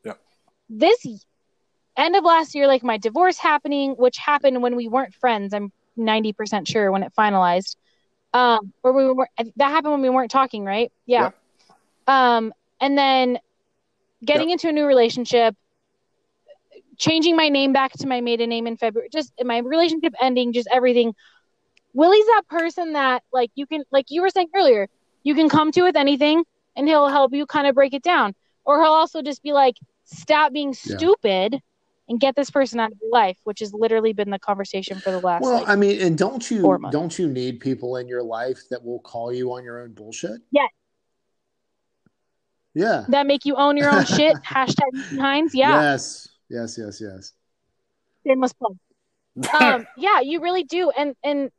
this 0.69 1.05
end 1.97 2.15
of 2.15 2.23
last 2.23 2.55
year, 2.55 2.67
like 2.67 2.83
my 2.83 2.97
divorce 2.97 3.37
happening, 3.37 3.91
which 3.91 4.17
happened 4.17 4.61
when 4.61 4.75
we 4.75 4.87
weren't 4.87 5.13
friends. 5.13 5.53
I'm 5.53 5.71
90% 5.97 6.67
sure 6.67 6.91
when 6.91 7.03
it 7.03 7.13
finalized. 7.17 7.75
Um, 8.33 8.73
or 8.83 8.93
we 8.93 9.11
were, 9.11 9.27
that 9.37 9.69
happened 9.69 9.93
when 9.93 10.01
we 10.01 10.09
weren't 10.09 10.31
talking, 10.31 10.63
right? 10.63 10.91
Yeah. 11.05 11.31
Um, 12.07 12.53
and 12.79 12.97
then 12.97 13.39
getting 14.23 14.49
into 14.49 14.69
a 14.69 14.71
new 14.71 14.85
relationship, 14.85 15.55
changing 16.97 17.35
my 17.35 17.49
name 17.49 17.73
back 17.73 17.93
to 17.93 18.07
my 18.07 18.21
maiden 18.21 18.49
name 18.49 18.67
in 18.67 18.77
February, 18.77 19.09
just 19.11 19.33
my 19.43 19.59
relationship 19.59 20.13
ending, 20.21 20.53
just 20.53 20.67
everything. 20.71 21.15
Willie's 21.93 22.25
that 22.25 22.43
person 22.47 22.93
that 22.93 23.23
like 23.33 23.51
you 23.55 23.65
can 23.65 23.83
like 23.91 24.07
you 24.09 24.21
were 24.21 24.29
saying 24.29 24.49
earlier, 24.55 24.87
you 25.23 25.35
can 25.35 25.49
come 25.49 25.71
to 25.73 25.83
with 25.83 25.95
anything 25.95 26.43
and 26.75 26.87
he'll 26.87 27.07
help 27.07 27.33
you 27.33 27.45
kind 27.45 27.67
of 27.67 27.75
break 27.75 27.93
it 27.93 28.03
down. 28.03 28.33
Or 28.65 28.81
he'll 28.81 28.91
also 28.91 29.21
just 29.21 29.41
be 29.43 29.51
like, 29.51 29.75
stop 30.05 30.53
being 30.53 30.73
stupid 30.73 31.53
yeah. 31.53 31.59
and 32.07 32.19
get 32.19 32.35
this 32.35 32.49
person 32.49 32.79
out 32.79 32.91
of 32.91 32.97
your 33.01 33.11
life, 33.11 33.37
which 33.43 33.59
has 33.59 33.73
literally 33.73 34.13
been 34.13 34.29
the 34.29 34.39
conversation 34.39 34.99
for 34.99 35.11
the 35.11 35.19
last. 35.19 35.41
Well, 35.41 35.59
like, 35.59 35.69
I 35.69 35.75
mean, 35.75 36.01
and 36.01 36.17
don't 36.17 36.49
you 36.49 36.79
don't 36.91 37.17
you 37.17 37.27
need 37.27 37.59
people 37.59 37.97
in 37.97 38.07
your 38.07 38.23
life 38.23 38.61
that 38.69 38.83
will 38.83 38.99
call 38.99 39.33
you 39.33 39.53
on 39.53 39.63
your 39.63 39.81
own 39.81 39.93
bullshit? 39.93 40.41
Yeah. 40.51 40.67
Yeah. 42.73 43.05
That 43.09 43.25
make 43.25 43.45
you 43.45 43.55
own 43.55 43.77
your 43.77 43.89
own 43.89 44.05
shit. 44.17 44.35
Hashtag 44.37 45.17
Hines. 45.17 45.53
Yeah. 45.55 45.81
Yes. 45.81 46.29
Yes. 46.49 46.77
Yes. 46.77 47.01
Yes. 47.01 47.33
Shameless 48.25 48.53
plug. 48.53 48.77
um, 49.59 49.87
yeah, 49.97 50.19
you 50.21 50.41
really 50.41 50.63
do, 50.63 50.91
and 50.91 51.15
and 51.23 51.51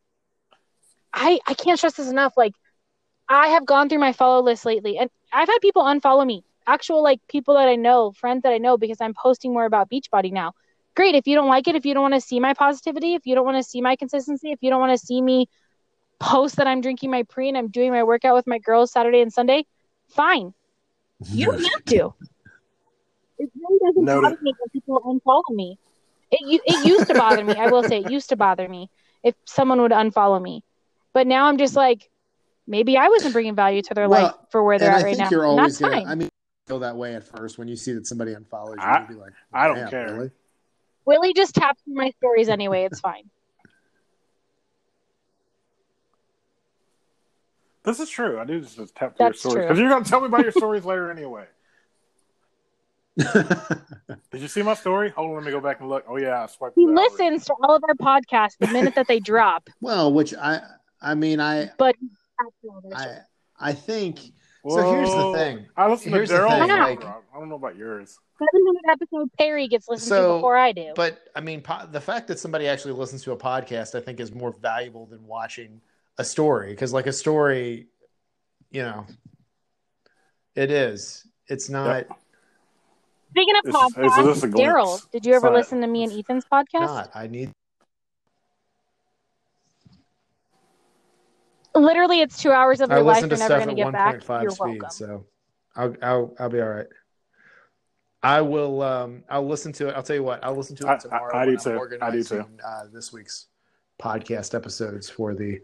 I 1.12 1.40
I 1.46 1.54
can't 1.54 1.78
stress 1.78 1.94
this 1.94 2.08
enough. 2.08 2.34
Like, 2.36 2.52
I 3.30 3.48
have 3.48 3.64
gone 3.64 3.88
through 3.88 4.00
my 4.00 4.12
follow 4.12 4.42
list 4.42 4.66
lately, 4.66 4.98
and 4.98 5.08
I've 5.32 5.48
had 5.48 5.58
people 5.62 5.84
unfollow 5.84 6.26
me. 6.26 6.44
Actual 6.66 7.02
like 7.02 7.20
people 7.28 7.54
that 7.54 7.68
I 7.68 7.76
know, 7.76 8.10
friends 8.10 8.42
that 8.42 8.52
I 8.52 8.58
know, 8.58 8.76
because 8.76 9.00
I'm 9.00 9.14
posting 9.14 9.52
more 9.52 9.64
about 9.64 9.88
Beachbody 9.88 10.32
now. 10.32 10.52
Great. 10.96 11.14
If 11.14 11.28
you 11.28 11.36
don't 11.36 11.48
like 11.48 11.68
it, 11.68 11.76
if 11.76 11.86
you 11.86 11.94
don't 11.94 12.02
want 12.02 12.14
to 12.14 12.20
see 12.20 12.40
my 12.40 12.54
positivity, 12.54 13.14
if 13.14 13.26
you 13.26 13.36
don't 13.36 13.44
want 13.44 13.56
to 13.56 13.62
see 13.62 13.80
my 13.80 13.94
consistency, 13.94 14.50
if 14.50 14.58
you 14.60 14.68
don't 14.68 14.80
want 14.80 14.98
to 14.98 15.06
see 15.06 15.22
me 15.22 15.46
post 16.18 16.56
that 16.56 16.66
I'm 16.66 16.80
drinking 16.80 17.10
my 17.12 17.22
pre 17.22 17.48
and 17.48 17.56
I'm 17.56 17.68
doing 17.68 17.92
my 17.92 18.02
workout 18.02 18.34
with 18.34 18.46
my 18.48 18.58
girls 18.58 18.90
Saturday 18.90 19.20
and 19.20 19.32
Sunday, 19.32 19.64
fine. 20.08 20.52
You 21.30 21.46
don't 21.46 21.62
have 21.62 21.84
to. 21.86 22.14
It 23.38 23.50
really 23.58 23.78
doesn't 23.86 24.04
Noted. 24.04 24.22
bother 24.22 24.38
me 24.42 24.54
when 24.58 24.68
people 24.72 25.00
unfollow 25.06 25.54
me. 25.54 25.78
It 26.32 26.60
it 26.66 26.86
used 26.86 27.06
to 27.06 27.14
bother 27.14 27.44
me. 27.44 27.54
I 27.58 27.68
will 27.68 27.84
say 27.84 28.00
it 28.00 28.10
used 28.10 28.28
to 28.30 28.36
bother 28.36 28.68
me 28.68 28.90
if 29.22 29.34
someone 29.46 29.80
would 29.82 29.92
unfollow 29.92 30.42
me, 30.42 30.62
but 31.14 31.26
now 31.26 31.46
I'm 31.46 31.58
just 31.58 31.76
like, 31.76 32.10
maybe 32.66 32.96
I 32.96 33.08
wasn't 33.08 33.32
bringing 33.32 33.54
value 33.54 33.82
to 33.82 33.94
their 33.94 34.08
well, 34.08 34.22
life 34.24 34.34
for 34.50 34.62
where 34.62 34.78
they're 34.78 34.90
at 34.90 35.02
I 35.02 35.08
right 35.08 35.18
now. 35.18 35.28
You're 35.30 35.46
always 35.46 35.78
That's 35.78 35.80
gonna, 35.80 36.04
fine. 36.04 36.06
I 36.06 36.14
mean, 36.14 36.28
feel 36.66 36.80
that 36.80 36.96
way 36.96 37.14
at 37.14 37.24
first 37.24 37.58
when 37.58 37.68
you 37.68 37.76
see 37.76 37.92
that 37.92 38.06
somebody 38.06 38.34
unfollows 38.34 38.76
you. 38.76 38.82
I, 38.82 39.00
be 39.00 39.14
like, 39.14 39.32
I 39.52 39.66
don't 39.66 39.90
care. 39.90 40.14
Really? 40.14 40.30
Willie 41.04 41.34
just 41.34 41.54
taps 41.54 41.82
my 41.86 42.10
stories 42.18 42.48
anyway. 42.48 42.84
It's 42.84 43.00
fine. 43.00 43.24
This 47.82 47.98
is 47.98 48.10
true. 48.10 48.38
I 48.38 48.44
do 48.44 48.60
just 48.60 48.94
tap 48.94 49.16
your 49.18 49.32
stories 49.32 49.64
because 49.64 49.78
you're 49.78 49.88
going 49.88 50.04
to 50.04 50.10
tell 50.10 50.20
me 50.20 50.26
about 50.26 50.42
your 50.42 50.52
stories 50.52 50.84
later 50.84 51.10
anyway. 51.10 51.46
Did 53.16 54.40
you 54.40 54.48
see 54.48 54.62
my 54.62 54.74
story? 54.74 55.10
Hold 55.10 55.30
on, 55.30 55.36
let 55.36 55.44
me 55.44 55.50
go 55.50 55.60
back 55.60 55.80
and 55.80 55.88
look. 55.88 56.04
Oh 56.06 56.16
yeah, 56.16 56.42
I 56.42 56.46
swiped. 56.46 56.76
He 56.76 56.86
listens 56.86 57.44
to 57.46 57.54
all 57.62 57.74
of 57.74 57.82
our 57.84 57.94
podcasts 57.94 58.56
the 58.58 58.68
minute 58.68 58.94
that 58.94 59.08
they 59.08 59.18
drop. 59.18 59.68
Well, 59.80 60.12
which 60.12 60.34
I, 60.34 60.60
I 61.00 61.14
mean, 61.14 61.40
I, 61.40 61.70
but 61.78 61.96
I, 62.94 63.18
I 63.58 63.72
think. 63.72 64.20
Whoa. 64.62 64.76
So 64.76 64.92
here's 64.92 65.10
the 65.10 65.32
thing. 65.32 65.66
I 65.76 65.88
listen 65.88 66.12
here's 66.12 66.28
to 66.28 66.34
Daryl. 66.36 66.68
Like, 66.68 67.02
I 67.02 67.18
don't 67.38 67.48
know 67.48 67.54
about 67.54 67.76
yours. 67.76 68.18
700 68.38 68.92
episode 68.92 69.30
Perry 69.38 69.68
gets 69.68 69.88
listened 69.88 70.08
so, 70.08 70.28
to 70.28 70.34
before 70.38 70.56
I 70.56 70.72
do. 70.72 70.92
But 70.94 71.18
I 71.34 71.40
mean, 71.40 71.62
po- 71.62 71.86
the 71.90 72.00
fact 72.00 72.28
that 72.28 72.38
somebody 72.38 72.68
actually 72.68 72.92
listens 72.92 73.22
to 73.24 73.32
a 73.32 73.36
podcast, 73.36 73.94
I 73.94 74.00
think, 74.00 74.20
is 74.20 74.34
more 74.34 74.52
valuable 74.52 75.06
than 75.06 75.26
watching 75.26 75.80
a 76.20 76.24
story 76.24 76.70
because 76.70 76.92
like 76.92 77.06
a 77.06 77.12
story 77.12 77.86
you 78.70 78.82
know 78.82 79.06
it 80.54 80.70
is 80.70 81.26
it's 81.46 81.70
not 81.70 82.06
yep. 82.08 82.18
speaking 83.30 83.54
of 83.56 83.64
podcasts 83.72 84.52
daryl 84.52 85.00
did 85.12 85.24
you 85.24 85.32
ever 85.32 85.50
listen 85.50 85.80
to 85.80 85.86
me 85.86 86.04
and 86.04 86.12
ethan's 86.12 86.44
podcast 86.44 86.80
not. 86.80 87.10
i 87.14 87.26
need 87.26 87.50
literally 91.74 92.20
it's 92.20 92.40
two 92.40 92.50
hours 92.50 92.80
of 92.80 92.90
your 92.90 93.02
life 93.02 93.20
you're 93.20 93.38
never 93.38 93.56
going 93.56 93.68
to 93.68 93.74
get 93.74 93.92
back 93.92 94.22
you're 94.42 94.50
speed, 94.50 94.60
welcome 94.60 94.90
so 94.90 95.24
I'll, 95.76 95.94
I'll 96.02 96.34
i'll 96.38 96.48
be 96.48 96.60
all 96.60 96.68
right 96.68 96.86
I 98.22 98.42
will. 98.42 98.82
Um, 98.82 99.24
I'll 99.30 99.46
listen 99.46 99.72
to 99.72 99.88
it. 99.88 99.92
I'll 99.92 100.02
tell 100.02 100.16
you 100.16 100.22
what. 100.22 100.44
I'll 100.44 100.54
listen 100.54 100.76
to 100.76 100.92
it 100.92 101.00
tomorrow. 101.00 101.34
I, 101.34 101.38
I, 101.38 101.42
I 101.42 101.46
do 101.46 101.56
too. 101.56 101.98
I 102.02 102.10
do 102.10 102.22
too. 102.22 102.44
Uh, 102.62 102.82
this 102.92 103.14
week's 103.14 103.46
podcast 103.98 104.54
episodes 104.54 105.08
for 105.08 105.34
the 105.34 105.60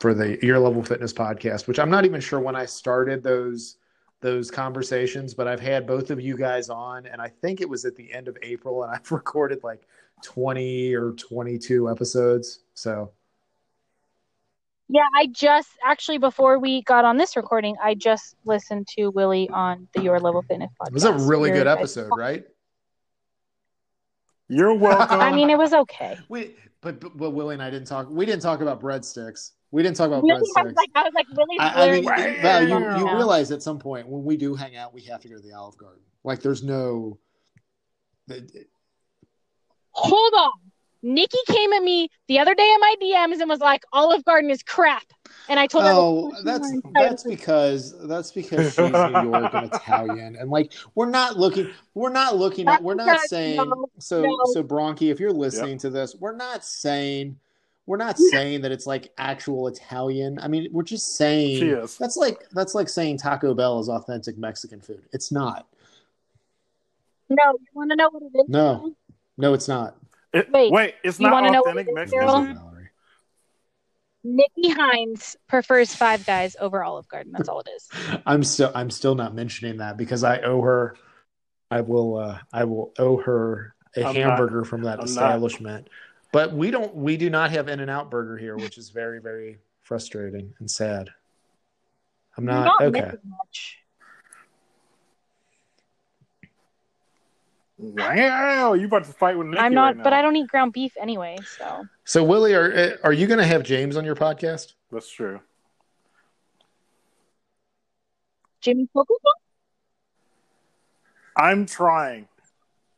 for 0.00 0.14
the 0.14 0.38
Your 0.44 0.58
Level 0.58 0.82
Fitness 0.82 1.12
podcast, 1.12 1.66
which 1.66 1.78
I'm 1.78 1.90
not 1.90 2.04
even 2.04 2.20
sure 2.20 2.40
when 2.40 2.56
I 2.56 2.64
started 2.64 3.22
those 3.22 3.76
those 4.20 4.50
conversations, 4.50 5.34
but 5.34 5.48
I've 5.48 5.60
had 5.60 5.86
both 5.86 6.10
of 6.10 6.20
you 6.20 6.36
guys 6.36 6.70
on, 6.70 7.06
and 7.06 7.20
I 7.20 7.28
think 7.28 7.60
it 7.60 7.68
was 7.68 7.84
at 7.84 7.96
the 7.96 8.12
end 8.12 8.28
of 8.28 8.38
April, 8.42 8.84
and 8.84 8.92
I've 8.94 9.10
recorded 9.10 9.62
like 9.62 9.86
20 10.22 10.94
or 10.94 11.12
22 11.12 11.90
episodes. 11.90 12.60
So, 12.74 13.10
Yeah, 14.92 15.04
I 15.16 15.26
just 15.26 15.70
actually 15.82 16.18
before 16.18 16.58
we 16.58 16.82
got 16.82 17.06
on 17.06 17.16
this 17.16 17.34
recording, 17.34 17.76
I 17.82 17.94
just 17.94 18.36
listened 18.44 18.86
to 18.98 19.08
Willie 19.08 19.48
on 19.48 19.88
the 19.94 20.02
Your 20.02 20.20
Level 20.20 20.42
Fitness 20.42 20.70
podcast. 20.78 20.88
It 20.88 20.92
was 20.92 21.04
a 21.04 21.12
really 21.14 21.48
Your- 21.48 21.58
good 21.60 21.66
episode, 21.66 22.10
right? 22.14 22.44
You're 24.48 24.74
welcome. 24.74 25.18
I 25.20 25.32
mean, 25.32 25.48
it 25.48 25.56
was 25.56 25.72
okay. 25.72 26.18
We 26.28 26.54
but, 26.82 27.00
but 27.00 27.16
but 27.16 27.30
Willie 27.30 27.54
and 27.54 27.62
I 27.62 27.70
didn't 27.70 27.86
talk. 27.86 28.08
We 28.10 28.26
didn't 28.26 28.42
talk 28.42 28.60
about 28.60 28.82
breadsticks. 28.82 29.52
We 29.70 29.82
didn't 29.82 29.96
talk 29.96 30.08
about 30.08 30.22
Really, 30.24 30.46
I 30.56 30.60
breadsticks. 30.60 30.64
was 30.66 30.74
like, 30.76 30.90
I 30.94 31.02
was 31.04 31.12
like, 31.14 31.26
Willie's 31.30 31.58
I, 31.58 31.88
I 31.88 31.90
mean, 31.92 32.04
literally- 32.04 32.40
Val, 32.42 32.68
you, 32.68 32.98
you 32.98 33.16
realize 33.16 33.50
at 33.50 33.62
some 33.62 33.78
point 33.78 34.06
when 34.06 34.24
we 34.24 34.36
do 34.36 34.54
hang 34.54 34.76
out, 34.76 34.92
we 34.92 35.00
have 35.04 35.22
to 35.22 35.28
go 35.28 35.36
to 35.36 35.40
the 35.40 35.52
Olive 35.54 35.78
Garden. 35.78 36.02
Like, 36.24 36.42
there's 36.42 36.62
no. 36.62 37.18
Hold 39.92 40.32
on. 40.36 40.50
Nikki 41.02 41.38
came 41.48 41.72
at 41.72 41.82
me 41.82 42.08
the 42.28 42.38
other 42.38 42.54
day 42.54 42.70
in 42.72 42.80
my 42.80 42.94
DMs 43.02 43.40
and 43.40 43.48
was 43.48 43.58
like, 43.60 43.82
Olive 43.92 44.24
Garden 44.24 44.50
is 44.50 44.62
crap. 44.62 45.04
And 45.48 45.58
I 45.58 45.66
told 45.66 45.84
her, 45.84 45.90
Oh, 45.92 46.32
that's 46.44 46.72
that's 46.94 47.24
because 47.24 47.94
that's 48.06 48.30
because 48.30 48.68
she's 48.74 48.78
New 48.78 48.90
York 49.32 49.52
and 49.54 49.72
Italian, 49.72 50.36
and 50.36 50.50
like 50.50 50.72
we're 50.94 51.10
not 51.10 51.36
looking, 51.38 51.70
we're 51.94 52.10
not 52.10 52.36
looking 52.36 52.68
at, 52.68 52.82
we're 52.82 52.94
not 52.94 53.20
saying. 53.22 53.56
no, 53.56 53.86
So 53.98 54.22
no. 54.22 54.36
so 54.52 54.62
Bronchi, 54.62 55.10
if 55.10 55.18
you're 55.18 55.32
listening 55.32 55.78
to 55.78 55.90
this, 55.90 56.14
we're 56.18 56.36
not 56.36 56.64
saying. 56.64 57.38
We're 57.84 57.96
not 57.96 58.16
saying 58.16 58.60
that 58.60 58.70
it's 58.70 58.86
like 58.86 59.10
actual 59.18 59.66
Italian. 59.66 60.38
I 60.40 60.46
mean, 60.46 60.68
we're 60.70 60.84
just 60.84 61.16
saying 61.16 61.58
She 61.58 61.70
is. 61.70 61.98
that's 61.98 62.16
like 62.16 62.48
that's 62.50 62.76
like 62.76 62.88
saying 62.88 63.18
Taco 63.18 63.54
Bell 63.54 63.80
is 63.80 63.88
authentic 63.88 64.38
Mexican 64.38 64.80
food. 64.80 65.02
It's 65.12 65.32
not. 65.32 65.66
no, 67.28 67.42
you 67.58 67.66
want 67.74 67.90
to 67.90 67.96
know 67.96 68.08
what 68.10 68.22
it 68.22 68.38
is? 68.38 68.48
No, 68.48 68.94
no, 69.36 69.52
it's 69.52 69.66
not. 69.66 69.96
It- 70.32 70.50
Wait, 70.50 70.72
wait, 70.72 70.94
it's 71.04 71.20
not 71.20 71.32
wanna 71.32 71.50
know 71.50 71.60
what 71.60 71.70
authentic 71.76 71.94
Mexican. 71.94 72.26
Daryl? 72.26 72.46
food? 72.48 72.58
Nikki 74.24 74.68
Hines 74.70 75.36
prefers 75.48 75.94
Five 75.94 76.24
Guys 76.24 76.54
over 76.60 76.84
Olive 76.84 77.08
Garden. 77.08 77.32
That's 77.36 77.48
all 77.48 77.60
it 77.60 77.68
is. 77.74 77.88
I'm 78.26 78.44
still 78.44 78.70
I'm 78.74 78.90
still 78.90 79.14
not 79.14 79.34
mentioning 79.34 79.78
that 79.78 79.96
because 79.96 80.22
I 80.24 80.38
owe 80.40 80.62
her. 80.62 80.96
I 81.70 81.80
will 81.80 82.16
uh, 82.18 82.38
I 82.52 82.64
will 82.64 82.92
owe 82.98 83.16
her 83.18 83.74
a 83.96 84.00
I'm 84.00 84.04
not- 84.04 84.14
hamburger 84.14 84.64
from 84.64 84.82
that 84.82 84.92
I'm 84.94 84.98
not. 85.00 85.08
establishment. 85.08 85.88
But 86.32 86.52
we 86.54 86.70
don't 86.70 86.94
we 86.94 87.16
do 87.16 87.28
not 87.30 87.50
have 87.50 87.68
In-N-Out 87.68 88.10
Burger 88.10 88.38
here, 88.38 88.56
which 88.56 88.78
is 88.78 88.90
very 88.90 89.20
very 89.20 89.58
frustrating 89.82 90.54
and 90.60 90.70
sad. 90.70 91.10
I'm 92.38 92.46
not, 92.46 92.64
not 92.64 92.82
okay. 92.82 93.12
much. 93.26 93.78
Wow, 97.82 98.74
you 98.74 98.86
about 98.86 99.04
to 99.04 99.12
fight 99.12 99.36
with 99.36 99.48
Nikki 99.48 99.58
I'm 99.60 99.74
not, 99.74 99.86
right 99.86 99.96
now. 99.96 100.02
but 100.04 100.12
I 100.12 100.22
don't 100.22 100.36
eat 100.36 100.46
ground 100.46 100.72
beef 100.72 100.92
anyway. 101.00 101.36
So 101.58 101.84
So 102.04 102.22
Willie, 102.22 102.54
are 102.54 102.70
eh, 102.72 102.96
are 103.02 103.12
you 103.12 103.26
going 103.26 103.40
to 103.40 103.44
have 103.46 103.64
James 103.64 103.96
on 103.96 104.04
your 104.04 104.14
podcast? 104.14 104.74
That's 104.92 105.10
true. 105.10 105.40
Jimmy 108.60 108.88
Coco. 108.94 109.14
I'm 111.36 111.66
trying. 111.66 112.28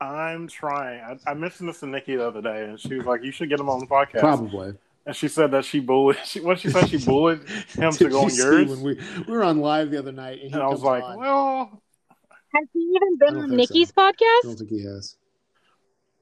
I'm 0.01 0.49
trying. 0.49 1.01
I, 1.01 1.31
I 1.31 1.35
mentioned 1.35 1.71
this 1.71 1.81
to 1.81 1.87
Nikki 1.87 2.17
the 2.17 2.27
other 2.27 2.43
day, 2.43 2.65
and 2.65 2.79
she 2.79 2.95
was 2.95 3.07
like, 3.07 3.23
"You 3.25 3.33
should 3.33 3.49
get 3.49 3.59
him 3.59 3.71
on 3.71 3.79
the 3.81 3.87
podcast." 3.87 4.21
Probably. 4.21 4.75
And 5.07 5.17
she 5.17 5.29
said 5.29 5.51
that 5.53 5.65
she 5.65 5.81
bullied. 5.81 6.19
She, 6.25 6.41
what 6.41 6.59
she 6.59 6.69
said 6.69 6.89
she 6.91 6.99
bullied 6.99 7.49
him 7.69 7.93
to 7.93 8.09
go 8.11 8.25
on 8.25 8.35
yours. 8.35 8.69
when 8.69 8.83
we 8.83 9.01
we 9.27 9.33
were 9.33 9.45
on 9.45 9.61
live 9.61 9.91
the 9.91 9.99
other 9.99 10.13
night 10.13 10.41
and 10.43 10.51
he 10.51 10.55
and 10.55 10.63
I 10.63 10.69
was 10.69 10.83
like, 10.83 11.05
on. 11.05 11.19
"Well, 11.19 11.83
Has 12.55 12.67
he 12.73 12.81
even 12.81 13.17
been 13.19 13.37
on 13.37 13.57
Nikki's 13.57 13.93
I 13.97 14.01
podcast? 14.13 14.43
don't 14.43 14.59
think 14.59 14.71
he 14.71 14.85
has. 14.85 15.17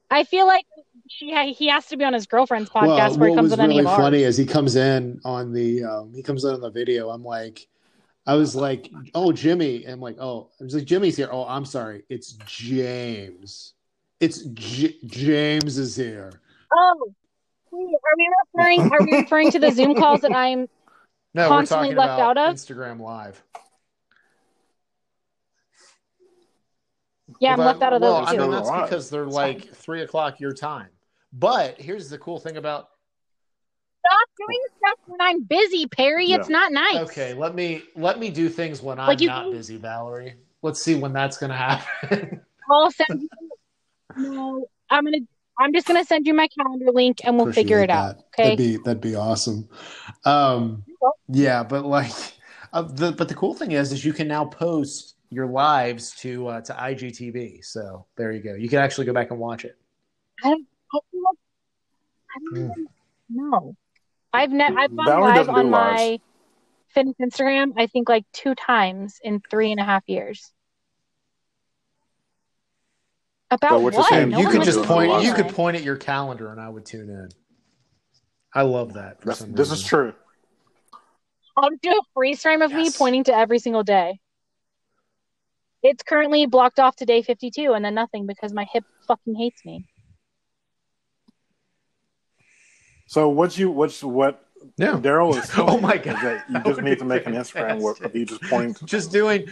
I 0.09 0.23
feel 0.23 0.45
like 0.47 0.65
she 1.09 1.53
he 1.53 1.67
has 1.67 1.87
to 1.87 1.97
be 1.97 2.03
on 2.05 2.13
his 2.13 2.27
girlfriend's 2.27 2.69
podcast 2.69 3.11
well, 3.11 3.17
where 3.17 3.29
he 3.29 3.35
comes 3.35 3.45
was 3.45 3.51
with 3.51 3.59
any 3.59 3.75
really 3.75 3.85
of 3.85 3.87
ours. 3.87 3.99
funny 3.99 4.23
is 4.23 4.37
he 4.37 4.45
comes 4.45 4.75
in 4.75 5.19
on 5.25 5.53
the 5.53 5.83
um, 5.83 6.13
he 6.13 6.21
comes 6.23 6.43
in 6.43 6.53
on 6.53 6.61
the 6.61 6.69
video. 6.69 7.09
I'm 7.09 7.23
like, 7.23 7.67
I 8.27 8.35
was 8.35 8.55
like, 8.55 8.91
oh 9.15 9.31
Jimmy, 9.31 9.83
and 9.85 9.93
I'm 9.93 10.01
like, 10.01 10.17
oh, 10.19 10.49
I 10.59 10.63
was 10.63 10.75
like, 10.75 10.85
Jimmy's 10.85 11.17
here. 11.17 11.29
Oh, 11.31 11.45
I'm 11.45 11.65
sorry, 11.65 12.03
it's 12.09 12.33
James. 12.45 13.73
It's 14.19 14.43
J- 14.43 14.97
James 15.05 15.77
is 15.77 15.95
here. 15.95 16.31
Oh, 16.71 17.13
are 17.71 17.77
we 18.17 18.29
referring? 18.55 18.81
Are 18.91 19.03
we 19.03 19.17
referring 19.17 19.51
to 19.51 19.59
the 19.59 19.71
Zoom 19.71 19.95
calls 19.95 20.21
that 20.21 20.35
I'm? 20.35 20.67
No, 21.35 21.47
Constantly 21.47 21.95
left 21.95 22.19
about 22.19 22.37
out 22.37 22.49
of? 22.49 22.55
Instagram 22.55 22.99
Live. 22.99 23.41
Yeah, 27.39 27.53
I'm 27.53 27.59
left 27.59 27.81
out 27.81 27.93
of 27.93 28.01
well, 28.01 28.19
those 28.21 28.29
I 28.29 28.35
too. 28.35 28.41
mean, 28.41 28.51
that's 28.51 28.69
because 28.71 29.09
they're 29.09 29.25
It's 29.25 29.33
like 29.33 29.73
three 29.73 30.01
o'clock 30.01 30.39
your 30.39 30.53
time. 30.53 30.89
But 31.33 31.79
here's 31.79 32.09
the 32.09 32.17
cool 32.17 32.39
thing 32.39 32.57
about 32.57 32.89
Stop 34.05 34.29
doing 34.37 34.59
stuff 34.77 34.99
when 35.07 35.21
I'm 35.21 35.43
busy, 35.43 35.87
Perry. 35.87 36.31
It's 36.31 36.49
Yeah. 36.49 36.53
not 36.57 36.71
nice. 36.73 36.97
okay, 37.09 37.33
let 37.33 37.55
me 37.55 37.83
let 37.95 38.19
me 38.19 38.29
do 38.29 38.49
things 38.49 38.81
when 38.81 38.99
I'm 38.99 39.17
you 39.19 39.27
not 39.27 39.43
can- 39.45 39.51
busy, 39.53 39.77
Valerie. 39.77 40.35
Let's 40.61 40.81
see 40.81 40.95
when 40.95 41.13
that's 41.13 41.37
gonna 41.37 41.55
happen. 41.57 42.41
I'll 42.71 42.91
send 42.91 43.21
you. 43.21 43.29
No, 44.17 44.65
I'm 44.89 45.03
gonna. 45.05 45.17
I'm 45.59 45.71
just 45.73 45.85
gonna 45.87 46.03
send 46.03 46.25
you 46.25 46.33
my 46.33 46.47
calendar 46.47 46.91
link 46.91 47.19
and 47.23 47.37
we'll 47.37 47.51
figure 47.53 47.77
Appreciate 47.77 47.83
it 47.83 47.89
out. 47.89 48.17
that. 48.17 48.25
Okay. 48.39 48.43
That'd 48.43 48.57
be 48.57 48.77
that'd 48.77 49.01
be 49.01 49.15
awesome. 49.15 49.69
Um, 50.25 50.83
yeah, 51.29 51.63
but 51.63 51.85
like, 51.85 52.11
uh, 52.73 52.81
the 52.83 53.11
but 53.11 53.27
the 53.29 53.35
cool 53.35 53.53
thing 53.53 53.71
is, 53.71 53.91
is 53.91 54.03
you 54.03 54.13
can 54.13 54.27
now 54.27 54.45
post 54.45 55.12
your 55.33 55.47
lives 55.47 56.11
to 56.21 56.47
uh, 56.47 56.61
to 56.61 56.73
IGTV. 56.73 57.63
So 57.65 58.05
there 58.15 58.31
you 58.31 58.41
go. 58.41 58.55
You 58.55 58.69
can 58.69 58.79
actually 58.79 59.05
go 59.05 59.13
back 59.13 59.31
and 59.31 59.39
watch 59.39 59.65
it. 59.65 59.77
I 60.43 60.49
don't. 60.49 60.67
I 60.93 60.99
feel 61.11 61.21
like, 61.23 61.37
I 62.35 62.39
don't 62.39 62.65
Hmm. 62.65 62.71
even 62.71 62.87
know. 63.29 63.75
I've 64.33 64.51
ne- 64.51 64.63
I've 64.75 64.95
gone 64.95 65.21
live 65.21 65.49
on 65.49 65.69
my 65.69 65.95
lives. 65.95 66.23
fitness 66.93 67.15
Instagram. 67.21 67.73
I 67.77 67.87
think 67.87 68.09
like 68.09 68.25
two 68.33 68.55
times 68.55 69.19
in 69.23 69.41
three 69.49 69.71
and 69.71 69.79
a 69.79 69.83
half 69.83 70.03
years. 70.07 70.51
About 73.51 73.81
what 73.81 73.93
you're 73.93 74.01
what? 74.01 74.29
No 74.29 74.39
you 74.39 74.47
could 74.47 74.63
just 74.63 74.83
point. 74.83 75.23
You 75.23 75.33
could 75.33 75.49
point 75.49 75.77
at 75.77 75.83
your 75.83 75.95
calendar, 75.97 76.51
and 76.51 76.59
I 76.59 76.69
would 76.69 76.85
tune 76.85 77.09
in. 77.09 77.29
I 78.53 78.63
love 78.63 78.93
that. 78.93 79.21
For 79.21 79.27
that's, 79.27 79.39
some 79.39 79.53
this 79.53 79.71
is 79.71 79.83
true." 79.83 80.13
I'll 81.55 81.69
do 81.69 81.91
a 81.91 82.01
freeze 82.15 82.41
frame 82.41 82.63
of 82.63 82.73
me 82.73 82.89
pointing 82.89 83.25
to 83.25 83.35
every 83.35 83.59
single 83.59 83.83
day. 83.83 84.19
It's 85.83 86.01
currently 86.01 86.45
blocked 86.45 86.79
off 86.79 86.95
to 86.97 87.05
day 87.05 87.21
52 87.21 87.73
and 87.73 87.83
then 87.83 87.93
nothing 87.93 88.25
because 88.25 88.53
my 88.53 88.65
hip 88.71 88.85
fucking 89.07 89.35
hates 89.35 89.63
me. 89.65 89.85
So 93.07 93.29
what 93.29 93.57
you 93.57 93.69
what's 93.69 94.01
what 94.03 94.45
Yeah. 94.77 94.93
Daryl 94.99 95.37
is? 95.37 95.49
Oh 95.57 95.77
my 95.79 95.97
God. 95.97 96.15
that 96.23 96.45
you 96.49 96.55
just 96.61 96.75
would 96.77 96.85
need 96.85 96.99
to 96.99 97.05
make 97.05 97.25
an 97.27 97.33
Instagram 97.33 97.81
where 97.81 97.95
fantastic. 97.95 98.15
you 98.15 98.25
just 98.25 98.41
point. 98.43 98.85
just 98.85 99.11
doing 99.11 99.47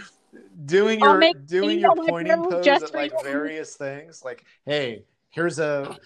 doing 0.66 1.04
I'll 1.04 1.10
your 1.12 1.18
make 1.18 1.46
doing 1.48 1.70
video 1.70 1.82
your 1.90 1.96
with 1.96 2.08
pointing 2.10 2.44
you 2.44 2.50
pose 2.50 2.66
just 2.66 2.84
at 2.86 2.94
like 2.94 3.12
you. 3.12 3.20
various 3.24 3.76
things 3.76 4.24
like 4.24 4.46
hey 4.66 5.04
here's 5.30 5.60
a 5.60 5.98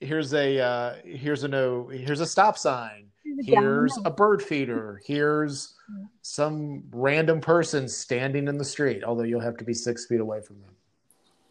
here's 0.00 0.32
a 0.34 0.58
uh, 0.60 0.94
here's 1.04 1.44
a 1.44 1.48
no 1.48 1.88
here's 1.88 2.20
a 2.20 2.26
stop 2.26 2.56
sign 2.56 3.06
here's 3.40 3.98
a 4.04 4.10
bird 4.10 4.42
feeder 4.42 5.00
here's 5.04 5.74
some 6.22 6.82
random 6.92 7.40
person 7.40 7.88
standing 7.88 8.48
in 8.48 8.58
the 8.58 8.64
street 8.64 9.04
although 9.04 9.22
you'll 9.22 9.40
have 9.40 9.56
to 9.56 9.64
be 9.64 9.74
six 9.74 10.06
feet 10.06 10.20
away 10.20 10.40
from 10.40 10.60
them 10.60 10.70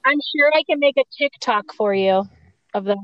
I'm 0.06 0.20
sure 0.36 0.52
I 0.54 0.64
can 0.64 0.80
make 0.80 0.98
a 0.98 1.04
TikTok 1.18 1.74
for 1.74 1.94
you 1.94 2.28
of 2.74 2.86
them. 2.86 2.98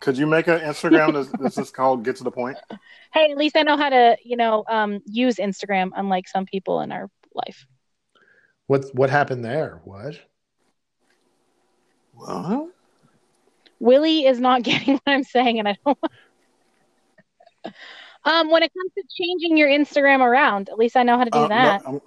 Could 0.00 0.18
you 0.18 0.26
make 0.26 0.48
an 0.48 0.60
Instagram 0.60 1.12
that's, 1.12 1.30
that's 1.40 1.54
just 1.54 1.74
called 1.74 2.04
"Get 2.04 2.16
to 2.16 2.24
the 2.24 2.30
Point"? 2.30 2.58
Hey, 3.12 3.30
at 3.30 3.36
least 3.36 3.58
I 3.58 3.62
know 3.62 3.76
how 3.76 3.90
to, 3.90 4.16
you 4.24 4.38
know, 4.38 4.64
um, 4.70 5.00
use 5.04 5.36
Instagram, 5.36 5.90
unlike 5.94 6.26
some 6.26 6.46
people 6.46 6.80
in 6.80 6.90
our 6.90 7.10
life. 7.34 7.66
what 8.68 8.86
what 8.94 9.10
happened 9.10 9.44
there 9.44 9.82
what 9.84 10.18
What? 12.14 12.68
Willie 13.82 14.24
is 14.26 14.38
not 14.38 14.62
getting 14.68 14.94
what 14.94 15.02
I'm 15.06 15.24
saying, 15.24 15.58
and 15.58 15.68
I 15.68 15.76
don't. 15.84 15.98
um, 18.24 18.50
when 18.50 18.62
it 18.62 18.70
comes 18.72 18.92
to 18.96 19.02
changing 19.20 19.58
your 19.58 19.68
Instagram 19.68 20.20
around, 20.20 20.68
at 20.68 20.78
least 20.78 20.96
I 20.96 21.02
know 21.02 21.18
how 21.18 21.24
to 21.24 21.30
do 21.30 21.38
Uh, 21.38 21.48
no, 21.48 21.50
that. 21.50 21.82
I'm, 21.84 22.00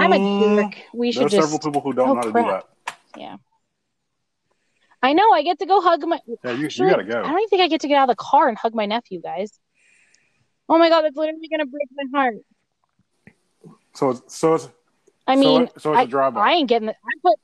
I'm 0.00 0.12
a 0.12 0.18
Mm, 0.20 0.56
jerk. 0.56 0.74
We 0.94 1.10
There 1.10 1.26
are 1.26 1.28
should 1.28 1.30
just. 1.30 1.42
several 1.42 1.58
people 1.58 1.80
who 1.80 1.92
don't 1.92 2.10
Oh, 2.10 2.14
know 2.14 2.20
how 2.20 2.26
to 2.26 2.30
crap. 2.30 2.44
do 2.44 2.50
that. 2.52 3.20
Yeah. 3.20 3.36
I 5.02 5.12
know. 5.12 5.32
I 5.32 5.42
get 5.42 5.58
to 5.58 5.66
go 5.66 5.80
hug 5.80 6.06
my. 6.06 6.20
Yeah, 6.44 6.52
you, 6.52 6.66
Actually, 6.66 6.84
you 6.86 6.90
gotta 6.90 7.04
go. 7.04 7.18
I 7.18 7.22
don't 7.28 7.38
even 7.40 7.48
think 7.48 7.62
I 7.62 7.68
get 7.68 7.80
to 7.80 7.88
get 7.88 7.96
out 7.96 8.08
of 8.08 8.16
the 8.16 8.22
car 8.22 8.48
and 8.48 8.56
hug 8.56 8.74
my 8.74 8.86
nephew, 8.86 9.20
guys. 9.20 9.50
Oh 10.68 10.78
my 10.78 10.88
god, 10.88 11.02
that's 11.02 11.16
literally 11.16 11.48
gonna 11.48 11.66
break 11.66 11.88
my 11.92 12.04
heart. 12.16 12.36
So 13.94 14.22
so 14.28 14.54
it's 14.54 14.68
I 15.28 15.36
mean, 15.36 15.62
it- 15.64 15.80
so 15.80 15.92
it's 15.92 15.98
a 15.98 16.00
I, 16.02 16.06
drive-by. 16.06 16.40
I 16.40 16.52
ain't 16.54 16.68
getting 16.68 16.86
the. 16.86 16.94
I 16.94 17.12
put. 17.22 17.38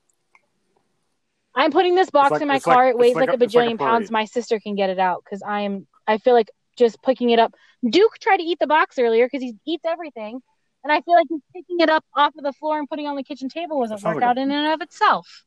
I'm 1.54 1.70
putting 1.70 1.94
this 1.94 2.10
box 2.10 2.32
like- 2.32 2.42
in 2.42 2.48
my 2.48 2.56
it's 2.56 2.66
like- 2.66 2.74
car. 2.74 2.88
it 2.88 2.98
weighs 2.98 3.14
like 3.14 3.28
like, 3.28 3.38
a- 3.38 3.40
a 3.40 3.44
it's 3.44 3.54
like 3.54 3.66
a 3.68 3.72
bajillion 3.74 3.78
pounds. 3.78 4.10
My 4.10 4.24
sister 4.24 4.58
can 4.58 4.74
get 4.74 4.90
it 4.90 4.98
out 4.98 5.22
because 5.24 5.42
I 5.42 5.60
am. 5.60 5.86
I 6.06 6.18
feel 6.18 6.34
like 6.34 6.50
just 6.76 7.00
picking 7.02 7.30
it 7.30 7.38
up. 7.38 7.54
Duke 7.88 8.18
tried 8.18 8.38
to 8.38 8.42
eat 8.42 8.58
the 8.58 8.66
box 8.66 8.98
earlier 8.98 9.26
because 9.26 9.42
he 9.42 9.54
eats 9.66 9.84
everything, 9.86 10.40
and 10.82 10.92
I 10.92 11.00
feel 11.02 11.14
like 11.14 11.26
he's 11.28 11.40
picking 11.54 11.80
it 11.80 11.90
up 11.90 12.04
off 12.16 12.34
of 12.36 12.42
the 12.42 12.52
floor 12.54 12.78
and 12.78 12.88
putting 12.88 13.04
it 13.04 13.08
on 13.08 13.16
the 13.16 13.22
kitchen 13.22 13.48
table 13.48 13.78
was 13.78 13.90
a 13.90 13.94
That 13.94 14.00
sounds 14.00 14.04
like 14.04 14.14
workout 14.16 14.38
a- 14.38 14.40
in 14.40 14.50
and 14.50 14.72
of 14.72 14.80
itself. 14.80 15.44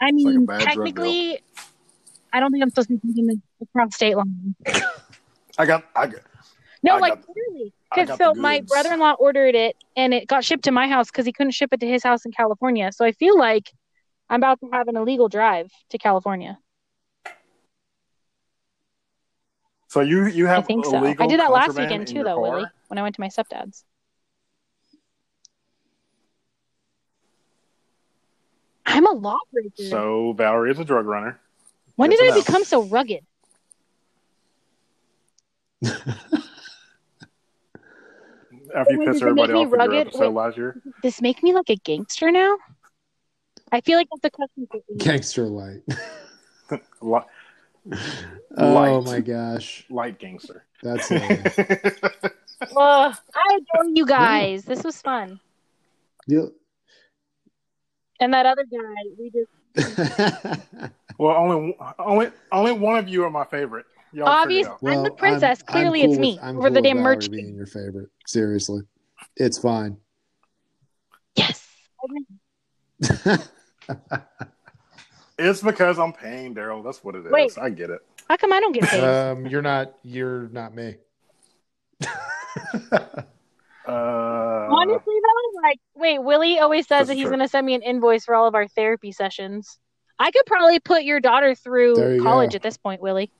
I 0.00 0.12
mean, 0.12 0.46
bad 0.46 0.60
technically, 0.62 1.40
I 2.32 2.40
don't 2.40 2.50
think 2.52 2.62
I'm 2.62 2.70
supposed 2.70 2.88
to 2.88 2.96
be 2.96 3.08
taking 3.08 3.26
this 3.26 3.36
across 3.62 3.94
state 3.94 4.16
line. 4.16 4.54
I 5.58 5.66
got. 5.66 5.84
I 5.94 6.06
got. 6.06 6.20
No, 6.82 6.96
I 6.96 6.98
like 6.98 7.14
got- 7.16 7.28
literally. 7.28 7.72
I 7.92 8.04
Because 8.04 8.18
got 8.18 8.18
so 8.18 8.34
my 8.34 8.60
brother-in-law 8.60 9.14
ordered 9.18 9.54
it, 9.54 9.76
and 9.96 10.14
it 10.14 10.28
got 10.28 10.44
shipped 10.44 10.64
to 10.64 10.70
my 10.70 10.86
house 10.88 11.10
because 11.10 11.26
he 11.26 11.32
couldn't 11.32 11.52
ship 11.52 11.72
it 11.72 11.80
to 11.80 11.86
his 11.86 12.02
house 12.02 12.24
in 12.24 12.32
California. 12.32 12.90
So 12.92 13.04
I 13.04 13.12
feel 13.12 13.36
like 13.38 13.70
I'm 14.28 14.40
about 14.40 14.60
to 14.60 14.70
have 14.72 14.86
an 14.88 14.96
illegal 14.96 15.28
drive 15.28 15.70
to 15.90 15.98
California. 15.98 16.58
So 19.88 20.02
you 20.02 20.26
you 20.26 20.46
have 20.46 20.52
I 20.52 20.60
have 20.60 20.66
think 20.66 20.84
so. 20.84 20.96
illegal 20.96 21.24
I 21.24 21.26
did 21.26 21.40
that 21.40 21.50
last 21.50 21.76
weekend 21.76 22.06
too, 22.06 22.22
though, 22.22 22.36
car? 22.36 22.42
Willie, 22.42 22.66
when 22.86 22.98
I 22.98 23.02
went 23.02 23.16
to 23.16 23.20
my 23.20 23.26
stepdad's. 23.26 23.84
I'm 28.86 29.06
a 29.06 29.12
lawbreaker. 29.12 29.82
So 29.82 30.32
Valerie 30.34 30.70
is 30.70 30.78
a 30.78 30.84
drug 30.84 31.06
runner. 31.06 31.40
when 31.96 32.10
good 32.10 32.16
did 32.18 32.32
I 32.32 32.36
know. 32.36 32.42
become 32.44 32.64
so 32.64 32.82
rugged? 32.84 33.24
After 38.74 38.92
you 38.92 38.98
Wait, 39.00 39.06
pissed 39.08 39.20
does 39.20 39.30
it 39.30 39.34
make 39.34 39.44
everybody 39.48 39.52
me 39.52 39.58
off 39.60 39.64
in 39.64 39.70
your 39.70 39.78
rugged? 39.78 40.06
episode 40.08 40.20
Wait. 40.20 40.34
last 40.34 40.56
year. 40.56 40.82
This 41.02 41.20
make 41.22 41.42
me 41.42 41.52
like 41.54 41.70
a 41.70 41.76
gangster 41.76 42.30
now? 42.30 42.56
I 43.72 43.80
feel 43.80 43.98
like 43.98 44.08
that's 44.10 44.24
a 44.24 44.30
question. 44.30 44.68
Gangster 44.96 45.46
light. 45.46 45.82
Li- 47.00 47.20
oh 48.58 49.00
my 49.02 49.20
gosh, 49.20 49.86
light 49.90 50.18
gangster. 50.18 50.64
that's 50.82 51.08
it. 51.10 52.02
Ugh, 52.62 52.68
I 52.76 53.58
adore 53.74 53.90
you 53.94 54.04
guys. 54.06 54.64
This 54.64 54.84
was 54.84 55.00
fun. 55.00 55.40
Yeah. 56.26 56.46
And 58.20 58.34
that 58.34 58.44
other 58.46 58.64
guy, 58.64 58.78
we 59.18 59.30
just 59.30 59.50
well, 61.18 61.36
only 61.36 61.76
only 61.98 62.30
only 62.52 62.72
one 62.72 62.98
of 62.98 63.08
you 63.08 63.24
are 63.24 63.30
my 63.30 63.44
favorite. 63.44 63.86
Y'all 64.12 64.28
obvious. 64.28 64.66
I'm 64.86 65.02
the 65.04 65.10
princess. 65.10 65.62
Clearly, 65.62 66.02
it's 66.02 66.14
cool 66.14 66.20
me 66.20 66.32
with- 66.34 66.42
I'm 66.44 66.56
over 66.58 66.70
the 66.70 66.82
damn 66.82 66.96
with 66.96 67.04
merch. 67.04 67.30
Being 67.30 67.54
your 67.54 67.66
favorite. 67.66 68.08
Seriously, 68.26 68.82
it's 69.36 69.58
fine. 69.58 69.96
Yes. 71.36 71.66
It's 75.42 75.62
because 75.62 75.98
I'm 75.98 76.12
paying 76.12 76.54
Daryl. 76.54 76.84
That's 76.84 77.02
what 77.02 77.14
it 77.14 77.24
is. 77.24 77.32
Wait. 77.32 77.56
I 77.58 77.70
get 77.70 77.88
it. 77.88 78.00
How 78.28 78.36
come 78.36 78.52
I 78.52 78.60
don't 78.60 78.72
get 78.72 78.84
paid? 78.84 79.02
um, 79.02 79.46
you're 79.46 79.62
not. 79.62 79.94
You're 80.02 80.48
not 80.50 80.74
me. 80.74 80.96
Uh, 83.86 84.68
Honestly, 84.70 85.14
though, 85.22 85.60
like, 85.62 85.78
wait, 85.96 86.18
Willie 86.22 86.58
always 86.60 86.86
says 86.86 87.08
that 87.08 87.14
he's 87.16 87.26
going 87.26 87.40
to 87.40 87.48
send 87.48 87.66
me 87.66 87.74
an 87.74 87.82
invoice 87.82 88.24
for 88.24 88.34
all 88.36 88.46
of 88.46 88.54
our 88.54 88.68
therapy 88.68 89.10
sessions. 89.10 89.78
I 90.18 90.30
could 90.30 90.44
probably 90.46 90.78
put 90.78 91.02
your 91.02 91.18
daughter 91.18 91.54
through 91.56 92.16
you 92.16 92.22
college 92.22 92.50
go. 92.52 92.56
at 92.56 92.62
this 92.62 92.76
point, 92.76 93.00
Willie, 93.00 93.32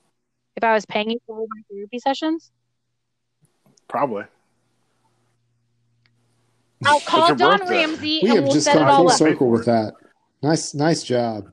if 0.61 0.65
I 0.65 0.73
was 0.75 0.85
paying 0.85 1.09
you 1.09 1.19
for 1.25 1.39
all 1.39 1.47
my 1.49 1.61
therapy 1.71 1.97
sessions. 1.99 2.51
probably. 3.87 4.25
I'll 6.85 6.99
call 6.99 7.33
Don. 7.35 7.59
Ramsey 7.67 8.19
we 8.23 8.29
and 8.29 8.35
have 8.37 8.43
we'll 8.45 8.53
just 8.53 8.65
set 8.65 8.75
it 8.75 8.79
gone 8.79 8.87
all 8.89 8.97
full 8.97 9.09
up. 9.09 9.17
so- 9.17 9.25
circle 9.25 9.49
with 9.49 9.65
that. 9.65 9.93
Nice, 10.43 10.73
nice 10.73 11.03
job. 11.03 11.45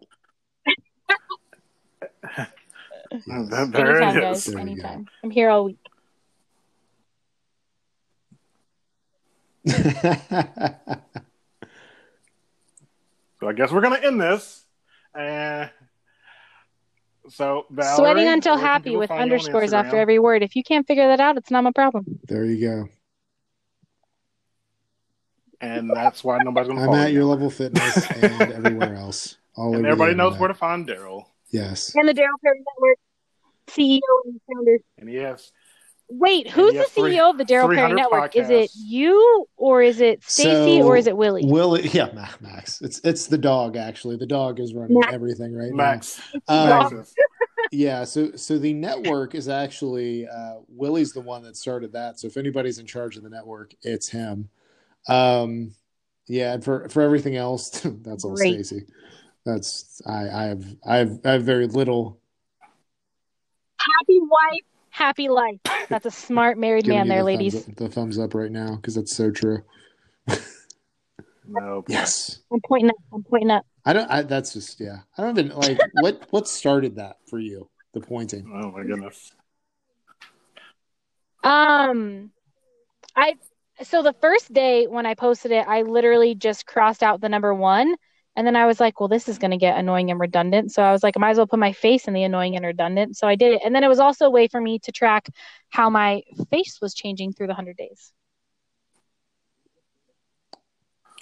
There, 3.27 3.47
there 3.67 4.03
Anytime, 4.03 4.17
it 4.19 4.21
guys. 4.21 4.45
There 4.45 4.59
Anytime. 4.59 5.07
I'm 5.25 5.31
here 5.31 5.49
all 5.49 5.65
week. 5.65 5.79
So 13.41 13.49
I 13.49 13.53
guess 13.53 13.71
we're 13.71 13.81
gonna 13.81 14.01
end 14.03 14.21
this. 14.21 14.65
And 15.15 15.71
so 17.29 17.67
Valerie, 17.71 17.97
Sweating 17.97 18.29
until 18.29 18.57
happy 18.57 18.97
with 18.97 19.09
find 19.09 19.19
you 19.19 19.23
on 19.23 19.33
underscores 19.33 19.73
after 19.73 19.97
every 19.97 20.19
word. 20.19 20.43
If 20.43 20.57
you 20.57 20.63
can't 20.63 20.87
figure 20.87 21.09
that 21.09 21.21
out, 21.21 21.37
it's 21.37 21.51
not 21.51 21.65
my 21.65 21.73
problem. 21.73 22.05
there 22.25 22.45
you 22.45 22.61
go. 22.67 22.89
And 25.61 25.91
that's 25.91 26.23
why 26.23 26.39
nobody's 26.43 26.69
gonna 26.69 26.81
I'm 26.83 26.87
follow 26.87 26.99
at 26.99 27.09
you. 27.11 27.19
your 27.19 27.25
level 27.25 27.51
fitness 27.51 28.11
and 28.13 28.43
everywhere 28.53 28.95
else. 28.95 29.37
All 29.57 29.75
And 29.75 29.85
everybody 29.85 30.15
knows 30.15 30.39
where 30.39 30.49
to 30.49 30.55
find 30.55 30.87
Daryl. 30.87 31.25
Yes. 31.51 31.95
And 31.97 32.09
the 32.09 32.15
Daryl 32.15 32.39
Perry 32.45 32.59
Network 32.59 32.99
CEO 33.69 34.01
and 34.25 34.41
founder. 34.47 34.79
And 34.99 35.09
he 35.09 35.17
has 35.17 35.51
Wait, 36.11 36.49
who's 36.49 36.73
the 36.73 36.85
three- 36.85 37.17
CEO 37.17 37.31
of 37.31 37.37
the 37.39 37.45
Daryl 37.45 37.65
Perry 37.65 37.77
300 37.77 37.95
Network? 37.97 38.35
Is 38.37 38.49
it 38.49 38.71
you 38.75 39.47
or 39.57 39.83
is 39.83 40.01
it 40.01 40.23
Stacy 40.25 40.81
So, 40.81 40.87
or 40.87 40.97
is 40.97 41.07
it 41.07 41.17
Willie? 41.17 41.43
Willie, 41.45 41.87
yeah, 41.89 42.09
Max. 42.41 42.81
It's 42.81 43.01
it's 43.05 43.27
the 43.27 43.37
dog 43.39 43.77
actually. 43.77 44.17
The 44.17 44.27
dog 44.27 44.59
is 44.59 44.73
running 44.75 44.99
Max. 44.99 45.13
everything 45.13 45.55
right 45.55 45.73
Max. 45.73 46.21
now. 46.49 46.63
Um, 46.63 46.69
Max 46.71 46.93
is- 46.93 47.15
yeah, 47.71 48.05
so 48.05 48.33
so 48.37 48.59
the 48.59 48.73
network 48.73 49.35
is 49.35 49.49
actually 49.49 50.27
uh, 50.27 50.55
Willie's 50.69 51.13
the 51.13 51.21
one 51.21 51.43
that 51.43 51.57
started 51.57 51.93
that. 51.93 52.19
So 52.19 52.27
if 52.27 52.39
anybody's 52.39 52.79
in 52.79 52.87
charge 52.87 53.19
of 53.19 53.23
the 53.23 53.29
network, 53.29 53.75
it's 53.83 54.09
him. 54.09 54.49
Um, 55.09 55.75
yeah, 56.27 56.55
and 56.55 56.65
for 56.65 56.89
for 56.89 57.03
everything 57.03 57.37
else, 57.37 57.69
that's 57.85 58.25
all 58.25 58.37
Stacy. 58.39 58.87
That's 59.45 60.01
I 60.07 60.29
I 60.31 60.43
have 60.45 60.65
I 60.87 60.97
have 60.97 61.21
I 61.27 61.33
have 61.33 61.43
very 61.43 61.67
little. 61.67 62.19
Happy 63.79 64.19
wife, 64.21 64.63
happy 64.99 65.29
life. 65.29 65.61
That's 65.89 66.07
a 66.07 66.11
smart 66.11 66.59
married 66.59 66.85
giving 66.85 66.99
man 66.99 67.09
there, 67.09 67.19
the 67.19 67.25
ladies. 67.25 67.55
Thumbs 67.55 67.69
up, 67.69 67.77
the 67.77 67.89
thumbs 67.89 68.19
up 68.19 68.35
right 68.35 68.51
now 68.51 68.77
because 68.77 68.97
that's 68.97 69.15
so 69.15 69.31
true. 69.31 69.63
no. 71.47 71.85
Yes. 71.89 72.41
I'm 72.53 72.61
pointing 72.67 72.91
up. 72.91 72.97
I'm 73.13 73.23
pointing 73.23 73.51
up. 73.51 73.65
I 73.87 73.93
don't. 73.95 74.11
I, 74.11 74.23
that's 74.23 74.53
just 74.53 74.81
yeah. 74.81 74.99
I 75.17 75.23
don't 75.23 75.39
even 75.39 75.57
like 75.57 75.79
what 76.01 76.27
what 76.31 76.49
started 76.49 76.97
that 76.97 77.17
for 77.31 77.39
you. 77.39 77.71
The 77.95 78.01
pointing. 78.01 78.51
Oh 78.53 78.71
my 78.71 78.83
goodness. 78.83 79.33
Um, 81.43 82.31
I 83.17 83.35
so 83.83 84.03
the 84.03 84.13
first 84.13 84.53
day 84.53 84.87
when 84.87 85.07
I 85.07 85.15
posted 85.15 85.53
it, 85.53 85.67
I 85.67 85.83
literally 85.83 86.35
just 86.35 86.67
crossed 86.67 87.03
out 87.03 87.21
the 87.21 87.29
number 87.29 87.55
one, 87.55 87.95
and 88.39 88.47
then 88.47 88.55
I 88.55 88.67
was 88.67 88.79
like, 88.79 89.01
"Well, 89.01 89.09
this 89.09 89.29
is 89.29 89.37
going 89.37 89.51
to 89.51 89.57
get 89.57 89.77
annoying 89.77 90.13
and 90.13 90.21
redundant." 90.21 90.71
So 90.73 90.81
I 90.83 90.93
was 90.93 91.03
like, 91.03 91.17
"I 91.17 91.21
might 91.21 91.31
as 91.31 91.39
well 91.39 91.49
put 91.49 91.59
my 91.59 91.73
face 91.73 92.07
in 92.07 92.15
the 92.15 92.23
annoying 92.23 92.55
and 92.55 92.65
redundant." 92.65 93.17
So 93.17 93.27
I 93.27 93.35
did 93.35 93.55
it, 93.55 93.63
and 93.65 93.75
then 93.75 93.83
it 93.83 93.89
was 93.89 93.99
also 93.99 94.27
a 94.27 94.31
way 94.31 94.47
for 94.47 94.61
me 94.61 94.79
to 94.85 94.93
track 94.93 95.29
how 95.71 95.91
my 95.91 96.23
face 96.51 96.79
was 96.81 96.95
changing 96.95 97.33
through 97.33 97.49
the 97.49 97.55
hundred 97.55 97.77
days. 97.77 98.13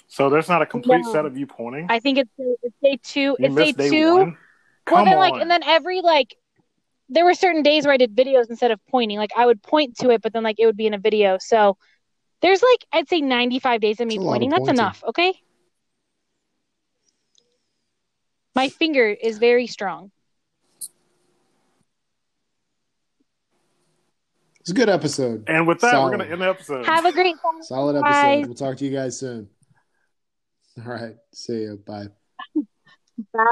So 0.07 0.29
there's 0.29 0.47
not 0.47 0.61
a 0.61 0.65
complete 0.67 1.05
No. 1.05 1.11
set 1.11 1.25
of 1.25 1.37
you 1.37 1.47
pointing. 1.47 1.87
I 1.89 1.99
think 1.99 2.19
it's 2.19 2.29
it's 2.63 2.75
day 2.83 2.99
two. 3.03 3.35
you 3.39 3.47
it's 3.47 3.55
day 3.55 3.71
day 3.71 3.89
two. 3.89 4.15
one. 4.19 4.37
Well, 4.89 5.03
Come 5.03 5.05
then 5.05 5.17
on. 5.17 5.31
like, 5.31 5.41
and 5.41 5.51
then 5.51 5.63
every 5.63 6.01
like, 6.01 6.35
there 7.09 7.25
were 7.25 7.33
certain 7.33 7.63
days 7.63 7.85
where 7.85 7.93
I 7.93 7.97
did 7.97 8.15
videos 8.15 8.49
instead 8.49 8.71
of 8.71 8.79
pointing. 8.89 9.17
Like 9.17 9.31
I 9.35 9.45
would 9.45 9.61
point 9.63 9.97
to 9.97 10.11
it, 10.11 10.21
but 10.21 10.33
then 10.33 10.43
like 10.43 10.59
it 10.59 10.65
would 10.67 10.77
be 10.77 10.85
in 10.87 10.93
a 10.93 10.99
video. 10.99 11.37
So 11.39 11.77
there's 12.41 12.61
like 12.61 12.85
I'd 12.93 13.09
say 13.09 13.21
95 13.21 13.81
days 13.81 13.99
of 13.99 14.07
me 14.07 14.15
That's 14.15 14.23
a 14.23 14.27
lot 14.27 14.33
of 14.33 14.39
pointing. 14.41 14.49
That's 14.49 14.69
enough, 14.69 15.03
okay? 15.09 15.33
My 18.57 18.69
finger 18.69 19.07
is 19.07 19.37
very 19.37 19.67
strong. 19.67 20.09
It's 24.59 24.71
a 24.71 24.73
good 24.73 24.89
episode. 24.89 25.43
and 25.47 25.67
with 25.67 25.79
that, 25.81 25.91
Solid. 25.91 26.05
we're 26.11 26.17
gonna 26.17 26.31
end 26.31 26.41
the 26.41 26.49
episode. 26.49 26.83
Have 26.87 27.05
a 27.05 27.11
great 27.11 27.35
Solid 27.61 27.97
episode. 27.97 28.09
Bye. 28.09 28.43
We'll 28.47 28.55
talk 28.55 28.77
to 28.77 28.85
you 28.85 28.91
guys 28.91 29.19
soon. 29.19 29.47
All 30.83 30.91
right. 30.91 31.15
See 31.35 31.61
you. 31.61 31.83
Bye. 31.85 32.07
Bye. 33.31 33.45